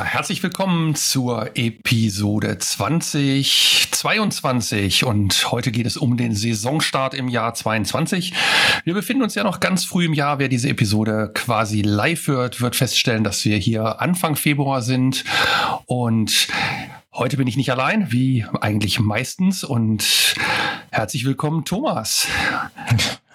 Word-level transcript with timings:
Ja, 0.00 0.06
herzlich 0.06 0.42
willkommen 0.42 0.94
zur 0.94 1.58
Episode 1.58 2.56
2022 2.56 5.04
und 5.04 5.52
heute 5.52 5.70
geht 5.70 5.84
es 5.84 5.98
um 5.98 6.16
den 6.16 6.34
Saisonstart 6.34 7.12
im 7.12 7.28
Jahr 7.28 7.52
22. 7.52 8.32
Wir 8.84 8.94
befinden 8.94 9.22
uns 9.22 9.34
ja 9.34 9.44
noch 9.44 9.60
ganz 9.60 9.84
früh 9.84 10.06
im 10.06 10.14
Jahr. 10.14 10.38
Wer 10.38 10.48
diese 10.48 10.70
Episode 10.70 11.30
quasi 11.34 11.82
live 11.82 12.28
hört, 12.28 12.62
wird 12.62 12.76
feststellen, 12.76 13.24
dass 13.24 13.44
wir 13.44 13.58
hier 13.58 14.00
Anfang 14.00 14.36
Februar 14.36 14.80
sind 14.80 15.22
und 15.84 16.48
heute 17.12 17.36
bin 17.36 17.46
ich 17.46 17.58
nicht 17.58 17.70
allein, 17.70 18.10
wie 18.10 18.46
eigentlich 18.58 19.00
meistens 19.00 19.64
und 19.64 20.34
herzlich 20.90 21.26
willkommen 21.26 21.66
Thomas. 21.66 22.26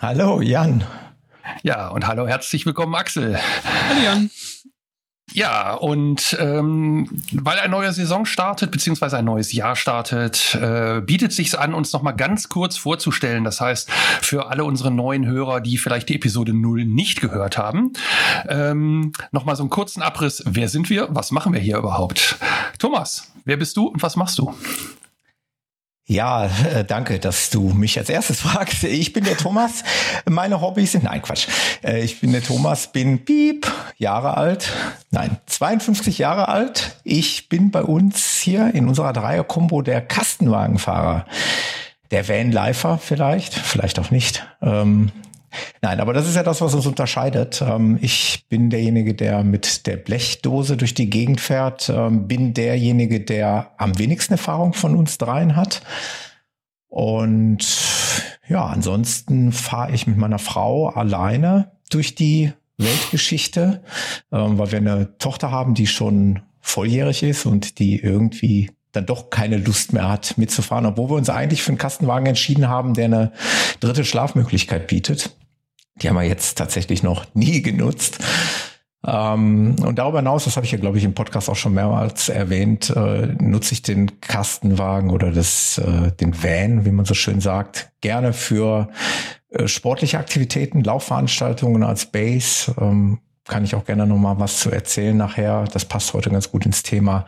Hallo 0.02 0.42
Jan. 0.42 0.84
Ja, 1.62 1.90
und 1.90 2.08
hallo, 2.08 2.28
herzlich 2.28 2.66
willkommen 2.66 2.96
Axel. 2.96 3.40
Hallo 3.88 4.02
Jan. 4.04 4.32
Ja, 5.34 5.74
und 5.74 6.38
ähm, 6.40 7.10
weil 7.34 7.60
ein 7.60 7.72
neuer 7.72 7.92
Saison 7.92 8.26
startet, 8.26 8.72
beziehungsweise 8.72 9.18
ein 9.18 9.26
neues 9.26 9.52
Jahr 9.52 9.76
startet, 9.76 10.56
äh, 10.56 11.02
bietet 11.02 11.34
sich 11.34 11.58
an, 11.58 11.74
uns 11.74 11.92
nochmal 11.92 12.16
ganz 12.16 12.48
kurz 12.48 12.78
vorzustellen. 12.78 13.44
Das 13.44 13.60
heißt, 13.60 13.90
für 14.22 14.48
alle 14.50 14.64
unsere 14.64 14.92
neuen 14.92 15.26
Hörer, 15.26 15.62
die 15.62 15.78
vielleicht 15.78 16.10
die 16.10 16.16
Episode 16.16 16.54
0 16.54 16.86
nicht 16.86 17.22
gehört 17.22 17.58
haben, 17.58 17.94
ähm, 18.48 19.14
nochmal 19.32 19.56
so 19.56 19.64
einen 19.64 19.72
kurzen 19.72 20.04
Abriss. 20.04 20.44
Wer 20.46 20.70
sind 20.70 20.90
wir? 20.90 21.08
Was 21.10 21.32
machen 21.32 21.54
wir 21.54 21.60
hier 21.60 21.78
überhaupt? 21.78 22.38
Thomas, 22.78 23.32
wer 23.46 23.58
bist 23.58 23.76
du 23.78 23.88
und 23.88 24.04
was 24.04 24.16
machst 24.16 24.38
du? 24.38 24.54
Ja, 26.08 26.46
äh, 26.46 26.86
danke, 26.86 27.18
dass 27.18 27.50
du 27.50 27.70
mich 27.70 27.98
als 27.98 28.10
erstes 28.10 28.42
fragst. 28.42 28.84
Ich 28.84 29.12
bin 29.12 29.24
der 29.24 29.38
Thomas. 29.38 29.84
Meine 30.30 30.62
Hobbys 30.62 30.92
sind, 30.92 31.06
nein, 31.06 31.22
Quatsch. 31.24 31.48
Äh, 31.84 32.04
ich 32.04 32.22
bin 32.22 32.32
der 32.32 32.44
Thomas, 32.44 32.92
bin 32.92 33.26
piep, 33.26 33.66
Jahre 33.98 34.38
alt. 34.38 34.72
Nein, 35.10 35.38
52 35.48 36.20
Jahre 36.20 36.48
alt. 36.48 36.98
Ich 37.04 37.50
bin 37.50 37.72
bei 37.72 37.82
uns 37.82 38.38
hier 38.40 38.76
in 38.76 38.88
unserer 38.88 39.14
Dreier-Kombo 39.14 39.82
der 39.82 40.00
Kastenwagenfahrer. 40.02 41.26
Der 42.12 42.28
Van-Lifer 42.28 43.00
vielleicht, 43.00 43.56
vielleicht 43.56 43.98
auch 43.98 44.12
nicht. 44.12 44.46
Ähm, 44.62 45.12
Nein, 45.82 46.00
aber 46.00 46.14
das 46.14 46.28
ist 46.28 46.36
ja 46.36 46.44
das, 46.44 46.62
was 46.62 46.74
uns 46.74 46.86
unterscheidet. 46.86 47.62
Ähm, 47.62 47.98
ich 48.02 48.46
bin 48.50 48.70
derjenige, 48.70 49.14
der 49.14 49.44
mit 49.44 49.88
der 49.88 49.98
Blechdose 49.98 50.78
durch 50.78 50.94
die 50.94 51.10
Gegend 51.10 51.42
fährt, 51.42 51.90
ähm, 51.90 52.28
bin 52.28 52.54
derjenige, 52.54 53.22
der 53.22 53.72
am 53.78 53.98
wenigsten 53.98 54.34
Erfahrung 54.34 54.74
von 54.74 54.96
uns 54.96 55.18
dreien 55.18 55.56
hat. 55.56 55.82
Und 56.88 57.66
ja, 58.48 58.66
ansonsten 58.66 59.52
fahre 59.52 59.92
ich 59.92 60.08
mit 60.08 60.18
meiner 60.18 60.40
Frau 60.40 60.88
alleine 60.88 61.72
durch 61.90 62.16
die 62.16 62.54
Weltgeschichte, 62.78 63.84
ähm, 64.32 64.58
weil 64.58 64.72
wir 64.72 64.80
eine 64.80 65.18
Tochter 65.18 65.52
haben, 65.52 65.74
die 65.74 65.88
schon 65.88 66.42
volljährig 66.62 67.24
ist 67.24 67.46
und 67.46 67.80
die 67.80 68.00
irgendwie 68.00 68.72
dann 68.92 69.06
doch 69.06 69.30
keine 69.30 69.58
Lust 69.58 69.94
mehr 69.94 70.10
hat 70.10 70.38
mitzufahren, 70.38 70.86
obwohl 70.86 71.10
wir 71.10 71.16
uns 71.16 71.30
eigentlich 71.30 71.62
für 71.62 71.70
einen 71.70 71.78
Kastenwagen 71.78 72.28
entschieden 72.28 72.68
haben, 72.68 72.94
der 72.94 73.06
eine 73.06 73.32
dritte 73.80 74.06
Schlafmöglichkeit 74.06 74.88
bietet. 74.88 75.36
Die 76.02 76.10
haben 76.10 76.16
wir 76.16 76.24
jetzt 76.24 76.58
tatsächlich 76.58 77.04
noch 77.04 77.26
nie 77.34 77.62
genutzt. 77.62 78.20
Ähm, 79.06 79.76
und 79.84 80.00
darüber 80.00 80.20
hinaus, 80.20 80.46
das 80.46 80.56
habe 80.56 80.66
ich 80.66 80.72
ja, 80.72 80.80
glaube 80.80 80.98
ich, 80.98 81.04
im 81.04 81.14
Podcast 81.14 81.50
auch 81.50 81.56
schon 81.56 81.74
mehrmals 81.74 82.30
erwähnt, 82.30 82.90
äh, 82.90 83.28
nutze 83.40 83.74
ich 83.74 83.84
den 83.84 84.20
Kastenwagen 84.20 85.12
oder 85.12 85.32
das, 85.32 85.78
äh, 85.78 86.12
den 86.12 86.42
Van, 86.42 86.86
wie 86.86 86.92
man 86.92 87.06
so 87.06 87.14
schön 87.14 87.40
sagt, 87.40 87.92
gerne 88.02 88.34
für 88.34 88.90
äh, 89.50 89.68
sportliche 89.68 90.18
Aktivitäten, 90.18 90.84
Laufveranstaltungen 90.84 91.84
als 91.84 92.08
Base. 92.08 92.74
Ähm, 92.80 93.20
kann 93.48 93.64
ich 93.64 93.76
auch 93.76 93.86
gerne 93.86 94.08
noch 94.08 94.18
mal 94.18 94.40
was 94.40 94.60
zu 94.60 94.72
erzählen 94.72 95.16
nachher. 95.16 95.66
Das 95.72 95.86
passt 95.86 96.14
heute 96.14 96.32
ganz 96.32 96.52
gut 96.52 96.66
ins 96.66 96.82
Thema. 96.82 97.28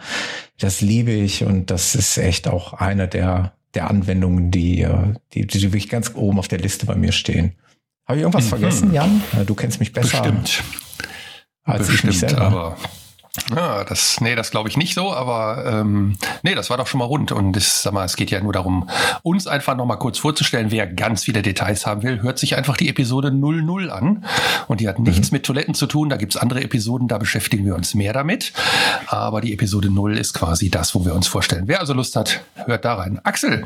Das 0.57 0.81
liebe 0.81 1.11
ich 1.11 1.43
und 1.43 1.69
das 1.69 1.93
ist 1.93 2.17
echt 2.17 2.47
auch 2.47 2.73
eine 2.73 3.07
der, 3.07 3.53
der 3.75 3.87
Anwendungen, 3.87 4.49
die, 4.49 4.81
äh, 4.81 5.13
die, 5.33 5.45
die 5.45 5.61
wirklich 5.61 5.89
ganz 5.89 6.13
oben 6.15 6.39
auf 6.39 6.47
der 6.47 6.57
Liste 6.57 6.87
bei 6.87 6.95
mir 6.95 7.11
stehen. 7.11 7.53
Habe 8.07 8.17
ich 8.17 8.23
irgendwas 8.23 8.45
mhm. 8.45 8.49
vergessen, 8.49 8.93
Jan? 8.93 9.23
Du 9.45 9.53
kennst 9.53 9.79
mich 9.79 9.91
besser. 9.91 10.21
Bestimmt. 10.21 10.63
Als 11.65 11.87
Bestimmt, 11.87 12.13
ich 12.13 12.21
mich 12.21 12.29
selber. 12.29 12.41
aber 12.41 12.77
ja, 13.55 13.83
das, 13.83 14.19
nee, 14.19 14.35
das 14.35 14.51
glaube 14.51 14.67
ich 14.69 14.77
nicht 14.77 14.93
so, 14.93 15.13
aber 15.13 15.63
ähm, 15.65 16.17
nee, 16.41 16.55
das 16.55 16.69
war 16.69 16.77
doch 16.77 16.87
schon 16.87 16.99
mal 16.99 17.05
rund. 17.05 17.31
Und 17.31 17.53
das, 17.53 17.83
sag 17.83 17.93
mal, 17.93 18.05
es 18.05 18.15
geht 18.15 18.31
ja 18.31 18.41
nur 18.41 18.53
darum, 18.53 18.89
uns 19.23 19.45
einfach 19.45 19.75
noch 19.75 19.85
mal 19.85 19.97
kurz 19.97 20.17
vorzustellen. 20.17 20.71
Wer 20.71 20.87
ganz 20.87 21.23
viele 21.23 21.41
Details 21.41 21.85
haben 21.85 22.03
will, 22.03 22.21
hört 22.21 22.39
sich 22.39 22.55
einfach 22.55 22.77
die 22.77 22.89
Episode 22.89 23.31
00 23.31 23.91
an. 23.91 24.25
Und 24.67 24.79
die 24.81 24.87
hat 24.87 24.99
nichts 24.99 25.31
mhm. 25.31 25.35
mit 25.35 25.45
Toiletten 25.45 25.75
zu 25.75 25.85
tun. 25.85 26.09
Da 26.09 26.17
gibt's 26.17 26.37
andere 26.37 26.63
Episoden, 26.63 27.07
da 27.07 27.17
beschäftigen 27.17 27.65
wir 27.65 27.75
uns 27.75 27.93
mehr 27.93 28.13
damit. 28.13 28.53
Aber 29.07 29.41
die 29.41 29.53
Episode 29.53 29.89
0 29.89 30.17
ist 30.17 30.33
quasi 30.33 30.69
das, 30.69 30.95
wo 30.95 31.05
wir 31.05 31.13
uns 31.13 31.27
vorstellen. 31.27 31.63
Wer 31.67 31.79
also 31.79 31.93
Lust 31.93 32.15
hat, 32.15 32.41
hört 32.55 32.85
da 32.85 32.95
rein. 32.95 33.19
Axel, 33.23 33.65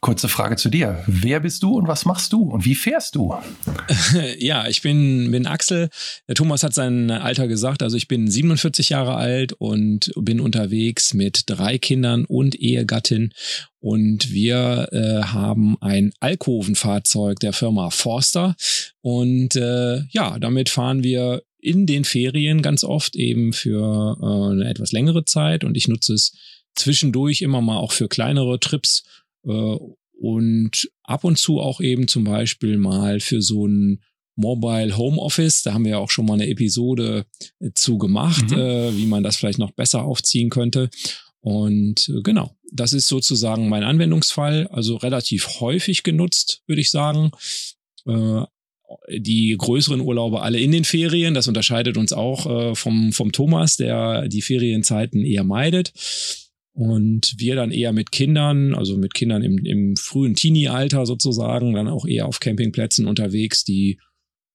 Kurze 0.00 0.28
Frage 0.28 0.54
zu 0.54 0.68
dir. 0.68 1.02
Wer 1.08 1.40
bist 1.40 1.62
du 1.64 1.76
und 1.76 1.88
was 1.88 2.04
machst 2.04 2.32
du 2.32 2.42
und 2.42 2.64
wie 2.64 2.76
fährst 2.76 3.16
du? 3.16 3.34
Ja, 4.38 4.68
ich 4.68 4.82
bin, 4.82 5.30
bin 5.30 5.46
Axel. 5.46 5.88
Der 6.28 6.34
Thomas 6.34 6.62
hat 6.62 6.72
sein 6.72 7.10
Alter 7.10 7.48
gesagt. 7.48 7.82
Also 7.82 7.96
ich 7.96 8.06
bin 8.06 8.30
47 8.30 8.90
Jahre 8.90 9.16
alt 9.16 9.52
und 9.54 10.12
bin 10.16 10.40
unterwegs 10.40 11.14
mit 11.14 11.44
drei 11.46 11.78
Kindern 11.78 12.24
und 12.24 12.54
Ehegattin. 12.54 13.32
Und 13.80 14.30
wir 14.30 14.88
äh, 14.92 15.22
haben 15.24 15.76
ein 15.80 16.12
Alkovenfahrzeug 16.20 17.40
der 17.40 17.52
Firma 17.52 17.90
Forster. 17.90 18.54
Und 19.00 19.56
äh, 19.56 20.02
ja, 20.10 20.38
damit 20.38 20.68
fahren 20.68 21.02
wir 21.02 21.42
in 21.60 21.86
den 21.86 22.04
Ferien 22.04 22.62
ganz 22.62 22.84
oft 22.84 23.16
eben 23.16 23.52
für 23.52 24.16
äh, 24.20 24.52
eine 24.52 24.70
etwas 24.70 24.92
längere 24.92 25.24
Zeit. 25.24 25.64
Und 25.64 25.76
ich 25.76 25.88
nutze 25.88 26.14
es 26.14 26.32
zwischendurch 26.76 27.42
immer 27.42 27.60
mal 27.60 27.78
auch 27.78 27.92
für 27.92 28.08
kleinere 28.08 28.60
Trips 28.60 29.04
und 29.48 30.90
ab 31.04 31.24
und 31.24 31.38
zu 31.38 31.60
auch 31.60 31.80
eben 31.80 32.08
zum 32.08 32.24
Beispiel 32.24 32.76
mal 32.76 33.20
für 33.20 33.40
so 33.40 33.66
ein 33.66 34.02
Mobile 34.38 34.96
Home 34.96 35.18
Office. 35.18 35.62
Da 35.62 35.74
haben 35.74 35.84
wir 35.84 35.92
ja 35.92 35.98
auch 35.98 36.10
schon 36.10 36.26
mal 36.26 36.34
eine 36.34 36.48
Episode 36.48 37.26
äh, 37.60 37.70
zu 37.74 37.98
gemacht, 37.98 38.50
mhm. 38.50 38.58
äh, 38.58 38.96
wie 38.96 39.06
man 39.06 39.22
das 39.22 39.36
vielleicht 39.36 39.58
noch 39.58 39.72
besser 39.72 40.04
aufziehen 40.04 40.48
könnte. 40.48 40.90
Und 41.40 42.08
äh, 42.08 42.22
genau, 42.22 42.56
das 42.72 42.92
ist 42.92 43.08
sozusagen 43.08 43.68
mein 43.68 43.82
Anwendungsfall, 43.82 44.68
also 44.68 44.96
relativ 44.96 45.60
häufig 45.60 46.02
genutzt, 46.02 46.62
würde 46.66 46.80
ich 46.80 46.90
sagen. 46.90 47.32
Äh, 48.06 48.42
die 49.10 49.54
größeren 49.58 50.00
Urlaube 50.00 50.40
alle 50.40 50.58
in 50.58 50.72
den 50.72 50.84
Ferien. 50.84 51.34
Das 51.34 51.48
unterscheidet 51.48 51.98
uns 51.98 52.12
auch 52.12 52.46
äh, 52.46 52.74
vom, 52.74 53.12
vom 53.12 53.32
Thomas, 53.32 53.76
der 53.76 54.28
die 54.28 54.40
Ferienzeiten 54.40 55.24
eher 55.24 55.44
meidet. 55.44 55.92
Und 56.78 57.34
wir 57.38 57.56
dann 57.56 57.72
eher 57.72 57.92
mit 57.92 58.12
Kindern, 58.12 58.72
also 58.72 58.96
mit 58.96 59.12
Kindern 59.12 59.42
im, 59.42 59.58
im 59.64 59.96
frühen 59.96 60.36
Teenie-Alter 60.36 61.06
sozusagen, 61.06 61.74
dann 61.74 61.88
auch 61.88 62.06
eher 62.06 62.26
auf 62.26 62.38
Campingplätzen 62.38 63.08
unterwegs, 63.08 63.64
die 63.64 63.98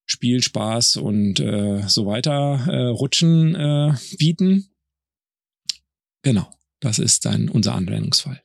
Spielspaß 0.06 0.96
und 0.96 1.38
äh, 1.40 1.82
so 1.86 2.06
weiter 2.06 2.64
äh, 2.66 2.86
Rutschen 2.86 3.54
äh, 3.54 3.92
bieten. 4.16 4.70
Genau, 6.22 6.48
das 6.80 6.98
ist 6.98 7.26
dann 7.26 7.50
unser 7.50 7.74
Anwendungsfall. 7.74 8.42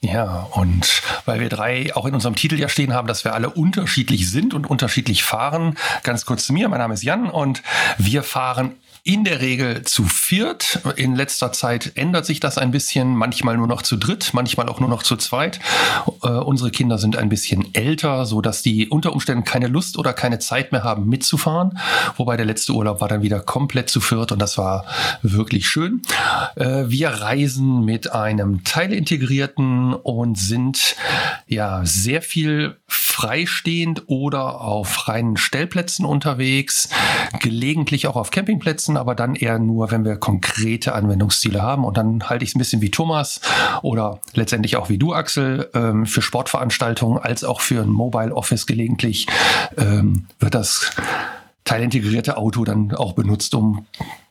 Ja, 0.00 0.42
und 0.54 1.02
weil 1.24 1.38
wir 1.38 1.48
drei 1.48 1.94
auch 1.94 2.06
in 2.06 2.14
unserem 2.14 2.34
Titel 2.34 2.58
ja 2.58 2.68
stehen 2.68 2.94
haben, 2.94 3.06
dass 3.06 3.24
wir 3.24 3.32
alle 3.32 3.50
unterschiedlich 3.50 4.28
sind 4.28 4.54
und 4.54 4.66
unterschiedlich 4.66 5.22
fahren, 5.22 5.78
ganz 6.02 6.26
kurz 6.26 6.46
zu 6.46 6.52
mir. 6.52 6.68
Mein 6.68 6.80
Name 6.80 6.94
ist 6.94 7.04
Jan 7.04 7.30
und 7.30 7.62
wir 7.96 8.24
fahren 8.24 8.74
in 9.06 9.22
der 9.22 9.40
Regel 9.40 9.82
zu 9.82 10.04
viert. 10.04 10.80
In 10.96 11.14
letzter 11.14 11.52
Zeit 11.52 11.92
ändert 11.94 12.26
sich 12.26 12.40
das 12.40 12.58
ein 12.58 12.72
bisschen, 12.72 13.14
manchmal 13.14 13.56
nur 13.56 13.68
noch 13.68 13.82
zu 13.82 13.96
dritt, 13.96 14.30
manchmal 14.32 14.68
auch 14.68 14.80
nur 14.80 14.88
noch 14.88 15.04
zu 15.04 15.16
zweit. 15.16 15.60
Äh, 16.24 16.28
unsere 16.28 16.72
Kinder 16.72 16.98
sind 16.98 17.16
ein 17.16 17.28
bisschen 17.28 17.72
älter, 17.72 18.26
so 18.26 18.40
dass 18.40 18.62
die 18.62 18.88
unter 18.88 19.12
Umständen 19.12 19.44
keine 19.44 19.68
Lust 19.68 19.96
oder 19.96 20.12
keine 20.12 20.40
Zeit 20.40 20.72
mehr 20.72 20.82
haben 20.82 21.08
mitzufahren. 21.08 21.78
Wobei 22.16 22.36
der 22.36 22.46
letzte 22.46 22.72
Urlaub 22.72 23.00
war 23.00 23.06
dann 23.06 23.22
wieder 23.22 23.38
komplett 23.38 23.90
zu 23.90 24.00
viert 24.00 24.32
und 24.32 24.40
das 24.40 24.58
war 24.58 24.84
wirklich 25.22 25.68
schön. 25.68 26.02
Äh, 26.56 26.84
wir 26.88 27.10
reisen 27.10 27.84
mit 27.84 28.12
einem 28.12 28.64
teilintegrierten 28.64 29.94
und 29.94 30.36
sind 30.36 30.96
ja 31.46 31.82
sehr 31.84 32.22
viel 32.22 32.76
freistehend 33.16 34.02
oder 34.08 34.60
auf 34.60 35.08
reinen 35.08 35.38
Stellplätzen 35.38 36.04
unterwegs, 36.04 36.90
gelegentlich 37.40 38.08
auch 38.08 38.16
auf 38.16 38.30
Campingplätzen, 38.30 38.95
aber 38.96 39.14
dann 39.14 39.34
eher 39.34 39.58
nur, 39.58 39.90
wenn 39.90 40.04
wir 40.04 40.16
konkrete 40.16 40.94
Anwendungsziele 40.94 41.62
haben. 41.62 41.84
Und 41.84 41.96
dann 41.96 42.28
halte 42.28 42.44
ich 42.44 42.50
es 42.50 42.56
ein 42.56 42.58
bisschen 42.58 42.82
wie 42.82 42.90
Thomas 42.90 43.40
oder 43.82 44.20
letztendlich 44.34 44.76
auch 44.76 44.88
wie 44.88 44.98
du, 44.98 45.12
Axel, 45.12 45.70
ähm, 45.74 46.06
für 46.06 46.22
Sportveranstaltungen 46.22 47.18
als 47.18 47.44
auch 47.44 47.60
für 47.60 47.82
ein 47.82 47.90
Mobile 47.90 48.34
Office 48.34 48.66
gelegentlich 48.66 49.26
ähm, 49.76 50.26
wird 50.38 50.54
das 50.54 50.90
teilintegrierte 51.64 52.36
Auto 52.36 52.64
dann 52.64 52.92
auch 52.94 53.12
benutzt, 53.12 53.54
um 53.54 53.86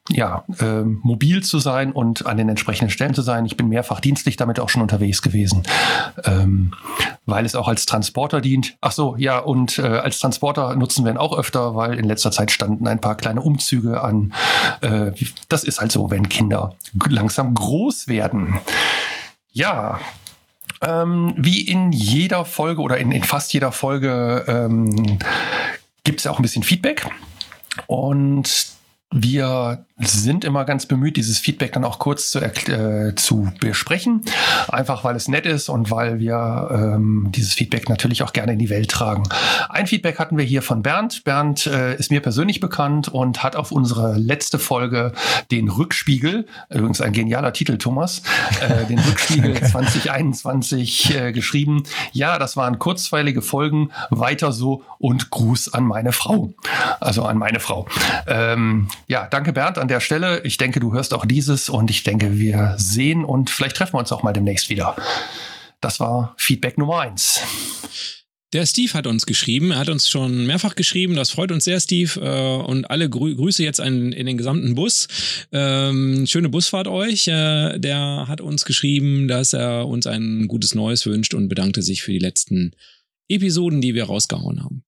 ja, 0.09 0.43
äh, 0.59 0.83
mobil 0.83 1.43
zu 1.43 1.57
sein 1.59 1.91
und 1.91 2.27
an 2.27 2.37
den 2.37 2.47
entsprechenden 2.49 2.91
Stellen 2.91 3.15
zu 3.15 3.23
sein. 3.23 3.45
Ich 3.45 3.57
bin 3.57 3.69
mehrfach 3.69 3.99
dienstlich 3.99 4.37
damit 4.37 4.59
auch 4.59 4.69
schon 4.69 4.83
unterwegs 4.83 5.21
gewesen, 5.21 5.63
ähm, 6.25 6.73
weil 7.25 7.45
es 7.45 7.55
auch 7.55 7.67
als 7.67 7.87
Transporter 7.87 8.39
dient. 8.39 8.77
Ach 8.81 8.91
so, 8.91 9.15
ja, 9.17 9.39
und 9.39 9.79
äh, 9.79 9.81
als 9.81 10.19
Transporter 10.19 10.75
nutzen 10.75 11.05
wir 11.05 11.11
ihn 11.11 11.17
auch 11.17 11.35
öfter, 11.35 11.75
weil 11.75 11.97
in 11.97 12.05
letzter 12.05 12.31
Zeit 12.31 12.51
standen 12.51 12.87
ein 12.87 13.01
paar 13.01 13.15
kleine 13.15 13.41
Umzüge 13.41 14.01
an. 14.01 14.33
Äh, 14.81 15.11
das 15.49 15.63
ist 15.63 15.81
halt 15.81 15.91
so, 15.91 16.11
wenn 16.11 16.29
Kinder 16.29 16.75
langsam 17.09 17.55
groß 17.55 18.07
werden. 18.07 18.59
Ja, 19.51 19.99
ähm, 20.81 21.33
wie 21.37 21.61
in 21.61 21.91
jeder 21.91 22.45
Folge 22.45 22.81
oder 22.81 22.97
in, 22.97 23.11
in 23.11 23.23
fast 23.23 23.53
jeder 23.53 23.71
Folge 23.71 24.45
ähm, 24.47 25.17
gibt 26.03 26.19
es 26.19 26.25
ja 26.25 26.31
auch 26.31 26.37
ein 26.37 26.43
bisschen 26.43 26.63
Feedback. 26.63 27.07
Und 27.87 28.75
wir 29.11 29.85
sind 29.97 30.43
immer 30.43 30.65
ganz 30.65 30.85
bemüht, 30.87 31.15
dieses 31.15 31.39
Feedback 31.39 31.71
dann 31.71 31.85
auch 31.85 31.99
kurz 31.99 32.29
zu, 32.29 32.39
äh, 32.41 33.15
zu 33.15 33.49
besprechen. 33.61 34.23
Einfach 34.67 35.05
weil 35.05 35.15
es 35.15 35.29
nett 35.29 35.45
ist 35.45 35.69
und 35.69 35.89
weil 35.89 36.19
wir 36.19 36.69
ähm, 36.69 37.29
dieses 37.33 37.53
Feedback 37.53 37.87
natürlich 37.87 38.21
auch 38.21 38.33
gerne 38.33 38.53
in 38.53 38.59
die 38.59 38.69
Welt 38.69 38.91
tragen. 38.91 39.23
Ein 39.69 39.87
Feedback 39.87 40.19
hatten 40.19 40.37
wir 40.37 40.43
hier 40.43 40.61
von 40.61 40.83
Bernd. 40.83 41.23
Bernd 41.23 41.67
äh, 41.67 41.95
ist 41.95 42.11
mir 42.11 42.19
persönlich 42.19 42.59
bekannt 42.59 43.07
und 43.07 43.41
hat 43.41 43.55
auf 43.55 43.71
unsere 43.71 44.17
letzte 44.17 44.59
Folge 44.59 45.13
den 45.49 45.69
Rückspiegel, 45.69 46.45
übrigens 46.69 46.99
ein 46.99 47.13
genialer 47.13 47.53
Titel, 47.53 47.77
Thomas, 47.77 48.21
äh, 48.59 48.85
den 48.87 48.99
Rückspiegel 48.99 49.61
2021 49.63 51.15
äh, 51.15 51.31
geschrieben. 51.31 51.83
Ja, 52.11 52.37
das 52.37 52.57
waren 52.57 52.79
kurzweilige 52.79 53.41
Folgen, 53.41 53.91
weiter 54.09 54.51
so 54.51 54.83
und 54.99 55.29
Gruß 55.29 55.73
an 55.73 55.85
meine 55.85 56.11
Frau. 56.11 56.53
Also 56.99 57.23
an 57.23 57.37
meine 57.37 57.61
Frau. 57.61 57.87
Ähm, 58.27 58.89
ja, 59.07 59.27
danke 59.27 59.53
Bernd 59.53 59.84
an 59.85 59.89
der 59.89 59.99
Stelle. 59.99 60.41
Ich 60.43 60.57
denke, 60.57 60.79
du 60.79 60.93
hörst 60.93 61.13
auch 61.13 61.27
dieses 61.27 61.69
und 61.69 61.91
ich 61.91 62.01
denke, 62.01 62.39
wir 62.39 62.73
sehen 62.79 63.23
und 63.23 63.51
vielleicht 63.51 63.75
treffen 63.75 63.93
wir 63.93 63.99
uns 63.99 64.11
auch 64.11 64.23
mal 64.23 64.33
demnächst 64.33 64.71
wieder. 64.71 64.95
Das 65.79 65.99
war 65.99 66.33
Feedback 66.37 66.79
Nummer 66.79 67.01
eins. 67.01 67.39
Der 68.51 68.65
Steve 68.65 68.91
hat 68.95 69.05
uns 69.05 69.27
geschrieben, 69.27 69.69
er 69.69 69.77
hat 69.77 69.89
uns 69.89 70.09
schon 70.09 70.47
mehrfach 70.47 70.73
geschrieben, 70.73 71.15
das 71.15 71.29
freut 71.29 71.51
uns 71.51 71.65
sehr, 71.65 71.79
Steve. 71.79 72.19
Äh, 72.19 72.65
und 72.65 72.89
alle 72.89 73.11
Grü 73.11 73.35
Grüße 73.35 73.63
jetzt 73.63 73.79
an, 73.79 74.11
in 74.11 74.25
den 74.25 74.39
gesamten 74.39 74.73
Bus. 74.73 75.07
Ähm, 75.51 76.25
schöne 76.25 76.49
Busfahrt 76.49 76.87
euch. 76.87 77.27
Äh, 77.27 77.77
der 77.77 78.25
hat 78.27 78.41
uns 78.41 78.65
geschrieben, 78.65 79.27
dass 79.27 79.53
er 79.53 79.87
uns 79.87 80.07
ein 80.07 80.47
gutes 80.47 80.73
Neues 80.73 81.05
wünscht 81.05 81.35
und 81.35 81.47
bedankte 81.47 81.83
sich 81.83 82.01
für 82.01 82.11
die 82.11 82.17
letzten 82.17 82.71
Episoden, 83.29 83.81
die 83.81 83.93
wir 83.93 84.05
rausgehauen 84.05 84.63
haben. 84.63 84.83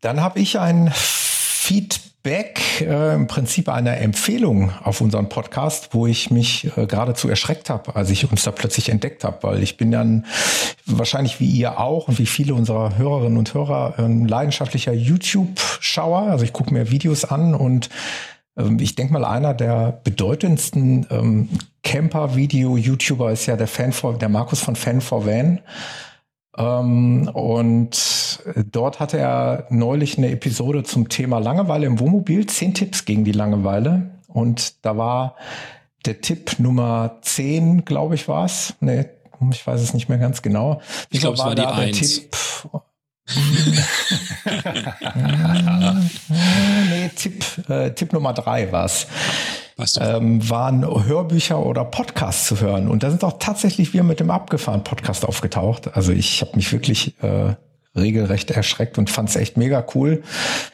Dann 0.00 0.20
habe 0.20 0.40
ich 0.40 0.58
ein 0.58 0.90
Feedback, 0.94 2.05
äh, 2.26 3.14
im 3.14 3.26
Prinzip 3.26 3.68
eine 3.68 3.96
Empfehlung 3.96 4.72
auf 4.82 5.00
unseren 5.00 5.28
Podcast, 5.28 5.90
wo 5.92 6.06
ich 6.06 6.30
mich 6.30 6.66
äh, 6.76 6.86
geradezu 6.86 7.28
erschreckt 7.28 7.70
habe, 7.70 7.96
als 7.96 8.10
ich 8.10 8.30
uns 8.30 8.42
da 8.42 8.50
plötzlich 8.50 8.88
entdeckt 8.88 9.24
habe, 9.24 9.38
weil 9.42 9.62
ich 9.62 9.76
bin 9.76 9.90
dann 9.90 10.26
wahrscheinlich 10.84 11.40
wie 11.40 11.46
ihr 11.46 11.80
auch 11.80 12.08
und 12.08 12.18
wie 12.18 12.26
viele 12.26 12.54
unserer 12.54 12.98
Hörerinnen 12.98 13.38
und 13.38 13.54
Hörer 13.54 13.94
ein 13.98 14.28
leidenschaftlicher 14.28 14.92
YouTube-Schauer. 14.92 16.22
Also 16.22 16.44
ich 16.44 16.52
gucke 16.52 16.72
mir 16.72 16.90
Videos 16.90 17.24
an 17.24 17.54
und 17.54 17.88
ähm, 18.56 18.78
ich 18.80 18.94
denke 18.94 19.12
mal, 19.12 19.24
einer 19.24 19.54
der 19.54 20.00
bedeutendsten 20.04 21.06
ähm, 21.10 21.48
Camper-Video-YouTuber 21.82 23.30
ist 23.32 23.46
ja 23.46 23.56
der 23.56 23.68
Fan 23.68 23.92
for, 23.92 24.18
der 24.18 24.28
Markus 24.28 24.60
von 24.60 24.76
Fan 24.76 25.00
for 25.00 25.26
Van. 25.26 25.60
Ähm, 26.58 27.28
und 27.32 28.42
dort 28.72 29.00
hatte 29.00 29.18
er 29.18 29.66
neulich 29.70 30.18
eine 30.18 30.30
Episode 30.30 30.82
zum 30.82 31.08
Thema 31.08 31.38
Langeweile 31.38 31.86
im 31.86 32.00
Wohnmobil, 32.00 32.46
zehn 32.46 32.74
Tipps 32.74 33.04
gegen 33.04 33.24
die 33.24 33.32
Langeweile. 33.32 34.10
Und 34.28 34.84
da 34.84 34.96
war 34.96 35.36
der 36.04 36.20
Tipp 36.20 36.58
Nummer 36.58 37.18
zehn, 37.22 37.84
glaube 37.84 38.14
ich, 38.14 38.28
war 38.28 38.44
es. 38.44 38.74
Nee, 38.80 39.06
ich 39.50 39.66
weiß 39.66 39.80
es 39.80 39.94
nicht 39.94 40.08
mehr 40.08 40.18
ganz 40.18 40.42
genau. 40.42 40.80
Ich 41.10 41.20
glaube, 41.20 41.34
es 41.34 41.40
war, 41.40 41.48
war 41.48 41.54
die 41.54 41.66
eins. 41.66 42.20
Tipp. 42.20 42.36
nee, 46.88 47.10
Tipp, 47.16 47.44
äh, 47.68 47.90
Tipp 47.90 48.12
Nummer 48.12 48.32
drei 48.32 48.70
war 48.70 48.84
es 48.84 49.06
ähm, 50.00 50.48
waren 50.48 50.86
Hörbücher 50.86 51.58
oder 51.64 51.84
Podcasts 51.84 52.46
zu 52.46 52.60
hören. 52.60 52.88
Und 52.88 53.02
da 53.02 53.10
sind 53.10 53.22
auch 53.24 53.38
tatsächlich 53.38 53.92
wir 53.92 54.04
mit 54.04 54.20
dem 54.20 54.30
Abgefahren 54.30 54.84
Podcast 54.84 55.26
aufgetaucht. 55.26 55.94
Also 55.94 56.12
ich 56.12 56.40
habe 56.40 56.56
mich 56.56 56.72
wirklich 56.72 57.14
äh, 57.22 57.54
regelrecht 57.96 58.50
erschreckt 58.50 58.98
und 58.98 59.10
fand 59.10 59.28
es 59.28 59.36
echt 59.36 59.56
mega 59.56 59.84
cool. 59.94 60.22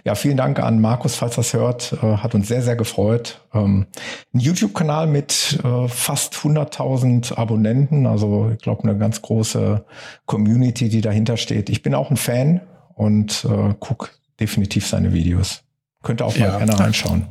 Ja, 0.05 0.15
vielen 0.15 0.37
Dank 0.37 0.59
an 0.59 0.81
Markus, 0.81 1.17
falls 1.17 1.37
das 1.37 1.53
hört. 1.53 1.93
Äh, 2.03 2.19
hat 2.19 2.35
uns 2.35 2.49
sehr, 2.49 2.63
sehr 2.63 2.77
gefreut. 2.77 3.41
Ähm, 3.55 3.87
ein 4.35 4.41
YouTube-Kanal 4.41 5.07
mit 5.07 5.59
äh, 5.65 5.89
fast 5.89 6.35
100.000 6.35 7.37
Abonnenten. 7.37 8.07
Also 8.07 8.51
ich 8.53 8.63
glaube, 8.63 8.85
eine 8.85 8.99
ganz 8.99 9.23
große 9.23 9.85
Community, 10.27 10.89
die 10.89 11.01
dahinter 11.01 11.37
steht. 11.37 11.71
Ich 11.71 11.83
bin 11.83 11.95
auch 11.95 12.11
ein 12.11 12.17
Fan 12.17 12.61
und 12.95 13.45
äh, 13.45 13.75
guck 13.81 14.11
definitiv 14.41 14.87
seine 14.87 15.13
Videos. 15.13 15.63
Könnt 16.03 16.21
ihr 16.21 16.27
auch 16.27 16.37
ja. 16.37 16.49
mal 16.49 16.59
gerne 16.59 16.79
reinschauen. 16.79 17.27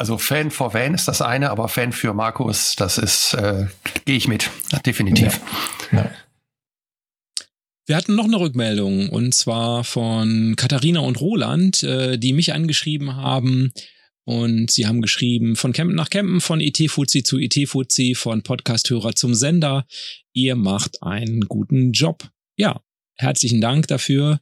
Also 0.00 0.16
Fan 0.16 0.50
for 0.50 0.72
Van 0.72 0.94
ist 0.94 1.08
das 1.08 1.20
eine, 1.20 1.50
aber 1.50 1.68
Fan 1.68 1.92
für 1.92 2.14
Markus, 2.14 2.74
das 2.74 2.96
ist, 2.96 3.34
äh, 3.34 3.66
gehe 4.06 4.16
ich 4.16 4.28
mit, 4.28 4.48
definitiv. 4.86 5.40
Ja. 5.92 5.98
Ja. 5.98 6.10
Wir 7.86 7.96
hatten 7.96 8.14
noch 8.14 8.24
eine 8.24 8.38
Rückmeldung 8.38 9.08
und 9.08 9.34
zwar 9.34 9.84
von 9.84 10.54
Katharina 10.56 11.00
und 11.00 11.20
Roland, 11.20 11.82
äh, 11.82 12.18
die 12.18 12.32
mich 12.32 12.52
angeschrieben 12.52 13.16
haben. 13.16 13.72
Und 14.24 14.70
sie 14.70 14.86
haben 14.86 15.00
geschrieben, 15.00 15.56
von 15.56 15.72
Campen 15.72 15.96
nach 15.96 16.10
Campen, 16.10 16.40
von 16.40 16.60
IT-Fuzzi 16.60 17.22
zu 17.22 17.38
IT-Fuzzi, 17.38 18.14
von 18.14 18.42
Podcasthörer 18.42 19.14
zum 19.14 19.34
Sender. 19.34 19.86
Ihr 20.32 20.54
macht 20.54 21.02
einen 21.02 21.40
guten 21.42 21.92
Job. 21.92 22.28
Ja, 22.56 22.80
herzlichen 23.16 23.60
Dank 23.60 23.88
dafür. 23.88 24.40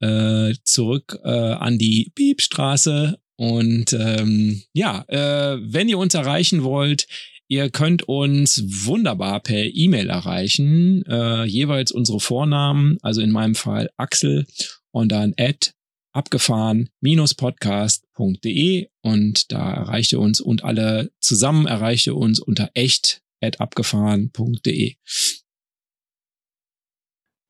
Äh, 0.00 0.54
zurück 0.64 1.18
äh, 1.22 1.28
an 1.28 1.78
die 1.78 2.10
Piepstraße 2.14 3.20
und 3.36 3.92
ähm, 3.92 4.62
ja, 4.72 5.04
äh, 5.08 5.58
wenn 5.60 5.88
ihr 5.88 5.98
uns 5.98 6.14
erreichen 6.14 6.62
wollt, 6.62 7.06
ihr 7.50 7.68
könnt 7.68 8.04
uns 8.04 8.62
wunderbar 8.86 9.40
per 9.40 9.64
E-Mail 9.64 10.08
erreichen, 10.08 11.04
äh, 11.06 11.44
jeweils 11.44 11.90
unsere 11.90 12.20
Vornamen, 12.20 12.98
also 13.02 13.20
in 13.20 13.32
meinem 13.32 13.56
Fall 13.56 13.90
Axel 13.96 14.46
und 14.92 15.10
dann 15.10 15.34
at 15.36 15.74
abgefahren-podcast.de 16.12 18.88
und 19.02 19.52
da 19.52 19.72
erreicht 19.72 20.12
ihr 20.12 20.20
uns 20.20 20.40
und 20.40 20.64
alle 20.64 21.10
zusammen 21.20 21.66
erreicht 21.66 22.06
ihr 22.06 22.16
uns 22.16 22.40
unter 22.40 22.70
echt 22.74 23.20
at 23.40 23.60
abgefahren.de. 23.60 24.94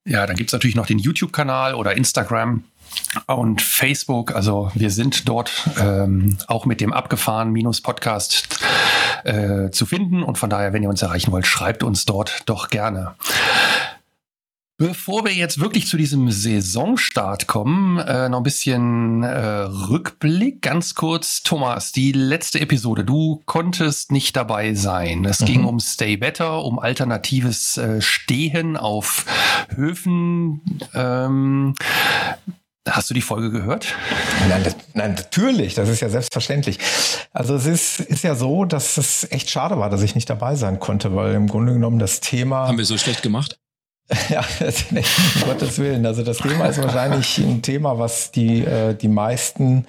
Ja, 0.09 0.27
dann 0.27 0.37
gibt's 0.37 0.55
natürlich 0.55 0.77
noch 0.77 0.87
den 0.87 0.99
YouTube-Kanal 0.99 1.75
oder 1.75 1.95
Instagram 1.97 2.65
und 3.27 3.63
Facebook. 3.63 4.35
Also 4.35 4.71
wir 4.75 4.91
sind 4.91 5.29
dort 5.29 5.69
ähm, 5.79 6.39
auch 6.47 6.67
mit 6.67 6.81
dem 6.81 6.93
abgefahren-podcast 6.93 8.61
äh, 9.25 9.71
zu 9.71 9.87
finden. 9.87 10.23
Und 10.23 10.39
von 10.39 10.51
daher, 10.51 10.73
wenn 10.73 10.83
ihr 10.83 10.89
uns 10.89 11.03
erreichen 11.03 11.33
wollt, 11.33 11.47
schreibt 11.47 11.83
uns 11.83 12.05
dort 12.07 12.43
doch 12.47 12.69
gerne. 12.69 13.15
Bevor 14.81 15.27
wir 15.27 15.35
jetzt 15.35 15.61
wirklich 15.61 15.87
zu 15.89 15.99
diesem 15.99 16.31
Saisonstart 16.31 17.47
kommen, 17.47 17.99
äh, 17.99 18.31
noch 18.31 18.39
ein 18.39 18.43
bisschen 18.43 19.23
äh, 19.23 19.29
Rückblick. 19.29 20.63
Ganz 20.63 20.95
kurz, 20.95 21.43
Thomas, 21.43 21.93
die 21.93 22.13
letzte 22.13 22.61
Episode. 22.61 23.05
Du 23.05 23.43
konntest 23.45 24.11
nicht 24.11 24.37
dabei 24.37 24.73
sein. 24.73 25.27
Es 25.27 25.41
mhm. 25.41 25.45
ging 25.45 25.65
um 25.67 25.81
Stay 25.81 26.17
Better, 26.17 26.65
um 26.65 26.79
alternatives 26.79 27.77
äh, 27.77 28.01
Stehen 28.01 28.79
auf 28.79 29.27
Höfen. 29.77 30.63
Ähm, 30.95 31.75
Hast 32.89 33.11
du 33.11 33.15
die 33.15 33.21
Folge 33.21 33.51
gehört? 33.51 33.95
Nein, 34.49 34.65
das, 34.65 34.77
nein, 34.95 35.15
natürlich, 35.15 35.75
das 35.75 35.89
ist 35.91 36.01
ja 36.01 36.09
selbstverständlich. 36.09 36.79
Also 37.33 37.55
es 37.55 37.67
ist, 37.67 38.01
ist 38.01 38.25
ja 38.25 38.35
so, 38.35 38.65
dass 38.65 38.97
es 38.97 39.31
echt 39.31 39.51
schade 39.51 39.79
war, 39.79 39.91
dass 39.91 40.03
ich 40.03 40.15
nicht 40.15 40.31
dabei 40.31 40.55
sein 40.55 40.81
konnte, 40.81 41.15
weil 41.15 41.35
im 41.35 41.47
Grunde 41.47 41.75
genommen 41.75 41.99
das 41.99 42.21
Thema. 42.21 42.69
Haben 42.69 42.79
wir 42.79 42.87
so 42.87 42.97
schlecht 42.97 43.23
gemacht? 43.23 43.59
ja, 44.31 44.41
um 44.41 45.43
Gottes 45.45 45.79
Willen. 45.79 46.05
Also 46.07 46.23
das 46.23 46.39
Thema 46.39 46.67
ist 46.67 46.83
wahrscheinlich 46.83 47.39
ein 47.39 47.63
Thema, 47.63 47.99
was 47.99 48.33
die, 48.33 48.65
äh, 48.65 48.95
die 48.95 49.09
meisten 49.09 49.87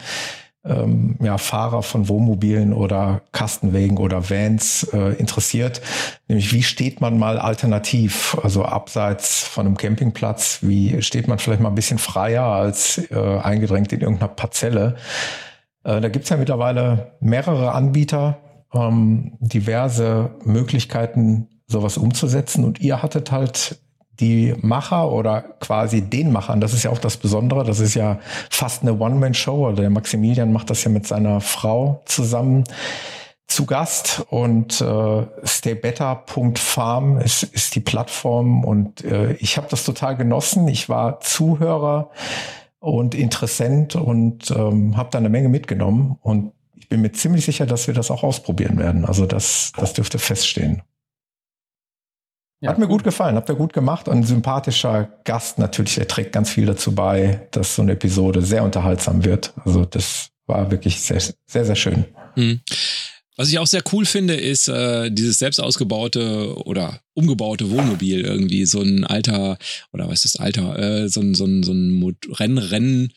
ähm, 0.63 1.17
ja, 1.21 1.37
Fahrer 1.37 1.81
von 1.81 2.07
Wohnmobilen 2.07 2.73
oder 2.73 3.21
Kastenwegen 3.31 3.97
oder 3.97 4.29
Vans 4.29 4.83
äh, 4.93 5.13
interessiert. 5.15 5.81
Nämlich, 6.27 6.53
wie 6.53 6.63
steht 6.63 7.01
man 7.01 7.17
mal 7.17 7.39
alternativ, 7.39 8.37
also 8.43 8.63
abseits 8.63 9.43
von 9.43 9.65
einem 9.65 9.77
Campingplatz, 9.77 10.59
wie 10.61 11.01
steht 11.01 11.27
man 11.27 11.39
vielleicht 11.39 11.61
mal 11.61 11.69
ein 11.69 11.75
bisschen 11.75 11.97
freier 11.97 12.43
als 12.43 12.99
äh, 13.11 13.39
eingedrängt 13.39 13.91
in 13.91 14.01
irgendeiner 14.01 14.31
Parzelle. 14.31 14.95
Äh, 15.83 15.99
da 15.99 16.09
gibt's 16.09 16.29
ja 16.29 16.37
mittlerweile 16.37 17.13
mehrere 17.19 17.71
Anbieter, 17.73 18.37
ähm, 18.73 19.37
diverse 19.39 20.35
Möglichkeiten, 20.45 21.47
sowas 21.67 21.97
umzusetzen. 21.97 22.63
Und 22.65 22.79
ihr 22.81 23.01
hattet 23.01 23.31
halt 23.31 23.80
die 24.21 24.55
Macher 24.61 25.11
oder 25.11 25.41
quasi 25.59 26.01
den 26.01 26.31
Machern, 26.31 26.61
das 26.61 26.73
ist 26.73 26.83
ja 26.83 26.91
auch 26.91 26.99
das 26.99 27.17
Besondere, 27.17 27.63
das 27.63 27.79
ist 27.79 27.95
ja 27.95 28.19
fast 28.49 28.83
eine 28.83 28.97
One-Man-Show, 28.97 29.67
oder 29.67 29.81
der 29.81 29.89
Maximilian 29.89 30.53
macht 30.53 30.69
das 30.69 30.83
ja 30.83 30.91
mit 30.91 31.07
seiner 31.07 31.41
Frau 31.41 32.01
zusammen 32.05 32.63
zu 33.47 33.65
Gast 33.65 34.25
und 34.29 34.79
äh, 34.79 35.25
staybetter.farm 35.43 37.19
ist, 37.19 37.43
ist 37.43 37.75
die 37.75 37.81
Plattform 37.81 38.63
und 38.63 39.03
äh, 39.03 39.33
ich 39.33 39.57
habe 39.57 39.67
das 39.69 39.83
total 39.83 40.15
genossen. 40.15 40.69
Ich 40.69 40.87
war 40.87 41.19
Zuhörer 41.19 42.11
und 42.79 43.13
Interessent 43.13 43.95
und 43.95 44.51
ähm, 44.51 44.95
habe 44.95 45.09
da 45.11 45.17
eine 45.17 45.29
Menge 45.29 45.49
mitgenommen 45.49 46.17
und 46.21 46.53
ich 46.75 46.87
bin 46.87 47.01
mir 47.01 47.11
ziemlich 47.11 47.43
sicher, 47.43 47.65
dass 47.65 47.87
wir 47.87 47.93
das 47.93 48.09
auch 48.09 48.23
ausprobieren 48.23 48.77
werden. 48.77 49.03
Also 49.05 49.25
das, 49.25 49.73
das 49.75 49.93
dürfte 49.93 50.17
feststehen. 50.17 50.81
Ja, 52.61 52.69
Hat 52.69 52.77
mir 52.77 52.87
gut 52.87 53.03
gefallen, 53.03 53.35
habt 53.35 53.49
ihr 53.49 53.55
gut 53.55 53.73
gemacht 53.73 54.07
und 54.07 54.17
ein 54.17 54.23
sympathischer 54.23 55.09
Gast 55.23 55.57
natürlich, 55.57 55.95
der 55.95 56.07
trägt 56.07 56.31
ganz 56.31 56.51
viel 56.51 56.67
dazu 56.67 56.93
bei, 56.93 57.47
dass 57.49 57.75
so 57.75 57.81
eine 57.81 57.93
Episode 57.93 58.43
sehr 58.43 58.63
unterhaltsam 58.63 59.25
wird. 59.25 59.51
Also 59.65 59.83
das 59.83 60.29
war 60.45 60.69
wirklich 60.69 61.01
sehr, 61.01 61.19
sehr, 61.47 61.65
sehr 61.65 61.75
schön. 61.75 62.05
Mhm. 62.35 62.61
Was 63.35 63.49
ich 63.49 63.57
auch 63.57 63.65
sehr 63.65 63.81
cool 63.91 64.05
finde, 64.05 64.35
ist 64.35 64.67
äh, 64.67 65.09
dieses 65.09 65.39
selbst 65.39 65.59
ausgebaute 65.59 66.55
oder 66.65 67.01
umgebaute 67.15 67.71
Wohnmobil 67.71 68.21
irgendwie. 68.21 68.65
So 68.65 68.81
ein 68.81 69.05
alter, 69.05 69.57
oder 69.91 70.07
was 70.07 70.25
ist 70.25 70.35
das 70.35 70.41
Alter? 70.41 70.77
Äh, 70.77 71.09
so 71.09 71.21
ein, 71.21 71.33
so 71.33 71.45
ein, 71.45 71.63
so 71.63 71.71
ein 71.71 72.15
Renn, 72.29 72.59
Rennen, 72.59 73.13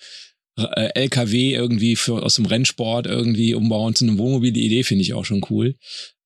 äh, 0.57 0.89
LKW 0.95 1.55
irgendwie 1.55 1.97
für, 1.97 2.23
aus 2.23 2.37
dem 2.37 2.47
Rennsport 2.47 3.07
irgendwie 3.07 3.55
umbauen 3.55 3.95
zu 3.95 4.07
einem 4.07 4.17
Wohnmobil. 4.17 4.53
Die 4.53 4.65
Idee 4.65 4.85
finde 4.85 5.03
ich 5.03 5.13
auch 5.13 5.25
schon 5.25 5.45
cool. 5.51 5.75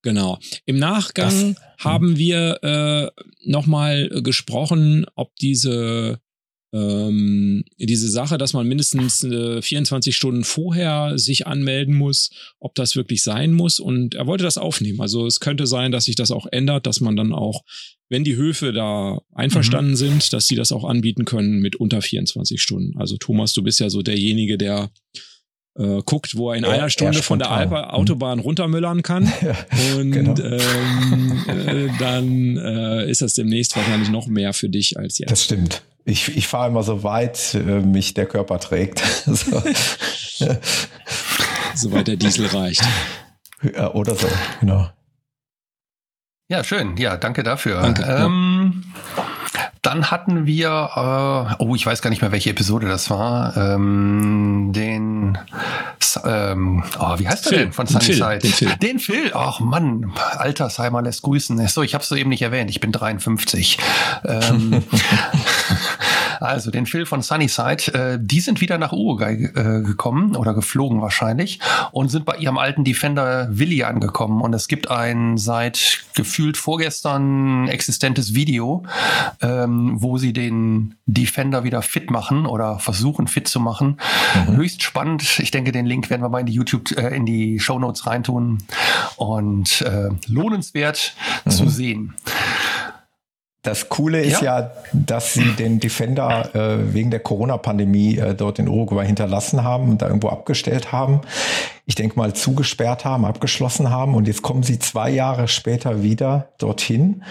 Genau. 0.02 0.38
Im 0.64 0.78
Nachgang 0.78 1.54
das, 1.54 1.62
haben 1.78 2.16
wir 2.16 2.62
äh, 2.62 3.22
nochmal 3.44 4.08
gesprochen, 4.22 5.06
ob 5.14 5.34
diese 5.36 6.20
ähm, 6.72 7.64
diese 7.78 8.10
Sache, 8.10 8.36
dass 8.36 8.52
man 8.52 8.68
mindestens 8.68 9.24
äh, 9.24 9.62
24 9.62 10.14
Stunden 10.14 10.44
vorher 10.44 11.18
sich 11.18 11.46
anmelden 11.46 11.94
muss, 11.94 12.30
ob 12.60 12.74
das 12.74 12.94
wirklich 12.94 13.22
sein 13.22 13.52
muss. 13.52 13.80
Und 13.80 14.14
er 14.14 14.26
wollte 14.26 14.44
das 14.44 14.58
aufnehmen. 14.58 15.00
Also 15.00 15.26
es 15.26 15.40
könnte 15.40 15.66
sein, 15.66 15.92
dass 15.92 16.04
sich 16.04 16.16
das 16.16 16.30
auch 16.30 16.46
ändert, 16.50 16.86
dass 16.86 17.00
man 17.00 17.16
dann 17.16 17.32
auch, 17.32 17.62
wenn 18.10 18.24
die 18.24 18.36
Höfe 18.36 18.72
da 18.72 19.22
einverstanden 19.32 19.92
mhm. 19.92 19.96
sind, 19.96 20.32
dass 20.32 20.46
sie 20.46 20.56
das 20.56 20.72
auch 20.72 20.84
anbieten 20.84 21.24
können 21.24 21.60
mit 21.60 21.76
unter 21.76 22.02
24 22.02 22.60
Stunden. 22.60 22.98
Also 22.98 23.16
Thomas, 23.16 23.54
du 23.54 23.62
bist 23.62 23.80
ja 23.80 23.88
so 23.88 24.02
derjenige, 24.02 24.58
der 24.58 24.90
äh, 25.78 26.02
guckt, 26.04 26.36
wo 26.36 26.50
er 26.50 26.56
in 26.56 26.64
ja, 26.64 26.70
einer 26.70 26.90
Stunde 26.90 27.22
von 27.22 27.38
der 27.38 27.50
Alper 27.50 27.86
mhm. 27.86 27.90
Autobahn 27.90 28.38
runtermüllern 28.40 29.02
kann. 29.02 29.32
Ja, 29.48 29.96
und 29.96 30.10
genau. 30.12 30.34
ähm, 30.38 31.44
äh, 31.46 31.88
dann 31.98 32.56
äh, 32.56 33.10
ist 33.10 33.22
das 33.22 33.34
demnächst 33.34 33.76
wahrscheinlich 33.76 34.10
noch 34.10 34.26
mehr 34.26 34.52
für 34.52 34.68
dich 34.68 34.98
als 34.98 35.18
jetzt. 35.18 35.30
Das 35.30 35.44
stimmt. 35.44 35.82
Ich, 36.04 36.36
ich 36.36 36.48
fahre 36.48 36.68
immer 36.68 36.82
so 36.82 37.02
weit, 37.02 37.54
äh, 37.54 37.80
mich 37.80 38.14
der 38.14 38.26
Körper 38.26 38.58
trägt. 38.58 38.98
so. 39.26 39.62
Soweit 41.74 42.08
der 42.08 42.16
Diesel 42.16 42.46
reicht. 42.46 42.82
Ja, 43.62 43.92
oder 43.92 44.14
so, 44.14 44.26
genau. 44.60 44.90
Ja, 46.48 46.64
schön. 46.64 46.96
Ja, 46.96 47.16
danke 47.16 47.42
dafür. 47.42 47.82
Danke. 47.82 48.02
Ähm, 48.02 48.84
dann 49.88 50.10
hatten 50.10 50.44
wir, 50.44 51.48
äh, 51.58 51.62
oh, 51.62 51.74
ich 51.74 51.86
weiß 51.86 52.02
gar 52.02 52.10
nicht 52.10 52.20
mehr, 52.20 52.30
welche 52.30 52.50
Episode 52.50 52.88
das 52.88 53.08
war, 53.08 53.56
ähm, 53.56 54.70
den, 54.74 55.38
ähm, 56.24 56.84
oh, 56.98 57.18
wie 57.18 57.26
heißt 57.26 57.50
der 57.50 57.58
denn 57.58 57.72
von 57.72 57.86
Sunnyside? 57.86 58.38
Den 58.38 58.52
Phil. 58.52 58.76
Den 58.76 58.98
Phil. 58.98 59.32
Ach 59.34 59.60
Mann, 59.60 60.12
Altersheimer 60.36 61.00
lässt 61.00 61.22
grüßen. 61.22 61.66
So, 61.68 61.82
ich 61.82 61.94
habe 61.94 62.04
es 62.04 62.10
eben 62.12 62.28
nicht 62.28 62.42
erwähnt. 62.42 62.68
Ich 62.70 62.80
bin 62.80 62.92
53. 62.92 63.78
ähm, 64.26 64.82
Also 66.40 66.70
den 66.70 66.86
Phil 66.86 67.06
von 67.06 67.22
Sunnyside, 67.22 67.94
äh, 67.94 68.18
die 68.20 68.40
sind 68.40 68.60
wieder 68.60 68.78
nach 68.78 68.92
Uruguay 68.92 69.34
äh, 69.34 69.82
gekommen 69.82 70.36
oder 70.36 70.54
geflogen 70.54 71.00
wahrscheinlich 71.00 71.60
und 71.92 72.08
sind 72.08 72.24
bei 72.24 72.36
ihrem 72.36 72.58
alten 72.58 72.84
Defender 72.84 73.48
Willi 73.50 73.82
angekommen. 73.82 74.40
Und 74.40 74.54
es 74.54 74.68
gibt 74.68 74.90
ein 74.90 75.36
seit 75.36 76.04
gefühlt 76.14 76.56
vorgestern 76.56 77.68
existentes 77.68 78.34
Video, 78.34 78.84
ähm, 79.40 79.96
wo 80.00 80.18
sie 80.18 80.32
den 80.32 80.94
Defender 81.06 81.64
wieder 81.64 81.82
fit 81.82 82.10
machen 82.10 82.46
oder 82.46 82.78
versuchen 82.78 83.26
fit 83.26 83.48
zu 83.48 83.60
machen. 83.60 83.98
Mhm. 84.46 84.56
Höchst 84.56 84.82
spannend. 84.82 85.38
Ich 85.40 85.50
denke, 85.50 85.72
den 85.72 85.86
Link 85.86 86.10
werden 86.10 86.22
wir 86.22 86.28
mal 86.28 86.40
in 86.40 86.46
die 86.46 86.52
YouTube, 86.52 86.96
äh, 86.96 87.14
in 87.14 87.26
die 87.26 87.60
Show 87.60 87.78
Notes 87.78 88.06
reintun 88.06 88.58
und 89.16 89.82
äh, 89.82 90.10
lohnenswert 90.26 91.14
mhm. 91.44 91.50
zu 91.50 91.68
sehen. 91.68 92.14
Das 93.68 93.90
Coole 93.90 94.22
ist 94.22 94.40
ja, 94.40 94.60
ja 94.60 94.70
dass 94.94 95.34
sie 95.34 95.52
den 95.52 95.78
Defender 95.78 96.54
äh, 96.54 96.94
wegen 96.94 97.10
der 97.10 97.20
Corona-Pandemie 97.20 98.16
äh, 98.16 98.34
dort 98.34 98.58
in 98.58 98.66
Uruguay 98.66 99.04
hinterlassen 99.04 99.62
haben 99.62 99.90
und 99.90 100.00
da 100.00 100.06
irgendwo 100.06 100.30
abgestellt 100.30 100.90
haben. 100.90 101.20
Ich 101.84 101.94
denke 101.94 102.16
mal 102.16 102.32
zugesperrt 102.32 103.04
haben, 103.04 103.26
abgeschlossen 103.26 103.90
haben. 103.90 104.14
Und 104.14 104.26
jetzt 104.26 104.40
kommen 104.40 104.62
sie 104.62 104.78
zwei 104.78 105.10
Jahre 105.10 105.48
später 105.48 106.02
wieder 106.02 106.48
dorthin 106.56 107.24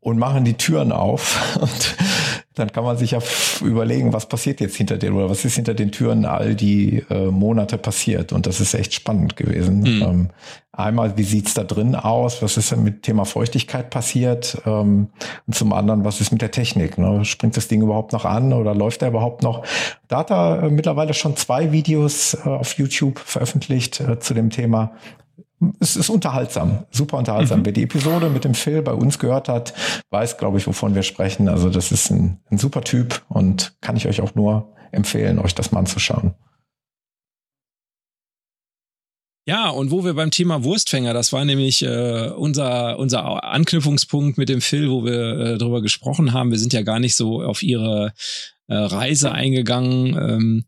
und 0.00 0.18
machen 0.18 0.44
die 0.44 0.54
Türen 0.54 0.92
auf. 0.92 1.58
Und 1.60 1.96
dann 2.60 2.72
kann 2.72 2.84
man 2.84 2.96
sich 2.96 3.12
ja 3.12 3.18
überlegen, 3.62 4.12
was 4.12 4.26
passiert 4.26 4.60
jetzt 4.60 4.76
hinter 4.76 4.96
den 4.96 5.14
oder 5.14 5.28
was 5.28 5.44
ist 5.44 5.56
hinter 5.56 5.74
den 5.74 5.90
Türen 5.90 6.24
all 6.24 6.54
die 6.54 7.04
äh, 7.10 7.26
Monate 7.26 7.78
passiert. 7.78 8.32
Und 8.32 8.46
das 8.46 8.60
ist 8.60 8.74
echt 8.74 8.94
spannend 8.94 9.36
gewesen. 9.36 9.80
Mhm. 9.80 10.02
Ähm, 10.02 10.28
einmal, 10.72 11.16
wie 11.16 11.24
sieht's 11.24 11.54
da 11.54 11.64
drin 11.64 11.94
aus? 11.94 12.42
Was 12.42 12.56
ist 12.56 12.70
denn 12.70 12.84
mit 12.84 13.02
Thema 13.02 13.24
Feuchtigkeit 13.24 13.90
passiert? 13.90 14.60
Ähm, 14.66 15.08
und 15.46 15.54
zum 15.54 15.72
anderen, 15.72 16.04
was 16.04 16.20
ist 16.20 16.30
mit 16.30 16.42
der 16.42 16.50
Technik? 16.50 16.98
Ne? 16.98 17.24
Springt 17.24 17.56
das 17.56 17.68
Ding 17.68 17.82
überhaupt 17.82 18.12
noch 18.12 18.24
an 18.24 18.52
oder 18.52 18.74
läuft 18.74 19.02
er 19.02 19.08
überhaupt 19.08 19.42
noch? 19.42 19.64
Da 20.08 20.18
hat 20.18 20.30
er 20.30 20.64
äh, 20.64 20.70
mittlerweile 20.70 21.14
schon 21.14 21.36
zwei 21.36 21.72
Videos 21.72 22.34
äh, 22.34 22.48
auf 22.48 22.74
YouTube 22.74 23.18
veröffentlicht 23.18 24.00
äh, 24.00 24.18
zu 24.20 24.34
dem 24.34 24.50
Thema 24.50 24.92
es 25.78 25.96
ist 25.96 26.08
unterhaltsam, 26.08 26.86
super 26.90 27.18
unterhaltsam. 27.18 27.60
Mhm. 27.60 27.66
Wer 27.66 27.72
die 27.72 27.82
Episode 27.82 28.30
mit 28.30 28.44
dem 28.44 28.54
Phil 28.54 28.82
bei 28.82 28.92
uns 28.92 29.18
gehört 29.18 29.48
hat, 29.48 29.74
weiß, 30.10 30.38
glaube 30.38 30.58
ich, 30.58 30.66
wovon 30.66 30.94
wir 30.94 31.02
sprechen. 31.02 31.48
Also 31.48 31.68
das 31.68 31.92
ist 31.92 32.10
ein, 32.10 32.40
ein 32.50 32.58
super 32.58 32.82
Typ 32.82 33.22
und 33.28 33.74
kann 33.80 33.96
ich 33.96 34.06
euch 34.06 34.20
auch 34.20 34.34
nur 34.34 34.72
empfehlen, 34.92 35.38
euch 35.38 35.54
das 35.54 35.72
mal 35.72 35.80
anzuschauen. 35.80 36.34
Ja, 39.46 39.70
und 39.70 39.90
wo 39.90 40.04
wir 40.04 40.14
beim 40.14 40.30
Thema 40.30 40.64
Wurstfänger, 40.64 41.12
das 41.12 41.32
war 41.32 41.44
nämlich 41.44 41.82
äh, 41.82 42.28
unser, 42.28 42.98
unser 42.98 43.42
Anknüpfungspunkt 43.42 44.38
mit 44.38 44.48
dem 44.48 44.60
Phil, 44.60 44.90
wo 44.90 45.04
wir 45.04 45.38
äh, 45.38 45.58
drüber 45.58 45.82
gesprochen 45.82 46.32
haben. 46.32 46.50
Wir 46.50 46.58
sind 46.58 46.72
ja 46.72 46.82
gar 46.82 47.00
nicht 47.00 47.16
so 47.16 47.42
auf 47.42 47.62
ihre 47.62 48.12
äh, 48.68 48.74
Reise 48.74 49.32
eingegangen. 49.32 50.16
Ähm, 50.16 50.64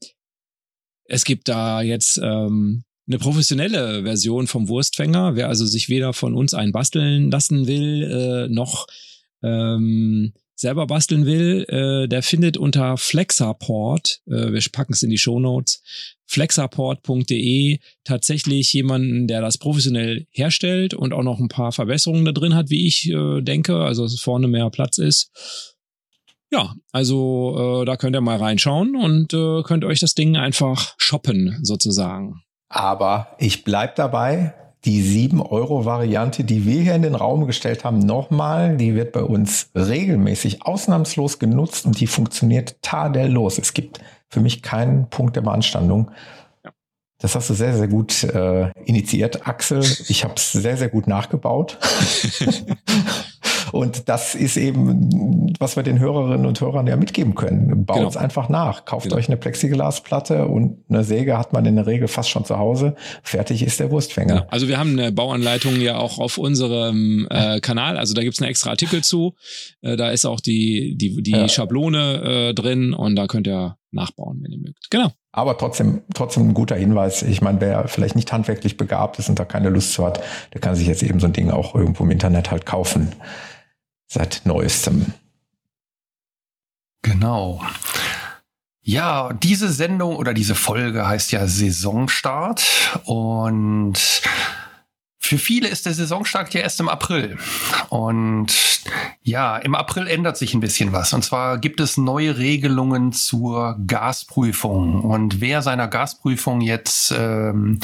es 1.05 1.25
gibt 1.25 1.49
da 1.49 1.83
jetzt 1.83 2.19
ähm, 2.19 2.85
eine 3.13 3.19
professionelle 3.19 4.05
Version 4.05 4.47
vom 4.47 4.69
Wurstfänger. 4.69 5.37
Wer 5.37 5.49
also 5.49 5.67
sich 5.67 5.89
weder 5.89 6.15
von 6.15 6.35
uns 6.35 6.55
einen 6.55 6.73
basteln 6.73 7.31
lassen 7.31 7.67
will, 7.67 8.03
äh, 8.05 8.49
noch 8.49 8.87
ähm, 9.43 10.33
selber 10.55 10.87
basteln 10.87 11.27
will, 11.27 11.67
äh, 11.69 12.09
der 12.09 12.23
findet 12.23 12.57
unter 12.57 12.97
Flexaport, 12.97 14.21
äh, 14.27 14.53
wir 14.53 14.63
packen 14.73 14.95
es 14.95 15.03
in 15.03 15.11
die 15.11 15.19
Show 15.19 15.41
Notes, 15.41 15.83
flexaport.de 16.25 17.81
tatsächlich 18.05 18.73
jemanden, 18.73 19.27
der 19.27 19.43
das 19.43 19.59
professionell 19.59 20.27
herstellt 20.31 20.95
und 20.95 21.13
auch 21.13 21.25
noch 21.25 21.41
ein 21.41 21.49
paar 21.49 21.73
Verbesserungen 21.73 22.25
da 22.25 22.33
drin 22.33 22.55
hat, 22.55 22.71
wie 22.71 22.87
ich 22.87 23.11
äh, 23.11 23.43
denke, 23.43 23.77
also 23.77 24.05
dass 24.05 24.19
vorne 24.21 24.49
mehr 24.49 24.71
Platz 24.71 24.97
ist. 24.97 25.33
Ja, 26.51 26.75
also 26.93 27.83
äh, 27.83 27.85
da 27.85 27.97
könnt 27.97 28.17
ihr 28.17 28.21
mal 28.21 28.39
reinschauen 28.39 28.97
und 28.97 29.35
äh, 29.35 29.63
könnt 29.65 29.85
euch 29.85 30.01
das 30.01 30.15
Ding 30.15 30.37
einfach 30.37 30.95
shoppen 30.97 31.59
sozusagen. 31.63 32.43
Aber 32.73 33.29
ich 33.39 33.65
bleib 33.65 33.97
dabei. 33.97 34.55
Die 34.85 35.31
7-Euro-Variante, 35.31 36.43
die 36.43 36.67
wir 36.67 36.81
hier 36.83 36.97
in 36.97 37.03
den 37.03 37.15
Raum 37.15 37.47
gestellt 37.47 37.85
haben, 37.85 38.01
nochmal, 38.01 38.77
die 38.77 38.97
wird 38.97 39.13
bei 39.13 39.23
uns 39.23 39.71
regelmäßig 39.77 40.67
ausnahmslos 40.67 41.39
genutzt 41.39 41.87
und 41.87 42.01
die 42.01 42.09
funktioniert 42.09 42.83
tadellos. 42.83 43.59
Es 43.59 43.75
gibt 43.75 44.01
für 44.29 44.41
mich 44.41 44.63
keinen 44.63 45.09
Punkt 45.09 45.37
der 45.37 45.43
Beanstandung. 45.43 46.11
Das 47.19 47.37
hast 47.37 47.51
du 47.51 47.55
sehr, 47.55 47.77
sehr 47.77 47.87
gut 47.87 48.25
äh, 48.25 48.71
initiiert, 48.85 49.47
Axel. 49.47 49.85
Ich 50.09 50.25
habe 50.25 50.35
es 50.35 50.51
sehr, 50.51 50.77
sehr 50.77 50.89
gut 50.89 51.07
nachgebaut. 51.07 51.79
Und 53.73 54.09
das 54.09 54.35
ist 54.35 54.57
eben, 54.57 55.53
was 55.59 55.77
wir 55.77 55.83
den 55.83 55.99
Hörerinnen 55.99 56.47
und 56.47 56.61
Hörern 56.61 56.87
ja 56.87 56.97
mitgeben 56.97 57.35
können. 57.35 57.85
Baut 57.85 57.97
es 57.99 58.03
Genau. 58.15 58.19
einfach 58.25 58.49
nach. 58.49 58.85
Kauft 58.85 59.05
Genau. 59.05 59.17
euch 59.17 59.29
eine 59.29 59.37
Plexiglasplatte 59.37 60.47
und 60.47 60.79
eine 60.89 61.05
Säge 61.05 61.39
hat 61.39 61.53
man 61.53 61.65
in 61.67 61.77
der 61.77 61.87
Regel 61.87 62.09
fast 62.09 62.29
schon 62.31 62.45
zu 62.45 62.59
Hause. 62.59 62.95
Fertig 63.23 63.63
ist 63.63 63.81
der 63.81 63.91
Wurstfänger. 63.91 64.35
Genau. 64.35 64.47
Also 64.51 64.69
wir 64.69 64.79
haben 64.79 64.93
eine 64.99 65.11
Bauanleitung 65.13 65.81
ja 65.81 65.97
auch 65.97 66.19
auf 66.19 66.39
unserem 66.39 67.27
äh, 67.31 67.61
Kanal. 67.61 67.97
Also 67.97 68.15
da 68.15 68.23
gibt's 68.23 68.41
einen 68.41 68.51
extra 68.51 68.71
Artikel 68.71 69.03
zu. 69.03 69.35
Äh, 69.81 69.97
da 69.97 70.11
ist 70.11 70.25
auch 70.27 70.41
die, 70.41 70.95
die, 70.97 71.23
die 71.23 71.31
Ja. 71.33 71.49
Schablone 71.49 72.51
äh, 72.51 72.55
drin 72.55 72.93
und 72.93 73.17
da 73.17 73.27
könnt 73.27 73.47
ihr 73.47 73.77
nachbauen, 73.91 74.41
wenn 74.43 74.53
ihr 74.53 74.59
mögt. 74.59 74.91
Genau. 74.91 75.11
Aber 75.33 75.57
trotzdem, 75.57 76.03
trotzdem 76.15 76.49
ein 76.51 76.55
guter 76.55 76.77
Hinweis. 76.77 77.23
Ich 77.23 77.41
meine, 77.41 77.61
wer 77.61 77.89
vielleicht 77.89 78.17
nicht 78.17 78.33
handwerklich 78.33 78.77
begabt 78.77 79.19
ist 79.19 79.29
und 79.31 79.39
da 79.39 79.45
keine 79.45 79.69
Lust 79.71 79.93
zu 79.95 80.05
hat, 80.05 80.21
der 80.53 80.61
kann 80.61 80.75
sich 80.75 80.87
jetzt 80.87 81.03
eben 81.03 81.21
so 81.21 81.27
ein 81.27 81.33
Ding 81.33 81.51
auch 81.51 81.75
irgendwo 81.75 82.05
im 82.05 82.11
Internet 82.11 82.51
halt 82.51 82.67
kaufen. 82.67 83.13
Seit 84.13 84.43
neuestem. 84.45 85.07
Genau. 87.01 87.65
Ja, 88.83 89.33
diese 89.33 89.73
Sendung 89.73 90.17
oder 90.17 90.35
diese 90.35 90.55
Folge 90.55 91.09
heißt 91.09 91.33
ja 91.33 91.47
Saisonstart 91.47 93.01
und 93.07 93.95
für 95.23 95.39
viele 95.39 95.69
ist 95.69 95.87
der 95.87 95.95
Saisonstart 95.95 96.53
ja 96.53 96.61
erst 96.61 96.81
im 96.81 96.89
April. 96.89 97.39
Und 97.89 98.53
ja, 99.23 99.57
im 99.57 99.77
April 99.77 100.09
ändert 100.09 100.37
sich 100.37 100.53
ein 100.53 100.61
bisschen 100.61 100.93
was. 100.93 101.13
Und 101.13 101.25
zwar 101.25 101.59
gibt 101.59 101.81
es 101.81 101.97
neue 101.97 102.39
Regelungen 102.39 103.13
zur 103.13 103.77
Gasprüfung. 103.87 105.01
Und 105.01 105.41
wer 105.41 105.63
seiner 105.63 105.87
Gasprüfung 105.87 106.61
jetzt 106.61 107.15
ähm, 107.17 107.79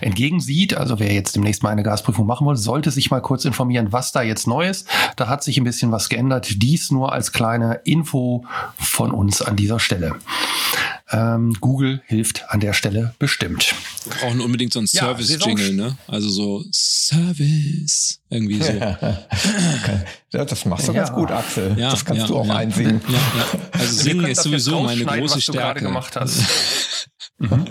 entgegensieht, 0.00 0.76
also 0.76 1.00
wer 1.00 1.12
jetzt 1.12 1.34
demnächst 1.34 1.64
mal 1.64 1.70
eine 1.70 1.82
Gasprüfung 1.82 2.24
machen 2.24 2.46
will, 2.46 2.56
sollte 2.56 2.92
sich 2.92 3.10
mal 3.10 3.20
kurz 3.20 3.44
informieren, 3.44 3.92
was 3.92 4.12
da 4.12 4.22
jetzt 4.22 4.46
neu 4.46 4.68
ist. 4.68 4.88
Da 5.16 5.26
hat 5.26 5.42
sich 5.42 5.58
ein 5.58 5.64
bisschen 5.64 5.90
was 5.90 6.08
geändert. 6.08 6.62
Dies 6.62 6.92
nur 6.92 7.12
als 7.12 7.32
kleine 7.32 7.80
Info 7.84 8.44
von 8.78 9.10
uns 9.10 9.42
an 9.42 9.56
dieser 9.56 9.80
Stelle. 9.80 10.14
Ähm, 11.12 11.54
Google 11.60 12.02
hilft 12.06 12.50
an 12.50 12.58
der 12.60 12.72
Stelle 12.72 13.14
bestimmt. 13.20 13.74
Wir 14.04 14.12
brauchen 14.16 14.40
unbedingt 14.40 14.72
so 14.72 14.80
einen 14.80 14.88
Ja, 14.90 15.02
Service-Jingle, 15.02 15.72
ne? 15.74 15.96
Also 16.08 16.28
so 16.28 16.64
Service. 16.72 18.20
Irgendwie 18.28 18.60
so. 18.62 18.72
Ja, 20.32 20.44
das 20.44 20.64
machst 20.66 20.88
du 20.88 20.92
Ja. 20.92 20.98
ganz 20.98 21.12
gut, 21.14 21.30
Axel. 21.30 21.76
Ja, 21.78 21.90
das 21.90 22.04
kannst 22.04 22.22
ja, 22.22 22.26
du 22.26 22.36
auch 22.36 22.46
ja. 22.46 22.56
einsingen. 22.56 23.00
ja. 23.08 23.18
Also 23.72 24.02
singen 24.02 24.26
ist 24.26 24.42
sowieso 24.42 24.80
meine 24.80 25.04
große 25.04 25.36
was 25.36 25.46
du 25.46 25.52
gerade 25.52 25.78
Stärke. 25.78 25.80
gemacht 25.84 26.16
hast. 26.16 26.42
Mhm. 27.38 27.66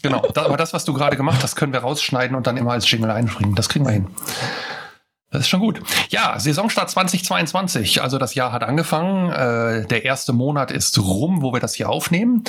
Genau, 0.00 0.26
aber 0.36 0.56
das, 0.56 0.72
was 0.72 0.86
du 0.86 0.94
gerade 0.94 1.18
gemacht 1.18 1.42
hast, 1.42 1.54
können 1.54 1.74
wir 1.74 1.80
rausschneiden 1.80 2.34
und 2.34 2.46
dann 2.46 2.56
immer 2.56 2.72
als 2.72 2.90
Jingle 2.90 3.10
einbringen. 3.10 3.54
Das 3.54 3.68
kriegen 3.68 3.84
wir 3.84 3.92
hin. 3.92 4.06
Das 5.36 5.44
ist 5.44 5.48
schon 5.50 5.60
gut. 5.60 5.82
Ja, 6.08 6.40
Saisonstart 6.40 6.90
2022. 6.90 8.00
Also 8.00 8.16
das 8.16 8.34
Jahr 8.34 8.52
hat 8.52 8.62
angefangen. 8.64 9.30
Äh, 9.30 9.86
der 9.86 10.06
erste 10.06 10.32
Monat 10.32 10.70
ist 10.70 10.98
rum, 10.98 11.42
wo 11.42 11.52
wir 11.52 11.60
das 11.60 11.74
hier 11.74 11.90
aufnehmen. 11.90 12.44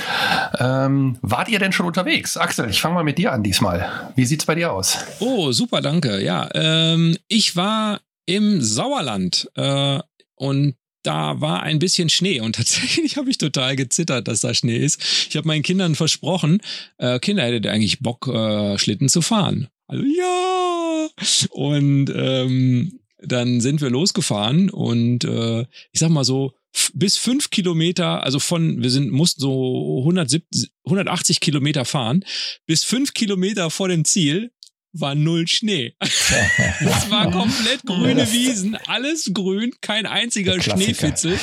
Ähm, 0.57 1.17
wart 1.21 1.49
ihr 1.49 1.59
denn 1.59 1.73
schon 1.73 1.85
unterwegs? 1.85 2.37
Axel, 2.37 2.69
ich 2.69 2.79
fange 2.79 2.95
mal 2.95 3.03
mit 3.03 3.17
dir 3.17 3.33
an 3.33 3.43
diesmal. 3.43 3.91
Wie 4.15 4.23
sieht's 4.23 4.45
bei 4.45 4.55
dir 4.55 4.71
aus? 4.71 4.99
Oh, 5.19 5.51
super, 5.51 5.81
danke. 5.81 6.23
Ja, 6.23 6.47
ähm, 6.53 7.17
ich 7.27 7.57
war 7.57 7.99
im 8.25 8.61
Sauerland 8.61 9.51
äh, 9.55 9.99
und 10.35 10.75
da 11.03 11.41
war 11.41 11.63
ein 11.63 11.79
bisschen 11.79 12.07
Schnee 12.07 12.39
und 12.39 12.55
tatsächlich 12.55 13.17
habe 13.17 13.29
ich 13.29 13.37
total 13.37 13.75
gezittert, 13.75 14.29
dass 14.29 14.39
da 14.39 14.53
Schnee 14.53 14.77
ist. 14.77 15.27
Ich 15.29 15.35
habe 15.35 15.45
meinen 15.45 15.63
Kindern 15.63 15.95
versprochen, 15.95 16.61
äh, 16.99 17.19
Kinder 17.19 17.43
hättet 17.43 17.65
ihr 17.65 17.73
eigentlich 17.73 17.99
Bock, 17.99 18.29
äh, 18.29 18.77
Schlitten 18.77 19.09
zu 19.09 19.21
fahren. 19.21 19.67
Also 19.87 20.03
ja. 20.03 21.07
Und 21.51 22.11
ähm, 22.15 22.99
dann 23.19 23.61
sind 23.61 23.81
wir 23.81 23.89
losgefahren 23.89 24.69
und 24.69 25.23
äh, 25.23 25.61
ich 25.91 25.99
sag 25.99 26.09
mal 26.09 26.23
so 26.23 26.53
bis 26.93 27.17
fünf 27.17 27.49
Kilometer, 27.49 28.23
also 28.23 28.39
von 28.39 28.83
wir 28.83 28.91
sind 28.91 29.11
mussten 29.11 29.41
so 29.41 29.99
170, 29.99 30.69
180 30.85 31.39
Kilometer 31.39 31.85
fahren, 31.85 32.23
bis 32.67 32.83
fünf 32.83 33.13
Kilometer 33.13 33.69
vor 33.71 33.87
dem 33.87 34.05
Ziel 34.05 34.51
war 34.93 35.15
null 35.15 35.47
Schnee. 35.47 35.93
Es 35.99 37.09
war 37.09 37.31
komplett 37.31 37.83
grüne 37.85 38.31
Wiesen, 38.31 38.75
alles 38.87 39.31
grün, 39.33 39.73
kein 39.81 40.05
einziger. 40.05 40.61
Schneefitzel. 40.61 41.39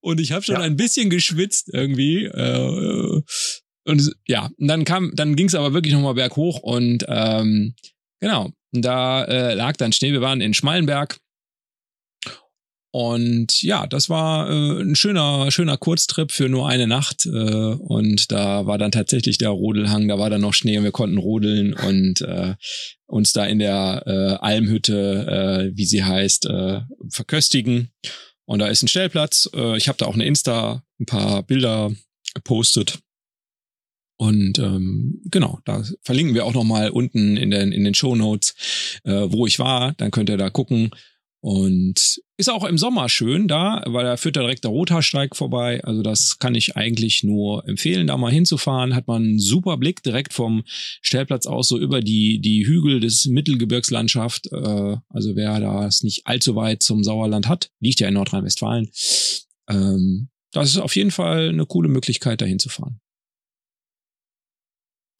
Und 0.00 0.20
ich 0.20 0.32
habe 0.32 0.44
schon 0.44 0.56
Ja. 0.56 0.60
ein 0.62 0.76
bisschen 0.76 1.10
geschwitzt 1.10 1.70
irgendwie. 1.72 2.24
Äh, 2.24 3.22
und 3.84 4.12
ja, 4.26 4.50
und 4.58 4.68
dann 4.68 4.84
kam, 4.84 5.12
dann 5.14 5.36
ging 5.36 5.46
es 5.46 5.54
aber 5.54 5.72
wirklich 5.72 5.94
nochmal 5.94 6.14
berghoch 6.14 6.60
und 6.60 7.04
ähm, 7.08 7.74
genau, 8.20 8.50
da 8.72 9.24
äh, 9.24 9.54
lag 9.54 9.76
dann 9.76 9.92
Schnee. 9.92 10.12
Wir 10.12 10.20
waren 10.20 10.40
in 10.40 10.54
Schmallenberg. 10.54 11.18
Und 12.90 13.60
ja, 13.62 13.88
das 13.88 14.08
war 14.08 14.48
äh, 14.48 14.80
ein 14.80 14.94
schöner, 14.94 15.50
schöner 15.50 15.76
Kurztrip 15.76 16.30
für 16.30 16.48
nur 16.48 16.68
eine 16.68 16.86
Nacht. 16.86 17.26
Äh, 17.26 17.30
und 17.30 18.30
da 18.30 18.66
war 18.66 18.78
dann 18.78 18.92
tatsächlich 18.92 19.36
der 19.36 19.48
Rodelhang, 19.48 20.06
da 20.06 20.16
war 20.16 20.30
dann 20.30 20.42
noch 20.42 20.54
Schnee 20.54 20.78
und 20.78 20.84
wir 20.84 20.92
konnten 20.92 21.18
rodeln 21.18 21.74
und 21.74 22.20
äh, 22.20 22.54
uns 23.06 23.32
da 23.32 23.46
in 23.46 23.58
der 23.58 24.04
äh, 24.06 24.44
Almhütte, 24.44 25.70
äh, 25.72 25.76
wie 25.76 25.86
sie 25.86 26.04
heißt, 26.04 26.46
äh, 26.46 26.82
verköstigen. 27.10 27.90
Und 28.44 28.60
da 28.60 28.68
ist 28.68 28.84
ein 28.84 28.88
Stellplatz. 28.88 29.50
Äh, 29.54 29.76
ich 29.76 29.88
habe 29.88 29.98
da 29.98 30.06
auch 30.06 30.14
eine 30.14 30.26
Insta, 30.26 30.84
ein 31.00 31.06
paar 31.06 31.42
Bilder 31.42 31.90
gepostet. 32.34 33.00
Und 34.16 34.58
ähm, 34.58 35.20
genau, 35.24 35.60
da 35.64 35.82
verlinken 36.02 36.34
wir 36.34 36.46
auch 36.46 36.54
noch 36.54 36.64
mal 36.64 36.90
unten 36.90 37.36
in 37.36 37.50
den 37.50 37.72
in 37.72 37.84
den 37.84 37.94
Show 37.94 38.14
Notes, 38.14 38.54
äh, 39.04 39.26
wo 39.28 39.46
ich 39.46 39.58
war. 39.58 39.92
Dann 39.94 40.10
könnt 40.10 40.30
ihr 40.30 40.36
da 40.36 40.50
gucken. 40.50 40.90
Und 41.40 42.22
ist 42.38 42.48
auch 42.48 42.64
im 42.64 42.78
Sommer 42.78 43.10
schön 43.10 43.48
da, 43.48 43.82
weil 43.86 44.04
da 44.04 44.16
führt 44.16 44.36
da 44.36 44.40
direkt 44.40 44.64
der 44.64 44.70
Rothaarsteig 44.70 45.36
vorbei. 45.36 45.84
Also 45.84 46.00
das 46.00 46.38
kann 46.38 46.54
ich 46.54 46.74
eigentlich 46.74 47.22
nur 47.22 47.68
empfehlen, 47.68 48.06
da 48.06 48.16
mal 48.16 48.32
hinzufahren. 48.32 48.94
Hat 48.94 49.08
man 49.08 49.22
einen 49.22 49.38
super 49.38 49.76
Blick 49.76 50.02
direkt 50.02 50.32
vom 50.32 50.62
Stellplatz 50.66 51.44
aus 51.44 51.68
so 51.68 51.78
über 51.78 52.00
die 52.00 52.40
die 52.40 52.66
Hügel 52.66 52.98
des 52.98 53.26
Mittelgebirgslandschaft. 53.26 54.50
Äh, 54.52 54.96
also 55.10 55.36
wer 55.36 55.60
das 55.60 56.02
nicht 56.02 56.26
allzu 56.26 56.56
weit 56.56 56.82
zum 56.82 57.04
Sauerland 57.04 57.46
hat, 57.46 57.70
liegt 57.78 58.00
ja 58.00 58.08
in 58.08 58.14
Nordrhein-Westfalen. 58.14 58.88
Ähm, 59.68 60.30
das 60.50 60.70
ist 60.70 60.78
auf 60.78 60.96
jeden 60.96 61.10
Fall 61.10 61.50
eine 61.50 61.66
coole 61.66 61.90
Möglichkeit, 61.90 62.40
da 62.40 62.46
hinzufahren. 62.46 63.00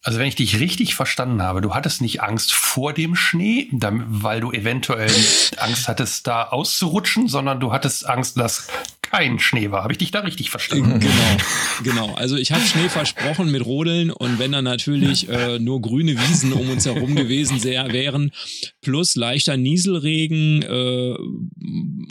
Also 0.05 0.19
wenn 0.19 0.27
ich 0.27 0.35
dich 0.35 0.61
richtig 0.61 0.95
verstanden 0.95 1.43
habe, 1.43 1.63
du 1.63 1.75
hattest 1.75 2.03
nicht 2.03 2.23
Angst 2.23 2.53
vor 2.53 2.93
dem 2.93 3.17
Schnee, 3.17 3.69
weil 3.73 4.41
du 4.41 4.53
eventuell 4.53 5.11
Angst 5.57 5.89
hattest, 5.89 6.27
da 6.27 6.45
auszurutschen, 6.45 7.27
sondern 7.27 7.59
du 7.59 7.73
hattest 7.73 8.07
Angst, 8.07 8.39
dass 8.39 8.69
kein 9.11 9.39
Schnee 9.39 9.71
war. 9.71 9.83
Habe 9.83 9.93
ich 9.93 9.99
dich 9.99 10.11
da 10.11 10.21
richtig 10.21 10.51
verstanden? 10.51 11.01
Genau, 11.01 11.13
genau. 11.83 12.15
Also 12.15 12.37
ich 12.37 12.53
habe 12.53 12.63
Schnee 12.63 12.89
versprochen 12.89 13.51
mit 13.51 13.65
Rodeln 13.65 14.11
und 14.11 14.39
wenn 14.39 14.53
dann 14.53 14.65
natürlich 14.65 15.29
äh, 15.29 15.59
nur 15.59 15.81
grüne 15.81 16.13
Wiesen 16.13 16.53
um 16.53 16.71
uns 16.71 16.87
herum 16.87 17.15
gewesen 17.15 17.59
sehr, 17.59 17.93
wären, 17.93 18.31
plus 18.81 19.15
leichter 19.15 19.57
Nieselregen 19.57 20.63
äh, 20.63 21.15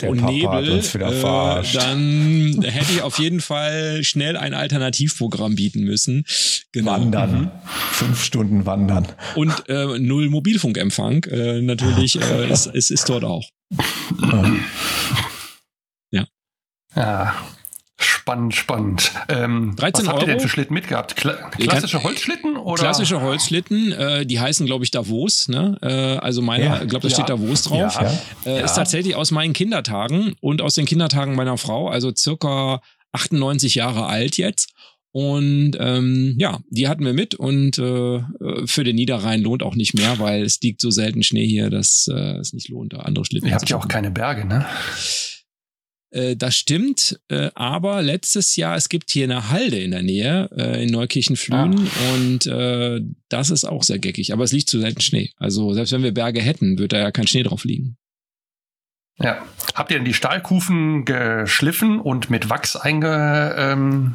Der 0.00 0.10
und 0.10 0.20
Papa 0.20 0.60
Nebel, 0.60 0.78
äh, 0.78 1.62
dann 1.72 2.62
hätte 2.62 2.92
ich 2.92 3.02
auf 3.02 3.18
jeden 3.18 3.40
Fall 3.40 4.02
schnell 4.02 4.36
ein 4.36 4.54
Alternativprogramm 4.54 5.54
bieten 5.56 5.84
müssen. 5.84 6.24
Genau. 6.72 6.92
Wandern. 6.92 7.50
Fünf 7.92 8.24
Stunden 8.24 8.66
wandern. 8.66 9.06
Und 9.34 9.68
äh, 9.68 9.98
null 9.98 10.28
Mobilfunkempfang 10.28 11.24
äh, 11.24 11.60
natürlich 11.62 12.20
äh, 12.20 12.50
ist, 12.50 12.66
ist, 12.66 12.90
ist 12.90 13.08
dort 13.08 13.24
auch. 13.24 13.48
Ja. 16.96 17.34
Spannend, 17.96 18.54
spannend. 18.54 19.12
Ähm, 19.28 19.74
13 19.76 20.04
was 20.06 20.12
habt 20.12 20.22
ihr 20.22 20.26
denn 20.26 20.34
Euro? 20.36 20.42
für 20.42 20.48
Schlitten 20.48 20.74
mitgehabt? 20.74 21.14
Kla 21.14 21.34
klassische 21.50 22.02
Holzschlitten 22.02 22.56
oder? 22.56 22.82
Klassische 22.82 23.20
Holzschlitten, 23.20 23.92
äh, 23.92 24.26
die 24.26 24.40
heißen, 24.40 24.66
glaube 24.66 24.84
ich, 24.84 24.90
Davos. 24.90 25.48
Ne? 25.48 25.78
Äh, 25.80 26.18
also 26.18 26.42
meiner, 26.42 26.64
Ja. 26.64 26.82
ich 26.82 26.88
glaube, 26.88 27.02
da 27.02 27.08
Ja. 27.08 27.14
steht 27.14 27.28
Davos 27.28 27.62
drauf. 27.62 27.94
Ja. 28.00 28.12
Äh, 28.46 28.58
Ja. 28.58 28.64
Ist 28.64 28.74
tatsächlich 28.74 29.14
aus 29.14 29.30
meinen 29.30 29.52
Kindertagen 29.52 30.34
und 30.40 30.60
aus 30.60 30.74
den 30.74 30.86
Kindertagen 30.86 31.36
meiner 31.36 31.56
Frau, 31.56 31.88
also 31.88 32.12
circa 32.16 32.80
98 33.12 33.76
Jahre 33.76 34.06
alt 34.06 34.36
jetzt. 34.38 34.70
Und 35.12 35.76
ähm, 35.78 36.34
ja, 36.38 36.58
die 36.70 36.88
hatten 36.88 37.04
wir 37.04 37.12
mit 37.12 37.36
und 37.36 37.78
äh, 37.78 38.20
für 38.66 38.82
den 38.82 38.96
Niederrhein 38.96 39.40
lohnt 39.42 39.62
auch 39.62 39.76
nicht 39.76 39.94
mehr, 39.94 40.18
weil 40.18 40.42
es 40.42 40.60
liegt 40.60 40.80
so 40.80 40.90
selten 40.90 41.22
Schnee 41.22 41.46
hier, 41.46 41.70
dass 41.70 42.08
äh, 42.12 42.38
es 42.38 42.52
nicht 42.52 42.68
lohnt, 42.68 42.92
da 42.94 42.98
andere 42.98 43.24
Schlitten 43.24 43.48
Ihr 43.48 43.54
habt 43.54 43.70
ja 43.70 43.76
auch 43.76 43.86
keine 43.86 44.10
Berge, 44.10 44.44
ne? 44.44 44.66
Äh, 46.14 46.36
das 46.36 46.54
stimmt, 46.56 47.20
äh, 47.28 47.50
aber 47.54 48.00
letztes 48.02 48.54
Jahr, 48.56 48.76
es 48.76 48.88
gibt 48.88 49.10
hier 49.10 49.24
eine 49.24 49.50
Halde 49.50 49.78
in 49.78 49.90
der 49.90 50.02
Nähe, 50.02 50.48
äh, 50.56 50.84
in 50.84 50.90
Neukirchen-Flühen 50.90 51.88
und 52.14 52.46
äh, 52.46 53.00
das 53.28 53.50
ist 53.50 53.64
auch 53.64 53.82
sehr 53.82 53.98
geckig, 53.98 54.32
aber 54.32 54.44
es 54.44 54.52
liegt 54.52 54.70
zu 54.70 54.78
selten 54.78 55.00
Schnee. 55.00 55.32
Also 55.38 55.74
selbst 55.74 55.92
wenn 55.92 56.04
wir 56.04 56.14
Berge 56.14 56.40
hätten, 56.40 56.78
wird 56.78 56.92
da 56.92 56.98
ja 56.98 57.10
kein 57.10 57.26
Schnee 57.26 57.42
drauf 57.42 57.64
liegen. 57.64 57.96
Ja. 59.18 59.44
Habt 59.74 59.90
ihr 59.90 59.96
denn 59.96 60.04
die 60.04 60.14
Stahlkufen 60.14 61.04
geschliffen 61.04 62.00
und 62.00 62.30
mit 62.30 62.48
Wachs 62.48 62.76
einge, 62.76 63.54
ähm, 63.58 64.14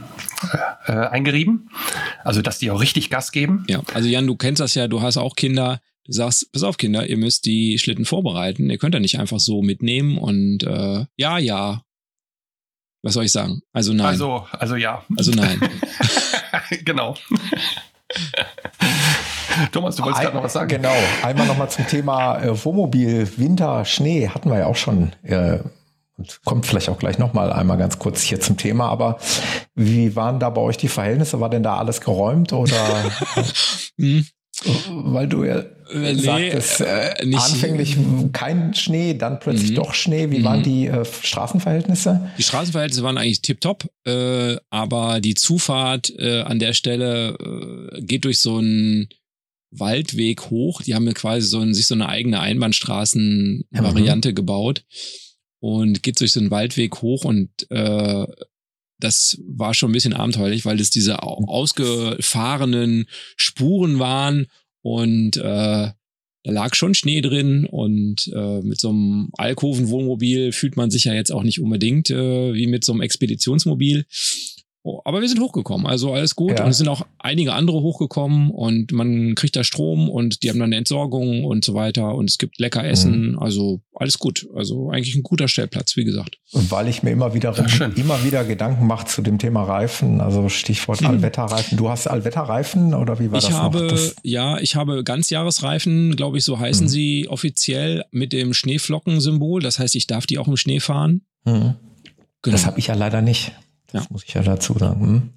äh, 0.85 0.91
eingerieben? 0.91 1.69
Also, 2.23 2.41
dass 2.41 2.59
die 2.59 2.71
auch 2.71 2.79
richtig 2.79 3.09
Gas 3.09 3.31
geben? 3.31 3.65
Ja, 3.67 3.81
also 3.93 4.07
Jan, 4.07 4.27
du 4.27 4.35
kennst 4.35 4.61
das 4.61 4.75
ja, 4.75 4.87
du 4.87 5.01
hast 5.01 5.17
auch 5.17 5.35
Kinder. 5.35 5.81
Du 6.05 6.13
sagst, 6.13 6.51
pass 6.53 6.63
auf, 6.63 6.77
Kinder, 6.77 7.07
ihr 7.07 7.17
müsst 7.17 7.45
die 7.45 7.77
Schlitten 7.77 8.05
vorbereiten. 8.05 8.69
Ihr 8.69 8.77
könnt 8.77 8.93
ja 8.93 8.99
nicht 8.99 9.19
einfach 9.19 9.39
so 9.39 9.61
mitnehmen 9.61 10.17
und 10.17 10.63
äh, 10.63 11.05
ja, 11.17 11.37
ja. 11.37 11.81
Was 13.01 13.13
soll 13.13 13.25
ich 13.25 13.31
sagen? 13.31 13.61
Also 13.71 13.93
nein. 13.93 14.07
Also, 14.07 14.45
also 14.51 14.75
ja. 14.75 15.03
Also 15.17 15.31
nein. 15.31 15.59
genau. 16.85 17.15
Thomas, 19.71 19.95
du 19.95 20.03
wolltest 20.03 20.21
gerade 20.21 20.35
noch 20.35 20.43
was 20.43 20.53
sagen. 20.53 20.69
Genau. 20.69 20.93
Einmal 21.23 21.47
nochmal 21.47 21.69
zum 21.69 21.87
Thema 21.87 22.41
äh, 22.41 22.65
Wohnmobil, 22.65 23.27
Winter, 23.37 23.85
Schnee 23.85 24.27
hatten 24.27 24.49
wir 24.49 24.59
ja 24.59 24.65
auch 24.65 24.75
schon. 24.75 25.13
Äh, 25.23 25.59
und 26.17 26.41
kommt 26.43 26.65
vielleicht 26.65 26.89
auch 26.89 26.99
gleich 26.99 27.17
nochmal 27.17 27.53
einmal 27.53 27.77
ganz 27.77 27.97
kurz 27.97 28.21
hier 28.21 28.41
zum 28.41 28.57
Thema. 28.57 28.89
Aber 28.89 29.19
wie 29.73 30.17
waren 30.17 30.39
da 30.39 30.49
bei 30.49 30.59
euch 30.59 30.75
die 30.75 30.89
Verhältnisse? 30.89 31.39
War 31.39 31.49
denn 31.49 31.63
da 31.63 31.77
alles 31.77 32.01
geräumt 32.01 32.51
oder? 32.51 32.75
Weil 34.89 35.27
du 35.27 35.43
ja 35.45 35.59
äh, 35.59 36.13
nee, 36.13 36.13
sagtest, 36.15 36.81
äh, 36.81 37.25
nicht, 37.25 37.39
anfänglich 37.39 37.97
kein 38.33 38.73
Schnee, 38.73 39.13
dann 39.13 39.39
plötzlich 39.39 39.71
mhm. 39.71 39.75
doch 39.75 39.93
Schnee. 39.93 40.29
Wie 40.31 40.43
waren 40.43 40.59
mhm. 40.59 40.63
die 40.63 40.87
äh, 40.87 41.05
Straßenverhältnisse? 41.05 42.29
Die 42.37 42.43
Straßenverhältnisse 42.43 43.03
waren 43.03 43.17
eigentlich 43.17 43.41
tipptopp, 43.41 43.89
äh, 44.05 44.57
aber 44.69 45.21
die 45.21 45.35
Zufahrt 45.35 46.13
äh, 46.17 46.41
an 46.41 46.59
der 46.59 46.73
Stelle 46.73 47.37
äh, 47.39 48.01
geht 48.01 48.25
durch 48.25 48.39
so 48.39 48.57
einen 48.57 49.07
Waldweg 49.71 50.49
hoch. 50.49 50.81
Die 50.81 50.95
haben 50.95 51.11
quasi 51.13 51.47
so 51.47 51.59
ein, 51.59 51.73
sich 51.73 51.87
so 51.87 51.95
eine 51.95 52.09
eigene 52.09 52.39
Einbahnstraßenvariante 52.39 54.31
mhm. 54.31 54.35
gebaut 54.35 54.83
und 55.59 56.03
geht 56.03 56.19
durch 56.19 56.33
so 56.33 56.39
einen 56.39 56.51
Waldweg 56.51 57.01
hoch 57.01 57.23
und 57.25 57.49
äh, 57.69 58.25
das 58.99 59.41
war 59.47 59.73
schon 59.73 59.91
ein 59.91 59.93
bisschen 59.93 60.13
abenteuerlich, 60.13 60.65
weil 60.65 60.77
das 60.77 60.89
diese 60.89 61.23
ausgefahrenen 61.23 63.07
Spuren 63.35 63.99
waren 63.99 64.47
und 64.81 65.37
äh, 65.37 65.91
da 66.43 66.51
lag 66.51 66.73
schon 66.73 66.93
Schnee 66.93 67.21
drin 67.21 67.65
und 67.65 68.31
äh, 68.33 68.61
mit 68.61 68.79
so 68.79 68.89
einem 68.89 69.29
Alkoven-Wohnmobil 69.33 70.53
fühlt 70.53 70.77
man 70.77 70.89
sich 70.89 71.05
ja 71.05 71.13
jetzt 71.13 71.31
auch 71.31 71.43
nicht 71.43 71.59
unbedingt 71.59 72.09
äh, 72.09 72.53
wie 72.53 72.67
mit 72.67 72.85
so 72.85 72.93
einem 72.93 73.01
Expeditionsmobil. 73.01 74.05
Oh, 74.81 75.01
aber 75.03 75.19
wir 75.19 75.27
sind 75.27 75.41
hochgekommen, 75.41 75.85
also 75.85 76.13
alles 76.13 76.35
gut. 76.35 76.57
Ja. 76.57 76.63
Und 76.63 76.71
es 76.71 76.77
sind 76.77 76.87
auch 76.87 77.05
einige 77.17 77.53
andere 77.53 77.81
hochgekommen 77.81 78.49
und 78.49 78.93
man 78.93 79.35
kriegt 79.35 79.57
da 79.57 79.65
Strom 79.65 80.09
und 80.09 80.41
die 80.41 80.49
haben 80.49 80.57
dann 80.57 80.69
eine 80.69 80.77
Entsorgung 80.77 81.43
und 81.43 81.65
so 81.65 81.73
weiter 81.73 82.15
und 82.15 82.29
es 82.29 82.37
gibt 82.37 82.59
lecker 82.59 82.85
Essen. 82.85 83.31
Mhm. 83.31 83.39
Also 83.39 83.81
alles 83.93 84.19
gut. 84.19 84.47
Also 84.55 84.89
eigentlich 84.89 85.15
ein 85.15 85.23
guter 85.23 85.49
Stellplatz, 85.49 85.97
wie 85.97 86.05
gesagt. 86.05 86.37
Und 86.53 86.71
weil 86.71 86.87
ich 86.87 87.03
mir 87.03 87.11
immer 87.11 87.33
wieder, 87.33 87.53
immer 87.97 88.23
wieder 88.23 88.45
Gedanken 88.45 88.87
mache 88.87 89.05
zu 89.05 89.21
dem 89.21 89.37
Thema 89.37 89.63
Reifen, 89.63 90.21
also 90.21 90.47
Stichwort 90.47 91.01
mhm. 91.01 91.07
Allwetterreifen. 91.07 91.77
Du 91.77 91.89
hast 91.89 92.07
Allwetterreifen 92.07 92.93
oder 92.93 93.19
wie 93.19 93.31
war 93.31 93.39
ich 93.39 93.47
das? 93.47 93.53
Habe, 93.53 93.81
noch? 93.83 93.91
Das 93.91 94.15
ja, 94.23 94.59
ich 94.59 94.77
habe 94.77 95.03
Ganzjahresreifen, 95.03 96.15
glaube 96.15 96.37
ich, 96.37 96.45
so 96.45 96.57
heißen 96.57 96.85
mhm. 96.85 96.89
sie 96.89 97.27
offiziell 97.27 98.05
mit 98.11 98.31
dem 98.31 98.53
Schneeflockensymbol. 98.53 99.61
Das 99.61 99.77
heißt, 99.77 99.95
ich 99.95 100.07
darf 100.07 100.25
die 100.25 100.37
auch 100.37 100.47
im 100.47 100.55
Schnee 100.55 100.79
fahren. 100.79 101.23
Mhm. 101.43 101.75
Genau. 102.41 102.55
Das 102.55 102.65
habe 102.65 102.79
ich 102.79 102.87
ja 102.87 102.93
leider 102.93 103.21
nicht. 103.21 103.51
Das 103.91 104.03
ja. 104.03 104.07
muss 104.09 104.23
ich 104.23 104.33
ja 104.33 104.43
dazu 104.43 104.77
sagen. 104.77 105.01
Hm? 105.01 105.29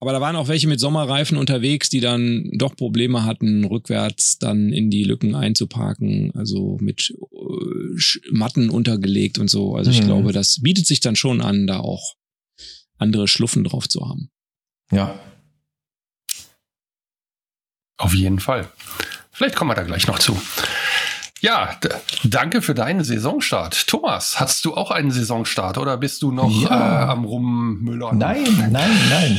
Aber 0.00 0.12
da 0.12 0.20
waren 0.20 0.36
auch 0.36 0.48
welche 0.48 0.68
mit 0.68 0.80
Sommerreifen 0.80 1.38
unterwegs, 1.38 1.88
die 1.88 2.00
dann 2.00 2.50
doch 2.52 2.76
Probleme 2.76 3.24
hatten, 3.24 3.64
rückwärts 3.64 4.38
dann 4.38 4.70
in 4.70 4.90
die 4.90 5.04
Lücken 5.04 5.34
einzuparken, 5.34 6.30
also 6.34 6.76
mit 6.80 7.10
äh, 7.32 8.30
Matten 8.30 8.68
untergelegt 8.68 9.38
und 9.38 9.48
so. 9.48 9.76
Also 9.76 9.90
ich 9.90 10.02
mhm. 10.02 10.06
glaube, 10.06 10.32
das 10.32 10.60
bietet 10.60 10.86
sich 10.86 11.00
dann 11.00 11.16
schon 11.16 11.40
an, 11.40 11.66
da 11.66 11.78
auch 11.78 12.16
andere 12.98 13.28
Schluffen 13.28 13.64
drauf 13.64 13.88
zu 13.88 14.06
haben. 14.06 14.28
Ja. 14.90 15.18
Auf 17.96 18.14
jeden 18.14 18.40
Fall. 18.40 18.68
Vielleicht 19.30 19.56
kommen 19.56 19.70
wir 19.70 19.74
da 19.74 19.84
gleich 19.84 20.06
noch 20.06 20.18
zu. 20.18 20.38
Ja, 21.44 21.76
danke 22.24 22.62
für 22.62 22.72
deinen 22.72 23.04
Saisonstart. 23.04 23.86
Thomas, 23.86 24.40
hast 24.40 24.64
du 24.64 24.74
auch 24.74 24.90
einen 24.90 25.10
Saisonstart 25.10 25.76
oder 25.76 25.98
bist 25.98 26.22
du 26.22 26.32
noch 26.32 26.50
ja. 26.50 27.02
äh, 27.02 27.04
am 27.10 27.26
Rummüllern? 27.26 28.16
Nein, 28.16 28.70
nein, 28.72 28.90
nein. 29.10 29.38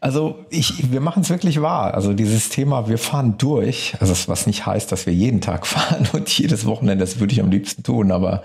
Also 0.00 0.46
ich, 0.50 0.90
wir 0.90 1.00
machen 1.00 1.22
es 1.22 1.30
wirklich 1.30 1.62
wahr. 1.62 1.94
Also 1.94 2.12
dieses 2.12 2.48
Thema, 2.48 2.88
wir 2.88 2.98
fahren 2.98 3.38
durch, 3.38 3.94
also 4.00 4.16
was 4.26 4.48
nicht 4.48 4.66
heißt, 4.66 4.90
dass 4.90 5.06
wir 5.06 5.14
jeden 5.14 5.40
Tag 5.40 5.64
fahren 5.68 6.08
und 6.12 6.28
jedes 6.28 6.66
Wochenende, 6.66 7.04
das 7.04 7.20
würde 7.20 7.32
ich 7.32 7.40
am 7.40 7.52
liebsten 7.52 7.84
tun, 7.84 8.10
aber 8.10 8.42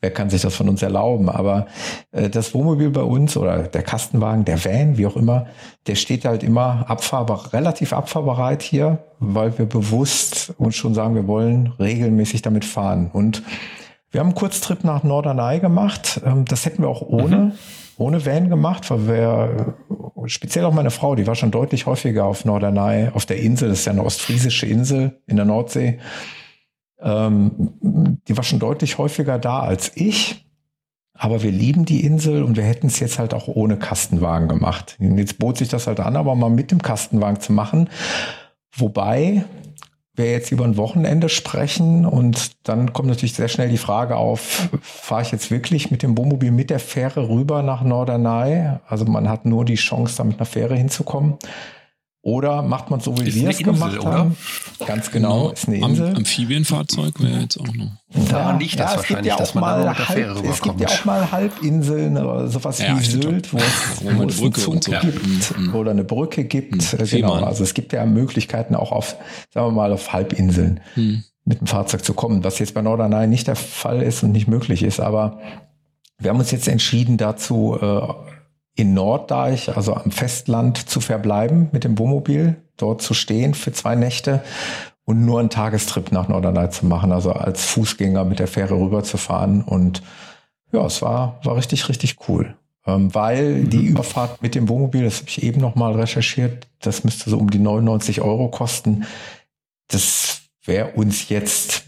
wer 0.00 0.10
kann 0.10 0.30
sich 0.30 0.42
das 0.42 0.54
von 0.54 0.68
uns 0.68 0.82
erlauben? 0.82 1.28
Aber 1.28 1.66
äh, 2.12 2.28
das 2.28 2.54
Wohnmobil 2.54 2.90
bei 2.90 3.02
uns 3.02 3.36
oder 3.36 3.64
der 3.64 3.82
Kastenwagen, 3.82 4.44
der 4.44 4.64
Van, 4.64 4.96
wie 4.96 5.06
auch 5.06 5.16
immer, 5.16 5.46
der 5.86 5.94
steht 5.94 6.24
halt 6.24 6.42
immer 6.42 6.84
abfahrbar, 6.88 7.52
relativ 7.52 7.92
abfahrbereit 7.92 8.62
hier, 8.62 8.98
weil 9.18 9.58
wir 9.58 9.66
bewusst 9.66 10.54
uns 10.58 10.76
schon 10.76 10.94
sagen, 10.94 11.14
wir 11.14 11.26
wollen 11.26 11.72
regelmäßig 11.78 12.42
damit 12.42 12.64
fahren. 12.64 13.10
Und 13.12 13.42
wir 14.10 14.20
haben 14.20 14.28
einen 14.28 14.36
Kurztrip 14.36 14.84
nach 14.84 15.02
Norderney 15.02 15.60
gemacht. 15.60 16.20
Ähm, 16.24 16.44
das 16.44 16.64
hätten 16.64 16.82
wir 16.82 16.88
auch 16.88 17.02
ohne, 17.02 17.36
mhm. 17.36 17.52
ohne 17.98 18.24
Van 18.24 18.48
gemacht, 18.48 18.90
weil 18.90 19.08
wir, 19.08 19.74
speziell 20.26 20.64
auch 20.64 20.72
meine 20.72 20.90
Frau, 20.90 21.14
die 21.14 21.26
war 21.26 21.34
schon 21.34 21.50
deutlich 21.50 21.86
häufiger 21.86 22.24
auf 22.24 22.44
Norderney, 22.44 23.08
auf 23.12 23.26
der 23.26 23.38
Insel, 23.38 23.68
das 23.68 23.80
ist 23.80 23.84
ja 23.86 23.92
eine 23.92 24.04
ostfriesische 24.04 24.66
Insel 24.66 25.20
in 25.26 25.36
der 25.36 25.44
Nordsee. 25.44 25.98
Ähm, 27.00 27.72
die 27.80 28.36
war 28.36 28.44
schon 28.44 28.58
deutlich 28.58 28.98
häufiger 28.98 29.38
da 29.38 29.60
als 29.60 29.92
ich. 29.94 30.44
Aber 31.14 31.42
wir 31.42 31.50
lieben 31.50 31.84
die 31.84 32.04
Insel 32.04 32.44
und 32.44 32.56
wir 32.56 32.62
hätten 32.62 32.86
es 32.86 33.00
jetzt 33.00 33.18
halt 33.18 33.34
auch 33.34 33.48
ohne 33.48 33.76
Kastenwagen 33.76 34.46
gemacht. 34.48 34.96
Jetzt 35.00 35.38
bot 35.38 35.58
sich 35.58 35.68
das 35.68 35.88
halt 35.88 35.98
an, 35.98 36.16
aber 36.16 36.36
mal 36.36 36.48
mit 36.48 36.70
dem 36.70 36.80
Kastenwagen 36.80 37.40
zu 37.40 37.52
machen. 37.52 37.90
Wobei 38.76 39.44
wir 40.14 40.30
jetzt 40.30 40.52
über 40.52 40.64
ein 40.64 40.76
Wochenende 40.76 41.28
sprechen 41.28 42.04
und 42.04 42.52
dann 42.68 42.92
kommt 42.92 43.08
natürlich 43.08 43.34
sehr 43.34 43.48
schnell 43.48 43.68
die 43.68 43.78
Frage 43.78 44.16
auf, 44.16 44.68
fahre 44.80 45.22
ich 45.22 45.32
jetzt 45.32 45.50
wirklich 45.50 45.90
mit 45.90 46.02
dem 46.02 46.18
Wohnmobil 46.18 46.50
mit 46.50 46.70
der 46.70 46.80
Fähre 46.80 47.28
rüber 47.28 47.62
nach 47.62 47.82
Norderney? 47.82 48.78
Also 48.86 49.04
man 49.04 49.28
hat 49.28 49.44
nur 49.44 49.64
die 49.64 49.76
Chance, 49.76 50.16
da 50.18 50.24
mit 50.24 50.36
einer 50.36 50.46
Fähre 50.46 50.76
hinzukommen. 50.76 51.34
Oder 52.22 52.62
macht 52.62 52.90
man 52.90 52.98
so, 52.98 53.16
wie 53.16 53.32
wir 53.32 53.48
es 53.48 53.58
gemacht 53.58 54.00
oder? 54.00 54.12
haben? 54.12 54.36
Ganz 54.84 55.10
genau, 55.10 55.44
genau, 55.44 55.52
ist 55.52 55.68
eine 55.68 55.76
Insel. 55.78 56.08
Am 56.08 56.16
Amphibienfahrzeug 56.16 57.20
wäre 57.22 57.40
jetzt 57.40 57.60
auch 57.60 57.72
noch. 57.72 57.92
Daran 58.28 58.54
ja, 58.54 58.58
liegt 58.58 58.80
das 58.80 58.90
ja, 58.90 58.96
wahrscheinlich, 58.96 59.26
ja 59.26 59.36
dass 59.36 59.54
man 59.54 59.62
mal 59.62 59.84
da 59.84 60.08
halb, 60.08 60.44
Es 60.44 60.60
gibt 60.60 60.80
ja 60.80 60.88
auch 60.88 61.04
mal 61.04 61.30
Halbinseln 61.30 62.16
oder 62.16 62.48
sowas 62.48 62.80
ja, 62.80 62.98
wie 62.98 63.04
Sylt, 63.04 63.52
wo 63.52 63.58
es, 63.58 63.64
wo 64.02 64.08
es 64.08 64.40
einen 64.40 64.52
Zug 64.52 64.56
so. 64.56 64.72
gibt 64.72 65.58
mhm. 65.58 65.74
oder 65.74 65.92
eine 65.92 66.04
Brücke 66.04 66.44
gibt. 66.44 66.92
Mhm. 66.92 67.04
Genau, 67.06 67.34
also 67.34 67.62
es 67.62 67.72
gibt 67.72 67.92
ja 67.92 68.04
Möglichkeiten 68.04 68.74
auch 68.74 68.90
auf, 68.90 69.16
sagen 69.54 69.68
wir 69.68 69.72
mal, 69.72 69.92
auf 69.92 70.12
Halbinseln 70.12 70.80
mhm. 70.96 71.22
mit 71.44 71.60
dem 71.60 71.68
Fahrzeug 71.68 72.04
zu 72.04 72.14
kommen, 72.14 72.42
was 72.42 72.58
jetzt 72.58 72.74
bei 72.74 72.82
Norderney 72.82 73.28
nicht 73.28 73.46
der 73.46 73.56
Fall 73.56 74.02
ist 74.02 74.24
und 74.24 74.32
nicht 74.32 74.48
möglich 74.48 74.82
ist. 74.82 74.98
Aber 74.98 75.38
wir 76.18 76.30
haben 76.30 76.38
uns 76.40 76.50
jetzt 76.50 76.66
entschieden 76.66 77.16
dazu, 77.16 77.78
äh, 77.80 78.37
in 78.78 78.94
Norddeich, 78.94 79.76
also 79.76 79.94
am 79.94 80.12
Festland, 80.12 80.88
zu 80.88 81.00
verbleiben 81.00 81.68
mit 81.72 81.82
dem 81.82 81.98
Wohnmobil, 81.98 82.62
dort 82.76 83.02
zu 83.02 83.12
stehen 83.12 83.54
für 83.54 83.72
zwei 83.72 83.96
Nächte 83.96 84.42
und 85.04 85.24
nur 85.24 85.40
einen 85.40 85.50
Tagestrip 85.50 86.12
nach 86.12 86.28
Norderney 86.28 86.70
zu 86.70 86.86
machen, 86.86 87.10
also 87.10 87.32
als 87.32 87.64
Fußgänger 87.64 88.24
mit 88.24 88.38
der 88.38 88.46
Fähre 88.46 88.74
rüberzufahren. 88.74 89.62
Und 89.62 90.02
ja, 90.70 90.86
es 90.86 91.02
war, 91.02 91.40
war 91.42 91.56
richtig, 91.56 91.88
richtig 91.88 92.28
cool. 92.28 92.54
Ähm, 92.86 93.12
weil 93.12 93.54
mhm. 93.54 93.70
die 93.70 93.84
Überfahrt 93.84 94.42
mit 94.42 94.54
dem 94.54 94.68
Wohnmobil, 94.68 95.02
das 95.02 95.18
habe 95.18 95.28
ich 95.28 95.42
eben 95.42 95.60
nochmal 95.60 95.94
recherchiert, 95.94 96.68
das 96.80 97.02
müsste 97.02 97.30
so 97.30 97.38
um 97.38 97.50
die 97.50 97.58
99 97.58 98.20
Euro 98.20 98.48
kosten. 98.48 99.06
Das 99.88 100.42
wäre 100.64 100.92
uns 100.92 101.28
jetzt 101.28 101.82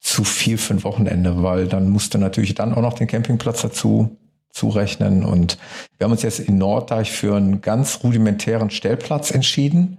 zu 0.00 0.24
viel 0.24 0.56
für 0.56 0.72
ein 0.72 0.84
Wochenende, 0.84 1.42
weil 1.42 1.66
dann 1.66 1.90
musste 1.90 2.16
natürlich 2.16 2.54
dann 2.54 2.72
auch 2.72 2.80
noch 2.80 2.94
den 2.94 3.08
Campingplatz 3.08 3.60
dazu 3.60 4.16
zurechnen. 4.50 5.24
Und 5.24 5.58
wir 5.98 6.04
haben 6.04 6.12
uns 6.12 6.22
jetzt 6.22 6.40
in 6.40 6.58
Norddeich 6.58 7.12
für 7.12 7.36
einen 7.36 7.60
ganz 7.60 8.00
rudimentären 8.02 8.70
Stellplatz 8.70 9.30
entschieden. 9.30 9.98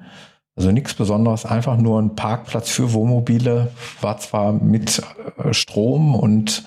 Also 0.56 0.72
nichts 0.72 0.94
Besonderes, 0.94 1.46
einfach 1.46 1.78
nur 1.78 2.02
ein 2.02 2.16
Parkplatz 2.16 2.70
für 2.70 2.94
Wohnmobile, 2.94 3.72
war 4.02 4.18
zwar 4.18 4.52
mit 4.52 5.02
äh, 5.38 5.54
Strom 5.54 6.14
und 6.14 6.64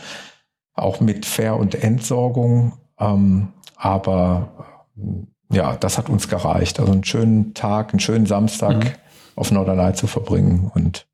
auch 0.72 1.00
mit 1.00 1.26
Fair- 1.26 1.58
und 1.58 1.74
Entsorgung, 1.74 2.72
ähm, 2.98 3.48
aber 3.76 4.70
äh, 4.96 5.56
ja, 5.56 5.76
das 5.76 5.98
hat 5.98 6.08
uns 6.08 6.28
gereicht. 6.28 6.80
Also 6.80 6.92
einen 6.92 7.04
schönen 7.04 7.54
Tag, 7.54 7.92
einen 7.92 8.00
schönen 8.00 8.26
Samstag 8.26 8.84
mhm. 8.84 8.90
auf 9.36 9.50
Norderney 9.50 9.92
zu 9.92 10.06
verbringen 10.06 10.70
und 10.74 11.06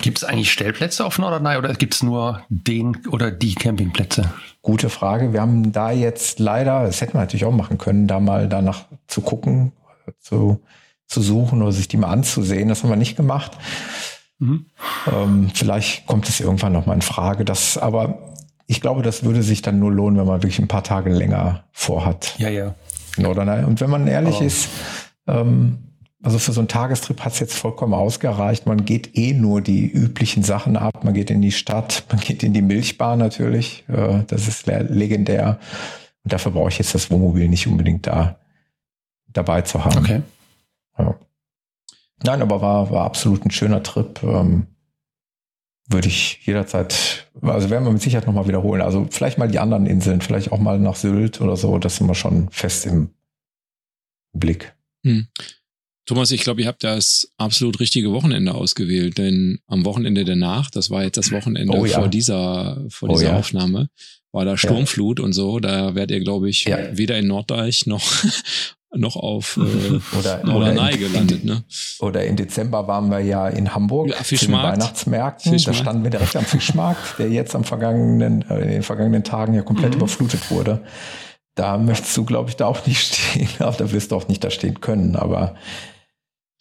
Gibt 0.00 0.18
es 0.18 0.24
eigentlich 0.24 0.52
Stellplätze 0.52 1.04
auf 1.04 1.18
Norderney 1.18 1.56
oder 1.56 1.74
gibt 1.74 1.94
es 1.94 2.02
nur 2.02 2.42
den 2.48 3.06
oder 3.08 3.30
die 3.30 3.54
Campingplätze? 3.54 4.32
Gute 4.62 4.90
Frage. 4.90 5.32
Wir 5.32 5.40
haben 5.40 5.72
da 5.72 5.90
jetzt 5.90 6.38
leider, 6.38 6.84
das 6.84 7.00
hätten 7.00 7.14
wir 7.14 7.20
natürlich 7.20 7.44
auch 7.44 7.52
machen 7.52 7.78
können, 7.78 8.06
da 8.06 8.20
mal 8.20 8.48
danach 8.48 8.84
zu 9.08 9.20
gucken, 9.20 9.72
zu, 10.20 10.60
zu 11.06 11.20
suchen 11.20 11.62
oder 11.62 11.72
sich 11.72 11.88
die 11.88 11.96
mal 11.96 12.10
anzusehen. 12.10 12.68
Das 12.68 12.82
haben 12.82 12.90
wir 12.90 12.96
nicht 12.96 13.16
gemacht. 13.16 13.52
Mhm. 14.38 14.66
Ähm, 15.12 15.50
vielleicht 15.52 16.06
kommt 16.06 16.28
es 16.28 16.38
irgendwann 16.38 16.72
noch 16.72 16.86
mal 16.86 16.94
in 16.94 17.02
Frage. 17.02 17.44
Das, 17.44 17.76
aber 17.76 18.36
ich 18.66 18.80
glaube, 18.80 19.02
das 19.02 19.24
würde 19.24 19.42
sich 19.42 19.62
dann 19.62 19.80
nur 19.80 19.90
lohnen, 19.90 20.18
wenn 20.18 20.26
man 20.26 20.42
wirklich 20.42 20.60
ein 20.60 20.68
paar 20.68 20.84
Tage 20.84 21.10
länger 21.10 21.64
vorhat. 21.72 22.34
Ja, 22.38 22.50
ja. 22.50 22.74
Norderney. 23.16 23.64
Und 23.64 23.80
wenn 23.80 23.90
man 23.90 24.06
ehrlich 24.06 24.36
oh. 24.40 24.44
ist, 24.44 24.68
ähm, 25.26 25.87
also 26.22 26.38
für 26.38 26.52
so 26.52 26.60
einen 26.60 26.68
Tagestrip 26.68 27.20
hat 27.20 27.34
es 27.34 27.38
jetzt 27.38 27.54
vollkommen 27.54 27.94
ausgereicht. 27.94 28.66
Man 28.66 28.84
geht 28.84 29.16
eh 29.16 29.32
nur 29.34 29.60
die 29.60 29.86
üblichen 29.86 30.42
Sachen 30.42 30.76
ab. 30.76 31.04
Man 31.04 31.14
geht 31.14 31.30
in 31.30 31.42
die 31.42 31.52
Stadt, 31.52 32.04
man 32.10 32.20
geht 32.20 32.42
in 32.42 32.52
die 32.52 32.62
Milchbar 32.62 33.16
natürlich. 33.16 33.84
Äh, 33.88 34.24
das 34.26 34.48
ist 34.48 34.66
legendär. 34.66 35.58
Und 36.24 36.32
dafür 36.32 36.52
brauche 36.52 36.70
ich 36.70 36.78
jetzt 36.78 36.94
das 36.94 37.10
Wohnmobil 37.10 37.48
nicht 37.48 37.66
unbedingt 37.66 38.06
da 38.06 38.38
dabei 39.28 39.62
zu 39.62 39.84
haben. 39.84 39.98
Okay. 39.98 40.22
Ja. 40.98 41.14
Nein, 42.24 42.42
aber 42.42 42.60
war, 42.60 42.90
war 42.90 43.04
absolut 43.04 43.44
ein 43.44 43.52
schöner 43.52 43.82
Trip. 43.82 44.20
Ähm, 44.24 44.66
würde 45.90 46.08
ich 46.08 46.44
jederzeit, 46.44 47.30
also 47.40 47.70
werden 47.70 47.84
wir 47.84 47.92
mit 47.92 48.02
Sicherheit 48.02 48.26
nochmal 48.26 48.46
wiederholen. 48.48 48.82
Also 48.82 49.06
vielleicht 49.10 49.38
mal 49.38 49.48
die 49.48 49.58
anderen 49.58 49.86
Inseln, 49.86 50.20
vielleicht 50.20 50.52
auch 50.52 50.58
mal 50.58 50.78
nach 50.78 50.96
Sylt 50.96 51.40
oder 51.40 51.56
so. 51.56 51.78
Das 51.78 51.96
sind 51.96 52.08
wir 52.08 52.14
schon 52.14 52.50
fest 52.50 52.84
im 52.86 53.10
Blick. 54.32 54.74
Hm. 55.04 55.28
Thomas, 56.08 56.30
ich 56.30 56.40
glaube, 56.40 56.62
ihr 56.62 56.68
habt 56.68 56.84
das 56.84 57.30
absolut 57.36 57.80
richtige 57.80 58.12
Wochenende 58.12 58.54
ausgewählt, 58.54 59.18
denn 59.18 59.58
am 59.66 59.84
Wochenende 59.84 60.24
danach, 60.24 60.70
das 60.70 60.88
war 60.88 61.04
jetzt 61.04 61.18
das 61.18 61.32
Wochenende 61.32 61.76
oh, 61.76 61.84
ja. 61.84 61.98
vor 61.98 62.08
dieser, 62.08 62.82
vor 62.88 63.10
oh, 63.10 63.12
dieser 63.12 63.32
ja. 63.32 63.36
Aufnahme, 63.36 63.90
war 64.32 64.46
da 64.46 64.56
Sturmflut 64.56 65.18
ja. 65.18 65.26
und 65.26 65.34
so. 65.34 65.60
Da 65.60 65.94
werdet 65.94 66.16
ihr, 66.16 66.24
glaube 66.24 66.48
ich, 66.48 66.64
weder 66.64 67.18
in 67.18 67.26
Norddeich 67.26 67.86
noch 67.86 68.02
noch 68.96 69.16
auf 69.16 69.58
äh, 69.58 70.16
oder, 70.18 70.42
Norderney 70.44 70.96
gelandet. 70.96 71.44
Ne? 71.44 71.62
Oder 72.00 72.24
im 72.24 72.36
Dezember 72.36 72.88
waren 72.88 73.10
wir 73.10 73.20
ja 73.20 73.46
in 73.46 73.74
Hamburg 73.74 74.08
ja, 74.08 74.16
den 74.16 74.52
Weihnachtsmärkten. 74.52 75.52
Fischmarkt. 75.52 75.78
Da 75.78 75.82
standen 75.82 76.04
wir 76.04 76.10
direkt 76.10 76.36
am 76.36 76.46
Fischmarkt, 76.46 77.18
der 77.18 77.28
jetzt 77.28 77.54
am 77.54 77.64
vergangenen, 77.64 78.48
äh, 78.48 78.62
in 78.62 78.68
den 78.68 78.82
vergangenen 78.82 79.24
Tagen 79.24 79.52
ja 79.52 79.60
komplett 79.60 79.90
mhm. 79.90 79.98
überflutet 79.98 80.50
wurde 80.50 80.80
da 81.54 81.76
möchtest 81.76 82.16
du, 82.16 82.24
glaube 82.24 82.50
ich, 82.50 82.56
da 82.56 82.66
auch 82.66 82.86
nicht 82.86 83.00
stehen. 83.00 83.48
da 83.58 83.90
wirst 83.90 84.12
du 84.12 84.16
auch 84.16 84.28
nicht 84.28 84.44
da 84.44 84.50
stehen 84.50 84.80
können, 84.80 85.16
aber 85.16 85.56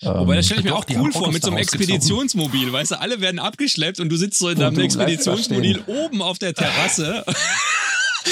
Wobei, 0.01 0.35
das 0.35 0.45
stelle 0.45 0.61
ich 0.61 0.65
mir 0.65 0.75
auch 0.75 0.85
cool 0.95 1.11
vor 1.11 1.31
mit 1.31 1.43
so 1.43 1.49
einem 1.49 1.57
Expeditionsmobil. 1.57 2.71
Weißt 2.71 2.91
du, 2.91 2.99
alle 2.99 3.19
werden 3.19 3.39
abgeschleppt 3.39 3.99
und 3.99 4.09
du 4.09 4.15
sitzt 4.15 4.39
so 4.39 4.49
in 4.49 4.59
deinem 4.59 4.79
Expeditionsmobil 4.79 5.83
oben 5.87 6.21
auf 6.21 6.37
der 6.37 6.53
Terrasse. 6.53 7.25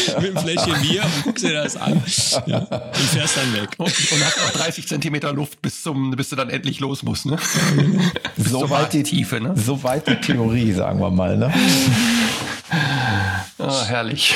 mit 0.07 0.25
einem 0.25 0.37
Fläschchen 0.37 0.81
Bier 0.81 1.03
und 1.03 1.23
guckst 1.23 1.43
dir 1.43 1.53
das 1.53 1.77
an 1.77 2.03
ja, 2.45 2.59
und 2.59 2.95
fährst 2.95 3.37
dann 3.37 3.53
weg. 3.53 3.69
Und, 3.77 3.87
und 3.87 4.25
hast 4.25 4.39
auch 4.39 4.51
30 4.51 4.87
Zentimeter 4.87 5.33
Luft, 5.33 5.61
bis, 5.61 5.83
zum, 5.83 6.11
bis 6.11 6.29
du 6.29 6.35
dann 6.35 6.49
endlich 6.49 6.79
los 6.79 7.03
musst. 7.03 7.25
Ne? 7.25 7.37
so, 8.37 8.69
weit 8.69 8.93
die 8.93 9.03
Tiefe. 9.03 9.39
Ne? 9.39 9.53
So 9.55 9.83
weit 9.83 10.07
die 10.07 10.15
Theorie, 10.15 10.71
sagen 10.73 10.99
wir 10.99 11.11
mal. 11.11 11.37
Ne? 11.37 11.53
Oh, 13.57 13.85
herrlich. 13.85 14.35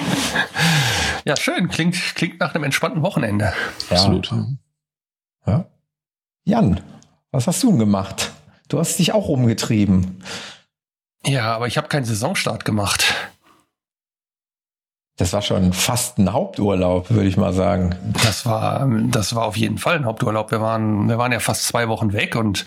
ja, 1.24 1.36
schön. 1.36 1.68
Klingt, 1.68 1.96
klingt 2.14 2.40
nach 2.40 2.54
einem 2.54 2.64
entspannten 2.64 3.02
Wochenende. 3.02 3.52
Ja. 3.90 3.96
Absolut. 3.96 4.32
Ja. 5.46 5.66
Jan, 6.44 6.80
was 7.30 7.46
hast 7.46 7.62
du 7.62 7.68
denn 7.68 7.78
gemacht? 7.78 8.32
Du 8.68 8.78
hast 8.78 8.98
dich 8.98 9.12
auch 9.12 9.28
rumgetrieben. 9.28 10.22
Ja, 11.24 11.54
aber 11.54 11.66
ich 11.66 11.76
habe 11.76 11.88
keinen 11.88 12.04
Saisonstart 12.04 12.64
gemacht. 12.64 13.14
Das 15.18 15.32
war 15.32 15.42
schon 15.42 15.72
fast 15.72 16.18
ein 16.18 16.32
Haupturlaub, 16.32 17.10
würde 17.10 17.28
ich 17.28 17.36
mal 17.36 17.52
sagen. 17.52 17.94
Das 18.24 18.44
war, 18.46 18.88
das 19.10 19.34
war 19.34 19.44
auf 19.44 19.56
jeden 19.56 19.78
Fall 19.78 19.96
ein 19.96 20.04
Haupturlaub. 20.04 20.50
Wir 20.50 20.60
waren, 20.60 21.08
wir 21.08 21.18
waren 21.18 21.30
ja 21.30 21.38
fast 21.38 21.64
zwei 21.64 21.86
Wochen 21.88 22.12
weg 22.12 22.34
und 22.34 22.64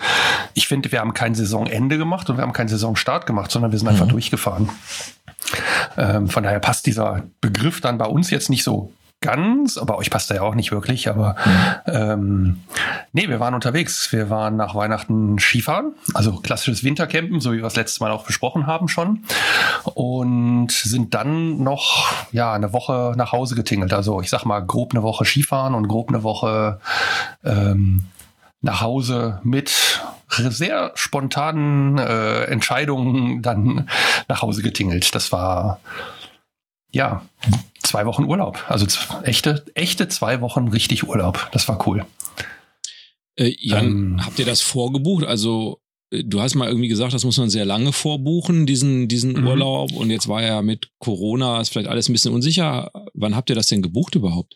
ich 0.54 0.68
finde, 0.68 0.92
wir 0.92 1.00
haben 1.00 1.14
kein 1.14 1.36
Saisonende 1.36 1.98
gemacht 1.98 2.30
und 2.30 2.38
wir 2.38 2.44
haben 2.44 2.54
keinen 2.54 2.70
Saisonstart 2.70 3.26
gemacht, 3.26 3.52
sondern 3.52 3.72
wir 3.72 3.80
sind 3.80 3.88
einfach 3.88 4.06
mhm. 4.06 4.12
durchgefahren. 4.12 4.70
Ähm, 5.98 6.30
von 6.30 6.44
daher 6.44 6.60
passt 6.60 6.86
dieser 6.86 7.24
Begriff 7.42 7.82
dann 7.82 7.98
bei 7.98 8.06
uns 8.06 8.30
jetzt 8.30 8.50
nicht 8.50 8.64
so 8.64 8.92
ganz, 9.26 9.78
aber 9.78 9.98
euch 9.98 10.10
passt 10.10 10.30
er 10.30 10.38
ja 10.38 10.42
auch 10.44 10.56
nicht 10.56 10.72
wirklich. 10.72 11.10
Aber 11.10 11.36
mhm. 11.46 11.94
ähm, 11.94 12.58
nee, 13.12 13.28
wir 13.28 13.40
waren 13.40 13.54
unterwegs. 13.54 14.12
Wir 14.12 14.30
waren 14.30 14.56
nach 14.56 14.76
Weihnachten 14.76 15.40
Skifahren, 15.40 15.94
also 16.14 16.34
klassisches 16.38 16.84
Wintercampen, 16.84 17.40
so 17.40 17.52
wie 17.52 17.58
wir 17.58 17.64
das 17.64 17.76
letztes 17.76 18.00
Mal 18.00 18.12
auch 18.12 18.26
besprochen 18.26 18.68
haben 18.68 18.88
schon. 18.88 19.24
Und 19.94 20.72
sind 20.72 21.14
dann 21.14 21.62
noch 21.64 22.14
ja 22.32 22.54
eine 22.54 22.74
Woche 22.74 23.14
nach 23.18 23.32
Hause 23.32 23.56
getingelt. 23.56 23.94
Also 23.94 24.22
ich 24.22 24.30
sag 24.30 24.46
mal 24.46 24.60
grob 24.60 24.94
eine 24.94 25.04
Woche 25.04 25.26
Skifahren 25.26 25.74
und 25.74 25.88
grob 25.88 26.10
eine 26.10 26.24
Woche 26.24 26.80
ähm, 27.44 28.06
nach 28.62 28.82
Hause 28.82 29.40
mit 29.44 30.02
sehr 30.28 30.92
spontanen 30.96 31.98
äh, 31.98 32.44
Entscheidungen 32.46 33.42
dann 33.42 33.90
nach 34.28 34.42
Hause 34.42 34.62
getingelt. 34.64 35.14
Das 35.16 35.32
war 35.32 35.80
ja 36.92 37.22
zwei 37.86 38.06
Wochen 38.06 38.26
Urlaub. 38.26 38.64
Also 38.68 38.86
echte, 39.24 39.66
echte 39.74 40.08
zwei 40.08 40.42
Wochen 40.42 40.68
richtig 40.68 41.08
Urlaub. 41.08 41.50
Das 41.52 41.68
war 41.68 41.88
cool. 41.88 42.06
Äh, 43.38 43.54
Jan, 43.60 43.86
ähm, 43.86 44.26
habt 44.26 44.40
ihr 44.40 44.46
das 44.46 44.62
vorgebucht? 44.62 45.26
Also 45.26 45.80
äh, 46.12 46.24
du 46.24 46.42
hast 46.42 46.56
mal 46.56 46.68
irgendwie 46.68 46.88
gesagt, 46.88 47.14
das 47.14 47.24
muss 47.24 47.38
man 47.38 47.50
sehr 47.50 47.66
lange 47.66 47.94
vorbuchen, 47.94 48.66
diesen, 48.66 49.08
diesen 49.08 49.34
mhm. 49.34 49.48
Urlaub. 49.48 49.92
Und 49.94 50.10
jetzt 50.10 50.28
war 50.28 50.42
ja 50.42 50.62
mit 50.62 50.90
Corona, 51.00 51.62
ist 51.62 51.70
vielleicht 51.70 51.90
alles 51.90 52.10
ein 52.10 52.14
bisschen 52.14 52.34
unsicher. 52.34 52.92
Wann 53.14 53.36
habt 53.36 53.50
ihr 53.50 53.56
das 53.56 53.68
denn 53.68 53.82
gebucht 53.82 54.16
überhaupt? 54.16 54.56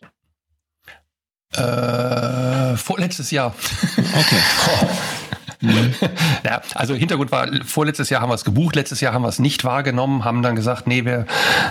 Äh, 1.52 2.76
vorletztes 2.76 3.30
Jahr. 3.30 3.54
Okay. 3.96 4.36
Mhm. 5.60 5.94
ja, 6.44 6.60
also 6.74 6.94
Hintergrund 6.94 7.32
war, 7.32 7.48
vorletztes 7.64 8.10
Jahr 8.10 8.22
haben 8.22 8.30
wir 8.30 8.34
es 8.34 8.44
gebucht, 8.44 8.76
letztes 8.76 9.00
Jahr 9.00 9.12
haben 9.12 9.22
wir 9.22 9.28
es 9.28 9.38
nicht 9.38 9.64
wahrgenommen, 9.64 10.24
haben 10.24 10.42
dann 10.42 10.56
gesagt, 10.56 10.86
nee, 10.86 11.04
wir, 11.04 11.26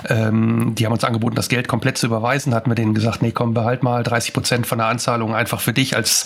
ähm, 0.10 0.76
die 0.76 0.86
haben 0.86 0.94
uns 0.94 1.04
angeboten, 1.04 1.36
das 1.36 1.50
Geld 1.50 1.68
komplett 1.68 1.98
zu 1.98 2.06
überweisen, 2.08 2.54
hatten 2.54 2.70
wir 2.70 2.76
denen 2.76 2.94
gesagt, 2.94 3.22
nee, 3.22 3.32
komm, 3.32 3.54
behalt 3.54 3.84
mal 3.84 4.04
30 4.04 4.34
Prozent 4.34 4.68
von 4.68 4.78
der 4.78 4.88
Anzahlung 4.88 5.36
einfach 5.36 5.60
für 5.60 5.74
dich 5.74 5.96
als 5.96 6.26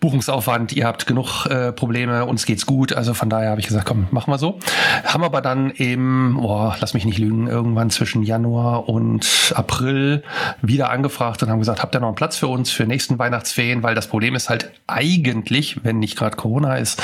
Buchungsaufwand. 0.00 0.72
Ihr 0.72 0.86
habt 0.86 1.06
genug 1.06 1.46
äh, 1.46 1.72
Probleme, 1.72 2.26
uns 2.26 2.46
geht's 2.46 2.66
gut. 2.66 2.92
Also 2.92 3.14
von 3.14 3.30
daher 3.30 3.50
habe 3.50 3.60
ich 3.60 3.66
gesagt, 3.66 3.86
komm, 3.86 4.06
machen 4.10 4.30
wir 4.30 4.38
so. 4.38 4.58
Haben 5.04 5.24
aber 5.24 5.40
dann 5.40 5.70
im, 5.70 6.36
boah, 6.40 6.76
lass 6.80 6.94
mich 6.94 7.04
nicht 7.04 7.18
lügen, 7.18 7.46
irgendwann 7.46 7.90
zwischen 7.90 8.22
Januar 8.22 8.88
und 8.88 9.52
April 9.54 10.22
wieder 10.62 10.90
angefragt 10.90 11.42
und 11.42 11.50
haben 11.50 11.58
gesagt, 11.58 11.82
habt 11.82 11.94
ihr 11.94 12.00
noch 12.00 12.08
einen 12.08 12.16
Platz 12.16 12.36
für 12.36 12.48
uns 12.48 12.70
für 12.70 12.84
nächsten 12.84 13.18
Weihnachtsferien? 13.18 13.82
Weil 13.82 13.94
das 13.94 14.06
Problem 14.06 14.34
ist 14.34 14.48
halt 14.50 14.72
eigentlich, 14.86 15.82
wenn 15.84 15.98
nicht 15.98 16.16
gerade 16.16 16.36
Corona 16.36 16.76
ist, 16.76 16.83
ist, 16.84 17.02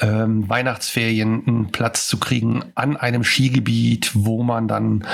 ähm, 0.00 0.48
Weihnachtsferien 0.48 1.42
einen 1.46 1.72
Platz 1.72 2.06
zu 2.06 2.18
kriegen 2.18 2.62
an 2.74 2.96
einem 2.96 3.24
Skigebiet, 3.24 4.10
wo 4.14 4.42
man 4.42 4.68
dann, 4.68 5.06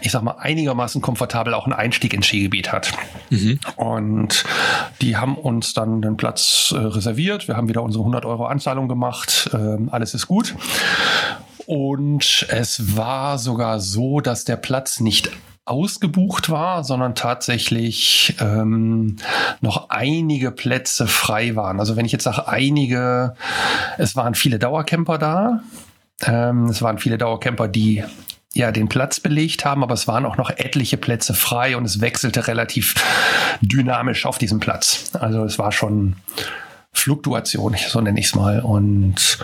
ich 0.00 0.10
sag 0.10 0.22
mal, 0.22 0.36
einigermaßen 0.38 1.02
komfortabel 1.02 1.52
auch 1.54 1.66
einen 1.66 1.74
Einstieg 1.74 2.14
ins 2.14 2.26
Skigebiet 2.26 2.72
hat. 2.72 2.92
Mhm. 3.28 3.60
Und 3.76 4.44
die 5.02 5.16
haben 5.16 5.36
uns 5.36 5.74
dann 5.74 6.00
den 6.00 6.16
Platz 6.16 6.72
äh, 6.74 6.78
reserviert. 6.78 7.46
Wir 7.48 7.56
haben 7.56 7.68
wieder 7.68 7.82
unsere 7.82 8.02
100 8.02 8.24
Euro 8.24 8.46
Anzahlung 8.46 8.88
gemacht. 8.88 9.50
Ähm, 9.52 9.90
alles 9.92 10.14
ist 10.14 10.26
gut. 10.26 10.54
Und 11.66 12.46
es 12.48 12.96
war 12.96 13.38
sogar 13.38 13.78
so, 13.78 14.20
dass 14.20 14.44
der 14.44 14.56
Platz 14.56 14.98
nicht 15.00 15.30
ausgebucht 15.64 16.50
war, 16.50 16.82
sondern 16.84 17.14
tatsächlich 17.14 18.34
ähm, 18.40 19.16
noch 19.60 19.90
einige 19.90 20.50
Plätze 20.50 21.06
frei 21.06 21.54
waren. 21.54 21.78
Also 21.78 21.96
wenn 21.96 22.04
ich 22.04 22.12
jetzt 22.12 22.24
sage 22.24 22.48
einige, 22.48 23.34
es 23.98 24.16
waren 24.16 24.34
viele 24.34 24.58
Dauercamper 24.58 25.18
da. 25.18 25.62
Ähm, 26.22 26.64
es 26.66 26.82
waren 26.82 26.98
viele 26.98 27.18
Dauercamper, 27.18 27.68
die 27.68 28.04
ja 28.52 28.72
den 28.72 28.88
Platz 28.88 29.20
belegt 29.20 29.64
haben, 29.64 29.82
aber 29.82 29.94
es 29.94 30.08
waren 30.08 30.26
auch 30.26 30.36
noch 30.36 30.50
etliche 30.50 30.96
Plätze 30.96 31.34
frei 31.34 31.76
und 31.76 31.84
es 31.84 32.00
wechselte 32.00 32.48
relativ 32.48 32.94
dynamisch 33.60 34.26
auf 34.26 34.38
diesem 34.38 34.58
Platz. 34.60 35.12
Also 35.12 35.44
es 35.44 35.58
war 35.58 35.70
schon 35.70 36.16
Fluktuation, 36.92 37.76
so 37.88 38.00
nenne 38.00 38.18
ich 38.18 38.26
es 38.26 38.34
mal. 38.34 38.60
Und 38.60 39.38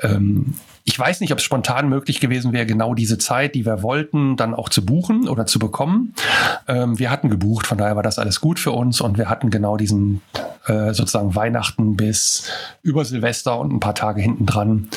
ähm, 0.00 0.54
ich 0.88 0.96
weiß 0.96 1.20
nicht, 1.20 1.32
ob 1.32 1.38
es 1.38 1.44
spontan 1.44 1.88
möglich 1.88 2.20
gewesen 2.20 2.52
wäre, 2.52 2.64
genau 2.64 2.94
diese 2.94 3.18
Zeit, 3.18 3.56
die 3.56 3.66
wir 3.66 3.82
wollten, 3.82 4.36
dann 4.36 4.54
auch 4.54 4.68
zu 4.68 4.86
buchen 4.86 5.28
oder 5.28 5.44
zu 5.44 5.58
bekommen. 5.58 6.14
Ähm, 6.68 6.96
wir 6.98 7.10
hatten 7.10 7.28
gebucht, 7.28 7.66
von 7.66 7.76
daher 7.76 7.96
war 7.96 8.04
das 8.04 8.20
alles 8.20 8.40
gut 8.40 8.60
für 8.60 8.70
uns 8.70 9.00
und 9.00 9.18
wir 9.18 9.28
hatten 9.28 9.50
genau 9.50 9.76
diesen 9.76 10.22
äh, 10.66 10.94
sozusagen 10.94 11.34
Weihnachten 11.34 11.96
bis 11.96 12.50
über 12.82 13.04
Silvester 13.04 13.58
und 13.58 13.72
ein 13.72 13.80
paar 13.80 13.96
Tage 13.96 14.22
hinten 14.22 14.46
dran 14.46 14.88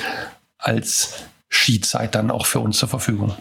als 0.59 1.23
Skizeit 1.49 2.13
dann 2.13 2.29
auch 2.29 2.45
für 2.45 2.59
uns 2.59 2.77
zur 2.77 2.87
Verfügung. 2.87 3.33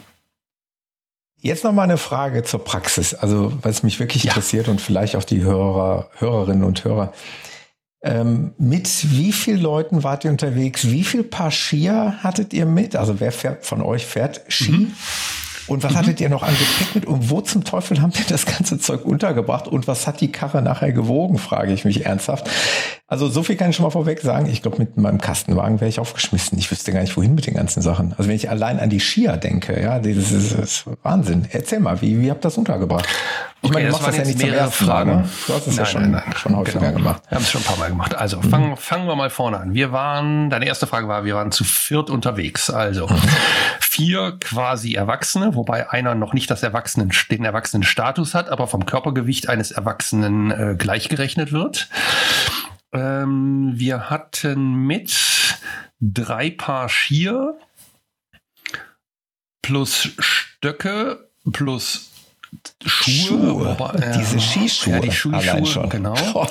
Jetzt 1.36 1.64
noch 1.64 1.72
mal 1.72 1.82
eine 1.82 1.98
Frage 1.98 2.44
zur 2.44 2.64
Praxis, 2.64 3.12
also 3.12 3.52
was 3.60 3.82
mich 3.82 4.00
wirklich 4.00 4.24
ja. 4.24 4.30
interessiert 4.30 4.68
und 4.68 4.80
vielleicht 4.80 5.16
auch 5.16 5.24
die 5.24 5.42
Hörer, 5.42 6.08
Hörerinnen 6.16 6.64
und 6.64 6.82
Hörer. 6.82 7.12
Ähm, 8.00 8.52
mit 8.58 9.10
wie 9.10 9.32
vielen 9.32 9.60
Leuten 9.60 10.04
wart 10.04 10.24
ihr 10.24 10.30
unterwegs? 10.30 10.88
Wie 10.88 11.02
viel 11.02 11.24
Paar 11.24 11.50
Skier 11.50 12.18
hattet 12.22 12.52
ihr 12.52 12.64
mit? 12.64 12.94
Also 12.94 13.18
wer 13.18 13.32
fährt 13.32 13.66
von 13.66 13.82
euch 13.82 14.06
fährt 14.06 14.42
Ski? 14.48 14.72
Mhm. 14.72 14.92
Und 15.66 15.82
was 15.82 15.92
mhm. 15.92 15.96
hattet 15.96 16.20
ihr 16.20 16.28
noch 16.28 16.42
an 16.42 16.54
Gepäck 16.58 16.94
mit? 16.94 17.06
Und 17.06 17.28
wo 17.28 17.40
zum 17.40 17.64
Teufel 17.64 18.00
haben 18.00 18.14
wir 18.16 18.24
das 18.26 18.46
ganze 18.46 18.78
Zeug 18.78 19.04
untergebracht? 19.04 19.68
Und 19.68 19.86
was 19.86 20.06
hat 20.06 20.20
die 20.20 20.32
Karre 20.32 20.62
nachher 20.62 20.92
gewogen, 20.92 21.38
frage 21.38 21.72
ich 21.72 21.84
mich 21.84 22.06
ernsthaft. 22.06 22.48
Also 23.10 23.26
so 23.26 23.42
viel 23.42 23.56
kann 23.56 23.70
ich 23.70 23.76
schon 23.76 23.84
mal 23.84 23.90
vorweg 23.90 24.20
sagen. 24.20 24.50
Ich 24.50 24.60
glaube, 24.60 24.76
mit 24.76 24.98
meinem 24.98 25.18
Kastenwagen 25.18 25.80
wäre 25.80 25.88
ich 25.88 25.98
aufgeschmissen. 25.98 26.58
Ich 26.58 26.70
wüsste 26.70 26.92
gar 26.92 27.00
nicht, 27.00 27.16
wohin 27.16 27.34
mit 27.34 27.46
den 27.46 27.54
ganzen 27.54 27.80
Sachen. 27.80 28.12
Also 28.18 28.28
wenn 28.28 28.36
ich 28.36 28.50
allein 28.50 28.78
an 28.78 28.90
die 28.90 29.00
Skier 29.00 29.38
denke, 29.38 29.82
ja, 29.82 29.98
das 29.98 30.14
ist, 30.14 30.52
das 30.52 30.60
ist 30.60 30.84
Wahnsinn. 31.02 31.48
Erzähl 31.50 31.80
mal, 31.80 32.02
wie, 32.02 32.20
wie 32.20 32.30
habt 32.30 32.40
ihr 32.40 32.48
das 32.48 32.58
untergebracht? 32.58 33.08
Ich 33.62 33.70
okay, 33.70 33.72
meine, 33.72 33.86
du 33.86 33.92
machst 33.92 34.08
das 34.08 34.16
ja 34.18 34.24
nicht 34.24 34.38
zum 34.38 34.50
ersten 34.50 34.84
Fragen. 34.84 35.10
Mal, 35.10 35.22
ne? 35.22 35.28
Du 35.46 35.54
hast 35.54 35.66
es 35.66 35.76
ja 35.76 35.86
schon, 35.86 36.02
nein, 36.02 36.22
nein. 36.26 36.36
schon 36.36 36.54
häufiger 36.54 36.80
genau. 36.80 36.98
gemacht. 36.98 37.22
Wir 37.30 37.36
haben 37.36 37.42
es 37.42 37.50
schon 37.50 37.62
ein 37.62 37.64
paar 37.64 37.78
Mal 37.78 37.88
gemacht. 37.88 38.14
Also 38.14 38.36
mhm. 38.36 38.50
fangen, 38.50 38.76
fangen 38.76 39.06
wir 39.06 39.16
mal 39.16 39.30
vorne 39.30 39.58
an. 39.58 39.72
Wir 39.72 39.90
waren, 39.90 40.50
deine 40.50 40.66
erste 40.66 40.86
Frage 40.86 41.08
war, 41.08 41.24
wir 41.24 41.34
waren 41.34 41.50
zu 41.50 41.64
viert 41.64 42.10
unterwegs. 42.10 42.68
Also 42.68 43.06
mhm. 43.06 43.16
vier 43.80 44.36
quasi 44.38 44.92
Erwachsene, 44.92 45.54
wobei 45.54 45.90
einer 45.90 46.14
noch 46.14 46.34
nicht 46.34 46.50
das 46.50 46.62
Erwachsenen, 46.62 47.10
den 47.30 47.46
Erwachsenenstatus 47.46 48.34
hat, 48.34 48.50
aber 48.50 48.66
vom 48.66 48.84
Körpergewicht 48.84 49.48
eines 49.48 49.70
Erwachsenen 49.70 50.50
äh, 50.50 50.74
gleichgerechnet 50.76 51.52
wird. 51.52 51.88
Ähm, 52.92 53.72
wir 53.74 54.10
hatten 54.10 54.86
mit 54.86 55.12
drei 56.00 56.50
Paar 56.50 56.88
Skier 56.88 57.54
plus 59.62 60.10
Stöcke 60.18 61.28
plus 61.52 62.10
Schuhe. 62.84 63.26
Schuhe. 63.26 63.78
Wobei, 63.78 63.98
ja, 63.98 64.16
Diese 64.16 64.40
Skischuhe. 64.40 64.94
Ja, 64.94 65.00
die 65.00 65.10
Skischuhe, 65.12 65.66
schon. 65.66 65.88
genau. 65.90 66.16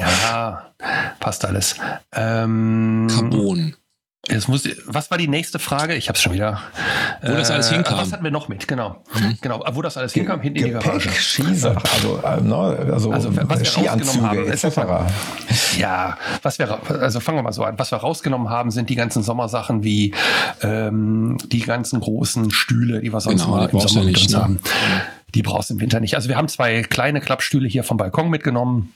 ja, 0.00 0.72
passt 1.20 1.44
alles. 1.44 1.76
Ähm, 2.12 3.08
Carbon. 3.10 3.76
Jetzt 4.28 4.48
muss, 4.48 4.68
was 4.86 5.10
war 5.10 5.18
die 5.18 5.28
nächste 5.28 5.58
Frage? 5.60 5.94
Ich 5.94 6.08
habe 6.08 6.16
es 6.16 6.22
schon 6.22 6.32
wieder. 6.32 6.60
Wo 7.22 7.32
äh, 7.32 7.36
das 7.36 7.50
alles 7.50 7.70
äh, 7.70 7.74
hinkam. 7.74 7.98
Was 7.98 8.12
hatten 8.12 8.24
wir 8.24 8.32
noch 8.32 8.48
mit? 8.48 8.66
Genau. 8.66 8.96
Mhm. 9.14 9.38
Genau. 9.40 9.64
Wo 9.72 9.82
das 9.82 9.96
alles 9.96 10.14
hinkam, 10.14 10.40
hinten 10.40 10.58
in 10.58 10.64
die 10.64 10.70
Garage. 10.72 11.08
Skisachen, 11.10 11.82
also, 11.94 12.20
äh, 12.24 12.40
ne, 12.40 12.56
also, 12.92 13.12
also 13.12 13.36
was 13.36 13.60
wir 13.60 13.84
rausgenommen 13.84 14.22
haben, 14.30 14.48
etc. 14.50 15.78
Ja, 15.78 16.18
was 16.42 16.58
wir, 16.58 16.78
also 17.00 17.20
fangen 17.20 17.38
wir 17.38 17.42
mal 17.42 17.52
so 17.52 17.62
an. 17.62 17.78
Was 17.78 17.92
wir 17.92 17.98
rausgenommen 17.98 18.50
haben, 18.50 18.70
sind 18.70 18.90
die 18.90 18.96
ganzen 18.96 19.22
Sommersachen 19.22 19.84
wie 19.84 20.12
ähm, 20.62 21.38
die 21.46 21.60
ganzen 21.60 22.00
großen 22.00 22.50
Stühle, 22.50 23.00
die 23.00 23.12
wir 23.12 23.20
sonst 23.20 23.44
genau, 23.44 23.56
mal 23.56 23.68
im 23.68 23.78
Sommer 23.78 24.04
nicht, 24.04 24.30
ne? 24.30 24.42
haben. 24.42 24.60
Die 25.34 25.42
brauchst 25.42 25.70
du 25.70 25.74
im 25.74 25.80
Winter 25.80 26.00
nicht. 26.00 26.16
Also 26.16 26.28
wir 26.28 26.36
haben 26.36 26.48
zwei 26.48 26.82
kleine 26.82 27.20
Klappstühle 27.20 27.68
hier 27.68 27.84
vom 27.84 27.96
Balkon 27.96 28.30
mitgenommen 28.30 28.92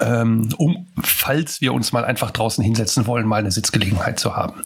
ähm, 0.00 0.48
um, 0.56 0.86
falls 1.02 1.60
wir 1.60 1.72
uns 1.72 1.92
mal 1.92 2.04
einfach 2.04 2.30
draußen 2.30 2.62
hinsetzen 2.62 3.06
wollen, 3.06 3.26
mal 3.26 3.40
eine 3.40 3.50
Sitzgelegenheit 3.50 4.18
zu 4.18 4.36
haben. 4.36 4.62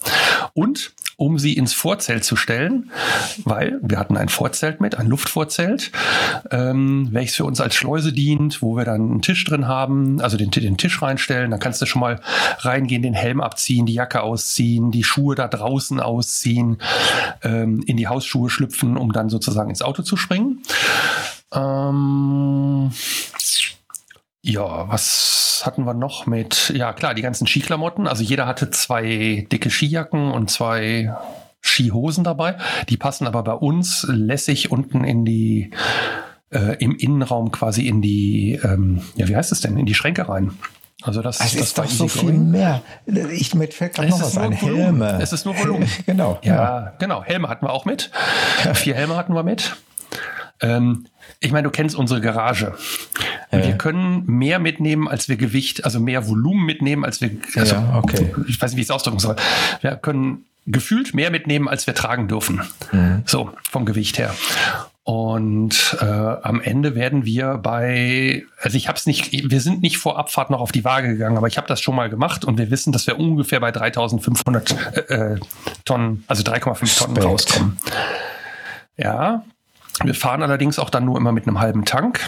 Und 0.53 0.93
um 1.21 1.37
sie 1.37 1.53
ins 1.53 1.73
Vorzelt 1.73 2.23
zu 2.23 2.35
stellen, 2.35 2.89
weil 3.43 3.79
wir 3.83 3.99
hatten 3.99 4.17
ein 4.17 4.27
Vorzelt 4.27 4.81
mit, 4.81 4.97
ein 4.97 5.05
Luftvorzelt, 5.05 5.91
ähm, 6.49 7.09
welches 7.11 7.35
für 7.35 7.45
uns 7.45 7.61
als 7.61 7.75
Schleuse 7.75 8.11
dient, 8.11 8.63
wo 8.63 8.75
wir 8.75 8.85
dann 8.85 9.01
einen 9.01 9.21
Tisch 9.21 9.45
drin 9.45 9.67
haben, 9.67 10.19
also 10.19 10.35
den, 10.35 10.49
den 10.49 10.77
Tisch 10.77 10.99
reinstellen. 10.99 11.51
Dann 11.51 11.59
kannst 11.59 11.79
du 11.79 11.85
schon 11.85 11.99
mal 11.99 12.21
reingehen, 12.59 13.03
den 13.03 13.13
Helm 13.13 13.39
abziehen, 13.39 13.85
die 13.85 13.93
Jacke 13.93 14.23
ausziehen, 14.23 14.89
die 14.89 15.03
Schuhe 15.03 15.35
da 15.35 15.47
draußen 15.47 15.99
ausziehen, 15.99 16.79
ähm, 17.43 17.83
in 17.85 17.97
die 17.97 18.07
Hausschuhe 18.07 18.49
schlüpfen, 18.49 18.97
um 18.97 19.11
dann 19.11 19.29
sozusagen 19.29 19.69
ins 19.69 19.83
Auto 19.83 20.01
zu 20.01 20.17
springen. 20.17 20.63
Ähm, 21.53 22.91
ja, 24.41 24.89
was 24.89 25.61
hatten 25.65 25.85
wir 25.85 25.93
noch 25.93 26.25
mit? 26.25 26.71
Ja, 26.75 26.93
klar, 26.93 27.13
die 27.13 27.21
ganzen 27.21 27.47
Skiklamotten. 27.47 28.07
Also 28.07 28.23
jeder 28.23 28.47
hatte 28.47 28.71
zwei 28.71 29.47
dicke 29.51 29.69
Skijacken 29.69 30.31
und 30.31 30.49
zwei 30.49 31.13
Skihosen 31.61 32.23
dabei. 32.23 32.57
Die 32.89 32.97
passen 32.97 33.27
aber 33.27 33.43
bei 33.43 33.53
uns 33.53 34.05
lässig 34.09 34.71
unten 34.71 35.03
in 35.03 35.25
die, 35.25 35.71
äh, 36.49 36.75
im 36.77 36.95
Innenraum 36.95 37.51
quasi 37.51 37.87
in 37.87 38.01
die, 38.01 38.59
ähm, 38.63 39.01
ja, 39.15 39.27
wie 39.27 39.35
heißt 39.35 39.51
es 39.51 39.61
denn, 39.61 39.77
in 39.77 39.85
die 39.85 39.93
Schränke 39.93 40.27
rein. 40.27 40.51
Also 41.03 41.21
das, 41.21 41.41
also 41.41 41.57
das 41.57 41.67
ist 41.67 41.77
doch 41.77 41.87
so 41.87 42.07
viel 42.07 42.33
mehr. 42.33 42.81
Ich 43.31 43.55
mit 43.55 43.73
fällt 43.73 43.95
gerade 43.95 44.09
noch 44.09 44.21
was 44.21 44.37
ein. 44.37 44.51
Helme. 44.51 45.19
Es 45.21 45.33
ist 45.33 45.45
nur 45.45 45.57
Volumen. 45.57 45.89
genau. 46.05 46.39
Ja, 46.43 46.53
ja, 46.53 46.93
genau. 46.99 47.23
Helme 47.23 47.49
hatten 47.49 47.65
wir 47.65 47.71
auch 47.71 47.85
mit. 47.85 48.11
Vier 48.73 48.95
Helme 48.95 49.15
hatten 49.15 49.33
wir 49.33 49.43
mit. 49.43 49.75
Ähm, 50.61 51.07
ich 51.39 51.51
meine, 51.51 51.63
du 51.63 51.71
kennst 51.71 51.95
unsere 51.95 52.21
Garage. 52.21 52.73
Ja. 53.51 53.65
Wir 53.65 53.77
können 53.77 54.25
mehr 54.25 54.59
mitnehmen, 54.59 55.07
als 55.07 55.29
wir 55.29 55.37
Gewicht, 55.37 55.85
also 55.85 55.99
mehr 55.99 56.27
Volumen 56.27 56.65
mitnehmen, 56.65 57.03
als 57.03 57.21
wir, 57.21 57.31
also, 57.55 57.75
ja, 57.75 57.99
okay. 58.01 58.33
ich 58.47 58.61
weiß 58.61 58.71
nicht, 58.71 58.77
wie 58.77 58.81
ich 58.81 58.87
es 58.87 58.91
ausdrücken 58.91 59.19
soll. 59.19 59.35
Wir 59.81 59.95
können 59.95 60.45
gefühlt 60.67 61.13
mehr 61.13 61.31
mitnehmen, 61.31 61.67
als 61.67 61.87
wir 61.87 61.95
tragen 61.95 62.27
dürfen. 62.27 62.61
Mhm. 62.91 63.23
So, 63.25 63.51
vom 63.69 63.85
Gewicht 63.85 64.17
her. 64.17 64.33
Und 65.03 65.97
äh, 65.99 66.05
am 66.05 66.61
Ende 66.61 66.93
werden 66.93 67.25
wir 67.25 67.57
bei, 67.57 68.43
also 68.61 68.77
ich 68.77 68.87
habe 68.87 68.99
es 68.99 69.07
nicht, 69.07 69.31
wir 69.31 69.59
sind 69.59 69.81
nicht 69.81 69.97
vor 69.97 70.19
Abfahrt 70.19 70.51
noch 70.51 70.61
auf 70.61 70.71
die 70.71 70.83
Waage 70.83 71.07
gegangen, 71.07 71.37
aber 71.37 71.47
ich 71.47 71.57
habe 71.57 71.67
das 71.67 71.81
schon 71.81 71.95
mal 71.95 72.09
gemacht 72.09 72.45
und 72.45 72.59
wir 72.59 72.69
wissen, 72.69 72.93
dass 72.93 73.07
wir 73.07 73.17
ungefähr 73.17 73.59
bei 73.59 73.71
3500 73.71 74.75
äh, 75.09 75.13
äh, 75.33 75.39
Tonnen, 75.85 76.23
also 76.27 76.43
3,5 76.43 76.99
Tonnen 76.99 77.17
rauskommen. 77.17 77.77
Ja, 78.95 79.43
wir 80.03 80.15
fahren 80.15 80.43
allerdings 80.43 80.79
auch 80.79 80.89
dann 80.89 81.05
nur 81.05 81.17
immer 81.17 81.31
mit 81.31 81.47
einem 81.47 81.59
halben 81.59 81.85
Tank, 81.85 82.19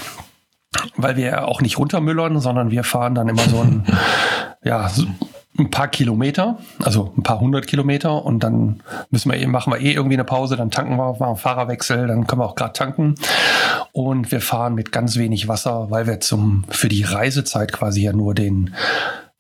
weil 0.96 1.16
wir 1.16 1.26
ja 1.26 1.46
auch 1.46 1.62
nicht 1.62 1.78
runtermüllern, 1.78 2.40
sondern 2.40 2.72
wir 2.72 2.84
fahren 2.84 3.16
dann 3.16 3.30
immer 3.30 3.44
so 3.44 3.62
ein, 3.62 3.86
ja, 4.64 4.90
so 4.90 5.06
ein 5.58 5.70
paar 5.70 5.88
Kilometer, 5.88 6.58
also 6.84 7.14
ein 7.16 7.24
paar 7.24 7.40
hundert 7.40 7.68
Kilometer 7.68 8.26
und 8.26 8.44
dann 8.44 8.82
müssen 9.12 9.32
wir 9.32 9.38
eben, 9.38 9.52
machen 9.52 9.72
wir 9.72 9.80
eh 9.80 9.94
irgendwie 9.94 10.16
eine 10.16 10.24
Pause, 10.24 10.58
dann 10.58 10.72
tanken 10.72 10.98
wir, 10.98 11.16
machen 11.20 11.38
Fahrerwechsel, 11.38 12.08
dann 12.08 12.26
können 12.26 12.42
wir 12.42 12.46
auch 12.46 12.56
gerade 12.56 12.74
tanken 12.74 13.16
und 13.92 14.32
wir 14.32 14.42
fahren 14.42 14.74
mit 14.74 14.92
ganz 14.92 15.18
wenig 15.18 15.48
Wasser, 15.48 15.92
weil 15.92 16.08
wir 16.08 16.20
zum, 16.20 16.66
für 16.70 16.90
die 16.90 17.04
Reisezeit 17.04 17.72
quasi 17.72 18.02
ja 18.02 18.14
nur 18.14 18.34
den, 18.34 18.74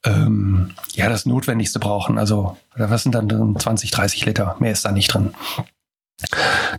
ähm, 0.05 0.71
ja, 0.93 1.09
das 1.09 1.25
Notwendigste 1.25 1.79
brauchen. 1.79 2.17
Also, 2.19 2.57
was 2.75 3.03
sind 3.03 3.15
dann 3.15 3.27
drin? 3.27 3.55
20, 3.57 3.89
30 3.89 4.25
Liter, 4.25 4.55
mehr 4.59 4.71
ist 4.71 4.85
da 4.85 4.91
nicht 4.91 5.13
drin. 5.13 5.33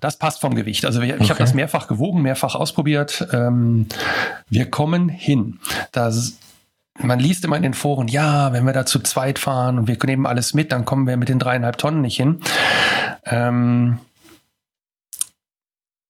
Das 0.00 0.18
passt 0.18 0.40
vom 0.40 0.54
Gewicht. 0.54 0.84
Also 0.84 1.00
ich 1.00 1.12
okay. 1.12 1.28
habe 1.28 1.38
das 1.38 1.54
mehrfach 1.54 1.88
gewogen, 1.88 2.22
mehrfach 2.22 2.54
ausprobiert. 2.54 3.26
Ähm, 3.32 3.86
wir 4.48 4.70
kommen 4.70 5.08
hin. 5.08 5.60
Das, 5.92 6.38
man 6.98 7.18
liest 7.18 7.44
immer 7.44 7.56
in 7.56 7.62
den 7.62 7.74
Foren, 7.74 8.08
ja, 8.08 8.52
wenn 8.52 8.64
wir 8.64 8.72
da 8.72 8.86
zu 8.86 9.00
zweit 9.00 9.38
fahren 9.38 9.78
und 9.78 9.88
wir 9.88 9.98
nehmen 10.04 10.26
alles 10.26 10.54
mit, 10.54 10.72
dann 10.72 10.84
kommen 10.84 11.06
wir 11.06 11.16
mit 11.16 11.28
den 11.28 11.38
dreieinhalb 11.38 11.78
Tonnen 11.78 12.00
nicht 12.00 12.16
hin. 12.16 12.40
Ähm, 13.24 13.98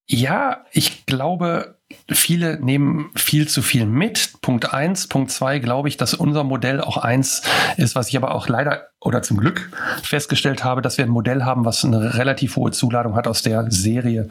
ja, 0.06 0.64
ich 0.72 1.06
glaube, 1.06 1.73
viele 2.10 2.60
nehmen 2.60 3.10
viel 3.14 3.48
zu 3.48 3.62
viel 3.62 3.86
mit. 3.86 4.40
Punkt 4.40 4.72
eins. 4.72 5.06
Punkt 5.08 5.30
zwei 5.30 5.58
glaube 5.58 5.88
ich, 5.88 5.96
dass 5.96 6.14
unser 6.14 6.44
Modell 6.44 6.80
auch 6.80 6.96
eins 6.96 7.42
ist, 7.76 7.94
was 7.94 8.08
ich 8.08 8.16
aber 8.16 8.34
auch 8.34 8.48
leider 8.48 8.88
oder 9.00 9.22
zum 9.22 9.38
Glück 9.38 9.70
festgestellt 10.02 10.64
habe, 10.64 10.82
dass 10.82 10.98
wir 10.98 11.04
ein 11.04 11.10
Modell 11.10 11.44
haben, 11.44 11.64
was 11.64 11.84
eine 11.84 12.14
relativ 12.14 12.56
hohe 12.56 12.70
Zuladung 12.70 13.16
hat 13.16 13.26
aus 13.26 13.42
der 13.42 13.70
Serie. 13.70 14.28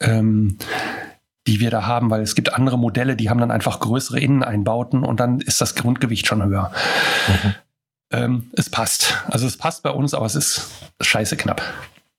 Ähm, 0.00 0.58
die 1.46 1.58
wir 1.58 1.70
da 1.70 1.86
haben, 1.86 2.10
weil 2.10 2.20
es 2.20 2.34
gibt 2.34 2.52
andere 2.52 2.78
Modelle, 2.78 3.16
die 3.16 3.30
haben 3.30 3.40
dann 3.40 3.50
einfach 3.50 3.80
größere 3.80 4.20
Inneneinbauten 4.20 5.04
und 5.04 5.20
dann 5.20 5.40
ist 5.40 5.60
das 5.60 5.74
Grundgewicht 5.74 6.26
schon 6.26 6.44
höher. 6.44 6.70
Mhm. 7.28 7.54
Ähm, 8.12 8.50
es 8.52 8.68
passt. 8.68 9.24
Also 9.26 9.46
es 9.46 9.56
passt 9.56 9.82
bei 9.82 9.90
uns, 9.90 10.14
aber 10.14 10.26
es 10.26 10.34
ist 10.34 10.68
scheiße 11.00 11.36
knapp. 11.36 11.62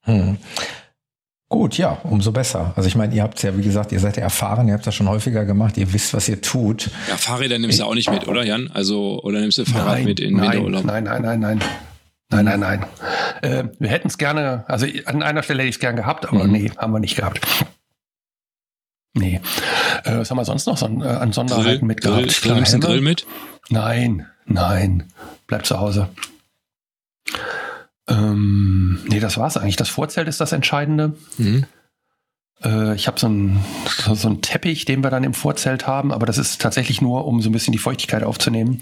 Mhm. 0.05 0.37
Gut, 1.51 1.77
ja, 1.77 1.97
umso 2.03 2.31
besser. 2.31 2.71
Also 2.77 2.87
ich 2.87 2.95
meine, 2.95 3.13
ihr 3.13 3.21
habt 3.23 3.43
ja, 3.43 3.57
wie 3.57 3.61
gesagt, 3.61 3.91
ihr 3.91 3.99
seid 3.99 4.15
ja 4.15 4.23
erfahren, 4.23 4.69
ihr 4.69 4.73
habt 4.73 4.87
das 4.87 4.95
schon 4.95 5.09
häufiger 5.09 5.43
gemacht, 5.43 5.77
ihr 5.77 5.91
wisst, 5.91 6.13
was 6.13 6.29
ihr 6.29 6.39
tut. 6.41 6.89
Ja, 7.09 7.17
Fahrräder 7.17 7.59
nimmst 7.59 7.81
du 7.81 7.83
auch 7.83 7.93
nicht 7.93 8.09
mit, 8.09 8.25
oder 8.29 8.45
Jan? 8.45 8.71
Also, 8.73 9.21
oder 9.21 9.41
nimmst 9.41 9.57
du 9.57 9.65
Fahrrad 9.65 9.95
nein, 9.95 10.05
mit 10.05 10.21
in 10.21 10.37
nein, 10.37 10.45
Winterurlaub? 10.45 10.85
Nein, 10.85 11.03
nein, 11.03 11.21
nein, 11.21 11.39
nein. 11.41 11.59
Nein, 12.29 12.45
nein, 12.45 12.59
nein. 12.61 12.85
Äh, 13.41 13.65
wir 13.79 13.89
hätten 13.89 14.07
es 14.07 14.17
gerne, 14.17 14.63
also 14.69 14.85
an 15.03 15.21
einer 15.23 15.43
Stelle 15.43 15.59
hätte 15.59 15.69
ich 15.69 15.75
es 15.75 15.81
gern 15.81 15.97
gehabt, 15.97 16.25
aber 16.25 16.45
mhm. 16.45 16.51
nee, 16.53 16.71
haben 16.77 16.93
wir 16.93 17.01
nicht 17.01 17.17
gehabt. 17.17 17.45
Nee. 19.13 19.41
Äh, 20.05 20.19
was 20.19 20.31
haben 20.31 20.37
wir 20.37 20.45
sonst 20.45 20.67
noch 20.67 20.77
so 20.77 20.85
an, 20.85 21.01
äh, 21.01 21.05
an 21.05 21.33
Sonderheiten 21.33 21.79
Grill, 21.79 21.83
mitgehabt? 21.83 22.41
Grill, 22.41 22.55
nimmst 22.55 22.71
du 22.71 22.75
einen 22.75 22.81
Grill 22.81 23.01
mit? 23.01 23.27
Nein, 23.67 24.25
nein. 24.45 25.11
Bleib 25.47 25.65
zu 25.65 25.81
Hause. 25.81 26.07
Ähm, 28.07 28.99
nee, 29.07 29.19
das 29.19 29.37
war's 29.37 29.57
eigentlich. 29.57 29.75
Das 29.75 29.89
Vorzelt 29.89 30.27
ist 30.27 30.41
das 30.41 30.51
Entscheidende. 30.51 31.13
Mhm. 31.37 31.65
Äh, 32.63 32.95
ich 32.95 33.08
habe 33.08 33.19
so 33.19 33.28
einen 33.28 33.63
so 34.13 34.28
einen 34.28 34.41
Teppich, 34.41 34.86
den 34.86 35.04
wir 35.04 35.10
dann 35.10 35.24
im 35.24 35.34
Vorzelt 35.34 35.88
haben, 35.88 36.12
aber 36.12 36.26
das 36.26 36.38
ist 36.38 36.62
tatsächlich 36.62 37.02
nur, 37.02 37.26
um 37.26 37.41
so 37.41 37.50
ein 37.50 37.52
bisschen 37.52 37.71
die 37.71 37.78
Feuchtigkeit 37.78 38.24
aufzunehmen 38.24 38.82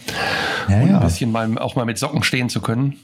ja, 0.67 0.81
und 0.81 0.95
ein 0.95 0.99
bisschen 1.01 1.31
mal 1.31 1.57
auch 1.57 1.75
mal 1.75 1.85
mit 1.85 1.97
Socken 1.97 2.23
stehen 2.23 2.49
zu 2.49 2.61
können. 2.61 2.97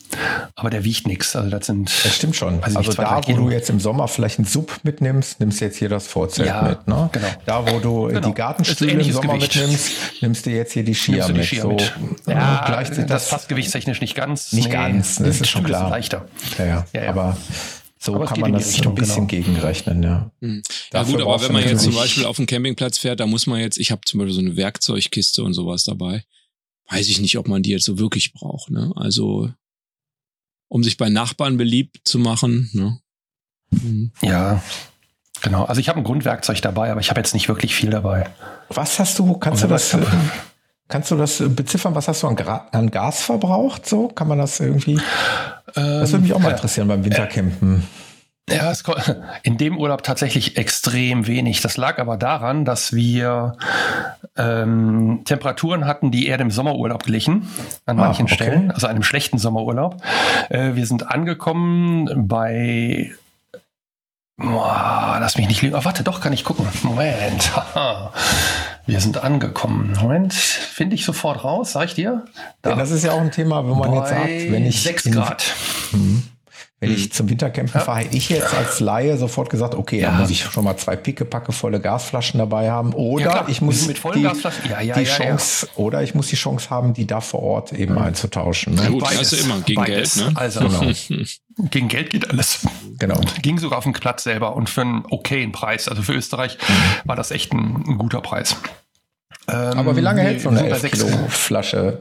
Aber 0.56 0.70
der 0.70 0.84
wiegt 0.84 1.08
nichts. 1.08 1.36
Also 1.36 1.50
das 1.50 1.66
sind. 1.66 1.92
Das 2.04 2.16
stimmt 2.16 2.36
schon. 2.36 2.64
Also 2.64 2.80
nicht, 2.80 2.98
da, 2.98 3.22
wo 3.26 3.34
du 3.34 3.50
jetzt 3.50 3.70
im 3.70 3.80
Sommer 3.80 4.08
vielleicht 4.08 4.40
einen 4.40 4.48
Sub 4.48 4.80
mitnimmst, 4.84 5.40
nimmst 5.40 5.62
du 5.62 5.66
jetzt 5.66 5.78
hier 5.78 5.90
das 5.90 6.08
Vorzelt 6.08 6.48
ja, 6.48 6.62
mit. 6.62 6.88
Ne? 6.88 7.10
Genau. 7.12 7.28
Da, 7.46 7.72
wo 7.72 7.80
du 7.80 8.08
genau. 8.08 8.28
die 8.28 8.34
Gartenstühle 8.34 8.92
im 8.92 9.12
Sommer 9.12 9.36
Gewicht. 9.36 9.56
mitnimmst, 9.56 9.92
nimmst 10.22 10.46
du 10.46 10.50
jetzt 10.52 10.74
hier 10.74 10.84
die 10.84 10.96
Skier 10.96 11.28
mit. 11.28 11.38
Die 11.38 11.44
Skier 11.44 11.62
so, 11.62 11.70
mit. 11.70 11.94
Ja, 12.28 12.66
das, 12.68 13.06
das 13.06 13.30
passt 13.30 13.50
gewichtstechnisch 13.50 14.02
nicht 14.02 14.16
ganz. 14.16 14.54
Nicht 14.54 14.68
nee, 14.68 14.74
ganz. 14.74 15.18
Das 15.18 15.42
ist 15.42 15.48
schon 15.48 15.64
klar. 15.64 15.90
leichter. 15.90 16.26
Ja, 16.58 16.66
ja. 16.66 16.86
ja, 16.94 17.36
ja. 18.08 18.14
Aber 18.14 18.28
So 18.28 18.34
kann 18.34 18.42
man 18.42 18.54
das 18.54 18.74
Richtung, 18.74 18.94
ein 18.94 18.96
bisschen 18.96 19.28
genau. 19.28 19.44
gegenrechnen, 19.44 20.04
ja. 20.04 20.32
Mhm. 20.40 20.64
Ja 20.94 21.04
gut, 21.04 21.22
aber 21.22 21.42
wenn 21.42 21.54
man 21.54 21.64
jetzt 21.64 21.84
zum 21.84 21.96
Beispiel 21.96 22.26
auf 22.26 22.38
den 22.38 22.46
Campingplatz 22.46 22.98
fährt, 22.98 23.20
da 23.20 23.28
muss 23.28 23.48
man 23.48 23.60
jetzt, 23.60 23.78
ich 23.78 23.92
habe 23.92 24.02
zum 24.06 24.20
Beispiel 24.20 24.34
so 24.34 24.42
eine 24.42 24.56
Werkzeugkiste 24.56 25.44
und 25.44 25.54
sowas 25.54 25.84
dabei. 25.84 26.24
Weiß 26.90 27.08
ich 27.08 27.20
nicht, 27.20 27.38
ob 27.38 27.48
man 27.48 27.64
die 27.64 27.72
jetzt 27.72 27.86
so 27.86 27.98
wirklich 27.98 28.34
braucht. 28.34 28.70
Ne? 28.70 28.92
Also 28.96 29.50
um 30.68 30.84
sich 30.84 30.98
bei 30.98 31.10
Nachbarn 31.10 31.58
beliebt 31.58 32.02
zu 32.04 32.20
machen. 32.20 32.70
Ne? 32.74 33.00
Mhm. 33.72 34.12
Ja, 34.22 34.62
genau. 35.42 35.64
Also 35.64 35.82
ich 35.82 35.90
habe 35.90 36.00
ein 36.00 36.04
Grundwerkzeug 36.04 36.62
dabei, 36.62 36.92
aber 36.92 37.02
ich 37.02 37.10
habe 37.10 37.20
jetzt 37.20 37.34
nicht 37.34 37.48
wirklich 37.48 37.74
viel 37.74 37.90
dabei. 37.90 38.30
Was 38.70 39.00
hast 39.00 39.20
du? 39.20 39.34
Kannst 39.38 39.64
du 39.64 39.68
das? 39.68 39.98
Kannst 40.88 41.10
du 41.10 41.16
das 41.16 41.42
beziffern? 41.44 41.96
Was 41.96 42.08
hast 42.08 42.22
du 42.22 42.28
an, 42.28 42.38
an, 42.38 42.92
Gas 42.92 43.24
verbraucht? 43.24 43.88
So 43.88 44.08
kann 44.08 44.28
man 44.28 44.38
das 44.38 44.60
irgendwie? 44.60 45.00
das 45.74 46.12
würde 46.12 46.24
mich 46.24 46.34
auch 46.34 46.40
mal 46.40 46.50
ähm, 46.50 46.56
interessieren 46.56 46.88
beim 46.88 47.04
Wintercampen. 47.04 47.84
Ja, 48.50 48.70
es 48.70 48.84
in 49.44 49.58
dem 49.58 49.78
Urlaub 49.78 50.04
tatsächlich 50.04 50.58
extrem 50.58 51.28
wenig. 51.28 51.62
Das 51.62 51.78
lag 51.78 51.98
aber 52.00 52.18
daran, 52.18 52.64
dass 52.64 52.94
wir 52.94 53.58
ähm, 54.38 55.22
Temperaturen 55.26 55.86
hatten, 55.86 56.12
die 56.12 56.28
eher 56.28 56.38
dem 56.38 56.52
Sommerurlaub 56.52 57.04
glichen, 57.04 57.50
an 57.86 58.00
ah, 58.00 58.06
manchen 58.06 58.26
okay. 58.26 58.36
Stellen, 58.36 58.72
also 58.72 58.88
einem 58.88 59.04
schlechten 59.04 59.40
Sommerurlaub. 59.40 60.02
Äh, 60.50 60.76
wir 60.76 60.86
sind 60.86 61.10
angekommen 61.10 62.28
bei 62.28 63.16
Boah, 64.38 65.18
lass 65.22 65.38
mich 65.38 65.48
nicht 65.48 65.62
lügen. 65.62 65.76
Oh, 65.76 65.86
warte, 65.86 66.04
doch, 66.04 66.20
kann 66.20 66.34
ich 66.34 66.44
gucken. 66.44 66.68
Moment. 66.84 67.52
Wir 68.88 69.00
sind 69.00 69.24
angekommen. 69.24 69.98
Moment, 70.00 70.34
finde 70.34 70.94
ich 70.94 71.06
sofort 71.06 71.44
raus, 71.44 71.72
sag 71.72 71.86
ich 71.86 71.96
dir. 71.96 72.26
Da. 72.62 72.72
Ja, 72.72 72.76
das 72.76 72.92
ist 72.92 73.04
ja 73.04 73.14
auch 73.14 73.22
ein 73.22 73.32
Thema, 73.32 73.66
wo 73.66 73.74
man 73.74 73.90
Bei 73.90 73.98
jetzt 73.98 74.10
sagt, 74.10 74.52
wenn 74.52 74.66
ich. 74.66 74.84
6 74.84 75.10
Grad. 75.10 75.56
In, 75.94 76.22
wenn 76.82 76.92
ich 76.92 77.06
hm. 77.06 77.12
zum 77.12 77.30
Wintercampen 77.30 77.74
ja. 77.74 77.80
fahre, 77.80 78.00
hätte 78.00 78.18
ich 78.18 78.28
jetzt 78.28 78.54
als 78.54 78.82
Laie 78.82 79.18
sofort 79.18 79.50
gesagt, 79.50 79.76
okay, 79.76 80.02
ja. 80.02 80.10
dann 80.10 80.20
muss 80.20 80.30
ich 80.30 80.44
schon 80.44 80.66
mal 80.66 80.76
zwei 80.76 80.98
pickepacke 80.98 81.54
volle 81.54 81.80
Gasflaschen 81.80 82.38
dabei 82.38 82.70
haben. 82.70 82.94
Oder 82.94 83.26
ja, 83.26 83.46
ich 83.48 83.62
muss 83.62 83.88
mit 83.88 83.98
vollen 83.98 84.18
die, 84.18 84.24
Gasflaschen. 84.24 84.70
Ja, 84.70 84.82
ja, 84.82 84.96
die 84.96 85.06
Chance, 85.06 85.70
oder 85.76 86.04
ich 86.04 86.16
muss 86.16 86.28
die 86.28 86.36
Chance 86.36 86.70
haben, 86.70 86.94
die 86.94 87.08
da 87.08 87.22
vor 87.22 87.42
Ort 87.44 87.72
eben 87.72 87.94
mhm. 87.94 88.02
einzutauschen. 88.02 88.76
Ne? 88.76 88.84
Ja, 88.84 88.90
gut, 88.90 89.04
Beides. 89.04 89.30
du 89.30 89.38
immer 89.38 89.62
gegen 89.62 89.82
Beides. 89.82 90.16
Geld, 90.16 90.34
ne? 90.34 90.38
Also 90.38 90.60
genau. 90.60 90.92
gegen 91.72 91.88
Geld 91.88 92.10
geht 92.10 92.30
alles. 92.30 92.68
Genau. 93.00 93.22
Ging 93.42 93.58
sogar 93.58 93.78
auf 93.78 93.86
den 93.86 93.94
Platz 93.94 94.24
selber 94.24 94.56
und 94.56 94.70
für 94.70 94.82
einen 94.82 95.06
okayen 95.10 95.54
Preis. 95.54 95.88
Also 95.88 96.02
für 96.02 96.14
Österreich 96.14 96.58
mhm. 96.58 96.74
war 97.08 97.16
das 97.16 97.32
echt 97.32 97.54
ein, 97.54 97.86
ein 97.88 97.98
guter 97.98 98.20
Preis. 98.20 98.58
Ähm, 99.48 99.78
Aber 99.78 99.96
wie 99.96 100.02
lange 100.02 100.22
hält 100.22 100.42
so 100.42 100.50
eine 100.50 100.68
11 100.68 100.92
Kilo 100.92 101.08
Flasche? 101.30 102.00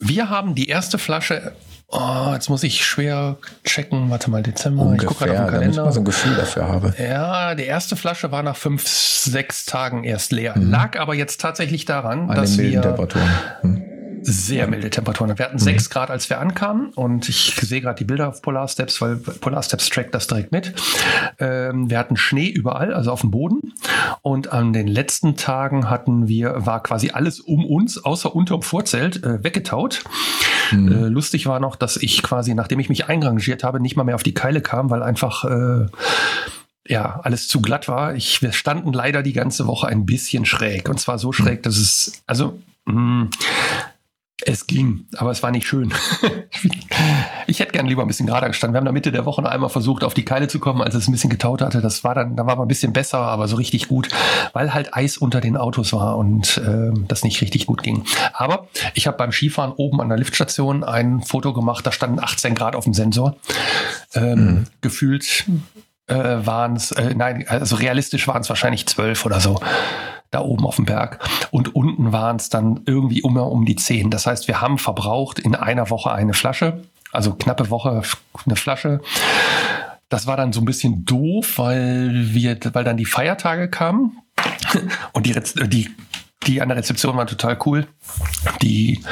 Wir 0.00 0.28
haben 0.28 0.56
die 0.56 0.68
erste 0.68 0.98
Flasche 0.98 1.54
Oh, 1.94 2.32
jetzt 2.32 2.50
muss 2.50 2.62
ich 2.64 2.84
schwer 2.84 3.36
checken. 3.62 4.10
Warte 4.10 4.28
mal, 4.30 4.42
Dezember. 4.42 4.82
Ungefähr, 4.82 5.02
ich 5.02 5.08
gucke 5.08 5.24
gerade 5.24 5.40
auf 5.40 5.46
den 5.46 5.54
Kalender. 5.54 5.86
Ich 5.86 5.94
so 5.94 6.00
ein 6.00 6.04
Gefühl 6.04 6.34
dafür 6.34 6.68
habe. 6.68 6.94
Ja, 6.98 7.54
die 7.54 7.64
erste 7.64 7.94
Flasche 7.94 8.32
war 8.32 8.42
nach 8.42 8.56
fünf, 8.56 8.86
sechs 8.86 9.64
Tagen 9.64 10.02
erst 10.02 10.32
leer. 10.32 10.58
Mhm. 10.58 10.70
Lag 10.70 10.98
aber 10.98 11.14
jetzt 11.14 11.40
tatsächlich 11.40 11.84
daran, 11.84 12.30
An 12.30 12.36
dass 12.36 12.58
wir. 12.58 12.82
Hm 13.60 13.93
sehr 14.24 14.66
milde 14.66 14.90
Temperaturen. 14.90 15.36
Wir 15.38 15.44
hatten 15.44 15.58
sechs 15.58 15.88
mhm. 15.88 15.92
Grad, 15.92 16.10
als 16.10 16.28
wir 16.30 16.40
ankamen 16.40 16.90
und 16.94 17.28
ich 17.28 17.54
sehe 17.54 17.80
gerade 17.80 17.98
die 17.98 18.04
Bilder 18.04 18.28
auf 18.28 18.42
Polar 18.42 18.68
Steps, 18.68 19.00
weil 19.00 19.16
Polar 19.16 19.62
Steps 19.62 19.88
trackt 19.88 20.14
das 20.14 20.26
direkt 20.26 20.52
mit. 20.52 20.74
Ähm, 21.38 21.90
wir 21.90 21.98
hatten 21.98 22.16
Schnee 22.16 22.48
überall, 22.48 22.92
also 22.92 23.12
auf 23.12 23.20
dem 23.20 23.30
Boden 23.30 23.74
und 24.22 24.52
an 24.52 24.72
den 24.72 24.88
letzten 24.88 25.36
Tagen 25.36 25.90
hatten 25.90 26.28
wir, 26.28 26.66
war 26.66 26.82
quasi 26.82 27.10
alles 27.10 27.40
um 27.40 27.64
uns, 27.64 28.04
außer 28.04 28.34
unterm 28.34 28.62
Vorzelt, 28.62 29.22
äh, 29.22 29.42
weggetaut. 29.44 30.02
Mhm. 30.70 30.92
Äh, 30.92 31.08
lustig 31.08 31.46
war 31.46 31.60
noch, 31.60 31.76
dass 31.76 31.96
ich 31.96 32.22
quasi, 32.22 32.54
nachdem 32.54 32.80
ich 32.80 32.88
mich 32.88 33.08
einrangiert 33.08 33.64
habe, 33.64 33.80
nicht 33.80 33.96
mal 33.96 34.04
mehr 34.04 34.14
auf 34.14 34.22
die 34.22 34.34
Keile 34.34 34.60
kam, 34.60 34.90
weil 34.90 35.02
einfach 35.02 35.44
äh, 35.44 35.86
ja, 36.86 37.20
alles 37.22 37.48
zu 37.48 37.60
glatt 37.62 37.88
war. 37.88 38.14
Ich, 38.14 38.42
wir 38.42 38.52
standen 38.52 38.92
leider 38.92 39.22
die 39.22 39.32
ganze 39.32 39.66
Woche 39.66 39.88
ein 39.88 40.04
bisschen 40.06 40.44
schräg. 40.44 40.88
Und 40.88 41.00
zwar 41.00 41.18
so 41.18 41.32
schräg, 41.32 41.62
dass 41.62 41.78
es, 41.78 42.22
also, 42.26 42.60
mh, 42.84 42.94
mm, 42.94 43.30
es 44.46 44.66
ging, 44.66 45.06
aber 45.16 45.30
es 45.30 45.42
war 45.42 45.50
nicht 45.50 45.66
schön. 45.66 45.92
ich 47.46 47.60
hätte 47.60 47.72
gern 47.72 47.86
lieber 47.86 48.02
ein 48.02 48.08
bisschen 48.08 48.26
gerader 48.26 48.48
gestanden. 48.48 48.74
Wir 48.74 48.78
haben 48.78 48.84
da 48.84 48.92
Mitte 48.92 49.12
der 49.12 49.24
Woche 49.24 49.42
noch 49.42 49.50
einmal 49.50 49.70
versucht, 49.70 50.04
auf 50.04 50.14
die 50.14 50.24
Keile 50.24 50.48
zu 50.48 50.58
kommen, 50.58 50.82
als 50.82 50.94
es 50.94 51.08
ein 51.08 51.12
bisschen 51.12 51.30
getaut 51.30 51.62
hatte. 51.62 51.80
Das 51.80 52.04
war 52.04 52.14
dann, 52.14 52.36
da 52.36 52.46
war 52.46 52.56
mal 52.56 52.62
ein 52.62 52.68
bisschen 52.68 52.92
besser, 52.92 53.18
aber 53.18 53.48
so 53.48 53.56
richtig 53.56 53.88
gut, 53.88 54.08
weil 54.52 54.74
halt 54.74 54.94
Eis 54.94 55.16
unter 55.16 55.40
den 55.40 55.56
Autos 55.56 55.92
war 55.92 56.16
und 56.16 56.58
äh, 56.58 56.92
das 57.08 57.24
nicht 57.24 57.40
richtig 57.40 57.66
gut 57.66 57.82
ging. 57.82 58.04
Aber 58.32 58.68
ich 58.94 59.06
habe 59.06 59.16
beim 59.16 59.32
Skifahren 59.32 59.72
oben 59.72 60.00
an 60.00 60.08
der 60.08 60.18
Liftstation 60.18 60.84
ein 60.84 61.22
Foto 61.22 61.52
gemacht, 61.52 61.86
da 61.86 61.92
standen 61.92 62.20
18 62.20 62.54
Grad 62.54 62.76
auf 62.76 62.84
dem 62.84 62.94
Sensor. 62.94 63.36
Ähm, 64.14 64.44
mhm. 64.44 64.64
Gefühlt 64.80 65.46
äh, 66.06 66.14
waren 66.14 66.76
es, 66.76 66.92
äh, 66.92 67.14
nein, 67.14 67.46
also 67.48 67.76
realistisch 67.76 68.28
waren 68.28 68.42
es 68.42 68.48
wahrscheinlich 68.48 68.86
12 68.86 69.24
oder 69.24 69.40
so 69.40 69.60
da 70.34 70.40
oben 70.40 70.66
auf 70.66 70.76
dem 70.76 70.84
Berg. 70.84 71.18
Und 71.50 71.74
unten 71.74 72.12
waren 72.12 72.36
es 72.36 72.48
dann 72.48 72.80
irgendwie 72.86 73.20
immer 73.20 73.50
um 73.50 73.64
die 73.64 73.76
zehn. 73.76 74.10
Das 74.10 74.26
heißt, 74.26 74.48
wir 74.48 74.60
haben 74.60 74.78
verbraucht 74.78 75.38
in 75.38 75.54
einer 75.54 75.90
Woche 75.90 76.12
eine 76.12 76.34
Flasche, 76.34 76.82
also 77.12 77.34
knappe 77.34 77.70
Woche 77.70 78.02
eine 78.44 78.56
Flasche. 78.56 79.00
Das 80.08 80.26
war 80.26 80.36
dann 80.36 80.52
so 80.52 80.60
ein 80.60 80.66
bisschen 80.66 81.04
doof, 81.04 81.54
weil 81.58 82.34
wir, 82.34 82.58
weil 82.72 82.84
dann 82.84 82.96
die 82.96 83.04
Feiertage 83.04 83.68
kamen 83.68 84.18
und 85.12 85.26
die, 85.26 85.34
die 85.68 85.90
die 86.46 86.60
an 86.60 86.68
der 86.68 86.76
Rezeption 86.78 87.16
waren 87.16 87.26
total 87.26 87.58
cool. 87.64 87.86
Die 88.62 89.02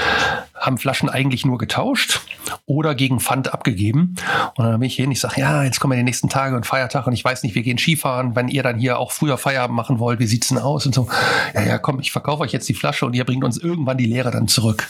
haben 0.63 0.79
Flaschen 0.79 1.09
eigentlich 1.09 1.45
nur 1.45 1.59
getauscht 1.59 2.21
oder 2.67 2.95
gegen 2.95 3.19
Pfand 3.19 3.53
abgegeben. 3.53 4.15
Und 4.57 4.65
dann 4.65 4.79
bin 4.79 4.87
ich 4.87 4.95
hin, 4.95 5.11
ich 5.11 5.21
sage, 5.21 5.41
ja, 5.41 5.65
jetzt 5.65 5.81
kommen 5.81 5.95
ja 5.95 5.99
die 5.99 6.05
nächsten 6.05 6.29
Tage 6.29 6.55
und 6.55 6.67
Feiertag 6.67 7.07
und 7.07 7.13
ich 7.13 7.25
weiß 7.25 7.43
nicht, 7.43 7.55
wir 7.57 7.63
gehen 7.63 7.79
Skifahren, 7.79 8.37
wenn 8.37 8.49
ihr 8.49 8.63
dann 8.63 8.79
hier 8.79 8.99
auch 8.99 9.11
früher 9.11 9.39
Feierabend 9.39 9.77
machen 9.77 9.99
wollt, 9.99 10.21
wie 10.21 10.27
sieht's 10.27 10.49
denn 10.49 10.59
aus? 10.59 10.87
Und 10.87 10.95
so, 10.95 11.09
ja, 11.55 11.63
ja, 11.63 11.79
komm, 11.79 11.99
ich 11.99 12.13
verkaufe 12.13 12.43
euch 12.43 12.53
jetzt 12.53 12.69
die 12.69 12.75
Flasche 12.75 13.07
und 13.07 13.15
ihr 13.15 13.25
bringt 13.25 13.43
uns 13.43 13.59
irgendwann 13.59 13.99
die 13.99 14.07
Leere 14.07 14.31
dann 14.31 14.47
zurück. 14.47 14.89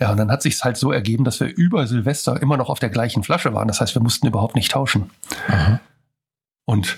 Ja, 0.00 0.10
und 0.10 0.16
dann 0.16 0.30
hat 0.32 0.42
sich's 0.42 0.64
halt 0.64 0.76
so 0.76 0.90
ergeben, 0.90 1.22
dass 1.22 1.38
wir 1.38 1.46
über 1.46 1.86
Silvester 1.86 2.42
immer 2.42 2.56
noch 2.56 2.68
auf 2.68 2.80
der 2.80 2.90
gleichen 2.90 3.22
Flasche 3.22 3.54
waren. 3.54 3.68
Das 3.68 3.80
heißt, 3.80 3.94
wir 3.94 4.02
mussten 4.02 4.26
überhaupt 4.26 4.56
nicht 4.56 4.72
tauschen. 4.72 5.10
Aha. 5.48 5.80
Und 6.66 6.96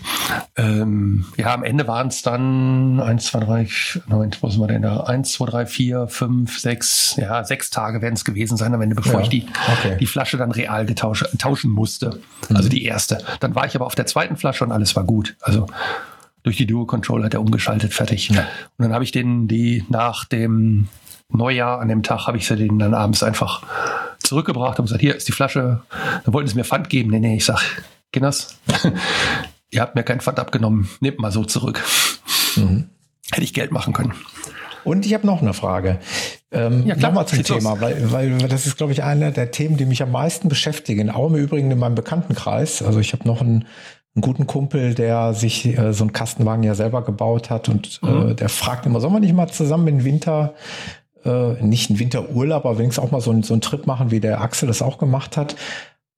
ähm, 0.57 1.25
ja, 1.37 1.53
am 1.53 1.65
Ende 1.65 1.89
waren 1.89 2.07
es 2.07 2.23
dann 2.23 3.01
eins, 3.01 3.27
zwei, 3.27 3.41
drei, 3.41 3.69
neun, 4.07 4.31
wo 4.41 4.49
sind 4.49 4.61
wir 4.61 4.69
denn 4.69 4.83
da? 4.83 5.01
Eins, 5.01 5.33
zwei, 5.33 5.47
drei, 5.47 5.67
vier, 5.67 6.07
fünf, 6.07 6.61
sechs, 6.61 7.17
ja, 7.17 7.43
sechs 7.43 7.71
Tage 7.71 8.01
werden 8.01 8.15
es 8.15 8.25
gewesen 8.25 8.57
sein 8.57 8.73
am 8.75 8.81
Ende, 8.81 8.95
bevor 8.95 9.15
ja, 9.15 9.21
ich 9.23 9.29
die, 9.29 9.47
okay. 9.73 9.97
die 9.99 10.07
Flasche 10.07 10.37
dann 10.37 10.53
real 10.53 10.87
getausch, 10.87 11.25
tauschen 11.39 11.73
musste. 11.73 12.21
Mhm. 12.49 12.57
Also 12.57 12.69
die 12.69 12.85
erste. 12.85 13.19
Dann 13.41 13.57
war 13.57 13.67
ich 13.67 13.75
aber 13.75 13.87
auf 13.87 13.97
der 13.97 14.07
zweiten 14.07 14.37
Flasche 14.37 14.65
und 14.65 14.71
alles 14.71 14.95
war 14.95 15.03
gut. 15.03 15.37
Also 15.41 15.67
durch 16.45 16.57
die 16.57 16.67
Dual 16.67 16.87
Control 16.87 17.25
hat 17.25 17.35
er 17.35 17.41
umgeschaltet, 17.41 17.93
fertig. 17.93 18.29
Ja. 18.29 18.43
Und 18.79 18.85
dann 18.85 18.93
habe 18.93 19.03
ich 19.03 19.11
den, 19.11 19.49
die 19.49 19.85
nach 19.89 20.25
dem 20.27 20.87
Neujahr 21.29 21.81
an 21.81 21.89
dem 21.89 22.05
Tag 22.05 22.29
habe 22.29 22.39
ich 22.39 22.47
sie 22.47 22.55
denen 22.55 22.79
dann 22.79 22.95
abends 22.95 23.25
einfach 23.25 23.65
zurückgebracht 24.23 24.79
und 24.79 24.85
gesagt, 24.85 25.01
hier 25.01 25.17
ist 25.17 25.27
die 25.27 25.33
Flasche. 25.33 25.83
Dann 26.25 26.33
wollten 26.33 26.49
sie 26.49 26.55
mir 26.55 26.63
Pfand 26.63 26.89
geben. 26.89 27.11
Nee, 27.11 27.19
nee, 27.19 27.37
ich 27.37 27.45
sag, 27.45 27.61
Kinders, 28.13 28.59
ihr 29.77 29.83
habt 29.83 29.95
mir 29.95 30.03
kein 30.03 30.21
Pfand 30.21 30.41
abgenommen, 30.41 30.89
nehmt 31.01 31.21
mal 31.21 31.31
so 31.31 31.45
zurück. 31.45 31.85
Mhm. 32.57 32.89
Hätte 33.31 33.45
ich 33.45 33.55
Geld 33.55 33.71
machen 33.73 33.93
können. 33.93 34.15
Und 34.85 35.05
ich 35.05 35.15
habe 35.15 35.27
noch 35.27 35.43
eine 35.43 35.53
Frage. 35.53 35.99
Ähm, 36.53 36.87
ja, 36.87 36.97
Nochmal 36.97 37.27
zum 37.27 37.43
Thema, 37.43 37.81
weil, 37.81 38.13
weil 38.13 38.39
das 38.39 38.67
ist, 38.67 38.77
glaube 38.77 38.93
ich, 38.93 39.03
einer 39.03 39.33
der 39.33 39.51
Themen, 39.51 39.77
die 39.77 39.85
mich 39.85 40.03
am 40.03 40.13
meisten 40.13 40.49
beschäftigen. 40.49 41.11
Auch 41.11 41.27
im 41.29 41.35
Übrigen 41.35 41.71
in 41.71 41.79
meinem 41.79 41.97
Bekanntenkreis. 41.97 42.83
Also 42.83 43.01
ich 43.01 43.13
habe 43.13 43.27
noch 43.27 43.41
einen, 43.41 43.67
einen, 44.15 44.23
guten 44.23 44.47
Kumpel, 44.47 44.95
der 44.95 45.35
sich 45.35 45.67
äh, 45.67 45.93
so 45.93 46.05
einen 46.05 46.13
Kastenwagen 46.13 46.63
ja 46.63 46.77
selber 46.77 47.03
gebaut 47.03 47.51
hat 47.51 47.69
und 47.69 48.01
äh, 48.03 48.07
mhm. 48.07 48.31
äh, 48.31 48.35
der 48.35 48.49
fragt 48.49 48.87
immer, 48.87 49.01
sollen 49.01 49.13
wir 49.13 49.21
nicht 49.21 49.35
mal 49.35 49.49
zusammen 49.49 49.89
im 49.89 50.05
Winter 50.05 50.55
äh, 51.25 51.61
nicht 51.63 51.91
einen 51.91 51.99
Winterurlaub, 51.99 52.65
aber 52.65 52.79
wenigstens 52.79 53.05
auch 53.05 53.11
mal 53.11 53.21
so, 53.21 53.33
einen, 53.33 53.43
so 53.43 53.55
einen 53.55 53.61
Trip 53.61 53.87
machen, 53.87 54.13
wie 54.13 54.21
der 54.21 54.41
Axel 54.41 54.69
das 54.69 54.83
auch 54.83 54.99
gemacht 54.99 55.37
hat. 55.37 55.57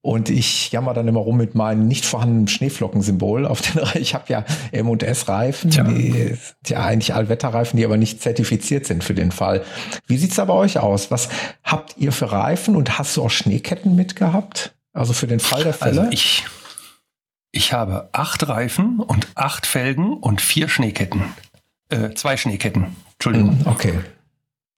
Und 0.08 0.30
ich 0.30 0.72
jammer 0.72 0.94
dann 0.94 1.06
immer 1.06 1.20
rum 1.20 1.36
mit 1.36 1.54
meinem 1.54 1.86
nicht 1.86 2.06
vorhandenen 2.06 2.48
Schneeflockensymbol 2.48 3.44
auf 3.44 3.60
den 3.60 3.82
Ich 4.00 4.14
habe 4.14 4.24
ja 4.28 4.42
M&S-Reifen, 4.72 5.68
die, 5.68 6.34
ja 6.66 6.82
eigentlich 6.82 7.12
Allwetterreifen, 7.12 7.76
die 7.76 7.84
aber 7.84 7.98
nicht 7.98 8.22
zertifiziert 8.22 8.86
sind 8.86 9.04
für 9.04 9.12
den 9.12 9.30
Fall. 9.30 9.66
Wie 10.06 10.16
sieht's 10.16 10.36
da 10.36 10.46
bei 10.46 10.54
euch 10.54 10.78
aus? 10.78 11.10
Was 11.10 11.28
habt 11.62 11.98
ihr 11.98 12.10
für 12.12 12.32
Reifen 12.32 12.74
und 12.74 12.98
hast 12.98 13.18
du 13.18 13.22
auch 13.22 13.28
Schneeketten 13.28 13.96
mitgehabt? 13.96 14.74
Also 14.94 15.12
für 15.12 15.26
den 15.26 15.40
Fall 15.40 15.62
der 15.62 15.74
Fälle? 15.74 16.00
Also 16.00 16.10
ich, 16.10 16.46
ich 17.52 17.74
habe 17.74 18.08
acht 18.12 18.48
Reifen 18.48 19.00
und 19.00 19.28
acht 19.34 19.66
Felgen 19.66 20.14
und 20.14 20.40
vier 20.40 20.70
Schneeketten. 20.70 21.22
Äh, 21.90 22.14
zwei 22.14 22.38
Schneeketten. 22.38 22.96
Entschuldigung. 23.12 23.58
Hm, 23.58 23.66
okay. 23.66 23.94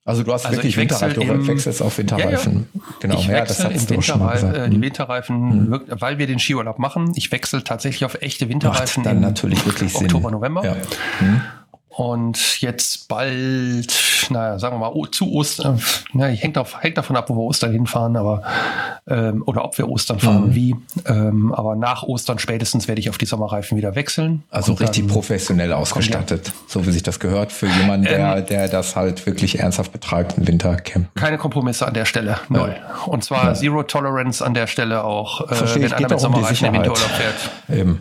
Also 0.04 0.22
du 0.22 0.32
hast 0.32 0.46
also 0.46 0.56
wirklich 0.56 0.76
Winterreifen, 0.76 1.28
du 1.28 1.46
wechselst 1.46 1.82
auf 1.82 1.98
Winterreifen. 1.98 2.68
Ja, 2.72 2.80
ja. 2.80 2.94
Genau, 3.00 3.14
ich 3.18 3.26
ja, 3.26 3.44
das 3.44 3.60
im 3.60 3.90
Winterreifen, 3.90 4.54
äh, 4.54 4.68
die 4.70 4.76
hm. 4.76 4.82
Winterreifen, 4.82 5.50
hm. 5.50 5.82
weil 5.90 6.18
wir 6.18 6.26
den 6.26 6.38
Skiurlaub 6.38 6.78
machen. 6.78 7.12
Ich 7.16 7.30
wechsle 7.32 7.62
tatsächlich 7.62 8.04
auf 8.06 8.14
echte 8.22 8.48
Winterreifen. 8.48 9.02
Macht 9.02 9.12
dann 9.12 9.20
natürlich 9.20 9.64
wirklich 9.66 9.94
Oktober, 9.94 10.28
Sinn. 10.28 10.32
November. 10.32 10.64
Ja. 10.64 10.76
Hm. 11.18 11.42
Und 12.00 12.62
jetzt 12.62 13.08
bald, 13.08 14.26
naja, 14.30 14.58
sagen 14.58 14.80
wir 14.80 14.90
mal, 14.90 15.10
zu 15.10 15.30
Ostern, 15.32 15.82
na, 16.14 16.28
hängt, 16.28 16.56
auf, 16.56 16.82
hängt 16.82 16.96
davon 16.96 17.14
ab, 17.14 17.28
wo 17.28 17.34
wir 17.34 17.42
Ostern 17.42 17.72
hinfahren, 17.72 18.16
aber 18.16 18.42
ähm, 19.06 19.42
oder 19.44 19.66
ob 19.66 19.76
wir 19.76 19.86
Ostern 19.86 20.18
fahren 20.18 20.44
und 20.44 20.54
wie. 20.54 20.74
Ähm, 21.04 21.52
aber 21.52 21.76
nach 21.76 22.02
Ostern 22.02 22.38
spätestens 22.38 22.88
werde 22.88 23.02
ich 23.02 23.10
auf 23.10 23.18
die 23.18 23.26
Sommerreifen 23.26 23.76
wieder 23.76 23.96
wechseln. 23.96 24.44
Also 24.50 24.72
richtig 24.72 25.08
professionell 25.08 25.74
ausgestattet, 25.74 26.52
so 26.68 26.86
wie 26.86 26.90
sich 26.90 27.02
das 27.02 27.20
gehört 27.20 27.52
für 27.52 27.66
jemanden, 27.66 28.06
der, 28.06 28.38
Ähm, 28.38 28.46
der 28.46 28.68
das 28.68 28.96
halt 28.96 29.26
wirklich 29.26 29.58
ernsthaft 29.58 29.92
betreibt, 29.92 30.38
ein 30.38 30.46
Wintercamp. 30.46 31.14
Keine 31.16 31.36
Kompromisse 31.36 31.86
an 31.86 31.92
der 31.92 32.06
Stelle. 32.06 32.38
Null. 32.48 32.76
Und 33.08 33.24
zwar 33.24 33.52
Zero 33.52 33.82
Tolerance 33.82 34.42
an 34.42 34.54
der 34.54 34.68
Stelle 34.68 35.04
auch, 35.04 35.42
äh, 35.42 35.50
wenn 35.50 35.92
einer 35.92 36.00
mit 36.00 36.10
doch 36.12 36.12
um 36.12 36.18
Sommerreifen 36.18 36.68
im. 36.68 36.72
Winterurlaub 36.72 37.10
fährt. 37.10 37.78
Eben. 37.78 38.00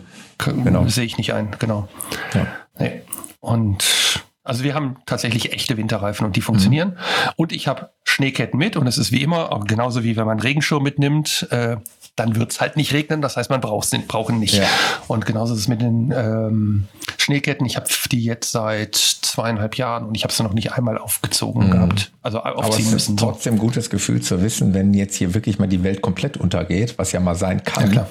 Genau. 0.64 0.86
Sehe 0.86 1.04
ich 1.04 1.18
nicht 1.18 1.34
ein, 1.34 1.50
genau. 1.58 1.86
Ja. 2.32 2.46
Nee. 2.78 3.02
Und 3.40 4.22
also 4.42 4.64
wir 4.64 4.74
haben 4.74 4.96
tatsächlich 5.06 5.52
echte 5.52 5.76
Winterreifen 5.76 6.26
und 6.26 6.34
die 6.36 6.40
funktionieren. 6.40 6.98
Und 7.36 7.52
ich 7.52 7.68
habe 7.68 7.90
Schneeketten 8.04 8.58
mit 8.58 8.76
und 8.76 8.86
es 8.86 8.98
ist 8.98 9.12
wie 9.12 9.22
immer, 9.22 9.52
auch 9.52 9.64
genauso 9.66 10.02
wie 10.02 10.16
wenn 10.16 10.24
man 10.24 10.38
einen 10.38 10.40
Regenschirm 10.40 10.82
mitnimmt, 10.82 11.46
äh, 11.50 11.76
dann 12.16 12.36
wird 12.36 12.50
es 12.52 12.60
halt 12.60 12.76
nicht 12.76 12.92
regnen. 12.92 13.22
Das 13.22 13.36
heißt, 13.36 13.48
man 13.50 13.60
braucht 13.60 13.92
ihn 13.92 14.38
nicht. 14.38 14.54
Ja. 14.54 14.64
Und 15.08 15.24
genauso 15.26 15.54
ist 15.54 15.60
es 15.60 15.68
mit 15.68 15.80
den 15.80 16.12
ähm, 16.14 16.88
Schneeketten. 17.18 17.64
Ich 17.66 17.76
habe 17.76 17.86
die 18.10 18.24
jetzt 18.24 18.50
seit 18.50 18.96
zweieinhalb 18.96 19.76
Jahren 19.76 20.06
und 20.06 20.14
ich 20.16 20.24
habe 20.24 20.32
sie 20.32 20.42
noch 20.42 20.52
nicht 20.54 20.72
einmal 20.72 20.98
aufgezogen 20.98 21.70
gehabt. 21.70 22.10
Also 22.22 22.42
Aber 22.42 22.56
aufziehen 22.64 22.86
es 22.86 22.92
müssen. 22.92 23.14
ist 23.14 23.20
So. 23.20 23.26
trotzdem 23.26 23.54
ein 23.54 23.58
gutes 23.58 23.88
Gefühl 23.90 24.20
zu 24.20 24.42
wissen, 24.42 24.74
wenn 24.74 24.92
jetzt 24.94 25.16
hier 25.16 25.34
wirklich 25.34 25.58
mal 25.58 25.68
die 25.68 25.82
Welt 25.82 26.02
komplett 26.02 26.36
untergeht, 26.36 26.98
was 26.98 27.12
ja 27.12 27.20
mal 27.20 27.34
sein 27.36 27.58
Ja, 27.64 27.72
kann, 27.72 27.90
klar. 27.92 28.08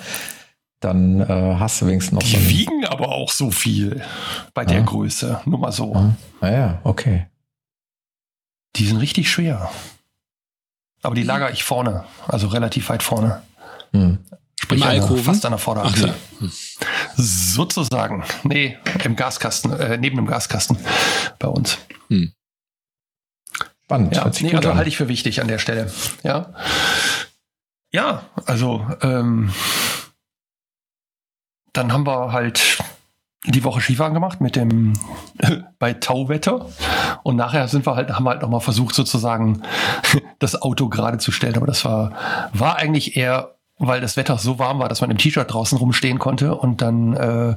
Dann 0.79 1.21
äh, 1.21 1.55
hast 1.59 1.81
du 1.81 1.87
wenigstens 1.87 2.13
noch 2.13 2.21
so 2.21 2.27
Die 2.27 2.37
ein... 2.37 2.49
wiegen 2.49 2.85
aber 2.85 3.09
auch 3.09 3.31
so 3.31 3.51
viel 3.51 4.01
bei 4.53 4.65
der 4.65 4.77
Ja. 4.79 4.83
Größe. 4.83 5.41
Nur 5.45 5.59
mal 5.59 5.71
so. 5.71 5.93
Ja. 5.93 6.15
Naja, 6.41 6.79
okay. 6.83 7.27
Die 8.75 8.85
sind 8.85 8.97
richtig 8.97 9.29
schwer. 9.29 9.69
Aber 11.01 11.15
die 11.15 11.23
lager 11.23 11.51
ich 11.51 11.63
vorne, 11.63 12.03
also 12.27 12.47
relativ 12.47 12.89
weit 12.89 13.03
vorne. 13.03 13.41
Hm. 13.93 14.19
Sprich, 14.61 14.83
an 14.83 15.17
fast 15.23 15.45
an 15.45 15.51
der 15.51 15.59
Ach, 15.59 15.63
Vorderachse. 15.63 16.13
klar. 16.39 16.49
Sozusagen. 17.15 18.23
Nee, 18.43 18.77
im 19.05 19.15
Gaskasten, 19.15 19.71
äh, 19.71 19.97
neben 19.97 20.17
dem 20.17 20.27
Gaskasten 20.27 20.77
bei 21.39 21.47
uns. 21.47 21.77
Spannend. 23.83 24.15
Ja, 24.15 24.29
nee, 24.41 24.53
also 24.53 24.69
an. 24.69 24.77
halte 24.77 24.89
ich 24.89 24.97
für 24.97 25.07
wichtig 25.07 25.41
an 25.41 25.47
der 25.47 25.57
Stelle. 25.59 25.91
Ja. 26.23 26.53
Ja, 27.91 28.23
also 28.45 28.85
ähm, 29.01 29.51
dann 31.73 31.93
haben 31.93 32.05
wir 32.05 32.31
halt 32.31 32.79
die 33.45 33.63
Woche 33.63 33.81
Skifahren 33.81 34.13
gemacht 34.13 34.41
mit 34.41 34.55
dem 34.55 34.93
bei 35.79 35.93
Tauwetter. 35.93 36.65
Und 37.23 37.35
nachher 37.35 37.67
sind 37.67 37.85
wir 37.85 37.95
halt 37.95 38.11
haben 38.11 38.23
wir 38.23 38.31
halt 38.31 38.41
noch 38.41 38.49
mal 38.49 38.59
versucht 38.59 38.95
sozusagen 38.95 39.63
das 40.39 40.61
Auto 40.61 40.89
gerade 40.89 41.17
zu 41.17 41.31
stellen, 41.31 41.55
aber 41.55 41.67
das 41.67 41.85
war 41.85 42.11
war 42.53 42.77
eigentlich 42.77 43.15
eher 43.15 43.55
weil 43.79 44.01
das 44.01 44.17
Wetter 44.17 44.37
so 44.37 44.59
warm 44.59 44.79
war, 44.79 44.89
dass 44.89 45.01
man 45.01 45.09
im 45.09 45.17
T-Shirt 45.17 45.51
draußen 45.51 45.77
rumstehen 45.77 46.19
konnte. 46.19 46.53
Und 46.53 46.81
dann 46.81 47.13
äh, 47.13 47.55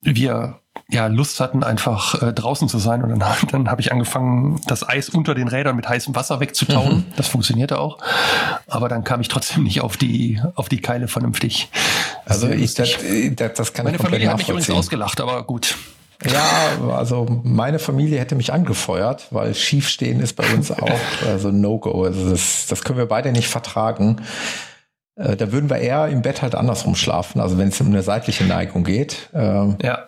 wir 0.00 0.60
ja 0.90 1.06
Lust 1.06 1.40
hatten, 1.40 1.62
einfach 1.62 2.22
äh, 2.22 2.32
draußen 2.32 2.68
zu 2.68 2.78
sein. 2.78 3.02
Und 3.02 3.18
dann, 3.18 3.36
dann 3.50 3.70
habe 3.70 3.80
ich 3.80 3.92
angefangen, 3.92 4.60
das 4.66 4.88
Eis 4.88 5.08
unter 5.08 5.34
den 5.34 5.48
Rädern 5.48 5.76
mit 5.76 5.88
heißem 5.88 6.14
Wasser 6.14 6.40
wegzutauen. 6.40 7.04
Das 7.16 7.28
funktionierte 7.28 7.78
auch. 7.78 7.98
Aber 8.66 8.88
dann 8.88 9.04
kam 9.04 9.20
ich 9.20 9.28
trotzdem 9.28 9.64
nicht 9.64 9.82
auf 9.82 9.96
die, 9.96 10.40
auf 10.54 10.68
die 10.68 10.80
Keile 10.80 11.08
vernünftig. 11.08 11.68
Also 12.24 12.48
ich, 12.48 12.74
das, 12.74 12.92
lustig. 12.92 13.36
das, 13.36 13.52
das 13.54 13.72
kann 13.72 13.84
Meine 13.84 13.98
Familie 13.98 14.30
hat 14.30 14.38
mich 14.38 14.48
übrigens 14.48 14.70
ausgelacht, 14.70 15.20
aber 15.20 15.42
gut. 15.44 15.76
Ja, 16.24 16.94
also 16.96 17.26
meine 17.44 17.78
Familie 17.78 18.18
hätte 18.18 18.34
mich 18.34 18.52
angefeuert, 18.52 19.28
weil 19.30 19.54
schiefstehen 19.54 20.20
ist 20.20 20.34
bei 20.34 20.44
uns 20.52 20.70
auch 20.72 21.00
also 21.26 21.50
No-Go. 21.52 22.04
Also 22.04 22.30
das, 22.30 22.66
das 22.66 22.82
können 22.82 22.98
wir 22.98 23.06
beide 23.06 23.30
nicht 23.30 23.48
vertragen. 23.48 24.22
Äh, 25.16 25.36
Da 25.36 25.52
würden 25.52 25.70
wir 25.70 25.76
eher 25.76 26.08
im 26.08 26.22
Bett 26.22 26.42
halt 26.42 26.54
andersrum 26.54 26.96
schlafen. 26.96 27.40
Also 27.40 27.56
wenn 27.58 27.68
es 27.68 27.80
um 27.80 27.88
eine 27.88 28.02
seitliche 28.02 28.44
Neigung 28.44 28.84
geht, 28.84 29.28
äh, 29.34 29.38
Ja. 29.82 30.06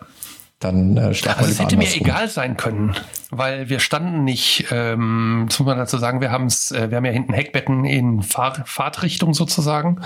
Dann 0.61 0.95
äh, 0.95 1.13
schlafen 1.13 1.39
Also 1.39 1.51
es 1.51 1.59
hätte 1.59 1.75
mir 1.75 1.83
andersrum. 1.83 2.07
egal 2.07 2.29
sein 2.29 2.55
können, 2.55 2.95
weil 3.31 3.69
wir 3.69 3.79
standen 3.79 4.23
nicht, 4.23 4.67
ähm, 4.71 5.45
das 5.49 5.59
muss 5.59 5.65
man 5.65 5.77
dazu 5.77 5.97
sagen, 5.97 6.21
wir, 6.21 6.31
haben's, 6.31 6.71
äh, 6.71 6.89
wir 6.89 6.97
haben 6.97 7.05
ja 7.05 7.11
hinten 7.11 7.33
Heckbetten 7.33 7.83
in 7.85 8.21
Fahr 8.21 8.63
Fahrtrichtung 8.65 9.33
sozusagen. 9.33 10.01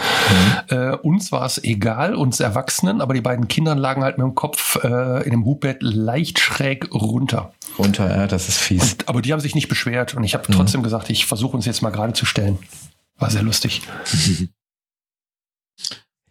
Äh, 0.70 0.92
uns 0.92 1.32
war 1.32 1.46
es 1.46 1.64
egal, 1.64 2.16
uns 2.16 2.40
Erwachsenen, 2.40 3.02
aber 3.02 3.14
die 3.14 3.22
beiden 3.22 3.48
Kinder 3.48 3.76
lagen 3.76 4.04
halt 4.04 4.18
mit 4.18 4.26
dem 4.26 4.36
Kopf 4.36 4.84
äh, 4.84 5.24
in 5.24 5.32
dem 5.32 5.46
Hubbett 5.46 5.84
leicht 5.84 6.40
schräg 6.40 6.94
runter. 6.94 7.54
Runter, 7.78 8.16
ja, 8.16 8.28
das 8.28 8.48
ist 8.48 8.60
fies. 8.60 8.94
Und, 8.94 9.10
aber 9.10 9.22
die 9.22 9.34
haben 9.34 9.42
sich 9.42 9.56
nicht 9.56 9.68
beschwert 9.68 10.16
und 10.16 10.24
ich 10.24 10.34
habe 10.34 10.46
trotzdem 10.52 10.82
gesagt, 10.82 11.10
ich 11.10 11.26
versuche 11.26 11.58
uns 11.58 11.66
jetzt 11.66 11.82
mal 11.82 11.92
gerade 11.92 12.14
zu 12.14 12.26
stellen. 12.26 12.58
War 13.18 13.30
sehr 13.30 13.44
lustig. 13.44 13.82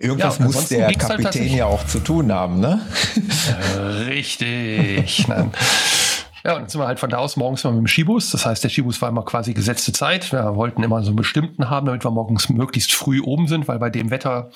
Irgendwas 0.04 0.38
Ja, 0.38 0.44
muss 0.44 0.68
der 0.68 0.86
halt 0.86 0.98
Kapitän 0.98 1.24
tatsächlich- 1.24 1.52
ja 1.54 1.66
auch 1.66 1.86
zu 1.86 1.98
tun 2.00 2.30
haben, 2.30 2.60
ne? 2.60 2.80
Äh, 3.76 3.80
Richtig. 4.10 5.26
Nein. 5.28 5.50
Ja, 6.44 6.56
und 6.56 6.60
dann 6.62 6.68
sind 6.68 6.78
wir 6.80 6.86
halt 6.86 7.00
von 7.00 7.08
da 7.08 7.16
aus 7.16 7.36
morgens 7.38 7.64
mal 7.64 7.70
mit 7.70 7.78
dem 7.80 7.86
Skibus. 7.86 8.30
Das 8.30 8.44
heißt, 8.44 8.62
der 8.62 8.68
Skibus 8.68 9.00
war 9.00 9.08
immer 9.08 9.24
quasi 9.24 9.54
gesetzte 9.54 9.92
Zeit. 9.92 10.30
Wir 10.30 10.54
wollten 10.56 10.82
immer 10.82 11.02
so 11.02 11.08
einen 11.08 11.16
bestimmten 11.16 11.70
haben, 11.70 11.86
damit 11.86 12.04
wir 12.04 12.10
morgens 12.10 12.50
möglichst 12.50 12.92
früh 12.92 13.22
oben 13.22 13.48
sind, 13.48 13.66
weil 13.66 13.78
bei 13.78 13.88
dem 13.88 14.10
Wetter, 14.10 14.50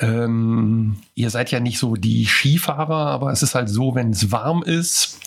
ähm, 0.00 0.96
ihr 1.14 1.30
seid 1.30 1.50
ja 1.50 1.60
nicht 1.60 1.78
so 1.78 1.96
die 1.96 2.26
Skifahrer, 2.26 3.06
aber 3.06 3.32
es 3.32 3.42
ist 3.42 3.54
halt 3.54 3.70
so, 3.70 3.94
wenn 3.94 4.10
es 4.10 4.32
warm 4.32 4.62
ist, 4.62 5.18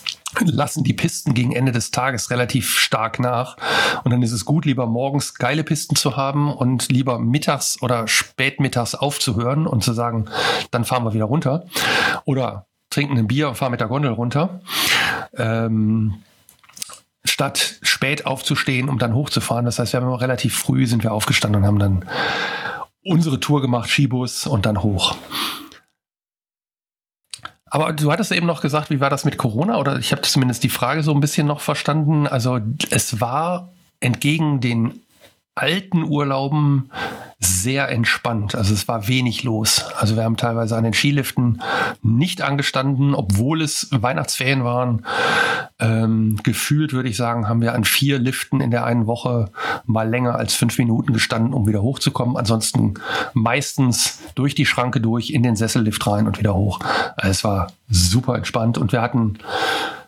lassen 0.45 0.83
die 0.83 0.93
Pisten 0.93 1.33
gegen 1.33 1.51
Ende 1.51 1.71
des 1.71 1.91
Tages 1.91 2.29
relativ 2.31 2.77
stark 2.77 3.19
nach. 3.19 3.57
Und 4.03 4.11
dann 4.11 4.21
ist 4.21 4.31
es 4.31 4.45
gut, 4.45 4.65
lieber 4.65 4.85
morgens 4.85 5.33
geile 5.35 5.63
Pisten 5.63 5.95
zu 5.95 6.17
haben 6.17 6.53
und 6.53 6.91
lieber 6.91 7.19
mittags 7.19 7.81
oder 7.81 8.07
spätmittags 8.07 8.95
aufzuhören 8.95 9.67
und 9.67 9.83
zu 9.83 9.93
sagen, 9.93 10.25
dann 10.71 10.85
fahren 10.85 11.03
wir 11.03 11.13
wieder 11.13 11.25
runter. 11.25 11.65
Oder 12.25 12.67
trinken 12.89 13.17
ein 13.17 13.27
Bier 13.27 13.49
und 13.49 13.55
fahren 13.55 13.71
mit 13.71 13.81
der 13.81 13.87
Gondel 13.87 14.11
runter. 14.11 14.61
Ähm, 15.35 16.15
statt 17.25 17.79
spät 17.81 18.25
aufzustehen, 18.25 18.89
um 18.89 18.99
dann 18.99 19.13
hochzufahren. 19.13 19.65
Das 19.65 19.79
heißt, 19.79 19.93
wir 19.93 20.01
haben 20.01 20.13
relativ 20.13 20.55
früh 20.55 20.85
sind 20.87 21.03
wir 21.03 21.13
aufgestanden 21.13 21.61
und 21.61 21.67
haben 21.67 21.79
dann 21.79 22.05
unsere 23.03 23.39
Tour 23.39 23.61
gemacht, 23.61 23.89
Skibus 23.89 24.47
und 24.47 24.65
dann 24.65 24.81
hoch. 24.81 25.15
Aber 27.69 27.93
du 27.93 28.11
hattest 28.11 28.31
eben 28.31 28.45
noch 28.45 28.61
gesagt, 28.61 28.89
wie 28.89 28.99
war 28.99 29.09
das 29.09 29.25
mit 29.25 29.37
Corona? 29.37 29.77
Oder 29.77 29.99
ich 29.99 30.11
habe 30.11 30.21
zumindest 30.21 30.63
die 30.63 30.69
Frage 30.69 31.03
so 31.03 31.13
ein 31.13 31.19
bisschen 31.19 31.47
noch 31.47 31.59
verstanden. 31.59 32.27
Also 32.27 32.59
es 32.89 33.19
war 33.19 33.69
entgegen 33.99 34.61
den 34.61 35.01
alten 35.57 36.03
Urlauben 36.03 36.91
sehr 37.39 37.89
entspannt. 37.89 38.55
Also 38.55 38.73
es 38.73 38.87
war 38.87 39.07
wenig 39.07 39.43
los. 39.43 39.85
Also 39.97 40.15
wir 40.15 40.23
haben 40.23 40.37
teilweise 40.37 40.75
an 40.75 40.83
den 40.83 40.93
Skiliften 40.93 41.61
nicht 42.01 42.41
angestanden, 42.41 43.13
obwohl 43.13 43.61
es 43.61 43.89
Weihnachtsferien 43.91 44.63
waren. 44.63 45.05
Ähm, 45.79 46.39
gefühlt 46.41 46.93
würde 46.93 47.09
ich 47.09 47.17
sagen, 47.17 47.47
haben 47.47 47.61
wir 47.61 47.75
an 47.75 47.83
vier 47.83 48.17
Liften 48.17 48.59
in 48.59 48.71
der 48.71 48.85
einen 48.85 49.05
Woche 49.05 49.51
mal 49.85 50.09
länger 50.09 50.35
als 50.35 50.55
fünf 50.55 50.79
Minuten 50.79 51.13
gestanden, 51.13 51.53
um 51.53 51.67
wieder 51.67 51.83
hochzukommen. 51.83 52.37
Ansonsten 52.37 52.95
meistens 53.33 54.19
durch 54.33 54.55
die 54.55 54.65
Schranke 54.65 54.99
durch, 54.99 55.29
in 55.29 55.43
den 55.43 55.55
Sessellift 55.55 56.07
rein 56.07 56.25
und 56.25 56.39
wieder 56.39 56.55
hoch. 56.55 56.79
Also 57.17 57.29
es 57.29 57.43
war 57.43 57.71
super 57.87 58.35
entspannt 58.35 58.79
und 58.79 58.91
wir 58.91 59.01
hatten 59.03 59.37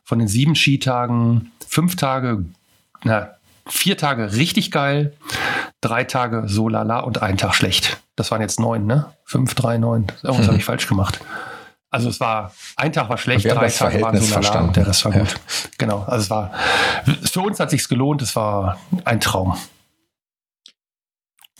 von 0.04 0.18
den 0.18 0.28
sieben 0.28 0.56
Skitagen 0.56 1.52
fünf 1.68 1.96
Tage, 1.96 2.46
na, 3.04 3.30
vier 3.70 3.98
Tage 3.98 4.34
richtig 4.34 4.72
geil, 4.72 5.16
drei 5.82 6.04
Tage 6.04 6.44
so 6.48 6.70
lala 6.70 7.00
und 7.02 7.22
einen 7.22 7.38
Tag 7.38 7.56
schlecht. 7.56 8.02
Das 8.16 8.32
waren 8.32 8.42
jetzt 8.42 8.60
neun, 8.60 8.86
ne? 8.86 9.14
Fünf, 9.26 9.54
drei, 9.56 9.78
neun. 9.78 10.08
Irgendwas 10.24 10.48
habe 10.48 10.58
ich 10.58 10.66
falsch 10.66 10.88
gemacht. 10.88 11.20
Also 11.92 12.10
es 12.10 12.20
war, 12.20 12.54
ein 12.76 12.94
Tag 12.94 13.10
war 13.10 13.18
schlecht, 13.18 13.46
drei 13.46 13.70
Tage 13.70 14.02
waren 14.02 14.18
Verhältnis 14.18 14.30
so 14.30 14.40
lala 14.40 14.62
und 14.62 14.76
der 14.76 14.86
Rest 14.88 15.06
war 15.06 15.14
Ja. 15.14 15.20
gut. 15.20 15.36
Genau, 15.78 16.00
also 16.04 16.24
es 16.24 16.30
war, 16.30 16.54
für 17.24 17.42
uns 17.42 17.60
hat 17.60 17.70
sich's 17.72 17.90
gelohnt, 17.90 18.22
es 18.22 18.36
war 18.36 18.80
ein 19.06 19.20
Traum. 19.20 19.58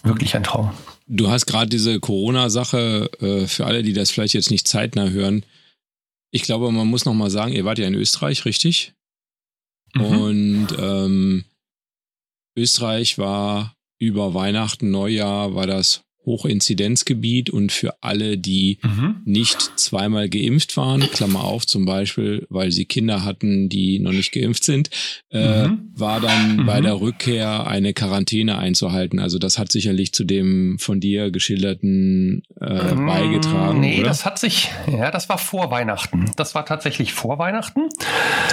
Wirklich 0.04 0.36
ein 0.36 0.44
Traum. 0.44 0.72
Du 1.08 1.30
hast 1.30 1.46
gerade 1.46 1.68
diese 1.70 2.00
Corona-Sache, 2.00 3.10
äh, 3.20 3.48
für 3.48 3.66
alle, 3.66 3.82
die 3.84 3.94
das 3.94 4.12
vielleicht 4.12 4.34
jetzt 4.34 4.52
nicht 4.52 4.68
zeitnah 4.68 5.10
hören. 5.10 5.44
Ich 6.32 6.44
glaube, 6.44 6.72
man 6.72 6.88
muss 6.88 7.06
noch 7.06 7.14
mal 7.16 7.32
sagen, 7.32 7.52
ihr 7.52 7.66
wart 7.66 7.80
ja 7.80 7.88
in 7.88 7.96
Österreich, 7.96 8.46
richtig? 8.46 8.94
Mhm. 9.96 10.02
Und 10.06 10.68
ähm, 10.78 11.46
Österreich 12.58 13.18
war 13.18 13.76
über 14.00 14.34
Weihnachten, 14.34 14.92
Neujahr, 14.92 15.56
war 15.56 15.68
das 15.68 16.02
Hochinzidenzgebiet 16.30 17.50
und 17.50 17.72
für 17.72 17.96
alle, 18.02 18.38
die 18.38 18.78
mhm. 18.84 19.18
nicht 19.26 19.60
zweimal 19.76 20.30
geimpft 20.30 20.78
waren, 20.78 21.02
Klammer 21.02 21.44
auf 21.44 21.66
zum 21.66 21.86
Beispiel, 21.86 22.46
weil 22.50 22.72
sie 22.72 22.86
Kinder 22.86 23.26
hatten, 23.26 23.68
die 23.68 24.00
noch 24.00 24.12
nicht 24.12 24.32
geimpft 24.32 24.64
sind, 24.64 24.92
äh, 25.32 25.68
mhm. 25.68 25.90
war 25.96 26.22
dann 26.22 26.58
mhm. 26.58 26.66
bei 26.68 26.82
der 26.82 27.02
Rückkehr 27.02 27.66
eine 27.68 27.94
Quarantäne 27.94 28.60
einzuhalten. 28.60 29.20
Also 29.20 29.40
das 29.40 29.58
hat 29.58 29.72
sicherlich 29.72 30.14
zu 30.14 30.24
dem 30.24 30.78
von 30.78 31.00
dir 31.00 31.32
geschilderten 31.32 32.44
äh, 32.62 32.94
mm, 32.94 33.06
beigetragen. 33.08 33.80
Nee, 33.80 34.00
oder? 34.00 34.10
das 34.10 34.26
hat 34.26 34.38
sich, 34.38 34.70
ja, 34.88 35.10
das 35.10 35.30
war 35.30 35.40
vor 35.40 35.72
Weihnachten. 35.72 36.32
Das 36.36 36.54
war 36.54 36.66
tatsächlich 36.66 37.14
vor 37.14 37.40
Weihnachten. 37.40 37.90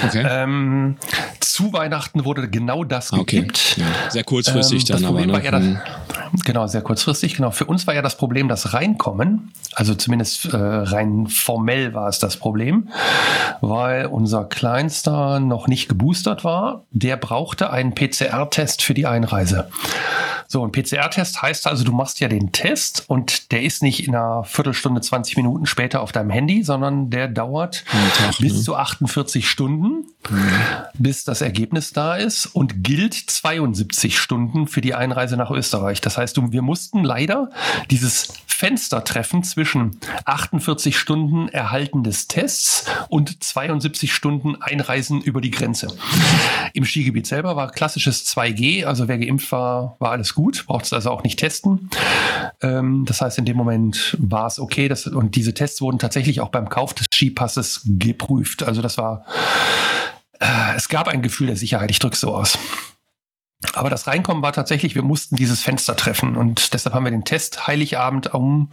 Okay. 0.06 0.26
Ähm, 0.28 0.96
zu 1.40 1.72
Weihnachten 1.72 2.24
wurde 2.24 2.48
genau 2.48 2.84
das 2.84 3.12
okay. 3.12 3.40
gekippt. 3.40 3.76
Ja, 3.76 4.10
sehr 4.10 4.24
kurzfristig 4.24 4.80
ähm, 4.80 4.86
dann 4.88 5.04
aber. 5.04 5.26
Ne? 5.26 5.42
Ja 5.44 5.50
das, 5.50 6.44
genau, 6.44 6.66
sehr 6.66 6.82
kurzfristig. 6.82 7.36
Genau. 7.36 7.50
Für 7.50 7.65
uns 7.66 7.86
war 7.86 7.94
ja 7.94 8.02
das 8.02 8.16
Problem 8.16 8.48
das 8.48 8.72
Reinkommen. 8.72 9.52
Also 9.74 9.94
zumindest 9.94 10.46
äh, 10.46 10.56
rein 10.56 11.26
formell 11.26 11.94
war 11.94 12.08
es 12.08 12.18
das 12.18 12.36
Problem, 12.36 12.88
weil 13.60 14.06
unser 14.06 14.44
Kleinster 14.44 15.40
noch 15.40 15.68
nicht 15.68 15.88
geboostert 15.88 16.44
war. 16.44 16.84
Der 16.90 17.16
brauchte 17.16 17.70
einen 17.70 17.94
PCR-Test 17.94 18.82
für 18.82 18.94
die 18.94 19.06
Einreise. 19.06 19.68
So, 20.48 20.64
ein 20.64 20.72
PCR-Test 20.72 21.42
heißt 21.42 21.66
also, 21.66 21.84
du 21.84 21.92
machst 21.92 22.20
ja 22.20 22.28
den 22.28 22.52
Test 22.52 23.04
und 23.08 23.52
der 23.52 23.62
ist 23.62 23.82
nicht 23.82 24.06
in 24.06 24.14
einer 24.14 24.44
Viertelstunde, 24.44 25.00
20 25.00 25.36
Minuten 25.36 25.66
später 25.66 26.02
auf 26.02 26.12
deinem 26.12 26.30
Handy, 26.30 26.62
sondern 26.62 27.10
der 27.10 27.28
dauert 27.28 27.84
Tag, 27.86 28.38
bis 28.38 28.54
ne? 28.54 28.60
zu 28.62 28.76
48 28.76 29.48
Stunden, 29.48 30.06
mhm. 30.30 30.50
bis 30.94 31.24
das 31.24 31.40
Ergebnis 31.40 31.92
da 31.92 32.16
ist 32.16 32.46
und 32.46 32.84
gilt 32.84 33.14
72 33.14 34.18
Stunden 34.18 34.66
für 34.66 34.80
die 34.80 34.94
Einreise 34.94 35.36
nach 35.36 35.50
Österreich. 35.50 36.00
Das 36.00 36.18
heißt, 36.18 36.36
wir 36.52 36.62
mussten 36.62 37.04
leider 37.04 37.50
dieses 37.90 38.28
Fenster 38.56 39.04
treffen 39.04 39.42
zwischen 39.42 40.00
48 40.24 40.98
Stunden 40.98 41.48
Erhalten 41.48 42.04
des 42.04 42.26
Tests 42.26 42.86
und 43.10 43.44
72 43.44 44.14
Stunden 44.14 44.56
Einreisen 44.56 45.20
über 45.20 45.42
die 45.42 45.50
Grenze. 45.50 45.88
Im 46.72 46.86
Skigebiet 46.86 47.26
selber 47.26 47.54
war 47.56 47.70
klassisches 47.70 48.24
2G, 48.26 48.86
also 48.86 49.08
wer 49.08 49.18
geimpft 49.18 49.52
war, 49.52 49.96
war 49.98 50.12
alles 50.12 50.34
gut, 50.36 50.64
braucht 50.66 50.84
es 50.84 50.92
also 50.92 51.10
auch 51.10 51.24
nicht 51.24 51.38
testen. 51.38 51.90
Ähm, 52.62 53.04
das 53.06 53.20
heißt, 53.20 53.38
in 53.38 53.44
dem 53.44 53.56
Moment 53.56 54.16
war 54.20 54.46
es 54.46 54.60
okay. 54.60 54.86
Das, 54.86 55.06
und 55.06 55.34
diese 55.34 55.54
Tests 55.54 55.80
wurden 55.80 55.98
tatsächlich 55.98 56.40
auch 56.40 56.50
beim 56.50 56.68
Kauf 56.68 56.94
des 56.94 57.06
Skipasses 57.12 57.80
geprüft. 57.84 58.62
Also 58.62 58.82
das 58.82 58.98
war, 58.98 59.24
äh, 60.38 60.76
es 60.76 60.88
gab 60.88 61.08
ein 61.08 61.22
Gefühl 61.22 61.48
der 61.48 61.56
Sicherheit. 61.56 61.90
Ich 61.90 61.98
drücke 61.98 62.16
so 62.16 62.34
aus. 62.34 62.58
Aber 63.72 63.90
das 63.90 64.06
Reinkommen 64.06 64.42
war 64.42 64.52
tatsächlich, 64.52 64.94
wir 64.94 65.02
mussten 65.02 65.36
dieses 65.36 65.62
Fenster 65.62 65.96
treffen 65.96 66.36
und 66.36 66.74
deshalb 66.74 66.94
haben 66.94 67.04
wir 67.04 67.10
den 67.10 67.24
Test 67.24 67.66
Heiligabend 67.66 68.32
um 68.34 68.70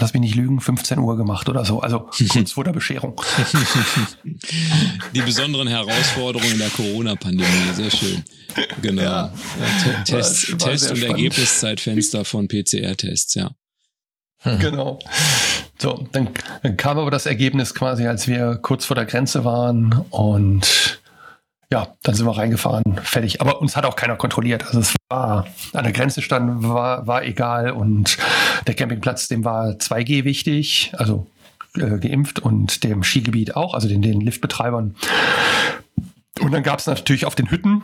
lass 0.00 0.12
mich 0.12 0.20
nicht 0.20 0.34
lügen, 0.34 0.60
15 0.60 0.98
Uhr 0.98 1.16
gemacht 1.16 1.48
oder 1.48 1.64
so. 1.64 1.80
Also 1.80 2.08
kurz 2.30 2.52
vor 2.52 2.64
der 2.64 2.72
Bescherung. 2.72 3.20
Die 5.14 5.22
besonderen 5.22 5.68
Herausforderungen 5.68 6.58
der 6.58 6.70
Corona-Pandemie, 6.70 7.72
sehr 7.74 7.90
schön. 7.90 8.24
Genau. 8.82 9.02
Ja. 9.02 9.32
Test, 10.04 10.58
Test 10.58 10.90
und 10.92 11.02
Ergebniszeitfenster 11.02 12.24
von 12.24 12.48
PCR-Tests, 12.48 13.34
ja. 13.34 13.50
Genau. 14.60 14.98
So, 15.78 16.06
dann, 16.12 16.28
dann 16.62 16.76
kam 16.76 16.98
aber 16.98 17.10
das 17.10 17.26
Ergebnis 17.26 17.74
quasi, 17.74 18.06
als 18.06 18.28
wir 18.28 18.56
kurz 18.56 18.84
vor 18.84 18.94
der 18.94 19.06
Grenze 19.06 19.44
waren 19.44 20.04
und 20.10 21.00
ja, 21.74 21.88
dann 22.04 22.14
sind 22.14 22.24
wir 22.24 22.36
reingefahren, 22.36 23.00
fertig. 23.02 23.40
Aber 23.40 23.60
uns 23.60 23.74
hat 23.74 23.84
auch 23.84 23.96
keiner 23.96 24.14
kontrolliert. 24.14 24.64
Also 24.64 24.78
es 24.78 24.94
war 25.08 25.48
an 25.72 25.82
der 25.82 25.92
Grenze 25.92 26.22
stand, 26.22 26.62
war, 26.62 27.08
war 27.08 27.24
egal 27.24 27.72
und 27.72 28.16
der 28.68 28.74
Campingplatz, 28.74 29.26
dem 29.26 29.44
war 29.44 29.70
2G 29.70 30.22
wichtig, 30.22 30.92
also 30.96 31.26
äh, 31.74 31.98
geimpft 31.98 32.38
und 32.38 32.84
dem 32.84 33.02
Skigebiet 33.02 33.56
auch, 33.56 33.74
also 33.74 33.88
den, 33.88 34.02
den 34.02 34.20
Liftbetreibern. 34.20 34.94
Und 36.38 36.52
dann 36.52 36.62
gab 36.62 36.78
es 36.78 36.86
natürlich 36.86 37.26
auf 37.26 37.34
den 37.34 37.50
Hütten, 37.50 37.82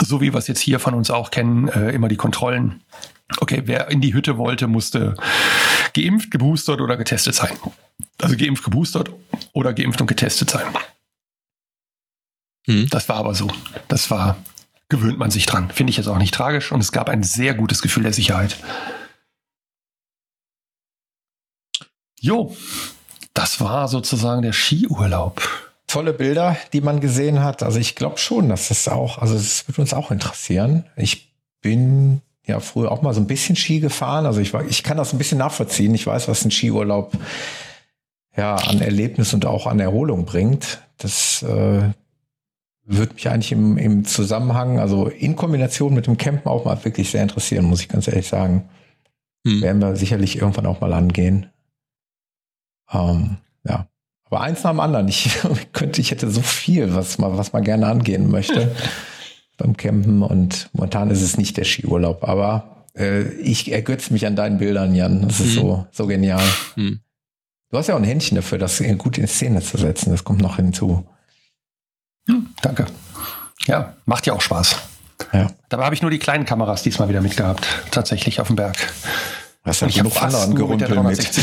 so 0.00 0.20
wie 0.20 0.34
wir 0.34 0.38
es 0.38 0.46
jetzt 0.46 0.60
hier 0.60 0.78
von 0.78 0.92
uns 0.92 1.10
auch 1.10 1.30
kennen, 1.30 1.68
äh, 1.68 1.92
immer 1.92 2.08
die 2.08 2.16
Kontrollen. 2.16 2.82
Okay, 3.38 3.62
wer 3.64 3.90
in 3.90 4.02
die 4.02 4.12
Hütte 4.12 4.36
wollte, 4.36 4.66
musste 4.66 5.14
geimpft, 5.94 6.30
geboostert 6.30 6.82
oder 6.82 6.98
getestet 6.98 7.34
sein. 7.34 7.56
Also 8.20 8.36
geimpft, 8.36 8.64
geboostert 8.64 9.10
oder 9.54 9.72
geimpft 9.72 10.02
und 10.02 10.08
getestet 10.08 10.50
sein. 10.50 10.66
Mhm. 12.66 12.88
Das 12.90 13.08
war 13.08 13.16
aber 13.16 13.34
so. 13.34 13.48
Das 13.88 14.10
war, 14.10 14.36
gewöhnt 14.88 15.18
man 15.18 15.30
sich 15.30 15.46
dran. 15.46 15.70
Finde 15.70 15.90
ich 15.90 15.96
jetzt 15.96 16.08
auch 16.08 16.18
nicht 16.18 16.34
tragisch 16.34 16.72
und 16.72 16.80
es 16.80 16.92
gab 16.92 17.08
ein 17.08 17.22
sehr 17.22 17.54
gutes 17.54 17.82
Gefühl 17.82 18.04
der 18.04 18.12
Sicherheit. 18.12 18.56
Jo, 22.20 22.56
das 23.34 23.60
war 23.60 23.88
sozusagen 23.88 24.42
der 24.42 24.52
Skiurlaub. 24.52 25.42
Tolle 25.86 26.14
Bilder, 26.14 26.56
die 26.72 26.80
man 26.80 27.00
gesehen 27.00 27.42
hat. 27.42 27.62
Also 27.62 27.78
ich 27.78 27.94
glaube 27.94 28.18
schon, 28.18 28.48
dass 28.48 28.68
das 28.68 28.88
auch, 28.88 29.18
also 29.18 29.34
es 29.34 29.68
wird 29.68 29.78
uns 29.78 29.92
auch 29.92 30.10
interessieren. 30.10 30.86
Ich 30.96 31.34
bin 31.60 32.22
ja 32.46 32.60
früher 32.60 32.90
auch 32.90 33.02
mal 33.02 33.12
so 33.12 33.20
ein 33.20 33.26
bisschen 33.26 33.56
Ski 33.56 33.80
gefahren. 33.80 34.24
Also 34.24 34.40
ich, 34.40 34.54
ich 34.54 34.82
kann 34.82 34.96
das 34.96 35.12
ein 35.12 35.18
bisschen 35.18 35.38
nachvollziehen. 35.38 35.94
Ich 35.94 36.06
weiß, 36.06 36.28
was 36.28 36.44
ein 36.44 36.50
Skiurlaub 36.50 37.12
ja 38.36 38.54
an 38.56 38.80
Erlebnis 38.80 39.34
und 39.34 39.46
auch 39.46 39.66
an 39.66 39.80
Erholung 39.80 40.24
bringt. 40.24 40.80
Das 40.98 41.42
äh, 41.42 41.90
würde 42.86 43.14
mich 43.14 43.28
eigentlich 43.28 43.52
im, 43.52 43.78
im 43.78 44.04
Zusammenhang, 44.04 44.78
also 44.78 45.08
in 45.08 45.36
Kombination 45.36 45.94
mit 45.94 46.06
dem 46.06 46.18
Campen 46.18 46.48
auch 46.48 46.64
mal 46.64 46.84
wirklich 46.84 47.10
sehr 47.10 47.22
interessieren, 47.22 47.64
muss 47.64 47.80
ich 47.80 47.88
ganz 47.88 48.08
ehrlich 48.08 48.28
sagen. 48.28 48.68
Hm. 49.46 49.62
Werden 49.62 49.80
wir 49.80 49.96
sicherlich 49.96 50.36
irgendwann 50.38 50.66
auch 50.66 50.80
mal 50.80 50.92
angehen. 50.92 51.46
Ähm, 52.92 53.38
ja. 53.66 53.88
Aber 54.24 54.40
eins 54.40 54.62
nach 54.62 54.70
dem 54.70 54.80
anderen. 54.80 55.08
Ich 55.08 55.38
könnte, 55.72 56.00
ich 56.00 56.10
hätte 56.10 56.30
so 56.30 56.42
viel, 56.42 56.94
was 56.94 57.18
man, 57.18 57.36
was 57.36 57.52
man 57.52 57.64
gerne 57.64 57.86
angehen 57.86 58.30
möchte 58.30 58.74
beim 59.56 59.76
Campen 59.76 60.22
und 60.22 60.68
momentan 60.72 61.10
ist 61.10 61.22
es 61.22 61.38
nicht 61.38 61.56
der 61.56 61.64
Skiurlaub, 61.64 62.24
aber 62.24 62.86
äh, 62.96 63.22
ich 63.34 63.70
ergötze 63.70 64.12
mich 64.12 64.26
an 64.26 64.36
deinen 64.36 64.58
Bildern, 64.58 64.94
Jan. 64.94 65.22
Das 65.22 65.40
ist 65.40 65.56
hm. 65.56 65.62
so, 65.62 65.86
so 65.90 66.06
genial. 66.06 66.42
Hm. 66.74 67.00
Du 67.70 67.78
hast 67.78 67.88
ja 67.88 67.94
auch 67.94 67.98
ein 67.98 68.04
Händchen 68.04 68.36
dafür, 68.36 68.58
das 68.58 68.82
gut 68.98 69.18
in 69.18 69.26
Szene 69.26 69.60
zu 69.62 69.78
setzen. 69.78 70.10
Das 70.10 70.22
kommt 70.22 70.40
noch 70.40 70.56
hinzu. 70.56 71.04
Hm, 72.28 72.48
danke. 72.62 72.86
Ja, 73.66 73.94
macht 74.06 74.26
ja 74.26 74.32
auch 74.32 74.40
Spaß. 74.40 74.76
Ja. 75.32 75.50
Dabei 75.68 75.84
habe 75.84 75.94
ich 75.94 76.02
nur 76.02 76.10
die 76.10 76.18
kleinen 76.18 76.44
Kameras 76.44 76.82
diesmal 76.82 77.08
wieder 77.08 77.20
mitgehabt, 77.20 77.66
tatsächlich 77.90 78.40
auf 78.40 78.48
dem 78.48 78.56
Berg. 78.56 78.76
Was 79.62 79.80
ja 79.80 79.88
genug 79.88 80.20
anderen 80.22 80.54
Gerumpel 80.54 81.02
mit. 81.02 81.18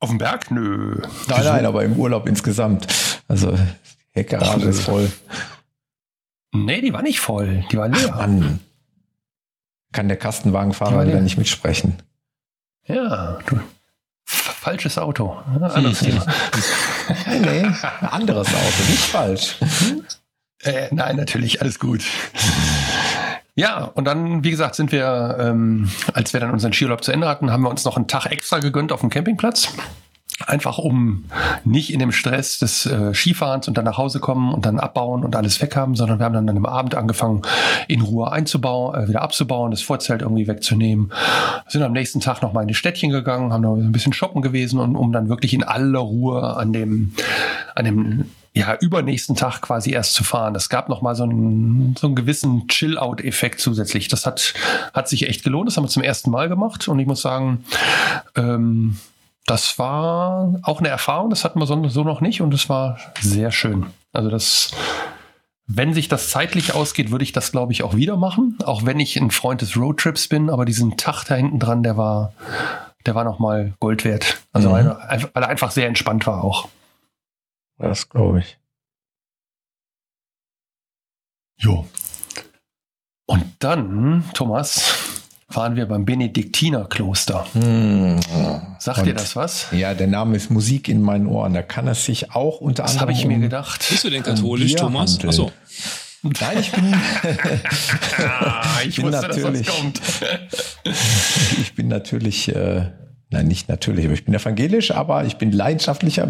auf 0.00 0.08
dem 0.08 0.18
Berg? 0.18 0.50
Nö. 0.50 1.02
Nein, 1.28 1.44
nein, 1.44 1.66
aber 1.66 1.84
im 1.84 1.96
Urlaub 1.98 2.26
insgesamt. 2.26 2.86
Also 3.28 3.58
Heckgarage 4.12 4.68
ist 4.68 4.80
voll. 4.80 5.10
Nee, 6.52 6.80
die 6.80 6.92
war 6.92 7.02
nicht 7.02 7.20
voll. 7.20 7.64
Die 7.70 7.76
war 7.76 7.88
leer. 7.88 8.10
Ach, 8.12 8.18
Mann. 8.18 8.60
Kann 9.92 10.08
der 10.08 10.16
Kastenwagenfahrer 10.16 11.06
wieder 11.06 11.20
nicht 11.20 11.36
mitsprechen. 11.36 11.98
Ja, 12.86 13.38
du, 13.46 13.60
Falsches 14.24 14.98
Auto. 14.98 15.36
Anderes 15.60 15.98
Thema. 16.00 16.24
nee, 17.26 17.66
anderes 18.00 18.48
Auto, 18.48 18.90
nicht 18.90 19.02
falsch. 19.04 19.56
Äh, 20.62 20.88
nein, 20.92 21.16
natürlich, 21.16 21.60
alles 21.60 21.78
gut. 21.78 22.04
Ja, 23.54 23.84
und 23.84 24.04
dann, 24.04 24.44
wie 24.44 24.50
gesagt, 24.50 24.76
sind 24.76 24.92
wir, 24.92 25.36
ähm, 25.38 25.90
als 26.14 26.32
wir 26.32 26.40
dann 26.40 26.50
unseren 26.52 26.72
Skiurlaub 26.72 27.04
zu 27.04 27.12
Ende 27.12 27.28
hatten, 27.28 27.50
haben 27.50 27.62
wir 27.62 27.70
uns 27.70 27.84
noch 27.84 27.96
einen 27.96 28.08
Tag 28.08 28.26
extra 28.26 28.60
gegönnt 28.60 28.92
auf 28.92 29.00
dem 29.00 29.10
Campingplatz. 29.10 29.74
Einfach 30.46 30.78
um 30.78 31.24
nicht 31.64 31.92
in 31.92 31.98
dem 31.98 32.10
Stress 32.10 32.58
des 32.58 32.86
äh, 32.86 33.14
Skifahrens 33.14 33.68
und 33.68 33.76
dann 33.76 33.84
nach 33.84 33.98
Hause 33.98 34.18
kommen 34.18 34.52
und 34.52 34.66
dann 34.66 34.80
abbauen 34.80 35.24
und 35.24 35.36
alles 35.36 35.60
weghaben, 35.60 35.94
sondern 35.94 36.18
wir 36.18 36.24
haben 36.24 36.32
dann 36.32 36.48
an 36.48 36.54
dem 36.54 36.66
Abend 36.66 36.94
angefangen, 36.94 37.42
in 37.86 38.00
Ruhe 38.00 38.32
einzubauen, 38.32 38.94
äh, 38.94 39.08
wieder 39.08 39.22
abzubauen, 39.22 39.70
das 39.70 39.82
Vorzelt 39.82 40.22
irgendwie 40.22 40.48
wegzunehmen. 40.48 41.12
Sind 41.68 41.82
am 41.82 41.92
nächsten 41.92 42.20
Tag 42.20 42.42
nochmal 42.42 42.62
in 42.62 42.68
die 42.68 42.74
Städtchen 42.74 43.10
gegangen, 43.10 43.52
haben 43.52 43.62
noch 43.62 43.76
ein 43.76 43.92
bisschen 43.92 44.12
shoppen 44.12 44.42
gewesen 44.42 44.80
und 44.80 44.96
um 44.96 45.12
dann 45.12 45.28
wirklich 45.28 45.54
in 45.54 45.62
aller 45.62 46.00
Ruhe 46.00 46.56
an 46.56 46.72
dem, 46.72 47.14
an 47.74 47.84
dem 47.84 48.24
ja, 48.54 48.76
übernächsten 48.80 49.34
Tag 49.34 49.62
quasi 49.62 49.92
erst 49.92 50.14
zu 50.14 50.24
fahren. 50.24 50.52
Das 50.52 50.68
gab 50.68 50.88
nochmal 50.88 51.14
so 51.14 51.22
einen, 51.22 51.96
so 51.98 52.06
einen 52.06 52.16
gewissen 52.16 52.68
Chill-Out-Effekt 52.68 53.60
zusätzlich. 53.60 54.08
Das 54.08 54.26
hat, 54.26 54.52
hat 54.92 55.08
sich 55.08 55.26
echt 55.26 55.42
gelohnt. 55.42 55.68
Das 55.68 55.76
haben 55.76 55.84
wir 55.84 55.88
zum 55.88 56.02
ersten 56.02 56.30
Mal 56.30 56.48
gemacht. 56.48 56.86
Und 56.86 56.98
ich 56.98 57.06
muss 57.06 57.22
sagen, 57.22 57.64
ähm, 58.36 58.98
das 59.46 59.78
war 59.78 60.60
auch 60.62 60.78
eine 60.78 60.88
Erfahrung, 60.88 61.30
das 61.30 61.44
hatten 61.44 61.58
wir 61.58 61.66
so, 61.66 61.88
so 61.88 62.04
noch 62.04 62.20
nicht 62.20 62.40
und 62.40 62.54
es 62.54 62.68
war 62.68 62.98
sehr 63.20 63.50
schön. 63.50 63.86
Also 64.12 64.30
das, 64.30 64.72
wenn 65.66 65.94
sich 65.94 66.08
das 66.08 66.30
zeitlich 66.30 66.74
ausgeht, 66.74 67.10
würde 67.10 67.24
ich 67.24 67.32
das, 67.32 67.52
glaube 67.52 67.72
ich, 67.72 67.82
auch 67.82 67.96
wieder 67.96 68.16
machen. 68.16 68.58
Auch 68.64 68.84
wenn 68.84 69.00
ich 69.00 69.16
ein 69.16 69.30
Freund 69.30 69.60
des 69.60 69.76
Roadtrips 69.76 70.28
bin, 70.28 70.50
aber 70.50 70.64
diesen 70.64 70.96
Tag 70.96 71.24
da 71.24 71.34
hinten 71.34 71.58
dran, 71.58 71.82
der 71.82 71.96
war, 71.96 72.32
der 73.06 73.14
war 73.14 73.24
nochmal 73.24 73.74
Gold 73.80 74.04
wert. 74.04 74.40
Also 74.52 74.68
mhm. 74.68 74.72
weil, 74.72 75.30
weil 75.32 75.42
er 75.42 75.48
einfach 75.48 75.70
sehr 75.70 75.88
entspannt 75.88 76.26
war 76.26 76.44
auch. 76.44 76.68
Das 77.78 78.08
glaube 78.08 78.40
ich. 78.40 78.58
Jo. 81.56 81.86
Und 83.26 83.44
dann, 83.60 84.24
Thomas, 84.34 85.01
waren 85.56 85.76
wir 85.76 85.86
beim 85.86 86.04
Benediktinerkloster. 86.04 87.46
Hm. 87.54 88.20
Sagt 88.78 88.98
Und- 88.98 89.04
dir 89.06 89.14
das 89.14 89.34
was? 89.36 89.66
Ja, 89.72 89.94
der 89.94 90.06
Name 90.08 90.36
ist 90.36 90.50
Musik 90.50 90.88
in 90.88 91.00
meinen 91.02 91.26
Ohren. 91.26 91.54
Da 91.54 91.62
kann 91.62 91.86
es 91.88 92.04
sich 92.04 92.32
auch 92.34 92.60
unter 92.60 92.82
Das 92.82 92.92
anderem. 92.92 93.08
habe 93.08 93.18
ich 93.18 93.26
mir 93.26 93.36
um- 93.36 93.40
gedacht. 93.42 93.86
Bist 93.88 94.04
du 94.04 94.10
denn 94.10 94.22
katholisch, 94.22 94.74
Thomas? 94.74 95.18
Achso. 95.24 95.50
Nein, 96.22 96.58
ich 96.60 96.70
bin, 96.70 96.94
Ah, 98.18 98.62
ich 98.86 98.94
bin 98.96 99.06
wusste, 99.06 99.26
dass 99.26 99.36
das 99.36 99.44
natürlich- 99.44 99.66
kommt. 99.66 100.00
ich 101.60 101.74
bin 101.74 101.88
natürlich, 101.88 102.54
äh, 102.54 102.90
nein, 103.30 103.48
nicht 103.48 103.68
natürlich, 103.68 104.04
aber 104.04 104.14
ich 104.14 104.24
bin 104.24 104.32
evangelisch, 104.34 104.92
aber 104.92 105.24
ich 105.24 105.36
bin 105.36 105.50
leidenschaftlicher 105.50 106.26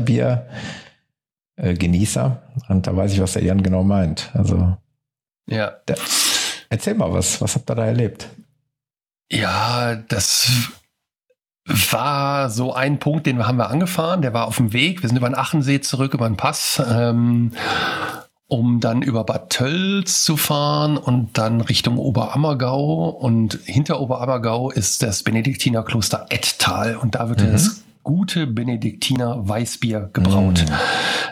Biergenießer. 1.58 2.42
Äh. 2.68 2.72
Und 2.72 2.86
da 2.86 2.96
weiß 2.96 3.12
ich, 3.12 3.20
was 3.20 3.32
der 3.34 3.44
Jan 3.44 3.62
genau 3.62 3.82
meint. 3.82 4.30
Also, 4.32 4.76
Ja. 5.46 5.72
der, 5.86 5.96
erzähl 6.70 6.94
mal 6.94 7.12
was. 7.12 7.40
Was 7.42 7.54
habt 7.54 7.70
ihr 7.70 7.74
da 7.74 7.84
erlebt? 7.84 8.28
Ja, 9.30 9.94
das 9.94 10.50
war 11.90 12.50
so 12.50 12.72
ein 12.74 12.98
Punkt, 12.98 13.26
den 13.26 13.46
haben 13.46 13.56
wir 13.58 13.70
angefahren. 13.70 14.20
Der 14.22 14.34
war 14.34 14.46
auf 14.46 14.56
dem 14.56 14.72
Weg. 14.72 15.02
Wir 15.02 15.08
sind 15.08 15.16
über 15.16 15.28
den 15.28 15.36
Achensee 15.36 15.80
zurück, 15.80 16.12
über 16.14 16.28
den 16.28 16.36
Pass, 16.36 16.82
ähm, 16.86 17.52
um 18.48 18.80
dann 18.80 19.00
über 19.00 19.24
Bad 19.24 19.50
Tölz 19.50 20.24
zu 20.24 20.36
fahren 20.36 20.98
und 20.98 21.38
dann 21.38 21.60
Richtung 21.60 21.98
Oberammergau. 21.98 23.08
Und 23.08 23.60
hinter 23.64 24.00
Oberammergau 24.00 24.70
ist 24.70 25.02
das 25.02 25.22
Benediktinerkloster 25.22 26.26
Ettal 26.28 26.96
und 26.96 27.14
da 27.14 27.28
wird 27.28 27.40
Mhm. 27.42 27.52
das 27.52 27.82
gute 28.02 28.46
Benediktiner 28.46 29.48
Weißbier 29.48 30.10
gebraut. 30.12 30.64
Mm. 30.68 30.72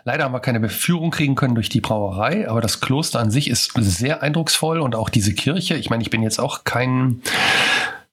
Leider 0.05 0.25
haben 0.25 0.33
wir 0.33 0.41
keine 0.41 0.61
Beführung 0.61 1.11
kriegen 1.11 1.35
können 1.35 1.55
durch 1.55 1.69
die 1.69 1.81
Brauerei, 1.81 2.49
aber 2.49 2.61
das 2.61 2.81
Kloster 2.81 3.21
an 3.21 3.31
sich 3.31 3.49
ist 3.51 3.73
sehr 3.77 4.23
eindrucksvoll 4.23 4.81
und 4.81 4.95
auch 4.95 5.09
diese 5.09 5.35
Kirche. 5.35 5.77
Ich 5.77 5.91
meine, 5.91 6.03
ich 6.03 6.11
bin 6.11 6.23
jetzt 6.23 6.39
auch 6.39 6.65
kein 6.65 7.23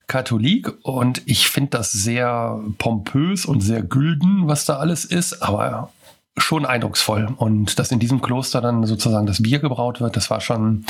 Katholik 0.07 0.73
und 0.83 1.21
ich 1.25 1.49
finde 1.49 1.71
das 1.71 1.91
sehr 1.91 2.59
pompös 2.77 3.45
und 3.45 3.61
sehr 3.61 3.81
gülden, 3.81 4.47
was 4.47 4.65
da 4.65 4.77
alles 4.77 5.05
ist, 5.05 5.41
aber 5.43 5.91
schon 6.37 6.65
eindrucksvoll. 6.65 7.29
Und 7.37 7.79
dass 7.79 7.91
in 7.91 7.99
diesem 7.99 8.21
Kloster 8.21 8.61
dann 8.61 8.85
sozusagen 8.85 9.25
das 9.25 9.43
Bier 9.43 9.59
gebraut 9.59 9.99
wird, 9.99 10.15
das 10.15 10.29
war 10.29 10.39
schon, 10.39 10.85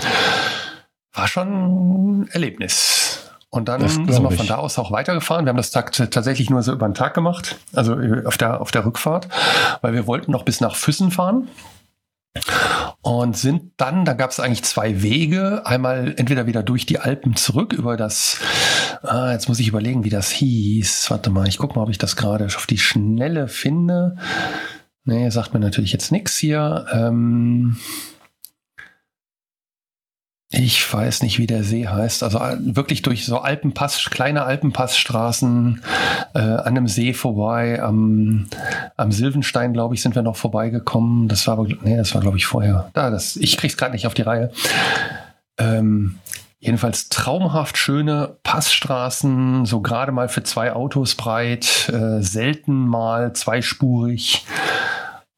war 1.13 1.27
schon 1.27 2.21
ein 2.21 2.27
Erlebnis. 2.29 3.06
Und 3.57 3.67
dann 3.67 3.87
sind 3.87 4.07
wir 4.07 4.29
von 4.29 4.45
da 4.45 4.57
aus 4.57 4.77
auch 4.77 4.91
weitergefahren. 4.91 5.45
Wir 5.45 5.49
haben 5.49 5.57
das 5.57 5.71
Tag 5.71 5.91
tatsächlich 5.91 6.51
nur 6.51 6.61
so 6.61 6.73
über 6.73 6.87
den 6.87 6.93
Tag 6.93 7.15
gemacht, 7.15 7.57
also 7.73 7.99
äh, 7.99 8.23
auf 8.23 8.37
der, 8.37 8.61
auf 8.61 8.69
der 8.69 8.85
Rückfahrt, 8.85 9.27
weil 9.81 9.93
wir 9.93 10.05
wollten 10.05 10.31
noch 10.31 10.43
bis 10.43 10.61
nach 10.61 10.75
Füssen 10.75 11.09
fahren. 11.09 11.47
Und 13.01 13.35
sind 13.35 13.71
dann, 13.77 14.05
da 14.05 14.13
gab 14.13 14.29
es 14.29 14.39
eigentlich 14.39 14.63
zwei 14.63 15.01
Wege. 15.01 15.65
Einmal 15.65 16.13
entweder 16.17 16.45
wieder 16.45 16.61
durch 16.61 16.85
die 16.85 16.99
Alpen 16.99 17.35
zurück 17.35 17.73
über 17.73 17.97
das, 17.97 18.37
ah, 19.01 19.31
jetzt 19.31 19.47
muss 19.47 19.59
ich 19.59 19.67
überlegen, 19.67 20.03
wie 20.03 20.11
das 20.11 20.29
hieß. 20.29 21.09
Warte 21.09 21.31
mal, 21.31 21.47
ich 21.47 21.57
guck 21.57 21.75
mal, 21.75 21.81
ob 21.81 21.89
ich 21.89 21.97
das 21.97 22.15
gerade 22.15 22.45
auf 22.45 22.67
die 22.67 22.77
Schnelle 22.77 23.47
finde. 23.47 24.17
Nee, 25.03 25.31
sagt 25.31 25.55
mir 25.55 25.59
natürlich 25.59 25.93
jetzt 25.93 26.11
nichts 26.11 26.37
hier. 26.37 26.85
Ähm, 26.91 27.77
ich 30.49 30.93
weiß 30.93 31.23
nicht, 31.23 31.39
wie 31.39 31.47
der 31.47 31.63
See 31.63 31.87
heißt. 31.87 32.23
Also 32.23 32.39
äh, 32.39 32.57
wirklich 32.59 33.01
durch 33.01 33.25
so 33.25 33.39
Alpenpass, 33.39 34.05
kleine 34.09 34.43
Alpenpassstraßen 34.43 35.83
äh, 36.33 36.39
an 36.39 36.65
einem 36.65 36.87
See 36.87 37.13
vorbei. 37.13 37.81
Am, 37.81 38.47
am 38.95 39.11
Silvenstein, 39.11 39.73
glaube 39.73 39.95
ich, 39.95 40.01
sind 40.01 40.15
wir 40.15 40.21
noch 40.21 40.37
vorbeigekommen. 40.37 41.27
Das 41.27 41.47
war 41.47 41.59
aber, 41.59 41.67
nee, 41.81 41.97
das 41.97 42.15
war, 42.15 42.21
glaube 42.21 42.37
ich, 42.37 42.45
vorher. 42.45 42.89
Da, 42.93 43.09
das, 43.09 43.35
ich 43.35 43.57
krieg's 43.57 43.75
gerade 43.75 43.91
nicht 43.91 44.07
auf 44.07 44.13
die 44.13 44.21
Reihe. 44.21 44.51
Ähm, 45.57 46.19
jedenfalls 46.59 47.09
traumhaft 47.09 47.77
schöne 47.77 48.37
Passstraßen, 48.43 49.65
so 49.65 49.81
gerade 49.81 50.13
mal 50.13 50.29
für 50.29 50.43
zwei 50.43 50.71
Autos 50.71 51.15
breit, 51.15 51.89
äh, 51.89 52.21
selten 52.21 52.87
mal 52.87 53.33
zweispurig. 53.33 54.45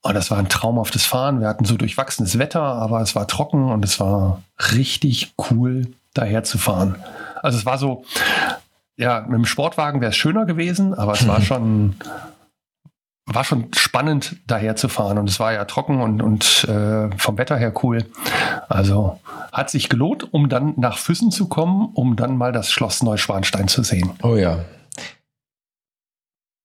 Und 0.01 0.13
das 0.15 0.31
war 0.31 0.37
ein 0.37 0.49
traumhaftes 0.49 1.05
Fahren. 1.05 1.41
Wir 1.41 1.47
hatten 1.47 1.65
so 1.65 1.75
durchwachsenes 1.75 2.39
Wetter, 2.39 2.61
aber 2.61 3.01
es 3.01 3.15
war 3.15 3.27
trocken 3.27 3.69
und 3.69 3.83
es 3.83 3.99
war 3.99 4.41
richtig 4.75 5.33
cool, 5.51 5.87
daher 6.13 6.43
zu 6.43 6.57
fahren. 6.57 6.95
Also 7.41 7.57
es 7.57 7.65
war 7.65 7.77
so, 7.77 8.05
ja, 8.95 9.21
mit 9.21 9.33
dem 9.33 9.45
Sportwagen 9.45 9.99
wäre 10.01 10.11
es 10.11 10.15
schöner 10.15 10.45
gewesen, 10.45 10.93
aber 10.93 11.13
es 11.13 11.27
war 11.27 11.41
schon, 11.41 11.95
war 13.25 13.43
schon 13.43 13.73
spannend, 13.75 14.37
daher 14.47 14.77
zu 14.77 14.87
fahren. 14.87 15.17
Und 15.17 15.29
es 15.29 15.39
war 15.39 15.51
ja 15.51 15.65
trocken 15.65 16.01
und, 16.01 16.21
und 16.21 16.63
äh, 16.63 17.09
vom 17.17 17.37
Wetter 17.37 17.57
her 17.57 17.73
cool. 17.83 18.05
Also 18.69 19.19
hat 19.51 19.69
sich 19.69 19.89
gelohnt, 19.89 20.33
um 20.33 20.47
dann 20.47 20.75
nach 20.77 20.97
Füssen 20.97 21.31
zu 21.31 21.49
kommen, 21.49 21.89
um 21.93 22.15
dann 22.15 22.37
mal 22.37 22.53
das 22.53 22.71
Schloss 22.71 23.03
Neuschwanstein 23.03 23.67
zu 23.67 23.83
sehen. 23.83 24.11
Oh 24.23 24.35
ja. 24.35 24.59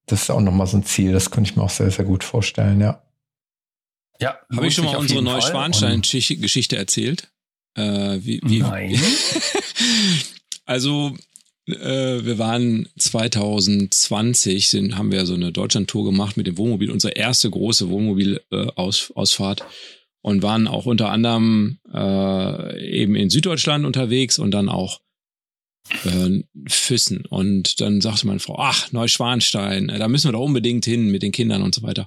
Das 0.06 0.22
ist 0.22 0.30
auch 0.30 0.40
nochmal 0.40 0.66
so 0.66 0.76
ein 0.76 0.84
Ziel. 0.84 1.12
Das 1.12 1.32
könnte 1.32 1.50
ich 1.50 1.56
mir 1.56 1.62
auch 1.62 1.70
sehr, 1.70 1.90
sehr 1.90 2.04
gut 2.04 2.22
vorstellen, 2.22 2.80
ja. 2.80 3.00
Ja, 4.20 4.38
Habe 4.54 4.66
ich 4.66 4.74
schon 4.74 4.84
mal 4.84 4.96
unsere 4.96 5.22
Neuschwanstein-Geschichte 5.22 6.76
erzählt? 6.76 7.28
Äh, 7.74 8.18
wie, 8.20 8.40
wie, 8.44 8.60
Nein. 8.60 9.00
also, 10.64 11.16
äh, 11.66 12.24
wir 12.24 12.38
waren 12.38 12.88
2020, 12.96 14.68
sind, 14.68 14.96
haben 14.96 15.10
wir 15.10 15.26
so 15.26 15.34
eine 15.34 15.50
Deutschlandtour 15.50 16.04
gemacht 16.04 16.36
mit 16.36 16.46
dem 16.46 16.58
Wohnmobil, 16.58 16.90
unsere 16.90 17.14
erste 17.14 17.50
große 17.50 17.88
Wohnmobilausfahrt. 17.88 18.78
Aus, 18.78 19.10
Ausfahrt. 19.14 19.64
und 20.20 20.42
waren 20.42 20.68
auch 20.68 20.86
unter 20.86 21.10
anderem 21.10 21.78
äh, 21.92 23.00
eben 23.00 23.16
in 23.16 23.30
Süddeutschland 23.30 23.84
unterwegs 23.84 24.38
und 24.38 24.52
dann 24.52 24.68
auch 24.68 25.00
äh, 26.04 26.42
Füssen. 26.68 27.26
Und 27.26 27.80
dann 27.80 28.00
sagte 28.00 28.26
meine 28.26 28.40
Frau, 28.40 28.56
ach, 28.58 28.92
Neuschwanstein, 28.92 29.88
äh, 29.88 29.98
da 29.98 30.08
müssen 30.08 30.28
wir 30.28 30.32
doch 30.32 30.44
unbedingt 30.44 30.84
hin 30.84 31.10
mit 31.10 31.22
den 31.22 31.32
Kindern 31.32 31.62
und 31.62 31.74
so 31.74 31.82
weiter. 31.82 32.06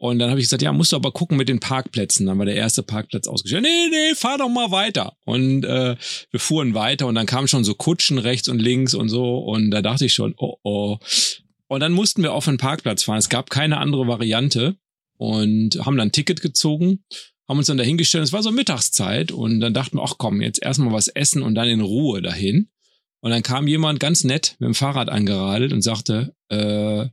Und 0.00 0.20
dann 0.20 0.30
habe 0.30 0.38
ich 0.38 0.46
gesagt, 0.46 0.62
ja, 0.62 0.72
musst 0.72 0.92
du 0.92 0.96
aber 0.96 1.10
gucken 1.10 1.36
mit 1.36 1.48
den 1.48 1.58
Parkplätzen. 1.58 2.26
Dann 2.26 2.38
war 2.38 2.46
der 2.46 2.54
erste 2.54 2.84
Parkplatz 2.84 3.26
ausgestellt. 3.26 3.64
Nee, 3.64 3.88
nee, 3.90 4.14
fahr 4.14 4.38
doch 4.38 4.48
mal 4.48 4.70
weiter. 4.70 5.14
Und 5.24 5.64
äh, 5.64 5.96
wir 6.30 6.40
fuhren 6.40 6.72
weiter 6.74 7.08
und 7.08 7.16
dann 7.16 7.26
kamen 7.26 7.48
schon 7.48 7.64
so 7.64 7.74
Kutschen 7.74 8.18
rechts 8.18 8.48
und 8.48 8.60
links 8.60 8.94
und 8.94 9.08
so. 9.08 9.38
Und 9.38 9.72
da 9.72 9.82
dachte 9.82 10.04
ich 10.04 10.12
schon, 10.12 10.34
oh 10.38 10.54
oh. 10.62 10.98
Und 11.66 11.80
dann 11.80 11.92
mussten 11.92 12.22
wir 12.22 12.32
auf 12.32 12.44
den 12.44 12.58
Parkplatz 12.58 13.02
fahren. 13.02 13.18
Es 13.18 13.28
gab 13.28 13.50
keine 13.50 13.78
andere 13.78 14.06
Variante 14.06 14.76
und 15.16 15.84
haben 15.84 15.96
dann 15.96 16.08
ein 16.08 16.12
Ticket 16.12 16.40
gezogen, 16.42 17.04
haben 17.48 17.58
uns 17.58 17.66
dann 17.66 17.76
dahingestellt. 17.76 18.22
Es 18.22 18.32
war 18.32 18.44
so 18.44 18.52
Mittagszeit 18.52 19.32
und 19.32 19.58
dann 19.58 19.74
dachten 19.74 19.98
wir, 19.98 20.04
ach 20.04 20.14
komm, 20.16 20.40
jetzt 20.40 20.62
erstmal 20.62 20.92
was 20.92 21.08
essen 21.08 21.42
und 21.42 21.56
dann 21.56 21.68
in 21.68 21.80
Ruhe 21.80 22.22
dahin. 22.22 22.68
Und 23.20 23.32
dann 23.32 23.42
kam 23.42 23.66
jemand 23.66 23.98
ganz 23.98 24.22
nett 24.22 24.54
mit 24.60 24.68
dem 24.68 24.74
Fahrrad 24.74 25.08
angeradelt 25.08 25.72
und 25.72 25.82
sagte, 25.82 26.36
äh, 26.50 27.06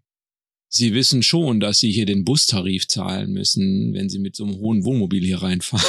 Sie 0.75 0.93
wissen 0.93 1.23
schon, 1.23 1.61
dass 1.61 1.79
Sie 1.79 1.89
hier 1.89 2.05
den 2.05 2.25
Bustarif 2.25 2.85
zahlen 2.89 3.31
müssen, 3.31 3.93
wenn 3.93 4.09
Sie 4.09 4.19
mit 4.19 4.35
so 4.35 4.43
einem 4.43 4.57
hohen 4.57 4.83
Wohnmobil 4.83 5.23
hier 5.23 5.41
reinfahren. 5.41 5.85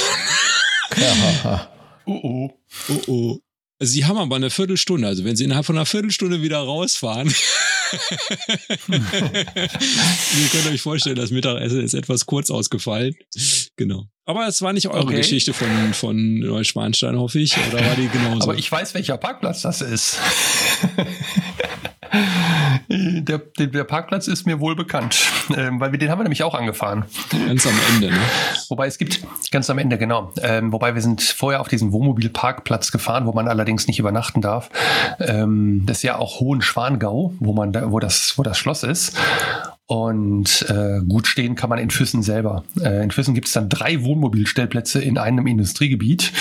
ja. 0.95 1.69
Oh, 2.05 2.19
oh. 2.23 2.49
Oh 2.87 3.01
oh. 3.07 3.37
Sie 3.79 4.05
haben 4.05 4.17
aber 4.17 4.37
eine 4.37 4.49
Viertelstunde, 4.49 5.05
also 5.05 5.25
wenn 5.25 5.35
Sie 5.35 5.43
innerhalb 5.43 5.65
von 5.65 5.75
einer 5.75 5.85
Viertelstunde 5.85 6.41
wieder 6.41 6.59
rausfahren. 6.59 7.27
Ihr 8.87 10.47
könnt 10.51 10.67
euch 10.67 10.81
vorstellen, 10.81 11.17
das 11.17 11.31
Mittagessen 11.31 11.83
ist 11.83 11.93
etwas 11.93 12.25
kurz 12.25 12.49
ausgefallen. 12.49 13.13
Genau. 13.75 14.05
Aber 14.25 14.47
es 14.47 14.61
war 14.61 14.73
nicht 14.73 14.87
eure 14.87 15.03
Okay. 15.03 15.17
Geschichte 15.17 15.53
von, 15.53 15.93
von 15.93 16.39
Neuschwanstein, 16.39 17.17
hoffe 17.17 17.39
ich. 17.39 17.55
Oder 17.69 17.85
war 17.85 17.95
die 17.95 18.07
genauso? 18.13 18.43
Aber 18.49 18.57
ich 18.57 18.71
weiß, 18.71 18.93
welcher 18.93 19.17
Parkplatz 19.17 19.61
das 19.61 19.81
ist. 19.81 20.17
der, 22.89 23.37
der, 23.37 23.83
Parkplatz 23.83 24.27
ist 24.27 24.45
mir 24.45 24.59
wohl 24.59 24.75
bekannt, 24.75 25.17
ähm, 25.55 25.79
weil 25.79 25.91
wir 25.91 25.99
den 25.99 26.09
haben 26.09 26.19
wir 26.19 26.23
nämlich 26.23 26.43
auch 26.43 26.55
angefahren. 26.55 27.05
Ganz 27.47 27.65
am 27.65 27.73
Ende, 27.93 28.11
ne? 28.11 28.19
Wobei 28.69 28.87
es 28.87 28.97
gibt, 28.97 29.21
ganz 29.51 29.69
am 29.69 29.77
Ende, 29.77 29.97
genau. 29.97 30.31
Ähm, 30.41 30.71
wobei 30.71 30.95
wir 30.95 31.01
sind 31.01 31.21
vorher 31.21 31.61
auf 31.61 31.67
diesen 31.67 31.91
Wohnmobilparkplatz 31.91 32.91
gefahren, 32.91 33.25
wo 33.25 33.33
man 33.33 33.47
allerdings 33.47 33.87
nicht 33.87 33.99
übernachten 33.99 34.41
darf. 34.41 34.69
Ähm, 35.19 35.83
das 35.85 35.97
ist 35.97 36.03
ja 36.03 36.17
auch 36.17 36.39
Hohenschwangau, 36.39 37.33
wo 37.39 37.53
man 37.53 37.71
da, 37.71 37.91
wo 37.91 37.99
das, 37.99 38.37
wo 38.37 38.43
das 38.43 38.57
Schloss 38.57 38.83
ist. 38.83 39.17
Und 39.87 40.65
äh, 40.69 40.99
gut 41.07 41.27
stehen 41.27 41.55
kann 41.55 41.69
man 41.69 41.79
in 41.79 41.89
Füssen 41.89 42.21
selber. 42.21 42.63
Äh, 42.81 43.03
in 43.03 43.11
Füssen 43.11 43.33
gibt 43.33 43.47
es 43.47 43.53
dann 43.53 43.69
drei 43.69 44.03
Wohnmobilstellplätze 44.03 45.01
in 45.01 45.17
einem 45.17 45.47
Industriegebiet. 45.47 46.33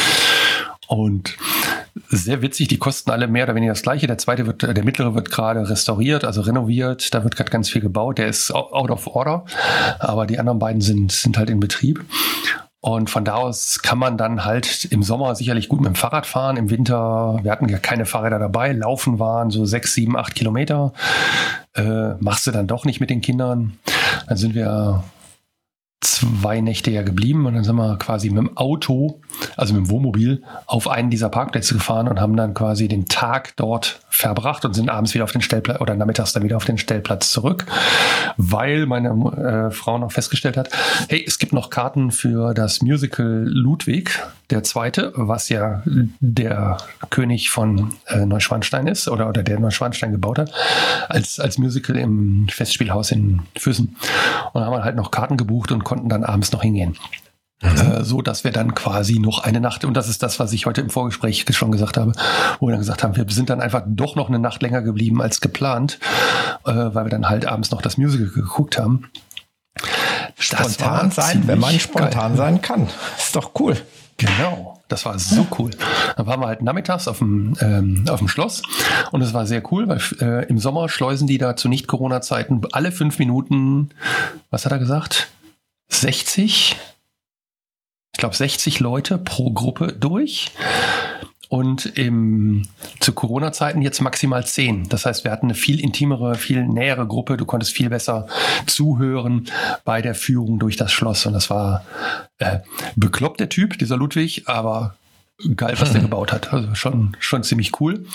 Und 0.89 1.37
sehr 2.09 2.43
witzig, 2.43 2.69
die 2.69 2.79
kosten 2.79 3.11
alle 3.11 3.27
mehr 3.27 3.45
oder 3.45 3.55
weniger 3.55 3.73
das 3.73 3.83
gleiche. 3.83 4.07
Der 4.07 4.19
zweite 4.19 4.47
wird, 4.47 4.63
der 4.63 4.85
mittlere 4.85 5.15
wird 5.15 5.31
gerade 5.31 5.69
restauriert, 5.69 6.25
also 6.25 6.41
renoviert. 6.41 7.15
Da 7.15 7.25
wird 7.25 7.37
gerade 7.37 7.51
ganz 7.51 7.69
viel 7.69 7.81
gebaut. 7.81 8.19
Der 8.19 8.29
ist 8.29 8.51
out 8.53 8.91
of 8.91 9.07
order. 9.07 9.45
Aber 9.99 10.27
die 10.27 10.39
anderen 10.39 10.59
beiden 10.59 10.81
sind, 10.81 11.13
sind 11.13 11.39
halt 11.39 11.51
in 11.51 11.61
Betrieb. 11.61 12.05
Und 12.81 13.11
von 13.11 13.25
da 13.25 13.35
aus 13.35 13.81
kann 13.83 13.99
man 13.99 14.17
dann 14.17 14.45
halt 14.45 14.85
im 14.87 15.03
Sommer 15.03 15.35
sicherlich 15.35 15.69
gut 15.69 15.81
mit 15.81 15.89
dem 15.89 15.97
Fahrrad 15.97 16.27
fahren. 16.27 16.57
Im 16.57 16.71
Winter, 16.71 17.41
wir 17.43 17.51
hatten 17.51 17.69
ja 17.69 17.79
keine 17.79 18.07
Fahrräder 18.07 18.39
dabei. 18.39 18.73
Laufen 18.73 19.19
waren 19.19 19.51
so 19.51 19.65
sechs, 19.65 19.95
sieben, 19.95 20.17
acht 20.17 20.35
Kilometer. 20.35 20.93
Äh, 21.75 22.15
machst 22.21 22.47
du 22.47 22.53
dann 22.53 22.69
doch 22.69 22.85
nicht 22.85 23.01
mit 23.01 23.11
den 23.11 23.23
Kindern. 23.23 23.79
Dann 24.29 24.37
sind 24.37 24.55
wir 24.55 25.03
zwei 26.01 26.61
Nächte 26.61 26.91
ja 26.91 27.03
geblieben 27.03 27.47
und 27.47 27.55
dann 27.55 27.65
sind 27.65 27.77
wir 27.77 27.97
quasi 27.99 28.31
mit 28.31 28.39
dem 28.39 28.57
Auto, 28.57 29.21
also 29.57 29.75
mit 29.75 29.87
dem 29.87 29.91
Wohnmobil, 29.91 30.43
auf 30.67 30.89
einen 30.89 31.11
dieser 31.11 31.29
Parkplätze 31.29 31.75
gefahren 31.75 32.09
und 32.09 32.21
haben 32.21 32.37
dann 32.37 32.55
quasi 32.55 32.89
den 32.89 33.07
Tag 33.07 33.55
dort 33.57 34.01
verbracht 34.09 34.65
und 34.65 34.75
sind 34.75 34.91
abends 34.91 35.15
wieder 35.15 35.25
auf 35.25 35.33
den 35.33 35.43
Stellplatz 35.43 35.81
oder 35.81 35.95
nachmittags 35.95 36.33
dann 36.33 36.43
wieder 36.43 36.57
auf 36.57 36.65
den 36.65 36.79
Stellplatz 36.79 37.31
zurück, 37.31 37.67
weil 38.37 38.87
meine 38.87 39.09
äh, 39.09 39.71
Frau 39.71 39.99
noch 39.99 40.13
festgestellt 40.13 40.57
hat, 40.57 40.71
hey, 41.09 41.25
es 41.27 41.39
gibt 41.39 41.53
noch 41.53 41.71
Karten 41.71 42.11
für 42.11 42.55
das 42.55 42.83
Musical 42.83 43.45
Ludwig, 43.47 44.11
der 44.51 44.63
zweite, 44.63 45.13
was 45.17 45.49
ja 45.49 45.83
der 46.21 46.77
König 47.11 47.51
von 47.51 47.95
äh, 48.07 48.25
Neuschwanstein 48.27 48.87
ist 48.87 49.09
oder, 49.09 49.29
oder 49.29 49.43
der 49.43 49.59
Neuschwanstein 49.59 50.13
gebaut 50.13 50.39
hat, 50.39 50.53
als, 51.09 51.41
als 51.41 51.59
Musical 51.59 51.97
im 51.97 52.47
Festspielhaus 52.49 53.11
in 53.11 53.43
Füssen. 53.57 53.97
Und 54.53 54.65
haben 54.65 54.85
halt 54.85 54.97
noch 54.97 55.11
Karten 55.11 55.37
gebucht 55.37 55.73
und 55.73 55.85
konnten 55.85 56.09
dann 56.09 56.25
abends 56.25 56.53
noch 56.53 56.63
hingehen. 56.63 56.97
Mhm. 57.63 57.69
Äh, 57.69 58.05
so 58.05 58.21
dass 58.21 58.45
wir 58.45 58.53
dann 58.53 58.75
quasi 58.75 59.19
noch 59.19 59.39
eine 59.39 59.61
Nacht, 59.61 59.85
und 59.85 59.95
das 59.95 60.09
ist 60.09 60.23
das, 60.23 60.39
was 60.39 60.53
ich 60.53 60.67
heute 60.67 60.83
im 60.83 60.91
Vorgespräch 60.91 61.47
schon 61.51 61.73
gesagt 61.73 61.97
habe, 61.97 62.13
wo 62.61 62.67
wir 62.67 62.73
dann 62.73 62.81
gesagt 62.81 63.03
haben, 63.03 63.17
wir 63.17 63.25
sind 63.29 63.49
dann 63.49 63.61
einfach 63.61 63.83
doch 63.87 64.15
noch 64.15 64.29
eine 64.29 64.39
Nacht 64.39 64.63
länger 64.63 64.83
geblieben 64.83 65.23
als 65.23 65.41
geplant, 65.41 65.99
äh, 66.67 66.73
weil 66.73 67.07
wir 67.07 67.11
dann 67.11 67.29
halt 67.29 67.47
abends 67.47 67.71
noch 67.71 67.81
das 67.81 67.97
Musical 67.97 68.29
geguckt 68.29 68.79
haben. 68.79 69.11
Spontan 70.39 71.11
sein, 71.11 71.45
wenn 71.47 71.59
man 71.59 71.79
spontan 71.81 72.33
geil. 72.33 72.37
sein 72.37 72.63
kann. 72.63 72.89
Ist 73.17 73.37
doch 73.37 73.53
cool. 73.59 73.77
Genau, 74.19 74.81
das 74.89 75.05
war 75.05 75.19
so 75.19 75.47
cool. 75.59 75.71
Dann 76.17 76.27
waren 76.27 76.41
wir 76.41 76.47
halt 76.47 76.63
nachmittags 76.63 77.09
auf 77.09 77.19
dem, 77.19 77.55
ähm, 77.61 78.05
auf 78.09 78.19
dem 78.19 78.29
Schloss 78.29 78.63
und 79.13 79.21
es 79.23 79.35
war 79.35 79.47
sehr 79.47 79.63
cool, 79.73 79.89
weil 79.89 80.01
äh, 80.21 80.47
im 80.47 80.59
Sommer 80.59 80.89
schleusen 80.89 81.27
die 81.27 81.39
da 81.39 81.57
zu 81.57 81.69
Nicht-Corona-Zeiten 81.69 82.63
alle 82.73 82.93
fünf 82.93 83.19
Minuten, 83.19 83.91
was 84.51 84.65
hat 84.65 84.73
er 84.73 84.79
gesagt? 84.79 85.29
60? 85.89 86.77
Ich 88.17 88.19
glaube 88.19 88.35
60 88.35 88.81
Leute 88.81 89.19
pro 89.19 89.51
Gruppe 89.51 89.93
durch 89.93 90.51
und 91.51 91.85
im, 91.99 92.62
zu 92.99 93.12
Corona-Zeiten 93.12 93.83
jetzt 93.83 94.01
maximal 94.01 94.47
zehn. 94.47 94.89
Das 94.89 95.05
heißt, 95.05 95.25
wir 95.25 95.31
hatten 95.31 95.49
eine 95.49 95.55
viel 95.55 95.79
intimere, 95.81 96.37
viel 96.37 96.67
nähere 96.67 97.07
Gruppe. 97.07 97.37
Du 97.37 97.45
konntest 97.45 97.75
viel 97.75 97.91
besser 97.91 98.27
zuhören 98.67 99.51
bei 99.85 100.01
der 100.01 100.14
Führung 100.14 100.59
durch 100.59 100.77
das 100.77 100.93
Schloss. 100.93 101.27
Und 101.27 101.35
das 101.35 101.51
war 101.51 101.85
äh, 102.39 102.61
bekloppt 102.95 103.39
der 103.39 103.51
Typ, 103.51 103.79
dieser 103.79 103.99
Ludwig, 103.99 104.45
aber 104.47 104.97
geil, 105.55 105.74
was 105.78 105.93
der 105.93 106.01
gebaut 106.01 106.32
hat. 106.32 106.53
Also 106.53 106.74
schon, 106.74 107.16
schon 107.18 107.43
ziemlich 107.43 107.80
cool. 107.80 108.07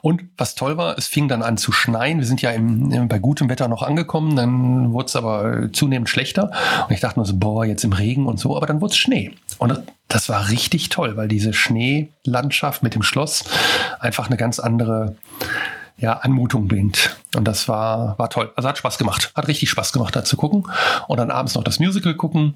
Und 0.00 0.22
was 0.36 0.54
toll 0.54 0.76
war, 0.76 0.96
es 0.96 1.06
fing 1.06 1.28
dann 1.28 1.42
an 1.42 1.56
zu 1.56 1.72
schneien. 1.72 2.18
Wir 2.18 2.26
sind 2.26 2.42
ja 2.42 2.50
im, 2.50 3.08
bei 3.08 3.18
gutem 3.18 3.48
Wetter 3.48 3.68
noch 3.68 3.82
angekommen, 3.82 4.36
dann 4.36 4.92
wurde 4.92 5.06
es 5.06 5.16
aber 5.16 5.72
zunehmend 5.72 6.08
schlechter. 6.08 6.50
Und 6.88 6.94
ich 6.94 7.00
dachte 7.00 7.18
nur 7.18 7.26
so, 7.26 7.36
boah, 7.36 7.64
jetzt 7.64 7.84
im 7.84 7.92
Regen 7.92 8.26
und 8.26 8.38
so, 8.38 8.56
aber 8.56 8.66
dann 8.66 8.80
wurde 8.80 8.92
es 8.92 8.96
Schnee. 8.96 9.32
Und 9.58 9.82
das 10.08 10.28
war 10.28 10.48
richtig 10.48 10.88
toll, 10.88 11.16
weil 11.16 11.28
diese 11.28 11.52
Schneelandschaft 11.52 12.82
mit 12.82 12.94
dem 12.94 13.02
Schloss 13.02 13.44
einfach 14.00 14.28
eine 14.28 14.36
ganz 14.36 14.58
andere 14.58 15.16
ja, 15.98 16.14
Anmutung 16.14 16.68
bringt. 16.68 17.16
Und 17.36 17.46
das 17.46 17.68
war, 17.68 18.18
war 18.18 18.28
toll. 18.28 18.50
Also 18.56 18.68
hat 18.68 18.78
Spaß 18.78 18.98
gemacht. 18.98 19.30
Hat 19.34 19.46
richtig 19.46 19.70
Spaß 19.70 19.92
gemacht, 19.92 20.16
da 20.16 20.24
zu 20.24 20.36
gucken. 20.36 20.68
Und 21.06 21.18
dann 21.18 21.30
abends 21.30 21.54
noch 21.54 21.64
das 21.64 21.78
Musical 21.78 22.14
gucken. 22.14 22.54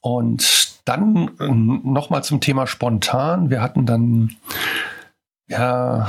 Und 0.00 0.77
dann 0.88 1.30
äh, 1.38 1.48
nochmal 1.48 2.24
zum 2.24 2.40
Thema 2.40 2.66
spontan. 2.66 3.50
Wir 3.50 3.62
hatten 3.62 3.86
dann 3.86 4.36
ja, 5.48 6.08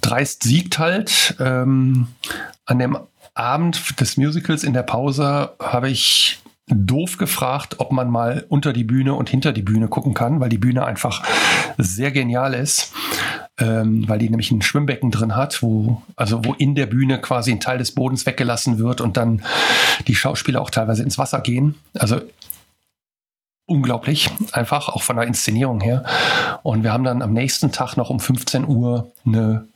Dreist 0.00 0.42
siegt 0.42 0.78
halt. 0.78 1.36
Ähm, 1.38 2.08
an 2.66 2.78
dem 2.78 2.98
Abend 3.34 4.00
des 4.00 4.16
Musicals 4.16 4.64
in 4.64 4.72
der 4.72 4.82
Pause 4.82 5.50
habe 5.60 5.88
ich 5.88 6.40
doof 6.66 7.16
gefragt, 7.16 7.76
ob 7.78 7.90
man 7.90 8.10
mal 8.10 8.44
unter 8.48 8.72
die 8.72 8.84
Bühne 8.84 9.14
und 9.14 9.28
hinter 9.28 9.52
die 9.52 9.62
Bühne 9.62 9.88
gucken 9.88 10.14
kann, 10.14 10.40
weil 10.40 10.48
die 10.48 10.58
Bühne 10.58 10.84
einfach 10.84 11.24
sehr 11.78 12.12
genial 12.12 12.54
ist 12.54 12.92
ähm, 13.60 14.08
weil 14.08 14.18
die 14.18 14.30
nämlich 14.30 14.50
ein 14.50 14.62
Schwimmbecken 14.62 15.10
drin 15.10 15.36
hat, 15.36 15.62
wo, 15.62 16.02
also 16.16 16.44
wo 16.44 16.54
in 16.54 16.74
der 16.74 16.86
Bühne 16.86 17.20
quasi 17.20 17.52
ein 17.52 17.60
Teil 17.60 17.78
des 17.78 17.92
Bodens 17.92 18.26
weggelassen 18.26 18.78
wird 18.78 19.00
und 19.00 19.16
dann 19.16 19.42
die 20.08 20.14
Schauspieler 20.14 20.60
auch 20.60 20.70
teilweise 20.70 21.02
ins 21.02 21.18
Wasser 21.18 21.40
gehen. 21.40 21.74
Also 21.98 22.20
unglaublich, 23.70 24.28
einfach 24.52 24.88
auch 24.88 25.02
von 25.02 25.16
der 25.16 25.26
Inszenierung 25.26 25.80
her. 25.80 26.04
Und 26.62 26.82
wir 26.82 26.92
haben 26.92 27.04
dann 27.04 27.22
am 27.22 27.32
nächsten 27.32 27.72
Tag 27.72 27.96
noch 27.96 28.10
um 28.10 28.20
15 28.20 28.66
Uhr 28.66 29.12
eine 29.24 29.68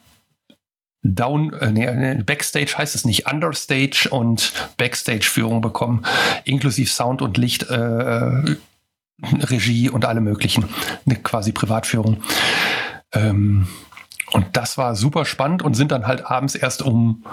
Down, 1.07 1.53
äh, 1.53 2.23
Backstage 2.25 2.79
heißt 2.79 2.95
es 2.95 3.05
nicht, 3.05 3.31
Understage 3.31 4.09
und 4.11 4.53
Backstage-Führung 4.79 5.61
bekommen, 5.61 6.05
inklusive 6.45 6.89
Sound 6.89 7.21
und 7.21 7.37
Licht, 7.37 7.65
äh, 7.65 8.57
Regie 9.23 9.91
und 9.91 10.07
alle 10.07 10.21
möglichen, 10.21 10.65
eine 11.07 11.17
quasi 11.17 11.53
Privatführung. 11.53 12.23
Ähm, 13.13 13.69
und 14.33 14.47
das 14.53 14.79
war 14.79 14.95
super 14.95 15.25
spannend 15.25 15.63
und 15.63 15.75
sind 15.75 15.93
dann 15.93 16.07
halt 16.07 16.31
abends 16.31 16.55
erst 16.55 16.83
um 16.83 17.25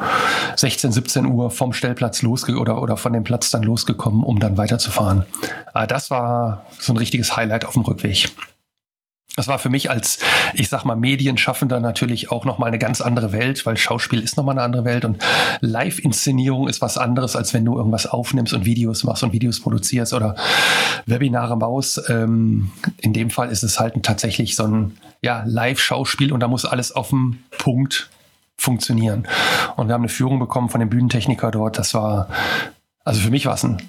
16, 0.56 0.92
17 0.92 1.26
Uhr 1.26 1.52
vom 1.52 1.74
Stellplatz 1.74 2.22
losge 2.22 2.58
oder, 2.58 2.82
oder 2.82 2.98
von 2.98 3.14
dem 3.14 3.24
Platz 3.24 3.50
dann 3.52 3.64
losgekommen, 3.64 4.24
um 4.24 4.39
dann 4.39 4.58
weiterzufahren. 4.58 5.26
Aber 5.74 5.88
das 5.88 6.12
war 6.12 6.66
so 6.80 6.94
ein 6.94 6.98
richtiges 6.98 7.36
Highlight 7.36 7.66
auf 7.66 7.74
dem 7.74 7.84
Rückweg. 7.84 8.32
Das 9.38 9.48
war 9.48 9.60
für 9.60 9.70
mich 9.70 9.90
als, 9.90 10.20
ich 10.54 10.68
sag 10.68 10.84
mal, 10.84 10.96
Medienschaffender 10.96 11.80
natürlich 11.80 12.32
auch 12.32 12.44
nochmal 12.44 12.68
eine 12.68 12.80
ganz 12.80 13.00
andere 13.00 13.32
Welt, 13.32 13.66
weil 13.66 13.78
Schauspiel 13.78 14.20
ist 14.20 14.36
nochmal 14.36 14.56
eine 14.56 14.64
andere 14.64 14.84
Welt 14.84 15.06
und 15.06 15.24
Live-Inszenierung 15.62 16.68
ist 16.68 16.82
was 16.82 16.98
anderes, 16.98 17.38
als 17.38 17.54
wenn 17.54 17.64
du 17.64 17.78
irgendwas 17.78 18.08
aufnimmst 18.08 18.54
und 18.54 18.66
Videos 18.66 19.04
machst 19.04 19.24
und 19.24 19.32
Videos 19.32 19.62
produzierst 19.62 20.14
oder 20.14 20.36
Webinare 21.06 21.56
baust. 21.56 22.02
Ähm, 22.10 22.72
in 22.98 23.14
dem 23.14 23.30
Fall 23.30 23.50
ist 23.50 23.64
es 23.64 23.80
halt 23.80 24.04
tatsächlich 24.04 24.56
so 24.56 24.66
ein 24.66 24.98
ja, 25.22 25.44
Live-Schauspiel 25.46 26.34
und 26.34 26.42
da 26.42 26.50
muss 26.50 26.66
alles 26.66 26.92
auf 26.92 27.10
dem 27.10 27.40
Punkt 27.58 28.10
funktionieren. 28.58 29.28
Und 29.78 29.88
wir 29.88 29.94
haben 29.94 30.02
eine 30.02 30.10
Führung 30.10 30.40
bekommen 30.40 30.70
von 30.70 30.80
dem 30.80 30.90
Bühnentechniker 30.90 31.52
dort. 31.52 31.78
Das 31.78 31.94
war, 31.94 32.28
also 33.06 33.22
für 33.22 33.32
mich 33.32 33.46
war 33.46 33.56
es 33.56 33.64
ein 33.64 33.82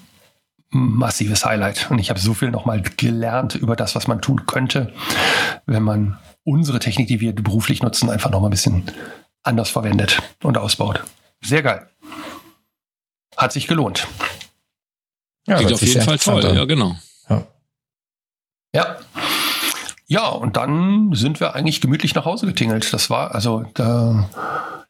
massives 0.73 1.45
Highlight. 1.45 1.89
Und 1.89 1.99
ich 1.99 2.09
habe 2.09 2.19
so 2.19 2.33
viel 2.33 2.51
nochmal 2.51 2.81
gelernt 2.81 3.55
über 3.55 3.75
das, 3.75 3.95
was 3.95 4.07
man 4.07 4.21
tun 4.21 4.45
könnte, 4.45 4.93
wenn 5.65 5.83
man 5.83 6.17
unsere 6.43 6.79
Technik, 6.79 7.07
die 7.07 7.21
wir 7.21 7.33
beruflich 7.33 7.81
nutzen, 7.81 8.09
einfach 8.09 8.31
nochmal 8.31 8.49
ein 8.49 8.51
bisschen 8.51 8.83
anders 9.43 9.69
verwendet 9.69 10.21
und 10.41 10.57
ausbaut. 10.57 11.03
Sehr 11.41 11.61
geil. 11.61 11.87
Hat 13.37 13.51
sich 13.51 13.67
gelohnt. 13.67 14.07
Ja, 15.47 15.57
Klingt 15.57 15.73
auf 15.73 15.81
jeden 15.81 16.01
Fall 16.01 16.17
toll, 16.17 16.55
ja, 16.55 16.65
genau. 16.65 16.95
Ja. 17.29 17.47
ja. 18.73 18.97
Ja, 20.07 20.27
und 20.27 20.57
dann 20.57 21.13
sind 21.13 21.39
wir 21.39 21.55
eigentlich 21.55 21.81
gemütlich 21.81 22.13
nach 22.13 22.25
Hause 22.25 22.45
getingelt. 22.45 22.93
Das 22.93 23.09
war, 23.09 23.33
also 23.33 23.65
da 23.73 24.29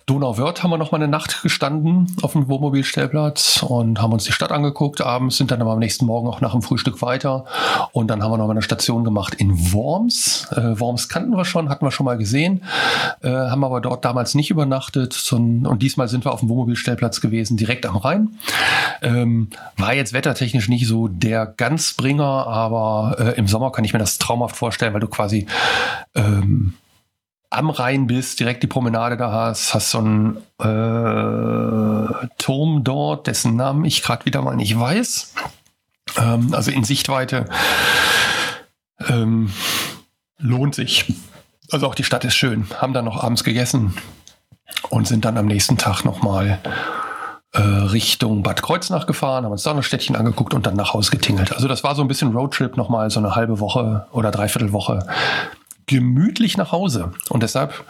Donauwörth 0.06 0.64
haben 0.64 0.72
wir 0.72 0.78
noch 0.78 0.92
mal 0.92 0.98
eine 0.98 1.08
Nacht 1.08 1.42
gestanden 1.44 2.14
auf 2.22 2.34
dem 2.34 2.50
Wohnmobilstellplatz 2.50 3.64
und 3.64 4.02
haben 4.02 4.12
uns 4.12 4.26
die 4.26 4.34
Stadt 4.34 4.52
angeguckt. 4.52 5.00
Abends 5.00 5.38
sind 5.38 5.50
dann 5.50 5.62
aber 5.62 5.72
am 5.72 5.80
nächsten 5.80 6.06
Morgen 6.06 6.28
auch 6.28 6.42
nach 6.42 6.52
dem 6.52 6.62
Frühstück 6.62 7.02
weiter. 7.02 7.46
Und 7.94 8.08
dann 8.08 8.22
haben 8.22 8.32
wir 8.32 8.38
noch 8.38 8.48
mal 8.48 8.52
eine 8.52 8.62
Station 8.62 9.06
gemacht 9.06 9.34
in 9.36 9.72
Worms. 9.72 10.48
Äh, 10.52 10.78
Worms 10.78 11.08
kannten 11.08 11.32
wir 11.38 11.46
schon, 11.46 11.70
hatten 11.70 11.86
wir 11.86 11.92
schon 11.92 12.06
mal 12.06 12.18
gesehen, 12.18 12.64
äh, 13.22 13.30
haben 13.30 13.64
aber 13.64 13.80
dort 13.80 14.04
damals 14.04 14.36
nicht 14.36 14.52
übernachtet. 14.52 15.14
Sondern, 15.14 15.72
und 15.72 15.82
diesmal 15.82 16.10
sind 16.10 16.26
wir 16.26 16.34
auf 16.34 16.42
dem 16.42 16.50
Wohnmobilstellplatz 16.50 17.22
gewesen, 17.22 17.56
direkt 17.56 17.86
am 17.86 17.96
Rhein. 17.96 18.38
Ähm, 19.02 19.48
war 19.78 19.94
jetzt 19.94 20.12
wettertechnisch 20.12 20.68
nicht 20.68 20.86
so 20.86 21.08
der 21.08 21.46
Ganzbringer, 21.46 22.46
aber 22.48 23.16
äh, 23.20 23.38
im 23.38 23.48
Sommer 23.48 23.72
kann 23.72 23.86
ich 23.86 23.94
mir 23.94 24.00
das 24.00 24.18
traumhaft 24.18 24.58
vorstellen, 24.58 24.94
weil 24.94 25.02
du 25.02 25.08
quasi 25.08 25.48
ähm, 26.14 26.74
am 27.54 27.70
Rhein 27.70 28.08
bist, 28.08 28.40
direkt 28.40 28.64
die 28.64 28.68
Promenade 28.68 29.18
da 29.18 29.32
hast, 29.32 29.74
hast 29.74 29.92
so 29.92 30.00
einen 30.00 30.38
äh, 30.60 32.28
Turm 32.38 32.84
dort, 32.84 33.28
dessen 33.28 33.56
Namen 33.56 33.86
ich 33.86 34.04
gerade 34.04 34.26
wieder 34.26 34.42
mal 34.42 34.56
nicht 34.56 34.78
weiß. 34.78 35.34
Ähm, 36.18 36.54
also 36.54 36.72
in 36.72 36.84
Sichtweite 36.84 37.46
ähm, 39.08 39.52
lohnt 40.38 40.76
sich. 40.76 41.14
Also 41.72 41.88
auch 41.88 41.96
die 41.96 42.04
Stadt 42.04 42.26
ist 42.26 42.36
schön. 42.36 42.68
Haben 42.80 42.94
dann 42.94 43.06
noch 43.06 43.24
abends 43.24 43.44
gegessen 43.44 43.96
und 44.90 45.08
sind 45.08 45.26
dann 45.26 45.38
am 45.38 45.46
nächsten 45.46 45.78
Tag 45.78 46.04
nochmal 46.04 46.60
äh, 47.54 47.62
Richtung 47.62 48.42
Bad 48.42 48.64
Kreuznach 48.64 49.06
gefahren, 49.06 49.46
haben 49.46 49.52
uns 49.52 49.64
da 49.64 49.72
ein 49.72 49.84
Städtchen 49.84 50.16
angeguckt 50.16 50.54
und 50.54 50.66
dann 50.66 50.76
nach 50.76 50.94
Hause 50.94 51.12
getingelt. 51.12 51.54
Also 51.54 51.68
das 51.68 51.84
war 51.84 51.94
so 51.94 52.02
ein 52.02 52.08
bisschen 52.08 52.32
Roadtrip 52.34 52.78
nochmal, 52.78 53.12
so 53.12 53.20
eine 53.20 53.36
halbe 53.36 53.60
Woche 53.60 54.08
oder 54.12 54.32
dreiviertel 54.32 54.72
Woche 54.72 55.06
gemütlich 55.86 56.58
nach 56.58 56.72
Hause. 56.72 57.12
Und 57.30 57.44
deshalb 57.44 57.86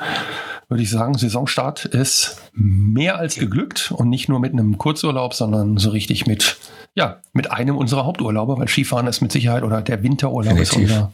würde 0.69 0.83
ich 0.83 0.89
sagen, 0.89 1.17
Saisonstart 1.17 1.85
ist 1.85 2.41
mehr 2.53 3.17
als 3.17 3.35
geglückt 3.35 3.91
und 3.91 4.09
nicht 4.09 4.29
nur 4.29 4.39
mit 4.39 4.53
einem 4.53 4.77
Kurzurlaub, 4.77 5.33
sondern 5.33 5.77
so 5.77 5.89
richtig 5.89 6.25
mit, 6.25 6.57
ja, 6.95 7.21
mit 7.33 7.51
einem 7.51 7.77
unserer 7.77 8.05
Haupturlaube, 8.05 8.57
weil 8.57 8.67
Skifahren 8.67 9.07
ist 9.07 9.21
mit 9.21 9.31
Sicherheit 9.31 9.63
oder 9.63 9.81
der 9.81 10.03
Winterurlaub 10.03 10.55
Definitiv. 10.55 10.89
ist 10.89 10.95
unser, 10.95 11.13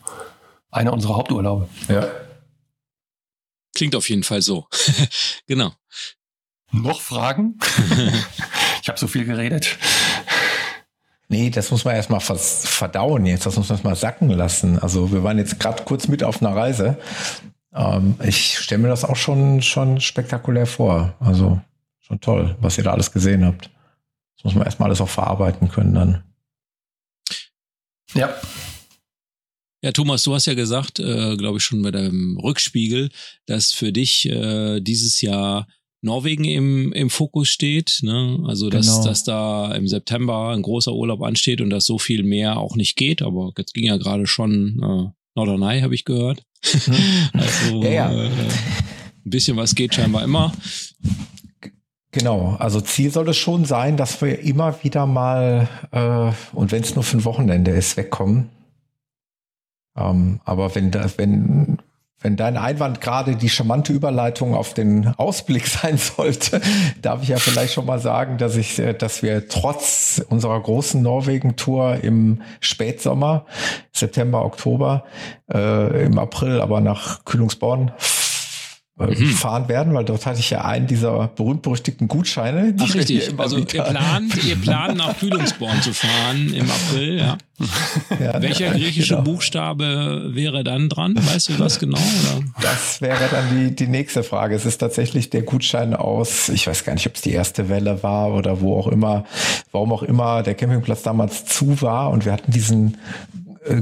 einer 0.71 0.93
unserer 0.93 1.15
Haupturlaube. 1.15 1.67
Ja. 1.87 2.07
Klingt 3.75 3.95
auf 3.95 4.09
jeden 4.09 4.23
Fall 4.23 4.41
so. 4.41 4.67
genau. 5.47 5.73
Noch 6.71 7.01
Fragen? 7.01 7.57
ich 8.81 8.89
habe 8.89 8.99
so 8.99 9.07
viel 9.07 9.25
geredet. 9.25 9.77
Nee, 11.31 11.51
das 11.51 11.69
muss 11.69 11.85
man 11.85 11.95
erstmal 11.95 12.19
verdauen 12.19 13.27
jetzt, 13.27 13.45
das 13.45 13.55
muss 13.55 13.69
man 13.69 13.75
erstmal 13.75 13.95
sacken 13.95 14.29
lassen. 14.31 14.79
Also 14.79 15.11
wir 15.11 15.23
waren 15.23 15.37
jetzt 15.37 15.59
gerade 15.59 15.83
kurz 15.83 16.07
mit 16.07 16.23
auf 16.23 16.41
einer 16.41 16.55
Reise. 16.55 16.97
Ähm, 17.71 18.15
ich 18.23 18.57
stelle 18.57 18.81
mir 18.81 18.87
das 18.87 19.05
auch 19.05 19.15
schon, 19.15 19.61
schon 19.61 20.01
spektakulär 20.01 20.65
vor. 20.65 21.13
Also 21.19 21.61
schon 21.99 22.19
toll, 22.19 22.57
was 22.61 22.79
ihr 22.79 22.83
da 22.83 22.93
alles 22.93 23.11
gesehen 23.11 23.45
habt. 23.45 23.69
Das 24.37 24.43
muss 24.43 24.55
man 24.55 24.65
erstmal 24.65 24.89
alles 24.89 25.01
auch 25.01 25.09
verarbeiten 25.09 25.69
können 25.69 25.93
dann. 25.93 26.23
Ja. 28.15 28.33
Ja, 29.83 29.91
Thomas, 29.91 30.23
du 30.23 30.33
hast 30.33 30.47
ja 30.47 30.55
gesagt, 30.55 30.99
äh, 30.99 31.37
glaube 31.37 31.59
ich 31.59 31.63
schon 31.63 31.83
bei 31.83 31.91
deinem 31.91 32.37
Rückspiegel, 32.37 33.11
dass 33.45 33.71
für 33.71 33.93
dich 33.93 34.25
äh, 34.25 34.81
dieses 34.81 35.21
Jahr 35.21 35.67
Norwegen 36.01 36.45
im, 36.45 36.93
im 36.93 37.09
Fokus 37.09 37.49
steht. 37.49 37.99
Ne? 38.01 38.43
Also, 38.47 38.69
dass, 38.69 38.87
genau. 38.87 39.05
dass 39.05 39.23
da 39.23 39.73
im 39.73 39.87
September 39.87 40.49
ein 40.49 40.61
großer 40.61 40.93
Urlaub 40.93 41.21
ansteht 41.21 41.61
und 41.61 41.69
dass 41.69 41.85
so 41.85 41.97
viel 41.97 42.23
mehr 42.23 42.57
auch 42.57 42.75
nicht 42.75 42.95
geht. 42.95 43.21
Aber 43.21 43.51
jetzt 43.57 43.73
ging 43.73 43.85
ja 43.85 43.97
gerade 43.97 44.27
schon 44.27 44.79
äh, 44.81 45.11
Norderney, 45.35 45.81
habe 45.81 45.95
ich 45.95 46.05
gehört. 46.05 46.43
Mhm. 46.87 46.93
also 47.39 47.83
ja, 47.83 47.89
ja. 47.89 48.11
Äh, 48.11 48.27
ein 48.27 49.29
bisschen 49.29 49.57
was 49.57 49.75
geht 49.75 49.93
scheinbar 49.93 50.23
immer. 50.23 50.53
Genau, 52.11 52.55
also 52.57 52.81
Ziel 52.81 53.11
soll 53.11 53.29
es 53.29 53.37
schon 53.37 53.65
sein, 53.65 53.95
dass 53.95 54.21
wir 54.21 54.39
immer 54.39 54.83
wieder 54.83 55.05
mal, 55.05 55.69
äh, 55.91 56.31
und 56.55 56.71
wenn 56.71 56.81
es 56.81 56.95
nur 56.95 57.03
für 57.03 57.17
ein 57.17 57.25
Wochenende 57.25 57.71
ist, 57.71 57.97
wegkommen. 57.97 58.49
Ähm, 59.95 60.39
aber 60.43 60.73
wenn, 60.73 60.89
da, 60.89 61.07
wenn 61.17 61.77
wenn 62.21 62.35
dein 62.35 62.57
Einwand 62.57 63.01
gerade 63.01 63.35
die 63.35 63.49
charmante 63.49 63.93
Überleitung 63.93 64.53
auf 64.53 64.73
den 64.73 65.13
Ausblick 65.17 65.67
sein 65.67 65.97
sollte, 65.97 66.61
darf 67.01 67.23
ich 67.23 67.29
ja 67.29 67.37
vielleicht 67.37 67.73
schon 67.73 67.85
mal 67.85 67.99
sagen, 67.99 68.37
dass 68.37 68.55
ich, 68.55 68.79
äh, 68.79 68.93
dass 68.93 69.23
wir 69.23 69.47
trotz 69.47 70.21
unserer 70.29 70.59
großen 70.59 71.01
Norwegen-Tour 71.01 72.03
im 72.03 72.41
Spätsommer, 72.59 73.45
September, 73.91 74.43
Oktober, 74.43 75.03
äh, 75.51 76.05
im 76.05 76.19
April 76.19 76.61
aber 76.61 76.81
nach 76.81 77.25
Kühlungsborn 77.25 77.91
äh, 78.99 79.15
mhm. 79.15 79.29
fahren 79.29 79.69
werden, 79.69 79.93
weil 79.93 80.03
dort 80.03 80.25
hatte 80.25 80.39
ich 80.39 80.49
ja 80.49 80.65
einen 80.65 80.85
dieser 80.85 81.27
berühmt-berüchtigten 81.29 82.07
Gutscheine. 82.07 82.75
Ach, 82.79 82.93
richtig. 82.93 83.31
Also 83.37 83.57
ihr 83.57 83.65
plant, 83.65 84.43
ihr 84.47 84.55
plant 84.57 84.97
nach 84.97 85.17
Kühlungsborn 85.17 85.81
zu 85.81 85.93
fahren 85.93 86.53
im 86.53 86.69
April, 86.69 87.17
ja. 87.17 87.37
ja 88.19 88.41
Welcher 88.41 88.71
griechische 88.71 89.15
genau. 89.15 89.23
Buchstabe 89.23 90.31
wäre 90.33 90.63
dann 90.63 90.89
dran? 90.89 91.15
Weißt 91.15 91.49
du 91.49 91.53
das 91.53 91.79
genau? 91.79 91.97
Oder? 91.97 92.43
Das 92.61 93.01
wäre 93.01 93.29
dann 93.31 93.45
die, 93.57 93.75
die 93.75 93.87
nächste 93.87 94.23
Frage. 94.23 94.55
Es 94.55 94.65
ist 94.65 94.79
tatsächlich 94.79 95.29
der 95.29 95.43
Gutschein 95.43 95.93
aus, 95.93 96.49
ich 96.49 96.67
weiß 96.67 96.83
gar 96.83 96.93
nicht, 96.93 97.07
ob 97.07 97.15
es 97.15 97.21
die 97.21 97.31
erste 97.31 97.69
Welle 97.69 98.03
war 98.03 98.33
oder 98.33 98.59
wo 98.59 98.77
auch 98.77 98.87
immer, 98.87 99.23
warum 99.71 99.93
auch 99.93 100.03
immer 100.03 100.43
der 100.43 100.55
Campingplatz 100.55 101.03
damals 101.03 101.45
zu 101.45 101.81
war 101.81 102.09
und 102.09 102.25
wir 102.25 102.33
hatten 102.33 102.51
diesen 102.51 102.97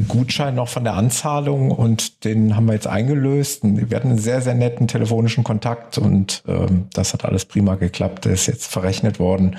Gutschein 0.07 0.55
noch 0.55 0.67
von 0.67 0.83
der 0.83 0.93
Anzahlung 0.93 1.71
und 1.71 2.23
den 2.25 2.55
haben 2.55 2.65
wir 2.65 2.73
jetzt 2.73 2.87
eingelöst. 2.87 3.61
Wir 3.63 3.95
hatten 3.95 4.09
einen 4.09 4.19
sehr, 4.19 4.41
sehr 4.41 4.53
netten 4.53 4.87
telefonischen 4.87 5.43
Kontakt 5.43 5.97
und 5.97 6.43
ähm, 6.47 6.87
das 6.93 7.13
hat 7.13 7.25
alles 7.25 7.45
prima 7.45 7.75
geklappt. 7.75 8.25
Der 8.25 8.33
ist 8.33 8.47
jetzt 8.47 8.67
verrechnet 8.67 9.19
worden. 9.19 9.55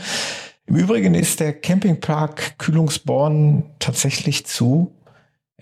Im 0.66 0.76
Übrigen 0.76 1.14
ist 1.14 1.40
der 1.40 1.54
Campingpark 1.54 2.58
Kühlungsborn 2.58 3.64
tatsächlich 3.78 4.44
zu 4.44 4.92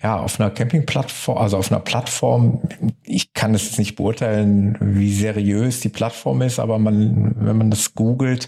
ja, 0.01 0.19
auf 0.19 0.39
einer 0.39 0.51
Campingplattform, 0.51 1.37
also 1.37 1.57
auf 1.57 1.71
einer 1.71 1.79
Plattform, 1.79 2.61
ich 3.03 3.33
kann 3.33 3.55
es 3.55 3.65
jetzt 3.65 3.79
nicht 3.79 3.95
beurteilen, 3.95 4.77
wie 4.79 5.11
seriös 5.11 5.79
die 5.79 5.89
Plattform 5.89 6.43
ist, 6.43 6.59
aber 6.59 6.77
man, 6.77 7.33
wenn 7.37 7.57
man 7.57 7.71
das 7.71 7.95
googelt, 7.95 8.47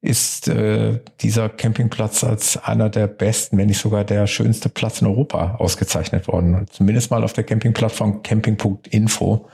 ist 0.00 0.48
äh, 0.48 0.98
dieser 1.20 1.48
Campingplatz 1.48 2.24
als 2.24 2.56
einer 2.56 2.88
der 2.88 3.06
besten, 3.06 3.56
wenn 3.58 3.68
nicht 3.68 3.78
sogar 3.78 4.02
der 4.02 4.26
schönste 4.26 4.68
Platz 4.68 5.00
in 5.00 5.06
Europa 5.06 5.56
ausgezeichnet 5.56 6.26
worden. 6.26 6.66
Zumindest 6.70 7.10
mal 7.10 7.22
auf 7.22 7.34
der 7.34 7.44
Campingplattform 7.44 8.22
camping.info. 8.22 9.48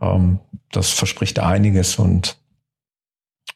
Ähm, 0.00 0.38
das 0.70 0.90
verspricht 0.90 1.40
einiges 1.40 1.96
und 1.96 2.38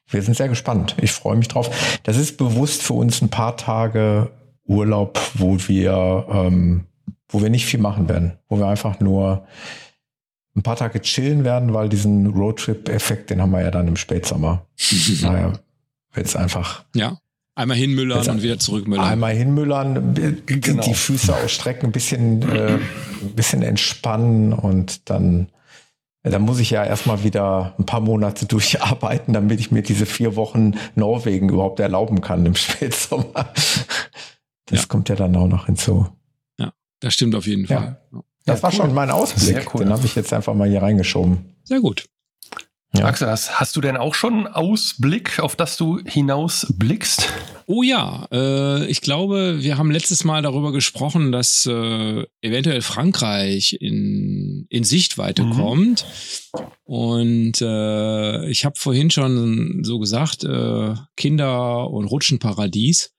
wir 0.08 0.22
sind 0.22 0.36
sehr 0.36 0.48
gespannt. 0.48 0.96
Ich 1.00 1.12
freue 1.12 1.36
mich 1.36 1.48
drauf. 1.48 2.00
Das 2.02 2.16
ist 2.16 2.36
bewusst 2.36 2.82
für 2.82 2.94
uns 2.94 3.22
ein 3.22 3.30
paar 3.30 3.56
Tage 3.56 4.30
Urlaub, 4.64 5.18
wo 5.34 5.56
wir, 5.66 6.26
ähm, 6.30 6.84
wo 7.28 7.42
wir 7.42 7.50
nicht 7.50 7.66
viel 7.66 7.80
machen 7.80 8.08
werden, 8.08 8.38
wo 8.48 8.58
wir 8.58 8.66
einfach 8.66 9.00
nur 9.00 9.46
ein 10.56 10.62
paar 10.62 10.76
Tage 10.76 11.00
chillen 11.00 11.44
werden, 11.44 11.72
weil 11.74 11.88
diesen 11.88 12.26
Roadtrip-Effekt, 12.26 13.30
den 13.30 13.40
haben 13.40 13.50
wir 13.52 13.62
ja 13.62 13.70
dann 13.70 13.88
im 13.88 13.96
Spätsommer. 13.96 14.66
naja, 15.22 15.52
es 16.14 16.36
einfach. 16.36 16.84
Ja. 16.94 17.18
Einmal 17.54 17.76
hinmüllern 17.76 18.26
und 18.26 18.42
wieder 18.42 18.58
zurückmüllern. 18.58 19.04
Einmal 19.04 19.34
hinmüllern, 19.34 20.14
genau. 20.46 20.82
die 20.82 20.94
Füße 20.94 21.34
ausstrecken, 21.34 21.90
ein 21.90 21.92
bisschen, 21.92 22.42
äh, 22.48 22.78
ein 23.22 23.34
bisschen 23.34 23.62
entspannen 23.62 24.52
und 24.52 25.10
dann, 25.10 25.48
dann 26.22 26.42
muss 26.42 26.58
ich 26.58 26.70
ja 26.70 26.84
erstmal 26.84 27.22
wieder 27.24 27.74
ein 27.78 27.84
paar 27.84 28.00
Monate 28.00 28.46
durcharbeiten, 28.46 29.34
damit 29.34 29.60
ich 29.60 29.72
mir 29.72 29.82
diese 29.82 30.06
vier 30.06 30.36
Wochen 30.36 30.74
Norwegen 30.94 31.48
überhaupt 31.48 31.80
erlauben 31.80 32.20
kann 32.20 32.46
im 32.46 32.54
Spätsommer. 32.54 33.52
Das 34.70 34.80
ja. 34.80 34.86
kommt 34.86 35.08
ja 35.08 35.16
dann 35.16 35.36
auch 35.36 35.48
noch 35.48 35.66
hinzu. 35.66 36.08
Ja, 36.58 36.72
das 37.00 37.14
stimmt 37.14 37.34
auf 37.34 37.46
jeden 37.46 37.66
Fall. 37.66 38.00
Ja. 38.12 38.22
Das 38.46 38.58
ja, 38.58 38.62
war 38.62 38.70
cool. 38.70 38.76
schon 38.76 38.94
mein 38.94 39.10
Ausblick. 39.10 39.74
Cool. 39.74 39.84
Den 39.84 39.92
habe 39.92 40.06
ich 40.06 40.14
jetzt 40.14 40.32
einfach 40.32 40.54
mal 40.54 40.68
hier 40.68 40.82
reingeschoben. 40.82 41.56
Sehr 41.64 41.80
gut. 41.80 42.06
Ja. 42.92 43.04
Axel, 43.04 43.28
hast, 43.28 43.60
hast, 43.60 43.76
du 43.76 43.80
denn 43.80 43.96
auch 43.96 44.14
schon 44.14 44.48
Ausblick, 44.48 45.38
auf 45.38 45.54
das 45.54 45.76
du 45.76 46.00
hinaus 46.04 46.66
blickst? 46.76 47.28
Oh 47.66 47.84
ja, 47.84 48.26
äh, 48.32 48.84
ich 48.86 49.00
glaube, 49.00 49.62
wir 49.62 49.78
haben 49.78 49.92
letztes 49.92 50.24
Mal 50.24 50.42
darüber 50.42 50.72
gesprochen, 50.72 51.30
dass 51.30 51.66
äh, 51.66 52.24
eventuell 52.40 52.82
Frankreich 52.82 53.76
in, 53.80 54.66
in 54.70 54.82
Sichtweite 54.82 55.44
mhm. 55.44 55.52
kommt. 55.52 56.04
Und 56.82 57.62
äh, 57.62 58.48
ich 58.48 58.64
habe 58.64 58.74
vorhin 58.76 59.10
schon 59.12 59.84
so 59.84 60.00
gesagt, 60.00 60.42
äh, 60.42 60.94
Kinder- 61.16 61.88
und 61.90 62.06
Rutschenparadies. 62.06 63.12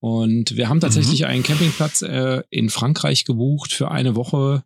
Und 0.00 0.56
wir 0.56 0.68
haben 0.68 0.80
tatsächlich 0.80 1.20
mhm. 1.20 1.26
einen 1.26 1.42
Campingplatz 1.42 2.02
äh, 2.02 2.42
in 2.50 2.70
Frankreich 2.70 3.24
gebucht 3.24 3.72
für 3.72 3.90
eine 3.90 4.14
Woche, 4.14 4.62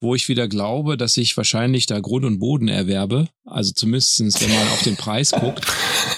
wo 0.00 0.14
ich 0.14 0.28
wieder 0.28 0.48
glaube, 0.48 0.96
dass 0.96 1.16
ich 1.16 1.36
wahrscheinlich 1.36 1.86
da 1.86 2.00
Grund 2.00 2.24
und 2.24 2.38
Boden 2.38 2.68
erwerbe. 2.68 3.28
Also 3.44 3.72
zumindestens, 3.72 4.40
wenn 4.40 4.50
man 4.50 4.68
auf 4.68 4.82
den 4.82 4.96
Preis 4.96 5.32
guckt. 5.32 5.66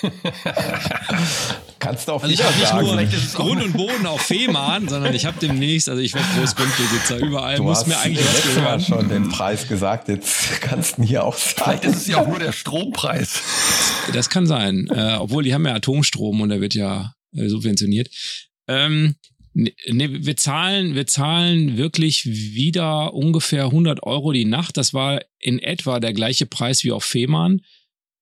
Kannst 1.79 2.09
du 2.09 2.13
auch 2.13 2.23
also 2.23 2.33
ich 2.33 2.43
habe 2.43 2.59
nicht 2.97 3.13
nur 3.13 3.21
Grund 3.33 3.65
und 3.65 3.73
Boden 3.73 4.05
auf 4.05 4.21
Fehmarn, 4.21 4.87
sondern 4.87 5.15
ich 5.15 5.25
habe 5.25 5.39
demnächst, 5.41 5.89
also 5.89 6.03
ich 6.03 6.13
werde 6.13 6.29
Großgrundbesitzer, 6.39 7.17
überall 7.19 7.57
du 7.57 7.63
muss 7.63 7.87
mir 7.87 7.99
eigentlich 7.99 8.27
was 8.27 8.43
gehören. 8.43 8.81
schon 8.83 9.09
den 9.09 9.31
Preis 9.31 9.67
gesagt, 9.67 10.09
jetzt 10.09 10.61
kannst 10.61 10.99
du 10.99 11.05
hier 11.05 11.25
auch 11.25 11.39
sagen. 11.39 11.55
Vielleicht 11.65 11.85
ist 11.87 11.97
es 11.97 12.07
ja 12.07 12.19
auch 12.19 12.29
nur 12.29 12.39
der 12.39 12.53
Strompreis. 12.61 13.41
Das 14.13 14.29
kann 14.29 14.47
sein, 14.47 14.89
äh, 14.91 15.17
obwohl 15.19 15.43
die 15.43 15.55
haben 15.55 15.67
ja 15.67 15.75
Atomstrom 15.75 16.43
und 16.43 16.51
der 16.51 16.61
wird 16.61 16.75
ja 16.75 17.15
äh, 17.35 17.49
subventioniert. 17.49 18.11
Ähm, 18.69 19.17
ne, 19.53 19.73
ne, 19.89 20.25
wir 20.25 20.37
zahlen, 20.37 20.95
wir 20.95 21.07
zahlen 21.07 21.77
wirklich 21.77 22.27
wieder 22.27 23.15
ungefähr 23.15 23.65
100 23.65 24.03
Euro 24.03 24.33
die 24.33 24.45
Nacht. 24.45 24.77
Das 24.77 24.95
war 24.95 25.23
in 25.39 25.59
etwa 25.59 26.01
der 26.01 26.13
gleiche 26.13 26.47
Preis 26.47 26.85
wie 26.85 26.93
auf 26.93 27.05
Fehmarn. 27.05 27.63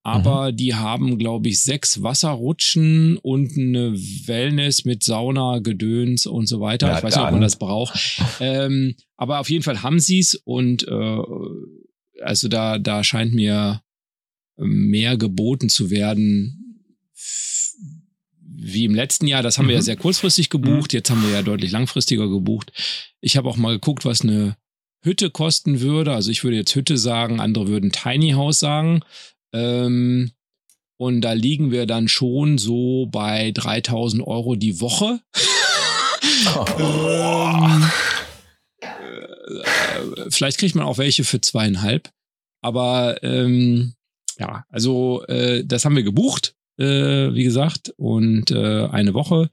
Aber 0.04 0.52
mhm. 0.52 0.56
die 0.56 0.74
haben, 0.74 1.18
glaube 1.18 1.48
ich, 1.48 1.60
sechs 1.60 2.02
Wasserrutschen 2.02 3.18
und 3.18 3.58
eine 3.58 3.92
Wellness 3.92 4.84
mit 4.84 5.02
Sauna, 5.02 5.58
Gedöns 5.58 6.24
und 6.24 6.46
so 6.46 6.60
weiter. 6.60 6.86
Ja, 6.88 6.98
ich 6.98 7.04
weiß 7.04 7.16
nicht, 7.16 7.24
ob 7.24 7.32
man 7.32 7.40
das 7.42 7.58
braucht. 7.58 8.22
ähm, 8.40 8.94
aber 9.16 9.40
auf 9.40 9.50
jeden 9.50 9.64
Fall 9.64 9.82
haben 9.82 10.00
sie 10.00 10.20
es 10.20 10.34
und 10.34 10.86
äh, 10.88 11.18
also 12.22 12.48
da, 12.48 12.78
da 12.78 13.04
scheint 13.04 13.34
mir 13.34 13.82
mehr 14.56 15.16
geboten 15.16 15.68
zu 15.68 15.90
werden 15.90 16.84
wie 18.60 18.84
im 18.84 18.94
letzten 18.94 19.26
Jahr. 19.26 19.42
Das 19.42 19.58
haben 19.58 19.66
mhm. 19.66 19.68
wir 19.68 19.74
ja 19.76 19.80
mhm. 19.80 19.86
sehr 19.86 19.96
kurzfristig 19.96 20.50
gebucht. 20.50 20.92
Jetzt 20.92 21.10
haben 21.10 21.22
wir 21.22 21.30
ja 21.30 21.42
deutlich 21.42 21.70
langfristiger 21.70 22.28
gebucht. 22.28 22.72
Ich 23.20 23.36
habe 23.36 23.48
auch 23.48 23.56
mal 23.56 23.74
geguckt, 23.74 24.04
was 24.04 24.22
eine 24.22 24.56
Hütte 25.02 25.30
kosten 25.30 25.80
würde. 25.80 26.12
Also 26.12 26.30
ich 26.30 26.42
würde 26.44 26.56
jetzt 26.56 26.74
Hütte 26.74 26.98
sagen, 26.98 27.40
andere 27.40 27.68
würden 27.68 27.92
Tiny 27.92 28.32
House 28.32 28.58
sagen. 28.58 29.02
Ähm, 29.52 30.32
und 30.98 31.20
da 31.20 31.32
liegen 31.32 31.70
wir 31.70 31.86
dann 31.86 32.08
schon 32.08 32.58
so 32.58 33.06
bei 33.06 33.52
3000 33.52 34.26
Euro 34.26 34.56
die 34.56 34.80
Woche. 34.80 35.20
ähm, 36.78 37.84
äh, 38.80 40.30
vielleicht 40.30 40.58
kriegt 40.58 40.74
man 40.74 40.84
auch 40.84 40.98
welche 40.98 41.22
für 41.22 41.40
zweieinhalb. 41.40 42.10
Aber 42.60 43.22
ähm, 43.22 43.94
ja, 44.38 44.64
also 44.68 45.24
äh, 45.26 45.64
das 45.64 45.84
haben 45.84 45.94
wir 45.94 46.02
gebucht 46.02 46.56
äh, 46.78 47.34
wie 47.34 47.44
gesagt, 47.44 47.92
und 47.96 48.50
äh, 48.50 48.86
eine 48.86 49.14
Woche. 49.14 49.50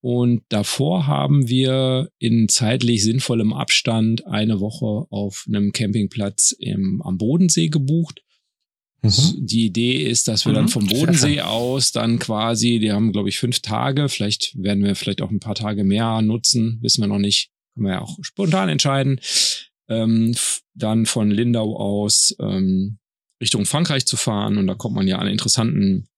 Und 0.00 0.42
davor 0.48 1.06
haben 1.06 1.48
wir 1.48 2.10
in 2.18 2.48
zeitlich 2.48 3.04
sinnvollem 3.04 3.52
Abstand 3.52 4.26
eine 4.26 4.58
Woche 4.58 5.06
auf 5.10 5.44
einem 5.46 5.72
Campingplatz 5.72 6.52
im, 6.58 7.00
am 7.02 7.18
Bodensee 7.18 7.68
gebucht. 7.68 8.22
Mhm. 9.02 9.46
Die 9.46 9.66
Idee 9.66 10.02
ist, 10.02 10.26
dass 10.26 10.44
wir 10.44 10.50
mhm. 10.52 10.56
dann 10.56 10.68
vom 10.68 10.86
Bodensee 10.86 11.40
aus 11.42 11.92
dann 11.92 12.18
quasi, 12.18 12.80
die 12.80 12.90
haben, 12.90 13.12
glaube 13.12 13.28
ich, 13.28 13.38
fünf 13.38 13.60
Tage, 13.60 14.08
vielleicht 14.08 14.60
werden 14.60 14.82
wir 14.82 14.96
vielleicht 14.96 15.22
auch 15.22 15.30
ein 15.30 15.40
paar 15.40 15.54
Tage 15.54 15.84
mehr 15.84 16.20
nutzen, 16.22 16.78
wissen 16.82 17.02
wir 17.02 17.08
noch 17.08 17.18
nicht, 17.18 17.50
können 17.74 17.86
wir 17.86 17.94
ja 17.94 18.00
auch 18.00 18.18
spontan 18.22 18.68
entscheiden. 18.68 19.20
Ähm, 19.88 20.34
dann 20.74 21.06
von 21.06 21.30
Lindau 21.30 21.76
aus 21.76 22.34
ähm, 22.40 22.98
Richtung 23.40 23.66
Frankreich 23.66 24.06
zu 24.06 24.16
fahren 24.16 24.56
und 24.56 24.66
da 24.66 24.74
kommt 24.74 24.94
man 24.94 25.06
ja 25.06 25.18
an 25.18 25.26
interessanten 25.26 26.08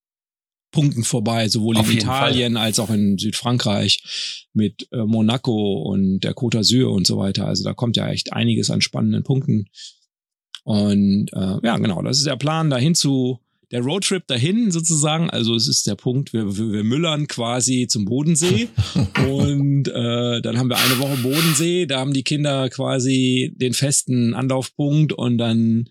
Punkten 0.75 1.05
vorbei, 1.05 1.49
sowohl 1.49 1.77
Auf 1.77 1.91
in 1.91 1.99
Italien 1.99 2.55
Fall. 2.55 2.63
als 2.63 2.79
auch 2.81 2.91
in 2.91 3.17
Südfrankreich 3.17 4.49
mit 4.53 4.89
äh, 4.93 5.05
Monaco 5.05 5.83
und 5.83 6.21
der 6.21 6.35
Côte 6.35 6.59
d'Azur 6.59 6.87
und 6.87 7.07
so 7.07 7.17
weiter. 7.17 7.47
Also 7.47 7.63
da 7.63 7.73
kommt 7.73 7.97
ja 7.97 8.09
echt 8.09 8.33
einiges 8.33 8.71
an 8.71 8.81
spannenden 8.81 9.23
Punkten. 9.23 9.67
Und 10.65 11.29
äh, 11.33 11.59
ja, 11.63 11.77
genau, 11.79 12.03
das 12.03 12.19
ist 12.19 12.27
der 12.27 12.37
Plan, 12.37 12.71
dahin 12.71 12.97
zu, 12.97 13.39
der 13.71 13.83
Roadtrip 13.83 14.27
dahin 14.27 14.73
sozusagen. 14.73 15.31
Also 15.31 15.55
es 15.55 15.69
ist 15.69 15.87
der 15.87 15.95
Punkt, 15.95 16.33
wir, 16.33 16.57
wir, 16.57 16.73
wir 16.73 16.85
müllern 16.85 17.29
quasi 17.29 17.87
zum 17.89 18.05
Bodensee 18.05 18.69
und 19.29 19.87
äh, 19.87 20.43
dann 20.43 20.59
haben 20.59 20.71
wir 20.71 20.79
eine 20.79 20.99
Woche 20.99 21.17
Bodensee, 21.23 21.87
da 21.87 22.01
haben 22.01 22.13
die 22.13 22.25
Kinder 22.25 22.69
quasi 22.69 23.55
den 23.57 23.75
festen 23.75 24.35
Anlaufpunkt 24.35 25.13
und 25.13 25.39
dann 25.39 25.89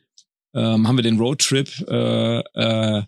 ähm, 0.54 0.88
haben 0.88 0.98
wir 0.98 1.04
den 1.04 1.18
Roadtrip 1.18 1.70
äh, 1.88 2.40
äh, 2.40 3.04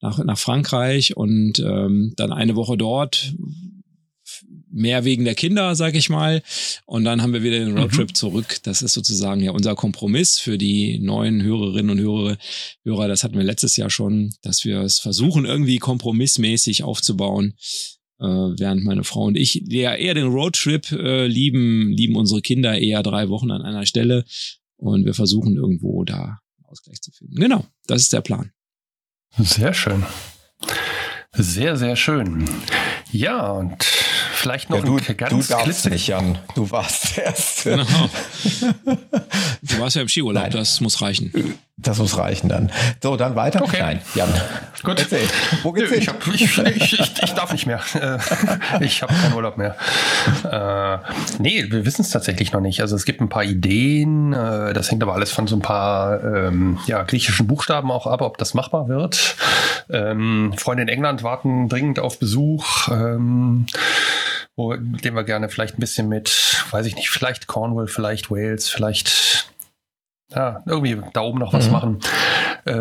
nach, 0.00 0.18
nach 0.24 0.38
Frankreich 0.38 1.16
und 1.16 1.58
ähm, 1.60 2.14
dann 2.16 2.32
eine 2.32 2.56
Woche 2.56 2.76
dort, 2.76 3.34
mehr 4.72 5.04
wegen 5.04 5.24
der 5.24 5.34
Kinder, 5.34 5.74
sag 5.74 5.94
ich 5.94 6.08
mal. 6.08 6.42
Und 6.86 7.04
dann 7.04 7.22
haben 7.22 7.32
wir 7.32 7.42
wieder 7.42 7.58
den 7.58 7.76
Roadtrip 7.76 8.10
mhm. 8.10 8.14
zurück. 8.14 8.58
Das 8.62 8.82
ist 8.82 8.92
sozusagen 8.92 9.40
ja 9.42 9.50
unser 9.50 9.74
Kompromiss 9.74 10.38
für 10.38 10.58
die 10.58 10.98
neuen 11.00 11.42
Hörerinnen 11.42 11.90
und 11.90 11.98
Hörer. 11.98 12.36
Hörer, 12.84 13.08
das 13.08 13.24
hatten 13.24 13.36
wir 13.36 13.44
letztes 13.44 13.76
Jahr 13.76 13.90
schon, 13.90 14.32
dass 14.42 14.64
wir 14.64 14.80
es 14.80 14.98
versuchen, 14.98 15.44
irgendwie 15.44 15.78
kompromissmäßig 15.78 16.84
aufzubauen. 16.84 17.54
Äh, 18.20 18.24
während 18.24 18.84
meine 18.84 19.04
Frau 19.04 19.24
und 19.24 19.36
ich 19.36 19.62
ja 19.66 19.94
eher 19.94 20.14
den 20.14 20.28
Roadtrip 20.28 20.92
äh, 20.92 21.26
lieben, 21.26 21.90
lieben 21.90 22.16
unsere 22.16 22.42
Kinder 22.42 22.78
eher 22.78 23.02
drei 23.02 23.28
Wochen 23.28 23.50
an 23.50 23.62
einer 23.62 23.86
Stelle. 23.86 24.24
Und 24.76 25.04
wir 25.04 25.14
versuchen 25.14 25.56
irgendwo 25.56 26.04
da 26.04 26.38
Ausgleich 26.64 27.00
zu 27.00 27.10
finden. 27.10 27.34
Genau, 27.34 27.66
das 27.86 28.02
ist 28.02 28.12
der 28.12 28.20
Plan. 28.20 28.52
Sehr 29.38 29.72
schön. 29.72 30.04
Sehr, 31.32 31.76
sehr 31.76 31.96
schön. 31.96 32.48
Ja, 33.12 33.46
und 33.50 33.86
vielleicht 34.40 34.70
noch 34.70 34.78
ja, 34.78 34.84
du, 34.84 34.96
ein 34.96 35.16
ganz 35.16 35.48
du 35.48 35.54
darfst 35.54 35.90
nicht, 35.90 36.06
Jan. 36.06 36.38
Du 36.54 36.70
warst 36.70 37.16
der 37.16 37.26
Erste. 37.26 37.70
Genau. 37.70 37.86
Du 39.62 39.78
warst 39.78 39.94
ja 39.94 40.02
im 40.02 40.08
Skiurlaub, 40.08 40.44
Nein. 40.44 40.52
das 40.52 40.80
muss 40.80 41.02
reichen. 41.02 41.58
Das 41.76 41.98
muss 41.98 42.16
reichen 42.16 42.48
dann. 42.48 42.72
So, 43.02 43.16
dann 43.16 43.36
weiter. 43.36 43.62
Okay. 43.62 43.78
Nein, 43.80 44.00
Jan. 44.14 44.28
Gut. 44.82 44.98
Erzähl. 44.98 45.28
Wo 45.62 45.72
geht's 45.72 45.90
Nö, 45.90 45.94
hin? 45.96 46.02
Ich, 46.02 46.08
hab, 46.08 46.26
ich, 46.26 46.58
ich, 46.58 47.00
ich, 47.00 47.22
ich, 47.22 47.32
darf 47.34 47.52
nicht 47.52 47.66
mehr. 47.66 47.80
Äh, 47.94 48.18
ich 48.84 49.02
habe 49.02 49.12
keinen 49.14 49.34
Urlaub 49.34 49.58
mehr. 49.58 49.76
Äh, 50.44 50.98
nee, 51.38 51.66
wir 51.70 51.84
wissen 51.84 52.02
es 52.02 52.10
tatsächlich 52.10 52.52
noch 52.52 52.60
nicht. 52.60 52.80
Also 52.80 52.96
es 52.96 53.04
gibt 53.04 53.20
ein 53.20 53.28
paar 53.28 53.44
Ideen. 53.44 54.32
Äh, 54.32 54.72
das 54.72 54.90
hängt 54.90 55.02
aber 55.02 55.14
alles 55.14 55.30
von 55.30 55.46
so 55.46 55.56
ein 55.56 55.62
paar 55.62 56.22
ähm, 56.24 56.78
ja, 56.86 57.02
griechischen 57.02 57.46
Buchstaben 57.46 57.90
auch 57.90 58.06
ab, 58.06 58.22
ob 58.22 58.38
das 58.38 58.54
machbar 58.54 58.88
wird. 58.88 59.36
Ähm, 59.90 60.54
Freunde 60.56 60.82
in 60.82 60.88
England 60.88 61.22
warten 61.22 61.68
dringend 61.68 61.98
auf 61.98 62.18
Besuch. 62.18 62.88
Ähm, 62.88 63.66
wo, 64.60 64.74
den 64.76 65.14
wir 65.14 65.24
gerne 65.24 65.48
vielleicht 65.48 65.76
ein 65.76 65.80
bisschen 65.80 66.08
mit, 66.08 66.64
weiß 66.70 66.86
ich 66.86 66.96
nicht, 66.96 67.10
vielleicht 67.10 67.46
Cornwall, 67.46 67.86
vielleicht 67.86 68.30
Wales, 68.30 68.68
vielleicht 68.68 69.50
ja, 70.34 70.62
irgendwie 70.66 71.00
da 71.12 71.22
oben 71.22 71.38
noch 71.38 71.52
was 71.52 71.66
mhm. 71.66 71.72
machen. 71.72 72.00
Äh, 72.66 72.72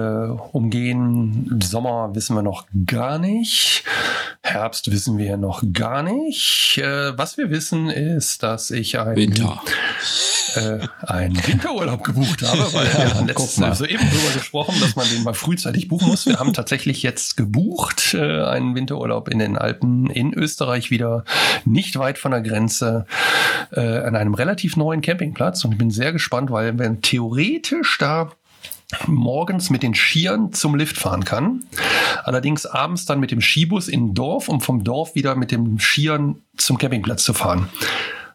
umgehen. 0.51 1.59
Sommer 1.63 2.13
wissen 2.13 2.35
wir 2.35 2.43
noch 2.43 2.67
gar 2.85 3.17
nicht. 3.17 3.83
Herbst 4.41 4.91
wissen 4.91 5.17
wir 5.17 5.37
noch 5.37 5.63
gar 5.73 6.03
nicht. 6.03 6.77
Äh, 6.77 7.17
was 7.17 7.37
wir 7.37 7.49
wissen 7.49 7.89
ist, 7.89 8.43
dass 8.43 8.71
ich 8.71 8.99
ein 8.99 9.15
Winter 9.15 9.61
äh, 10.55 10.79
einen 11.05 11.35
Winterurlaub 11.47 12.03
gebucht 12.03 12.41
habe, 12.43 12.73
weil 12.73 12.85
wir 12.93 13.15
haben 13.15 13.27
letztens 13.27 13.77
soeben 13.77 14.07
darüber 14.11 14.33
gesprochen, 14.33 14.75
dass 14.79 14.95
man 14.95 15.07
den 15.09 15.23
mal 15.23 15.33
frühzeitig 15.33 15.87
buchen 15.87 16.07
muss. 16.07 16.25
Wir 16.25 16.39
haben 16.39 16.53
tatsächlich 16.53 17.03
jetzt 17.03 17.37
gebucht 17.37 18.13
äh, 18.13 18.43
einen 18.43 18.75
Winterurlaub 18.75 19.29
in 19.29 19.39
den 19.39 19.57
Alpen 19.57 20.09
in 20.09 20.33
Österreich 20.33 20.91
wieder, 20.91 21.23
nicht 21.65 21.97
weit 21.97 22.17
von 22.17 22.31
der 22.31 22.41
Grenze, 22.41 23.05
äh, 23.71 23.79
an 23.81 24.15
einem 24.15 24.33
relativ 24.33 24.77
neuen 24.77 25.01
Campingplatz 25.01 25.63
und 25.65 25.73
ich 25.73 25.77
bin 25.77 25.91
sehr 25.91 26.11
gespannt, 26.11 26.51
weil 26.51 26.77
wir 26.77 27.01
theoretisch 27.01 27.97
da 27.97 28.31
morgens 29.05 29.69
mit 29.69 29.83
den 29.83 29.93
Skiern 29.93 30.51
zum 30.51 30.75
Lift 30.75 30.97
fahren 30.97 31.23
kann. 31.23 31.63
Allerdings 32.23 32.65
abends 32.65 33.05
dann 33.05 33.19
mit 33.19 33.29
dem 33.31 33.39
Skibus 33.39 33.87
in 33.87 34.15
Dorf, 34.15 34.49
um 34.49 34.61
vom 34.61 34.83
Dorf 34.83 35.13
wieder 35.13 35.35
mit 35.35 35.51
dem 35.51 35.79
Skiern 35.79 36.41
zum 36.57 36.79
Campingplatz 36.79 37.23
zu 37.23 37.33
fahren 37.33 37.69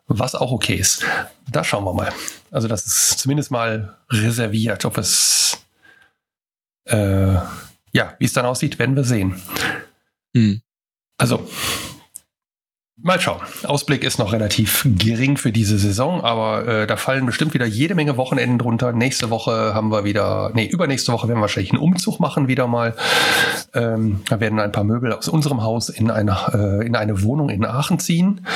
was 0.06 0.34
auch 0.34 0.52
okay 0.52 0.74
ist. 0.74 1.04
Da 1.50 1.64
schauen 1.64 1.84
wir 1.84 1.94
mal. 1.94 2.12
Also 2.50 2.68
das 2.68 2.86
ist 2.86 3.18
zumindest 3.18 3.50
mal 3.50 3.96
reserviert. 4.10 4.84
Ob 4.84 4.98
es, 4.98 5.58
äh, 6.84 7.34
ja, 7.92 8.14
wie 8.18 8.24
es 8.24 8.32
dann 8.32 8.46
aussieht, 8.46 8.78
werden 8.78 8.96
wir 8.96 9.04
sehen. 9.04 9.40
Mhm. 10.34 10.62
Also 11.16 11.48
Mal 12.96 13.20
schauen. 13.20 13.40
Ausblick 13.64 14.04
ist 14.04 14.18
noch 14.18 14.32
relativ 14.32 14.86
gering 14.88 15.36
für 15.36 15.50
diese 15.50 15.78
Saison, 15.78 16.22
aber 16.22 16.66
äh, 16.68 16.86
da 16.86 16.96
fallen 16.96 17.26
bestimmt 17.26 17.52
wieder 17.52 17.66
jede 17.66 17.96
Menge 17.96 18.16
Wochenenden 18.16 18.56
drunter. 18.56 18.92
Nächste 18.92 19.30
Woche 19.30 19.74
haben 19.74 19.90
wir 19.90 20.04
wieder, 20.04 20.52
nee, 20.54 20.66
übernächste 20.66 21.12
Woche 21.12 21.26
werden 21.26 21.38
wir 21.38 21.42
wahrscheinlich 21.42 21.72
einen 21.72 21.82
Umzug 21.82 22.20
machen 22.20 22.46
wieder 22.46 22.68
mal. 22.68 22.94
Ähm, 23.74 24.20
da 24.28 24.38
werden 24.38 24.60
ein 24.60 24.70
paar 24.70 24.84
Möbel 24.84 25.12
aus 25.12 25.28
unserem 25.28 25.62
Haus 25.62 25.88
in 25.88 26.08
eine, 26.08 26.36
äh, 26.52 26.86
in 26.86 26.94
eine 26.94 27.24
Wohnung 27.24 27.48
in 27.50 27.64
Aachen 27.64 27.98
ziehen. 27.98 28.46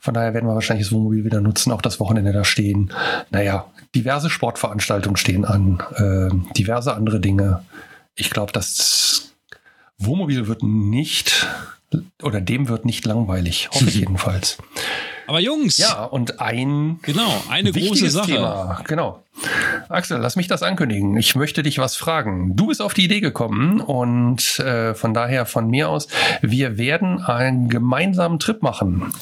Von 0.00 0.14
daher 0.14 0.34
werden 0.34 0.48
wir 0.48 0.54
wahrscheinlich 0.54 0.88
das 0.88 0.92
Wohnmobil 0.92 1.24
wieder 1.24 1.40
nutzen, 1.40 1.70
auch 1.70 1.82
das 1.82 2.00
Wochenende 2.00 2.32
da 2.32 2.42
stehen. 2.42 2.92
Naja, 3.30 3.66
diverse 3.94 4.30
Sportveranstaltungen 4.30 5.16
stehen 5.16 5.44
an, 5.44 5.80
äh, 5.94 6.54
diverse 6.54 6.92
andere 6.92 7.20
Dinge. 7.20 7.64
Ich 8.16 8.30
glaube, 8.30 8.50
das 8.50 9.32
Wohnmobil 9.98 10.48
wird 10.48 10.64
nicht 10.64 11.46
oder 12.22 12.40
dem 12.40 12.68
wird 12.68 12.84
nicht 12.84 13.04
langweilig, 13.04 13.68
hoffe 13.72 13.88
ich 13.88 13.94
jedenfalls. 13.96 14.58
Aber 15.26 15.40
Jungs. 15.40 15.76
Ja, 15.78 16.04
und 16.04 16.40
ein 16.40 17.00
genau 17.02 17.42
eine 17.50 17.72
große 17.72 18.10
Sache. 18.10 18.32
Thema. 18.32 18.80
Genau. 18.86 19.22
Axel, 19.88 20.18
lass 20.18 20.36
mich 20.36 20.46
das 20.46 20.62
ankündigen. 20.62 21.16
Ich 21.16 21.34
möchte 21.34 21.62
dich 21.62 21.78
was 21.78 21.96
fragen. 21.96 22.56
Du 22.56 22.68
bist 22.68 22.80
auf 22.80 22.94
die 22.94 23.04
Idee 23.04 23.20
gekommen 23.20 23.80
und 23.80 24.58
äh, 24.60 24.94
von 24.94 25.12
daher 25.12 25.44
von 25.46 25.68
mir 25.68 25.90
aus, 25.90 26.08
wir 26.42 26.78
werden 26.78 27.20
einen 27.20 27.68
gemeinsamen 27.68 28.38
Trip 28.38 28.62
machen. 28.62 29.12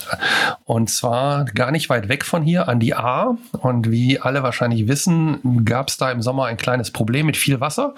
Und 0.64 0.88
zwar 0.88 1.44
gar 1.46 1.70
nicht 1.70 1.88
weit 1.88 2.08
weg 2.08 2.24
von 2.24 2.42
hier 2.42 2.68
an 2.68 2.80
die 2.80 2.94
A. 2.94 3.36
Und 3.58 3.90
wie 3.90 4.20
alle 4.20 4.42
wahrscheinlich 4.42 4.86
wissen, 4.86 5.64
gab 5.64 5.88
es 5.88 5.96
da 5.96 6.12
im 6.12 6.22
Sommer 6.22 6.46
ein 6.46 6.56
kleines 6.56 6.90
Problem 6.90 7.26
mit 7.26 7.36
viel 7.36 7.60
Wasser. 7.60 7.94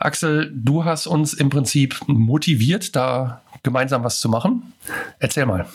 Axel, 0.00 0.50
du 0.54 0.84
hast 0.84 1.06
uns 1.06 1.34
im 1.34 1.50
Prinzip 1.50 2.00
motiviert, 2.06 2.96
da 2.96 3.42
gemeinsam 3.62 4.04
was 4.04 4.20
zu 4.20 4.28
machen. 4.28 4.72
Erzähl 5.18 5.46
mal. 5.46 5.68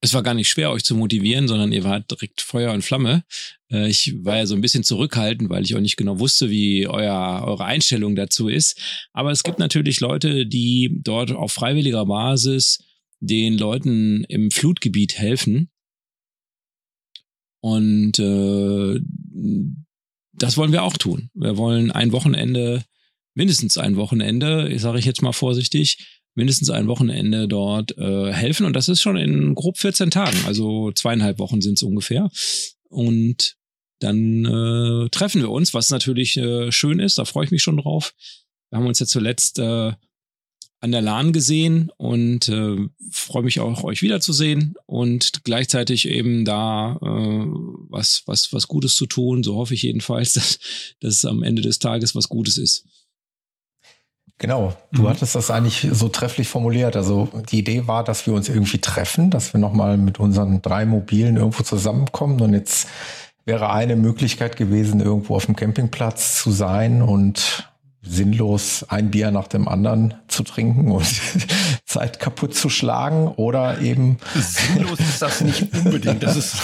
Es 0.00 0.14
war 0.14 0.22
gar 0.22 0.34
nicht 0.34 0.48
schwer, 0.48 0.70
euch 0.70 0.84
zu 0.84 0.94
motivieren, 0.94 1.48
sondern 1.48 1.72
ihr 1.72 1.82
wart 1.82 2.10
direkt 2.10 2.40
Feuer 2.40 2.72
und 2.72 2.82
Flamme. 2.82 3.24
Äh, 3.70 3.88
ich 3.88 4.14
war 4.24 4.36
ja 4.36 4.46
so 4.46 4.54
ein 4.54 4.60
bisschen 4.60 4.84
zurückhaltend, 4.84 5.50
weil 5.50 5.64
ich 5.64 5.74
auch 5.74 5.80
nicht 5.80 5.96
genau 5.96 6.18
wusste, 6.18 6.50
wie 6.50 6.86
euer, 6.86 7.42
eure 7.44 7.64
Einstellung 7.64 8.14
dazu 8.14 8.48
ist. 8.48 8.78
Aber 9.12 9.30
es 9.30 9.42
gibt 9.42 9.58
natürlich 9.58 10.00
Leute, 10.00 10.46
die 10.46 11.00
dort 11.02 11.32
auf 11.32 11.52
freiwilliger 11.52 12.04
Basis 12.06 12.78
den 13.20 13.56
Leuten 13.56 14.24
im 14.24 14.50
Flutgebiet 14.50 15.18
helfen. 15.18 15.70
Und 17.60 18.18
äh, 18.18 19.00
das 20.34 20.56
wollen 20.56 20.72
wir 20.72 20.82
auch 20.82 20.96
tun. 20.96 21.30
Wir 21.34 21.56
wollen 21.56 21.90
ein 21.90 22.12
Wochenende, 22.12 22.84
mindestens 23.34 23.78
ein 23.78 23.96
Wochenende, 23.96 24.78
sage 24.78 24.98
ich 24.98 25.04
jetzt 25.04 25.22
mal 25.22 25.32
vorsichtig, 25.32 26.15
mindestens 26.36 26.70
ein 26.70 26.86
Wochenende 26.86 27.48
dort 27.48 27.96
äh, 27.98 28.32
helfen. 28.32 28.66
Und 28.66 28.74
das 28.74 28.88
ist 28.88 29.00
schon 29.00 29.16
in 29.16 29.54
grob 29.54 29.78
14 29.78 30.10
Tagen, 30.10 30.38
also 30.46 30.92
zweieinhalb 30.92 31.38
Wochen 31.38 31.60
sind 31.60 31.74
es 31.74 31.82
ungefähr. 31.82 32.30
Und 32.88 33.56
dann 33.98 34.44
äh, 34.44 35.08
treffen 35.08 35.40
wir 35.40 35.50
uns, 35.50 35.74
was 35.74 35.90
natürlich 35.90 36.36
äh, 36.36 36.70
schön 36.70 37.00
ist, 37.00 37.18
da 37.18 37.24
freue 37.24 37.46
ich 37.46 37.50
mich 37.50 37.62
schon 37.62 37.78
drauf. 37.78 38.14
Wir 38.70 38.78
haben 38.78 38.86
uns 38.86 38.98
ja 38.98 39.06
zuletzt 39.06 39.58
äh, 39.58 39.92
an 40.80 40.92
der 40.92 41.00
LAN 41.00 41.32
gesehen 41.32 41.90
und 41.96 42.48
äh, 42.48 42.76
freue 43.10 43.42
mich 43.42 43.60
auch, 43.60 43.82
euch 43.82 44.02
wiederzusehen 44.02 44.74
und 44.84 45.44
gleichzeitig 45.44 46.06
eben 46.06 46.44
da 46.44 46.98
äh, 47.02 47.46
was, 47.88 48.22
was, 48.26 48.52
was 48.52 48.68
Gutes 48.68 48.94
zu 48.94 49.06
tun. 49.06 49.42
So 49.42 49.56
hoffe 49.56 49.74
ich 49.74 49.82
jedenfalls, 49.82 50.32
dass, 50.34 50.58
dass 51.00 51.14
es 51.14 51.24
am 51.24 51.42
Ende 51.42 51.62
des 51.62 51.78
Tages 51.78 52.14
was 52.14 52.28
Gutes 52.28 52.58
ist. 52.58 52.84
Genau, 54.38 54.74
du 54.92 55.02
mhm. 55.02 55.08
hattest 55.08 55.34
das 55.34 55.50
eigentlich 55.50 55.88
so 55.92 56.08
trefflich 56.08 56.48
formuliert. 56.48 56.94
Also 56.94 57.28
die 57.50 57.58
Idee 57.58 57.86
war, 57.86 58.04
dass 58.04 58.26
wir 58.26 58.34
uns 58.34 58.48
irgendwie 58.48 58.78
treffen, 58.78 59.30
dass 59.30 59.54
wir 59.54 59.60
nochmal 59.60 59.96
mit 59.96 60.20
unseren 60.20 60.60
drei 60.60 60.84
Mobilen 60.84 61.36
irgendwo 61.36 61.62
zusammenkommen. 61.62 62.40
Und 62.40 62.52
jetzt 62.52 62.86
wäre 63.46 63.70
eine 63.70 63.96
Möglichkeit 63.96 64.56
gewesen, 64.56 65.00
irgendwo 65.00 65.36
auf 65.36 65.46
dem 65.46 65.56
Campingplatz 65.56 66.42
zu 66.42 66.50
sein 66.50 67.00
und 67.00 67.70
sinnlos 68.02 68.84
ein 68.88 69.10
Bier 69.10 69.30
nach 69.30 69.48
dem 69.48 69.66
anderen 69.66 70.14
zu 70.28 70.42
trinken 70.42 70.92
und 70.92 71.06
Zeit 71.84 72.20
kaputt 72.20 72.54
zu 72.54 72.68
schlagen 72.68 73.28
oder 73.28 73.80
eben 73.80 74.18
sinnlos 74.34 75.00
ist 75.00 75.22
das 75.22 75.40
nicht 75.40 75.72
unbedingt. 75.74 76.22
Das 76.22 76.36
ist 76.36 76.56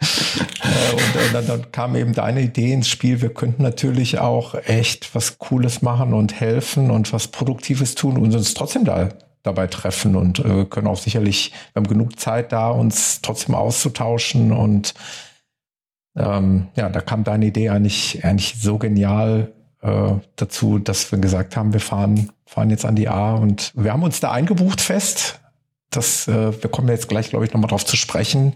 äh, 0.74 0.92
und 0.92 1.34
dann, 1.34 1.46
dann 1.46 1.72
kam 1.72 1.96
eben 1.96 2.12
deine 2.12 2.42
Idee 2.42 2.72
ins 2.72 2.88
Spiel. 2.88 3.22
Wir 3.22 3.32
könnten 3.32 3.62
natürlich 3.62 4.18
auch 4.18 4.54
echt 4.54 5.14
was 5.14 5.38
Cooles 5.38 5.82
machen 5.82 6.12
und 6.14 6.38
helfen 6.40 6.90
und 6.90 7.12
was 7.12 7.28
Produktives 7.28 7.94
tun 7.94 8.16
und 8.16 8.34
uns 8.34 8.54
trotzdem 8.54 8.84
da 8.84 9.08
dabei 9.42 9.66
treffen 9.66 10.16
und 10.16 10.38
äh, 10.38 10.64
können 10.64 10.86
auch 10.86 10.98
sicherlich, 10.98 11.52
wir 11.72 11.80
haben 11.80 11.88
genug 11.88 12.18
Zeit 12.18 12.50
da, 12.50 12.70
uns 12.70 13.20
trotzdem 13.20 13.54
auszutauschen 13.54 14.52
und 14.52 14.94
ähm, 16.16 16.68
ja, 16.76 16.88
da 16.88 17.00
kam 17.00 17.24
deine 17.24 17.46
Idee 17.46 17.68
eigentlich, 17.68 18.24
eigentlich 18.24 18.54
so 18.58 18.78
genial 18.78 19.52
äh, 19.82 20.12
dazu, 20.36 20.78
dass 20.78 21.12
wir 21.12 21.18
gesagt 21.18 21.56
haben, 21.56 21.72
wir 21.72 21.80
fahren, 21.80 22.30
fahren 22.46 22.70
jetzt 22.70 22.86
an 22.86 22.96
die 22.96 23.08
A 23.08 23.34
und 23.34 23.72
wir 23.74 23.92
haben 23.92 24.02
uns 24.02 24.20
da 24.20 24.30
eingebucht 24.30 24.80
fest. 24.80 25.40
Das, 25.90 26.26
äh, 26.26 26.62
wir 26.62 26.70
kommen 26.70 26.88
jetzt 26.88 27.08
gleich, 27.08 27.28
glaube 27.28 27.44
ich, 27.44 27.52
nochmal 27.52 27.68
drauf 27.68 27.84
zu 27.84 27.96
sprechen, 27.96 28.54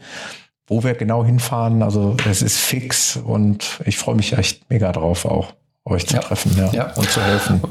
wo 0.68 0.84
wir 0.84 0.94
genau 0.94 1.24
hinfahren. 1.24 1.82
Also 1.82 2.16
es 2.28 2.42
ist 2.42 2.58
fix 2.58 3.16
und 3.16 3.80
ich 3.84 3.98
freue 3.98 4.14
mich 4.14 4.32
echt 4.34 4.70
mega 4.70 4.92
drauf, 4.92 5.24
auch 5.24 5.52
euch 5.84 6.06
zu 6.06 6.14
ja. 6.14 6.20
treffen 6.20 6.56
ja, 6.56 6.72
ja. 6.72 6.92
und 6.94 7.10
zu 7.10 7.22
helfen. 7.22 7.62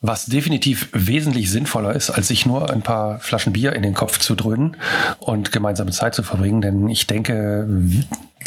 Was 0.00 0.26
definitiv 0.26 0.90
wesentlich 0.92 1.50
sinnvoller 1.50 1.92
ist, 1.94 2.10
als 2.10 2.28
sich 2.28 2.46
nur 2.46 2.70
ein 2.70 2.82
paar 2.82 3.18
Flaschen 3.18 3.52
Bier 3.52 3.72
in 3.72 3.82
den 3.82 3.94
Kopf 3.94 4.18
zu 4.20 4.36
dröhnen 4.36 4.76
und 5.18 5.50
gemeinsame 5.50 5.90
Zeit 5.90 6.14
zu 6.14 6.22
verbringen. 6.22 6.60
Denn 6.60 6.88
ich 6.88 7.08
denke, 7.08 7.66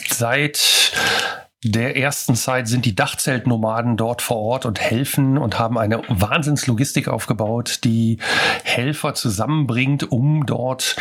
seit 0.10 0.94
der 1.64 1.96
ersten 1.96 2.36
Zeit 2.36 2.68
sind 2.68 2.86
die 2.86 2.96
Dachzeltnomaden 2.96 3.96
dort 3.96 4.24
vor 4.24 4.38
Ort 4.38 4.66
und 4.66 4.80
helfen 4.80 5.38
und 5.38 5.60
haben 5.60 5.78
eine 5.78 6.02
Wahnsinnslogistik 6.08 7.08
aufgebaut, 7.08 7.82
die 7.84 8.18
Helfer 8.64 9.14
zusammenbringt, 9.14 10.12
um 10.12 10.46
dort 10.48 10.96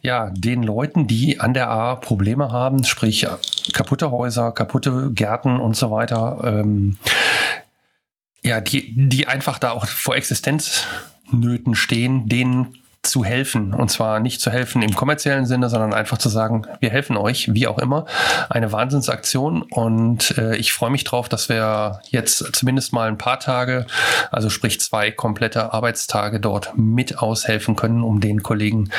ja 0.00 0.30
den 0.30 0.64
Leuten, 0.64 1.06
die 1.06 1.38
an 1.38 1.54
der 1.54 1.70
A 1.70 1.94
Probleme 1.94 2.50
haben, 2.50 2.82
sprich 2.82 3.26
kaputte 3.72 4.10
Häuser, 4.10 4.50
kaputte 4.50 5.12
Gärten 5.12 5.60
und 5.60 5.76
so 5.76 5.92
weiter, 5.92 6.40
ähm, 6.44 6.98
ja, 8.42 8.60
die, 8.60 8.92
die 9.08 9.28
einfach 9.28 9.60
da 9.60 9.70
auch 9.70 9.86
vor 9.86 10.16
Existenznöten 10.16 11.76
stehen, 11.76 12.28
denen 12.28 12.81
zu 13.02 13.24
helfen. 13.24 13.74
Und 13.74 13.90
zwar 13.90 14.20
nicht 14.20 14.40
zu 14.40 14.50
helfen 14.50 14.80
im 14.80 14.94
kommerziellen 14.94 15.44
Sinne, 15.44 15.68
sondern 15.68 15.92
einfach 15.92 16.18
zu 16.18 16.28
sagen, 16.28 16.62
wir 16.80 16.90
helfen 16.90 17.16
euch, 17.16 17.52
wie 17.52 17.66
auch 17.66 17.78
immer. 17.78 18.06
Eine 18.48 18.70
Wahnsinnsaktion. 18.70 19.62
Und 19.62 20.38
äh, 20.38 20.56
ich 20.56 20.72
freue 20.72 20.90
mich 20.90 21.04
drauf, 21.04 21.28
dass 21.28 21.48
wir 21.48 22.00
jetzt 22.10 22.54
zumindest 22.54 22.92
mal 22.92 23.08
ein 23.08 23.18
paar 23.18 23.40
Tage, 23.40 23.86
also 24.30 24.50
sprich 24.50 24.80
zwei 24.80 25.10
komplette 25.10 25.72
Arbeitstage 25.72 26.38
dort 26.38 26.72
mit 26.76 27.18
aushelfen 27.18 27.74
können, 27.74 28.04
um 28.04 28.20
den 28.20 28.42
Kollegen, 28.42 28.90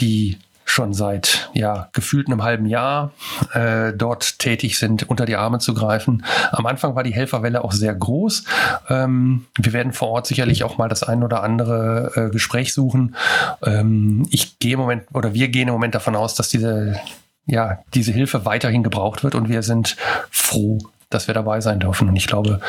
die 0.00 0.38
schon 0.64 0.94
seit 0.94 1.50
ja 1.52 1.88
gefühlt 1.92 2.26
einem 2.26 2.42
halben 2.42 2.66
Jahr 2.66 3.12
äh, 3.52 3.92
dort 3.92 4.38
tätig 4.38 4.78
sind, 4.78 5.08
unter 5.08 5.26
die 5.26 5.36
Arme 5.36 5.58
zu 5.58 5.74
greifen. 5.74 6.24
Am 6.52 6.66
Anfang 6.66 6.94
war 6.94 7.02
die 7.02 7.14
Helferwelle 7.14 7.62
auch 7.64 7.72
sehr 7.72 7.94
groß. 7.94 8.44
Ähm, 8.88 9.46
wir 9.58 9.72
werden 9.72 9.92
vor 9.92 10.08
Ort 10.08 10.26
sicherlich 10.26 10.64
auch 10.64 10.78
mal 10.78 10.88
das 10.88 11.02
ein 11.02 11.22
oder 11.22 11.42
andere 11.42 12.12
äh, 12.14 12.30
Gespräch 12.30 12.72
suchen. 12.72 13.16
Ähm, 13.62 14.26
ich 14.30 14.58
gehe 14.58 14.74
im 14.74 14.80
Moment 14.80 15.04
oder 15.12 15.34
wir 15.34 15.48
gehen 15.48 15.68
im 15.68 15.74
Moment 15.74 15.94
davon 15.94 16.16
aus, 16.16 16.34
dass 16.34 16.48
diese 16.48 17.00
ja 17.46 17.78
diese 17.92 18.12
Hilfe 18.12 18.46
weiterhin 18.46 18.82
gebraucht 18.82 19.22
wird 19.22 19.34
und 19.34 19.48
wir 19.48 19.62
sind 19.62 19.96
froh, 20.30 20.78
dass 21.10 21.26
wir 21.26 21.34
dabei 21.34 21.60
sein 21.60 21.80
dürfen. 21.80 22.08
Und 22.08 22.16
ich 22.16 22.26
glaube, 22.26 22.60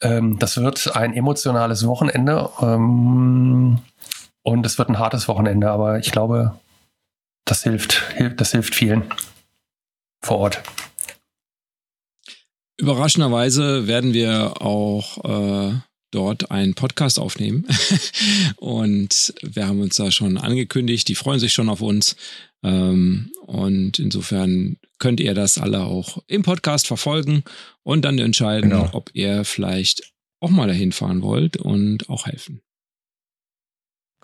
ähm, 0.00 0.38
das 0.38 0.56
wird 0.56 0.96
ein 0.96 1.14
emotionales 1.14 1.86
Wochenende. 1.86 2.48
Ähm, 2.60 3.78
und 4.42 4.66
es 4.66 4.78
wird 4.78 4.90
ein 4.90 4.98
hartes 4.98 5.26
Wochenende, 5.26 5.70
aber 5.70 5.98
ich 5.98 6.12
glaube, 6.12 6.54
das 7.44 7.62
hilft, 7.62 8.02
das 8.36 8.52
hilft 8.52 8.74
vielen 8.74 9.04
vor 10.22 10.38
Ort. 10.38 10.62
Überraschenderweise 12.76 13.86
werden 13.86 14.14
wir 14.14 14.60
auch 14.60 15.70
äh, 15.70 15.74
dort 16.10 16.50
einen 16.50 16.74
Podcast 16.74 17.18
aufnehmen. 17.18 17.66
und 18.56 19.34
wir 19.42 19.66
haben 19.66 19.80
uns 19.80 19.96
da 19.96 20.10
schon 20.10 20.38
angekündigt, 20.38 21.08
die 21.08 21.14
freuen 21.14 21.40
sich 21.40 21.52
schon 21.52 21.68
auf 21.68 21.80
uns. 21.80 22.16
Ähm, 22.62 23.30
und 23.42 23.98
insofern 23.98 24.78
könnt 24.98 25.20
ihr 25.20 25.34
das 25.34 25.58
alle 25.58 25.84
auch 25.84 26.22
im 26.26 26.42
Podcast 26.42 26.86
verfolgen 26.86 27.44
und 27.82 28.04
dann 28.04 28.18
entscheiden, 28.18 28.70
genau. 28.70 28.90
ob 28.92 29.10
ihr 29.12 29.44
vielleicht 29.44 30.12
auch 30.40 30.50
mal 30.50 30.68
dahin 30.68 30.92
fahren 30.92 31.22
wollt 31.22 31.56
und 31.56 32.08
auch 32.08 32.26
helfen. 32.26 32.60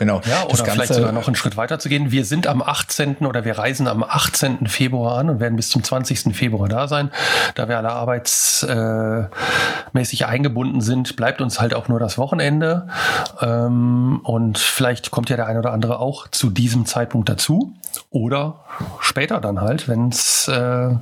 Genau. 0.00 0.20
Ja, 0.24 0.42
oder 0.44 0.64
vielleicht 0.64 0.94
sogar 0.94 1.12
noch 1.12 1.26
einen 1.26 1.36
Schritt 1.36 1.58
weiter 1.58 1.78
zu 1.78 1.90
gehen. 1.90 2.10
Wir 2.10 2.24
sind 2.24 2.46
am 2.46 2.62
18. 2.62 3.18
oder 3.18 3.44
wir 3.44 3.58
reisen 3.58 3.86
am 3.86 4.02
18. 4.02 4.66
Februar 4.66 5.18
an 5.18 5.28
und 5.28 5.40
werden 5.40 5.56
bis 5.56 5.68
zum 5.68 5.84
20. 5.84 6.34
Februar 6.34 6.70
da 6.70 6.88
sein. 6.88 7.10
Da 7.54 7.68
wir 7.68 7.76
alle 7.76 7.90
arbeitsmäßig 7.90 10.24
eingebunden 10.24 10.80
sind, 10.80 11.16
bleibt 11.16 11.42
uns 11.42 11.60
halt 11.60 11.74
auch 11.74 11.88
nur 11.88 12.00
das 12.00 12.16
Wochenende. 12.16 12.88
Ähm, 13.42 14.20
und 14.22 14.56
vielleicht 14.56 15.10
kommt 15.10 15.28
ja 15.28 15.36
der 15.36 15.46
eine 15.46 15.58
oder 15.58 15.74
andere 15.74 15.98
auch 15.98 16.28
zu 16.28 16.48
diesem 16.48 16.86
Zeitpunkt 16.86 17.28
dazu. 17.28 17.74
Oder 18.08 18.64
später 19.00 19.38
dann 19.38 19.60
halt, 19.60 19.86
wenn 19.86 20.08
es 20.08 20.48
äh, 20.48 20.94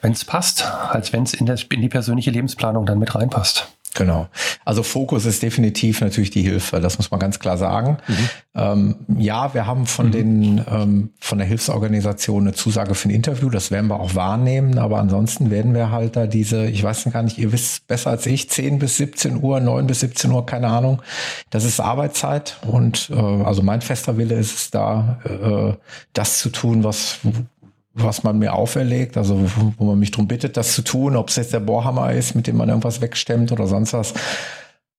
wenn's 0.00 0.24
passt, 0.24 0.64
als 0.64 1.12
wenn 1.12 1.24
es 1.24 1.34
in, 1.34 1.46
in 1.46 1.82
die 1.82 1.90
persönliche 1.90 2.30
Lebensplanung 2.30 2.86
dann 2.86 2.98
mit 2.98 3.14
reinpasst. 3.14 3.75
Genau. 3.96 4.28
Also 4.64 4.82
Fokus 4.82 5.24
ist 5.24 5.42
definitiv 5.42 6.02
natürlich 6.02 6.30
die 6.30 6.42
Hilfe. 6.42 6.80
Das 6.80 6.98
muss 6.98 7.10
man 7.10 7.18
ganz 7.18 7.38
klar 7.38 7.56
sagen. 7.56 7.96
Mhm. 8.06 8.28
Ähm, 8.54 8.96
ja, 9.18 9.54
wir 9.54 9.66
haben 9.66 9.86
von 9.86 10.08
mhm. 10.08 10.12
den 10.12 10.64
ähm, 10.70 11.10
von 11.18 11.38
der 11.38 11.46
Hilfsorganisation 11.46 12.42
eine 12.42 12.52
Zusage 12.52 12.94
für 12.94 13.08
ein 13.08 13.12
Interview. 13.12 13.48
Das 13.48 13.70
werden 13.70 13.88
wir 13.88 13.98
auch 13.98 14.14
wahrnehmen. 14.14 14.78
Aber 14.78 14.98
ansonsten 14.98 15.50
werden 15.50 15.74
wir 15.74 15.90
halt 15.90 16.16
da 16.16 16.26
diese, 16.26 16.66
ich 16.66 16.82
weiß 16.82 17.08
gar 17.10 17.22
nicht, 17.22 17.38
ihr 17.38 17.52
wisst 17.52 17.86
besser 17.86 18.10
als 18.10 18.26
ich, 18.26 18.50
10 18.50 18.78
bis 18.78 18.98
17 18.98 19.42
Uhr, 19.42 19.60
9 19.60 19.86
bis 19.86 20.00
17 20.00 20.30
Uhr, 20.30 20.44
keine 20.44 20.68
Ahnung. 20.68 21.00
Das 21.48 21.64
ist 21.64 21.80
Arbeitszeit. 21.80 22.58
Und 22.66 23.10
äh, 23.10 23.14
also 23.14 23.62
mein 23.62 23.80
fester 23.80 24.18
Wille 24.18 24.34
ist 24.34 24.54
es 24.54 24.70
da, 24.70 25.20
äh, 25.24 25.74
das 26.12 26.38
zu 26.38 26.50
tun, 26.50 26.84
was 26.84 27.18
was 27.96 28.22
man 28.22 28.38
mir 28.38 28.52
auferlegt, 28.54 29.16
also 29.16 29.40
wo, 29.78 29.84
man 29.84 29.98
mich 29.98 30.10
darum 30.10 30.28
bittet, 30.28 30.56
das 30.56 30.74
zu 30.74 30.82
tun, 30.82 31.16
ob 31.16 31.30
es 31.30 31.36
jetzt 31.36 31.52
der 31.52 31.60
Bohrhammer 31.60 32.12
ist, 32.12 32.34
mit 32.34 32.46
dem 32.46 32.56
man 32.56 32.68
irgendwas 32.68 33.00
wegstemmt 33.00 33.52
oder 33.52 33.66
sonst 33.66 33.94
was. 33.94 34.14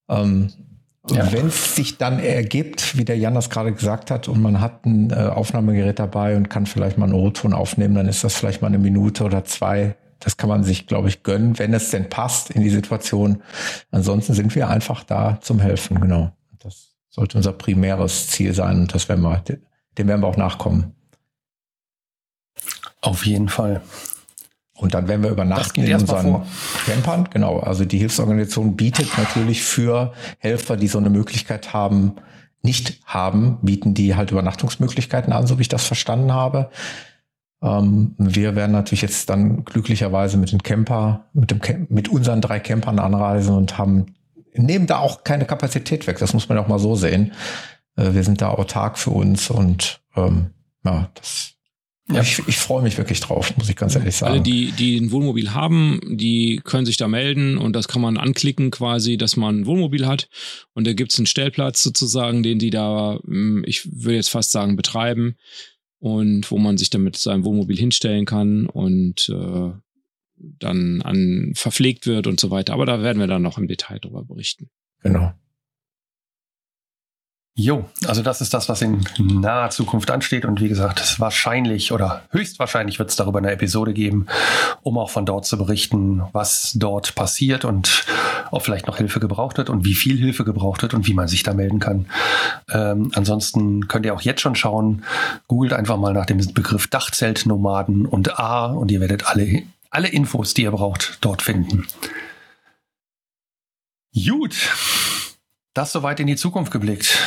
Ähm, 0.10 0.52
ja. 1.12 1.32
Wenn 1.32 1.48
es 1.48 1.76
sich 1.76 1.98
dann 1.98 2.20
ergibt, 2.20 2.98
wie 2.98 3.06
der 3.06 3.18
Jan 3.18 3.36
das 3.36 3.50
gerade 3.50 3.72
gesagt 3.72 4.12
hat, 4.12 4.28
und 4.28 4.42
man 4.42 4.60
hat 4.60 4.86
ein 4.86 5.12
äh, 5.12 5.16
Aufnahmegerät 5.16 6.00
dabei 6.00 6.36
und 6.36 6.50
kann 6.50 6.66
vielleicht 6.66 6.98
mal 6.98 7.06
einen 7.06 7.14
O-Ton 7.14 7.54
aufnehmen, 7.54 7.96
dann 7.96 8.08
ist 8.08 8.24
das 8.24 8.36
vielleicht 8.36 8.62
mal 8.62 8.68
eine 8.68 8.80
Minute 8.80 9.24
oder 9.24 9.46
zwei. 9.46 9.96
Das 10.20 10.36
kann 10.36 10.50
man 10.50 10.64
sich, 10.64 10.88
glaube 10.88 11.08
ich, 11.08 11.24
gönnen, 11.24 11.60
wenn 11.60 11.74
es 11.74 11.92
denn 11.92 12.10
passt 12.10 12.50
in 12.50 12.62
die 12.62 12.70
Situation. 12.70 13.42
Ansonsten 13.92 14.34
sind 14.34 14.54
wir 14.56 14.70
einfach 14.70 15.04
da 15.04 15.38
zum 15.42 15.60
Helfen, 15.60 16.02
genau. 16.02 16.32
Das 16.60 16.96
sollte 17.10 17.38
unser 17.38 17.54
primäres 17.54 18.28
Ziel 18.28 18.54
sein 18.54 18.82
und 18.82 18.94
das 18.94 19.08
werden 19.08 19.22
wir, 19.22 19.42
dem 19.98 20.08
werden 20.08 20.22
wir 20.22 20.28
auch 20.28 20.38
nachkommen. 20.38 20.97
Auf 23.02 23.26
jeden 23.26 23.50
Fall. 23.50 23.82
Und 24.78 24.94
dann 24.94 25.08
werden 25.08 25.24
wir 25.24 25.32
übernachten 25.32 25.82
in 25.84 25.94
unseren 25.94 26.44
Campern. 26.86 27.28
Genau. 27.32 27.60
Also 27.60 27.84
die 27.84 27.98
Hilfsorganisation 27.98 28.76
bietet 28.76 29.18
natürlich 29.18 29.64
für 29.64 30.14
Helfer, 30.38 30.78
die 30.78 30.88
so 30.88 31.00
eine 31.00 31.10
Möglichkeit 31.10 31.74
haben, 31.74 32.14
nicht 32.62 33.00
haben, 33.06 33.58
bieten 33.62 33.94
die 33.94 34.16
halt 34.16 34.32
Übernachtungsmöglichkeiten 34.32 35.34
an, 35.34 35.48
so 35.48 35.58
wie 35.58 35.64
ich 35.64 35.68
das 35.68 35.86
verstanden 35.86 36.32
habe. 36.32 36.70
Ähm, 37.62 38.14
wir 38.20 38.56
werden 38.56 38.72
natürlich 38.72 39.02
jetzt 39.02 39.30
dann 39.30 39.66
glücklicherweise 39.66 40.38
mit 40.38 40.52
den 40.52 40.62
Camper, 40.62 41.26
mit 41.34 41.50
dem 41.50 41.88
mit 41.90 42.10
unseren 42.10 42.42
drei 42.42 42.60
Campern 42.60 43.00
anreisen 43.00 43.56
und 43.56 43.80
haben 43.80 44.14
nehmen 44.54 44.88
da 44.88 45.00
auch 45.00 45.24
keine 45.24 45.46
Kapazität 45.46 46.06
weg. 46.08 46.20
Das 46.20 46.34
muss 46.34 46.50
man 46.50 46.58
auch 46.58 46.68
mal 46.68 46.80
so 46.80 46.96
sehen. 46.96 47.34
Äh, 47.96 48.14
wir 48.14 48.24
sind 48.24 48.42
da 48.42 48.50
autark 48.50 49.00
für 49.00 49.12
uns 49.12 49.50
und 49.50 50.02
ähm, 50.16 50.52
ja, 50.84 51.10
das 51.16 51.57
ja. 52.10 52.22
Ich, 52.22 52.42
ich 52.48 52.58
freue 52.58 52.82
mich 52.84 52.98
wirklich 52.98 53.20
drauf, 53.20 53.56
muss 53.58 53.70
ich 53.70 53.76
ganz 53.76 53.96
ehrlich 53.96 54.16
sagen. 54.16 54.34
Alle, 54.34 54.42
die, 54.42 54.72
die 54.72 54.98
ein 54.98 55.12
Wohnmobil 55.12 55.54
haben, 55.54 56.00
die 56.06 56.62
können 56.64 56.86
sich 56.86 56.96
da 56.96 57.08
melden 57.08 57.58
und 57.58 57.74
das 57.76 57.90
kann 57.90 58.02
man 58.02 58.18
anklicken 58.18 58.72
quasi, 58.72 59.18
dass 59.18 59.36
man 59.36 59.62
ein 59.62 59.66
Wohnmobil 59.66 60.08
hat. 60.08 60.30
Und 60.74 60.88
da 60.88 60.94
gibt's 60.94 61.20
einen 61.20 61.26
Stellplatz 61.26 61.84
sozusagen, 61.84 62.44
den 62.44 62.60
die 62.60 62.70
da, 62.70 63.20
hm, 63.26 63.64
ich 63.66 63.86
würde 63.92 64.16
jetzt 64.16 64.30
fast 64.30 64.52
sagen, 64.52 64.78
betreiben 64.78 65.36
und 66.00 66.50
wo 66.50 66.58
man 66.58 66.78
sich 66.78 66.90
damit 66.90 67.18
sein 67.18 67.44
Wohnmobil 67.44 67.78
hinstellen 67.78 68.26
kann 68.26 68.68
und 68.68 69.30
äh, 69.30 69.72
dann 70.38 71.02
an 71.02 71.52
verpflegt 71.56 72.06
wird 72.06 72.28
und 72.28 72.40
so 72.40 72.52
weiter. 72.52 72.74
Aber 72.74 72.86
da 72.86 73.02
werden 73.02 73.20
wir 73.20 73.28
dann 73.28 73.42
noch 73.42 73.58
im 73.58 73.68
Detail 73.68 74.00
drüber 74.00 74.24
berichten. 74.24 74.70
Genau. 75.02 75.34
Jo, 77.60 77.86
also 78.06 78.22
das 78.22 78.40
ist 78.40 78.54
das, 78.54 78.70
was 78.70 78.84
in 78.84 79.04
naher 79.18 79.72
Zukunft 79.72 80.12
ansteht. 80.12 80.46
Und 80.46 80.62
wie 80.62 80.70
gesagt, 80.70 81.20
wahrscheinlich 81.20 81.92
oder 81.92 82.22
höchstwahrscheinlich 82.30 83.00
wird 83.00 83.10
es 83.10 83.16
darüber 83.16 83.40
eine 83.40 83.52
Episode 83.52 83.94
geben, 83.94 84.28
um 84.84 85.00
auch 85.00 85.10
von 85.10 85.26
dort 85.26 85.48
zu 85.48 85.58
berichten, 85.58 86.22
was 86.34 86.74
dort 86.76 87.16
passiert 87.16 87.66
und 87.66 88.06
ob 88.52 88.62
vielleicht 88.62 88.86
noch 88.86 88.98
Hilfe 88.98 89.20
gebraucht 89.20 89.58
wird 89.58 89.72
und 89.72 89.86
wie 89.86 89.96
viel 89.96 90.20
Hilfe 90.20 90.46
gebraucht 90.46 90.84
wird 90.84 90.94
und 90.94 91.08
wie 91.08 91.16
man 91.16 91.28
sich 91.28 91.42
da 91.42 91.56
melden 91.56 91.80
kann. 91.80 92.06
Ähm, 92.72 93.12
ansonsten 93.16 93.88
könnt 93.88 94.06
ihr 94.06 94.14
auch 94.14 94.22
jetzt 94.22 94.42
schon 94.42 94.56
schauen, 94.56 95.04
googelt 95.48 95.74
einfach 95.74 95.98
mal 95.98 96.14
nach 96.14 96.28
dem 96.28 96.38
Begriff 96.54 96.86
Dachzeltnomaden 96.86 98.06
und 98.06 98.40
A 98.40 98.68
und 98.68 98.92
ihr 98.92 99.02
werdet 99.02 99.26
alle, 99.26 99.64
alle 99.90 100.10
Infos, 100.10 100.54
die 100.54 100.62
ihr 100.62 100.72
braucht, 100.72 101.18
dort 101.22 101.42
finden. 101.42 101.88
Gut. 104.14 104.56
Das 105.78 105.92
soweit 105.92 106.20
in 106.20 106.26
die 106.26 106.36
Zukunft 106.36 106.72
geblickt. 106.72 107.20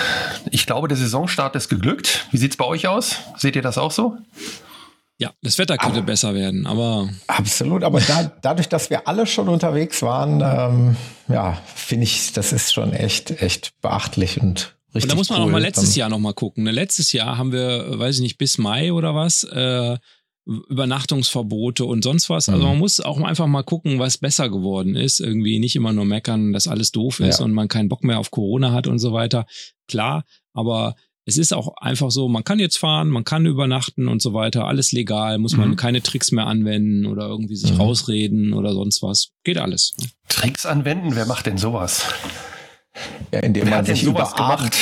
Ich 0.51 0.67
glaube, 0.67 0.89
der 0.89 0.97
Saisonstart 0.97 1.55
ist 1.55 1.69
geglückt. 1.69 2.27
Wie 2.33 2.37
sieht 2.37 2.51
es 2.51 2.57
bei 2.57 2.65
euch 2.65 2.89
aus? 2.89 3.15
Seht 3.37 3.55
ihr 3.55 3.63
das 3.63 3.79
auch 3.79 3.93
so? 3.93 4.17
Ja, 5.19 5.31
das 5.41 5.57
Wetter 5.59 5.79
könnte 5.79 5.99
aber, 5.99 6.07
besser 6.07 6.35
werden, 6.35 6.67
aber. 6.67 7.09
Absolut, 7.29 7.85
aber 7.85 8.01
da, 8.01 8.33
dadurch, 8.43 8.69
dass 8.69 8.91
wir 8.91 9.07
alle 9.07 9.27
schon 9.27 9.49
unterwegs 9.49 10.03
waren, 10.03 10.41
ähm, 10.41 10.97
ja, 11.29 11.63
finde 11.77 12.03
ich, 12.03 12.33
das 12.33 12.53
ist 12.53 12.73
schon 12.73 12.93
echt, 12.93 13.41
echt 13.41 13.71
beachtlich 13.83 14.41
und 14.41 14.75
richtig. 14.97 15.05
Und 15.05 15.13
da 15.13 15.15
muss 15.15 15.31
man 15.31 15.39
cool. 15.43 15.47
auch 15.47 15.53
mal 15.53 15.63
letztes 15.63 15.95
Jahr 15.95 16.09
noch 16.09 16.19
mal 16.19 16.35
gucken. 16.35 16.65
Ne, 16.65 16.73
letztes 16.73 17.13
Jahr 17.13 17.39
haben 17.39 17.53
wir, 17.53 18.01
weiß 18.01 18.17
ich 18.17 18.23
nicht, 18.23 18.39
bis 18.39 18.59
Mai 18.59 18.93
oder 18.93 19.15
was, 19.15 19.45
äh, 19.45 19.97
Übernachtungsverbote 20.47 21.85
und 21.85 22.03
sonst 22.03 22.31
was. 22.31 22.49
Also 22.49 22.65
man 22.65 22.75
mhm. 22.75 22.81
muss 22.81 23.01
auch 23.01 23.21
einfach 23.21 23.47
mal 23.47 23.63
gucken, 23.63 23.99
was 23.99 24.19
besser 24.19 24.49
geworden 24.49 24.97
ist. 24.97 25.21
Irgendwie 25.21 25.59
nicht 25.59 25.77
immer 25.77 25.93
nur 25.93 26.05
meckern, 26.05 26.53
dass 26.53 26.67
alles 26.67 26.93
doof 26.93 27.21
ist 27.21 27.41
ja. 27.41 27.45
und 27.45 27.53
man 27.53 27.69
keinen 27.69 27.89
Bock 27.89 28.05
mehr 28.05 28.19
auf 28.19 28.31
Corona 28.31 28.73
hat 28.73 28.87
und 28.87 28.99
so 28.99 29.13
weiter. 29.13 29.47
Klar, 29.87 30.25
aber 30.53 30.95
es 31.27 31.37
ist 31.37 31.53
auch 31.53 31.77
einfach 31.77 32.11
so, 32.11 32.29
man 32.29 32.45
kann 32.45 32.59
jetzt 32.59 32.79
fahren, 32.79 33.09
man 33.09 33.25
kann 33.25 33.47
übernachten 33.47 34.09
und 34.09 34.23
so 34.23 34.33
weiter, 34.35 34.67
alles 34.67 34.91
legal, 34.93 35.39
muss 35.39 35.57
man 35.57 35.71
mhm. 35.71 35.77
keine 35.77 36.03
Tricks 36.03 36.33
mehr 36.33 36.47
anwenden 36.47 37.07
oder 37.07 37.29
irgendwie 37.29 37.57
sich 37.57 37.73
mhm. 37.73 37.81
rausreden 37.81 38.53
oder 38.53 38.73
sonst 38.73 39.03
was. 39.03 39.31
Geht 39.45 39.59
alles. 39.59 39.95
Tricks 40.29 40.67
anwenden? 40.67 41.15
Wer 41.15 41.27
macht 41.27 41.47
denn 41.47 41.59
sowas? 41.59 42.05
Ja, 43.33 43.41
indem 43.43 43.71
man, 43.71 43.85
sich 43.85 44.03
über 44.03 44.39
Abend, 44.39 44.77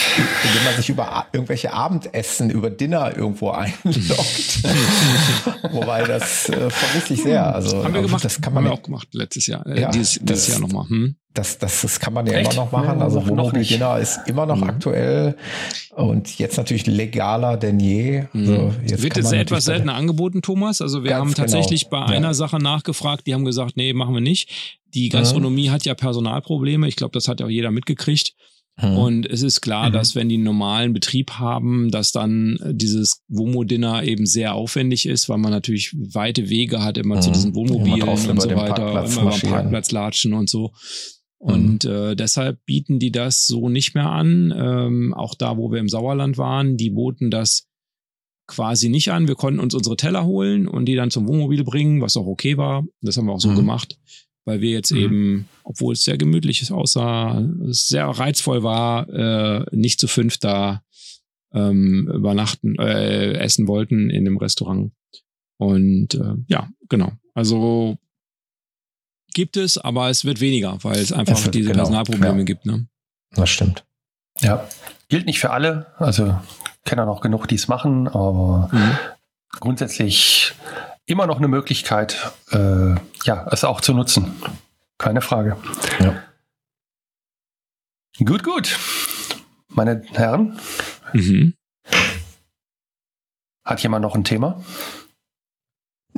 indem 0.44 0.64
man 0.64 0.74
sich 0.76 0.88
über 0.88 1.26
irgendwelche 1.32 1.72
Abendessen, 1.72 2.50
über 2.50 2.70
Dinner 2.70 3.16
irgendwo 3.16 3.50
einloggt. 3.50 4.62
Wobei 5.72 6.04
das 6.04 6.48
äh, 6.48 6.70
vermisse 6.70 7.14
ich 7.14 7.22
sehr. 7.22 7.54
Also, 7.54 7.84
haben 7.84 7.94
wir 7.94 8.02
gemacht. 8.02 8.24
Das 8.24 8.40
kann 8.40 8.54
man 8.54 8.64
haben 8.64 8.70
wir 8.70 8.78
auch 8.78 8.82
gemacht 8.82 9.08
letztes 9.12 9.46
Jahr. 9.46 9.66
Äh, 9.66 9.82
ja, 9.82 9.90
dieses, 9.90 10.18
dieses 10.22 10.48
Jahr 10.48 10.60
nochmal. 10.60 10.88
Hm? 10.88 11.16
Das, 11.38 11.56
das, 11.56 11.82
das 11.82 12.00
kann 12.00 12.12
man 12.12 12.26
ja 12.26 12.32
Echt? 12.32 12.52
immer 12.52 12.64
noch 12.64 12.72
machen. 12.72 13.00
Also 13.00 13.24
Wohnmobil 13.28 13.62
Dinner 13.62 13.96
ist 13.98 14.18
immer 14.26 14.44
noch 14.44 14.56
mhm. 14.56 14.64
aktuell 14.64 15.36
und 15.94 16.36
jetzt 16.36 16.56
natürlich 16.56 16.86
legaler 16.88 17.56
denn 17.56 17.78
je. 17.78 18.24
Mhm. 18.32 18.48
Also 18.48 18.74
jetzt 18.84 19.02
Wird 19.04 19.16
es 19.18 19.30
etwas 19.30 19.66
seltener 19.66 19.94
angeboten, 19.94 20.42
Thomas? 20.42 20.82
Also 20.82 21.04
wir 21.04 21.14
haben 21.14 21.32
tatsächlich 21.34 21.90
genau. 21.90 22.06
bei 22.06 22.12
einer 22.12 22.28
ja. 22.28 22.34
Sache 22.34 22.58
nachgefragt, 22.58 23.28
die 23.28 23.34
haben 23.34 23.44
gesagt, 23.44 23.76
nee, 23.76 23.92
machen 23.92 24.14
wir 24.14 24.20
nicht. 24.20 24.80
Die 24.94 25.10
Gastronomie 25.10 25.68
mhm. 25.68 25.72
hat 25.72 25.84
ja 25.84 25.94
Personalprobleme. 25.94 26.88
Ich 26.88 26.96
glaube, 26.96 27.12
das 27.12 27.28
hat 27.28 27.38
ja 27.38 27.46
auch 27.46 27.50
jeder 27.50 27.70
mitgekriegt. 27.70 28.34
Mhm. 28.80 28.98
Und 28.98 29.26
es 29.26 29.42
ist 29.42 29.60
klar, 29.60 29.90
mhm. 29.90 29.92
dass 29.92 30.16
wenn 30.16 30.28
die 30.28 30.34
einen 30.34 30.44
normalen 30.44 30.92
Betrieb 30.92 31.34
haben, 31.34 31.92
dass 31.92 32.10
dann 32.10 32.58
dieses 32.64 33.22
Womo-Dinner 33.28 34.02
eben 34.02 34.26
sehr 34.26 34.54
aufwendig 34.54 35.06
ist, 35.06 35.28
weil 35.28 35.38
man 35.38 35.52
natürlich 35.52 35.94
weite 35.94 36.48
Wege 36.48 36.82
hat 36.82 36.98
immer 36.98 37.16
mhm. 37.16 37.22
zu 37.22 37.30
diesen 37.30 37.54
Wohnmobilen 37.54 38.08
und 38.08 38.18
so 38.18 38.50
weiter, 38.50 38.74
Parkplatz 38.74 39.16
immer 39.16 39.30
beim 39.30 39.40
Parkplatz 39.40 39.92
latschen 39.92 40.32
und 40.32 40.50
so. 40.50 40.72
Und 41.38 41.84
mhm. 41.84 41.90
äh, 41.90 42.16
deshalb 42.16 42.64
bieten 42.66 42.98
die 42.98 43.12
das 43.12 43.46
so 43.46 43.68
nicht 43.68 43.94
mehr 43.94 44.10
an. 44.10 44.52
Ähm, 44.56 45.14
auch 45.14 45.34
da, 45.34 45.56
wo 45.56 45.70
wir 45.70 45.78
im 45.78 45.88
Sauerland 45.88 46.36
waren, 46.36 46.76
die 46.76 46.90
boten 46.90 47.30
das 47.30 47.68
quasi 48.46 48.88
nicht 48.88 49.12
an. 49.12 49.28
Wir 49.28 49.36
konnten 49.36 49.60
uns 49.60 49.74
unsere 49.74 49.96
Teller 49.96 50.24
holen 50.24 50.66
und 50.66 50.86
die 50.86 50.96
dann 50.96 51.10
zum 51.10 51.28
Wohnmobil 51.28 51.64
bringen, 51.64 52.00
was 52.00 52.16
auch 52.16 52.26
okay 52.26 52.56
war. 52.56 52.84
Das 53.02 53.16
haben 53.16 53.26
wir 53.26 53.34
auch 53.34 53.40
so 53.40 53.50
mhm. 53.50 53.56
gemacht 53.56 53.98
weil 54.48 54.62
wir 54.62 54.70
jetzt 54.70 54.92
mhm. 54.92 54.98
eben, 54.98 55.48
obwohl 55.62 55.92
es 55.92 56.04
sehr 56.04 56.16
gemütlich 56.16 56.72
aussah, 56.72 57.46
sehr 57.66 58.06
reizvoll 58.06 58.62
war, 58.62 59.06
äh, 59.10 59.66
nicht 59.76 60.00
zu 60.00 60.08
fünf 60.08 60.38
da 60.38 60.82
ähm, 61.52 62.10
übernachten, 62.12 62.76
äh, 62.78 63.34
essen 63.34 63.68
wollten 63.68 64.08
in 64.08 64.24
dem 64.24 64.38
Restaurant. 64.38 64.92
Und 65.58 66.14
äh, 66.14 66.36
ja, 66.48 66.70
genau. 66.88 67.12
Also 67.34 67.98
gibt 69.34 69.56
es, 69.56 69.78
aber 69.78 70.10
es 70.10 70.24
wird 70.24 70.40
weniger, 70.40 70.82
weil 70.82 70.98
es 70.98 71.12
einfach 71.12 71.34
es 71.34 71.50
diese 71.50 71.68
genau, 71.68 71.78
Personalprobleme 71.78 72.38
ja. 72.38 72.44
gibt. 72.44 72.66
Ne? 72.66 72.86
Das 73.32 73.50
stimmt. 73.50 73.84
Ja, 74.40 74.66
gilt 75.08 75.26
nicht 75.26 75.40
für 75.40 75.50
alle. 75.50 75.86
Also 75.98 76.38
kenne 76.84 77.02
auch 77.02 77.06
noch 77.06 77.20
genug, 77.20 77.46
die 77.46 77.56
es 77.56 77.68
machen, 77.68 78.08
aber 78.08 78.70
mhm. 78.72 78.98
grundsätzlich 79.60 80.54
immer 81.06 81.26
noch 81.26 81.38
eine 81.38 81.48
Möglichkeit, 81.48 82.32
äh, 82.50 82.94
ja, 83.24 83.46
es 83.50 83.64
auch 83.64 83.80
zu 83.80 83.94
nutzen. 83.94 84.42
Keine 84.96 85.20
Frage. 85.20 85.56
Ja. 86.00 86.22
Gut, 88.24 88.42
gut. 88.42 88.78
Meine 89.68 90.02
Herren. 90.14 90.58
Mhm. 91.12 91.54
Hat 93.64 93.82
jemand 93.82 94.02
noch 94.02 94.14
ein 94.14 94.24
Thema? 94.24 94.62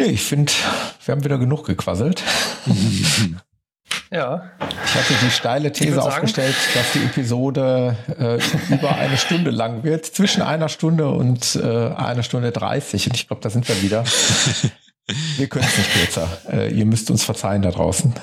Nee, 0.01 0.13
ich 0.13 0.23
finde, 0.23 0.51
wir 1.05 1.13
haben 1.13 1.25
wieder 1.25 1.39
genug 1.39 1.67
gequasselt. 1.67 2.23
Ja. 4.13 4.51
Ich 4.85 4.95
hatte 4.95 5.15
die 5.23 5.31
steile 5.31 5.71
These 5.71 6.03
aufgestellt, 6.03 6.57
dass 6.75 6.93
die 6.93 6.99
Episode 6.99 7.97
äh, 8.19 8.41
über 8.73 8.97
eine 8.97 9.17
Stunde 9.17 9.51
lang 9.53 9.85
wird, 9.85 10.05
zwischen 10.05 10.43
einer 10.43 10.69
Stunde 10.69 11.09
und 11.09 11.55
äh, 11.55 11.93
einer 11.95 12.25
Stunde 12.25 12.51
dreißig. 12.51 13.07
Und 13.07 13.17
ich 13.17 13.29
glaube, 13.29 13.41
da 13.43 13.51
sind 13.51 13.69
wir 13.69 13.81
wieder. 13.83 14.05
Wir 15.37 15.49
können 15.49 15.65
es 15.65 15.79
nicht 15.79 15.93
kürzer. 15.93 16.29
Äh, 16.51 16.73
ihr 16.73 16.87
müsst 16.87 17.11
uns 17.11 17.23
verzeihen 17.23 17.63
da 17.63 17.71
draußen. 17.71 18.15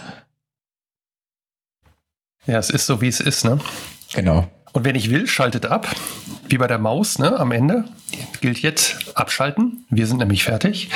Ja, 2.46 2.60
es 2.60 2.70
ist 2.70 2.86
so, 2.86 3.00
wie 3.00 3.08
es 3.08 3.22
ist, 3.22 3.46
ne? 3.46 3.60
Genau. 4.14 4.50
Und 4.78 4.84
wer 4.84 4.94
nicht 4.94 5.10
will, 5.10 5.26
schaltet 5.26 5.66
ab. 5.66 5.88
Wie 6.50 6.60
bei 6.60 6.68
der 6.68 6.78
Maus, 6.78 7.18
ne? 7.18 7.40
Am 7.40 7.52
Ende 7.52 7.86
gilt 8.42 8.60
jetzt 8.60 9.18
abschalten. 9.18 9.88
Wir 9.90 10.06
sind 10.06 10.18
nämlich 10.18 10.44
fertig. 10.44 10.92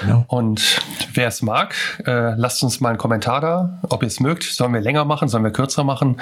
Genau. 0.00 0.24
Und 0.26 0.80
wer 1.12 1.28
es 1.28 1.42
mag, 1.42 1.74
äh, 2.06 2.30
lasst 2.34 2.62
uns 2.62 2.80
mal 2.80 2.88
einen 2.88 2.98
Kommentar 2.98 3.42
da, 3.42 3.78
ob 3.90 4.02
ihr 4.02 4.06
es 4.06 4.20
mögt. 4.20 4.44
Sollen 4.44 4.72
wir 4.72 4.80
länger 4.80 5.04
machen, 5.04 5.28
sollen 5.28 5.44
wir 5.44 5.50
kürzer 5.50 5.84
machen? 5.84 6.18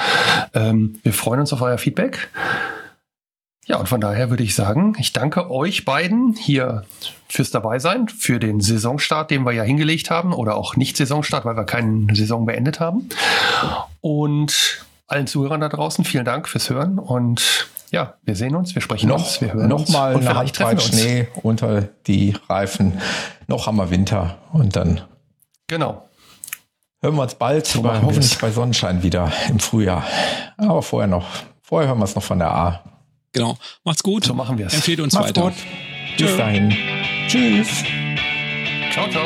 Ähm, 0.54 0.98
wir 1.04 1.12
freuen 1.12 1.38
uns 1.38 1.52
auf 1.52 1.62
euer 1.62 1.78
Feedback. 1.78 2.30
Ja, 3.66 3.76
und 3.76 3.88
von 3.88 4.00
daher 4.00 4.30
würde 4.30 4.42
ich 4.42 4.56
sagen, 4.56 4.96
ich 4.98 5.12
danke 5.12 5.52
euch 5.52 5.84
beiden 5.84 6.34
hier 6.34 6.82
fürs 7.28 7.52
Dabeisein, 7.52 8.08
für 8.08 8.40
den 8.40 8.60
Saisonstart, 8.60 9.30
den 9.30 9.44
wir 9.44 9.52
ja 9.52 9.62
hingelegt 9.62 10.10
haben, 10.10 10.32
oder 10.32 10.56
auch 10.56 10.74
nicht 10.74 10.96
Saisonstart, 10.96 11.44
weil 11.44 11.56
wir 11.56 11.64
keine 11.64 12.12
Saison 12.16 12.44
beendet 12.44 12.80
haben. 12.80 13.08
Und 14.00 14.84
allen 15.06 15.26
Zuhörern 15.26 15.60
da 15.60 15.68
draußen, 15.68 16.04
vielen 16.04 16.24
Dank 16.24 16.48
fürs 16.48 16.70
Hören 16.70 16.98
und 16.98 17.68
ja, 17.90 18.14
wir 18.22 18.34
sehen 18.34 18.56
uns, 18.56 18.74
wir 18.74 18.82
sprechen 18.82 19.08
noch, 19.08 19.18
uns, 19.18 19.40
wir 19.40 19.52
hören 19.52 19.68
noch 19.68 19.80
uns. 19.80 19.90
mal 19.90 20.16
eine 20.16 20.34
Handbreit 20.34 20.82
Schnee 20.82 21.28
unter 21.42 21.82
die 22.06 22.34
Reifen. 22.48 23.00
Noch 23.46 23.66
haben 23.66 23.76
wir 23.76 23.90
Winter 23.90 24.38
und 24.52 24.74
dann 24.74 25.02
genau. 25.68 26.08
hören 27.00 27.14
wir 27.14 27.22
uns 27.22 27.36
bald, 27.36 27.66
so 27.66 27.82
bei, 27.82 28.00
hoffentlich 28.02 28.36
bei 28.38 28.50
Sonnenschein 28.50 29.02
wieder 29.02 29.30
im 29.48 29.60
Frühjahr. 29.60 30.02
Aber 30.56 30.82
vorher 30.82 31.06
noch, 31.06 31.26
vorher 31.62 31.88
hören 31.88 31.98
wir 31.98 32.04
es 32.04 32.16
noch 32.16 32.22
von 32.22 32.38
der 32.38 32.50
A. 32.50 32.82
Genau. 33.32 33.56
Macht's 33.84 34.02
gut. 34.02 34.24
So 34.24 34.34
machen 34.34 34.58
wir 34.58 34.66
es. 34.66 34.74
Empfehlt 34.74 35.00
uns 35.00 35.14
Macht's 35.14 35.28
weiter. 35.28 35.42
Gut. 35.42 35.54
Bis 36.16 36.26
Tschö. 36.30 36.36
dahin. 36.36 36.74
Tschüss. 37.28 37.84
Ciao, 38.92 39.08
ciao. 39.08 39.24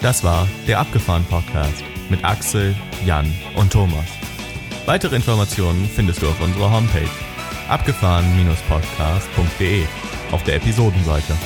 Das 0.00 0.24
war 0.24 0.48
der 0.66 0.80
Abgefahren 0.80 1.24
Podcast 1.26 1.84
mit 2.08 2.24
Axel, 2.24 2.74
Jan 3.04 3.30
und 3.54 3.70
Thomas. 3.72 4.06
Weitere 4.86 5.16
Informationen 5.16 5.88
findest 5.88 6.22
du 6.22 6.28
auf 6.28 6.40
unserer 6.40 6.70
Homepage 6.70 7.10
abgefahren-podcast.de 7.68 9.84
auf 10.32 10.42
der 10.44 10.56
Episodenseite. 10.56 11.36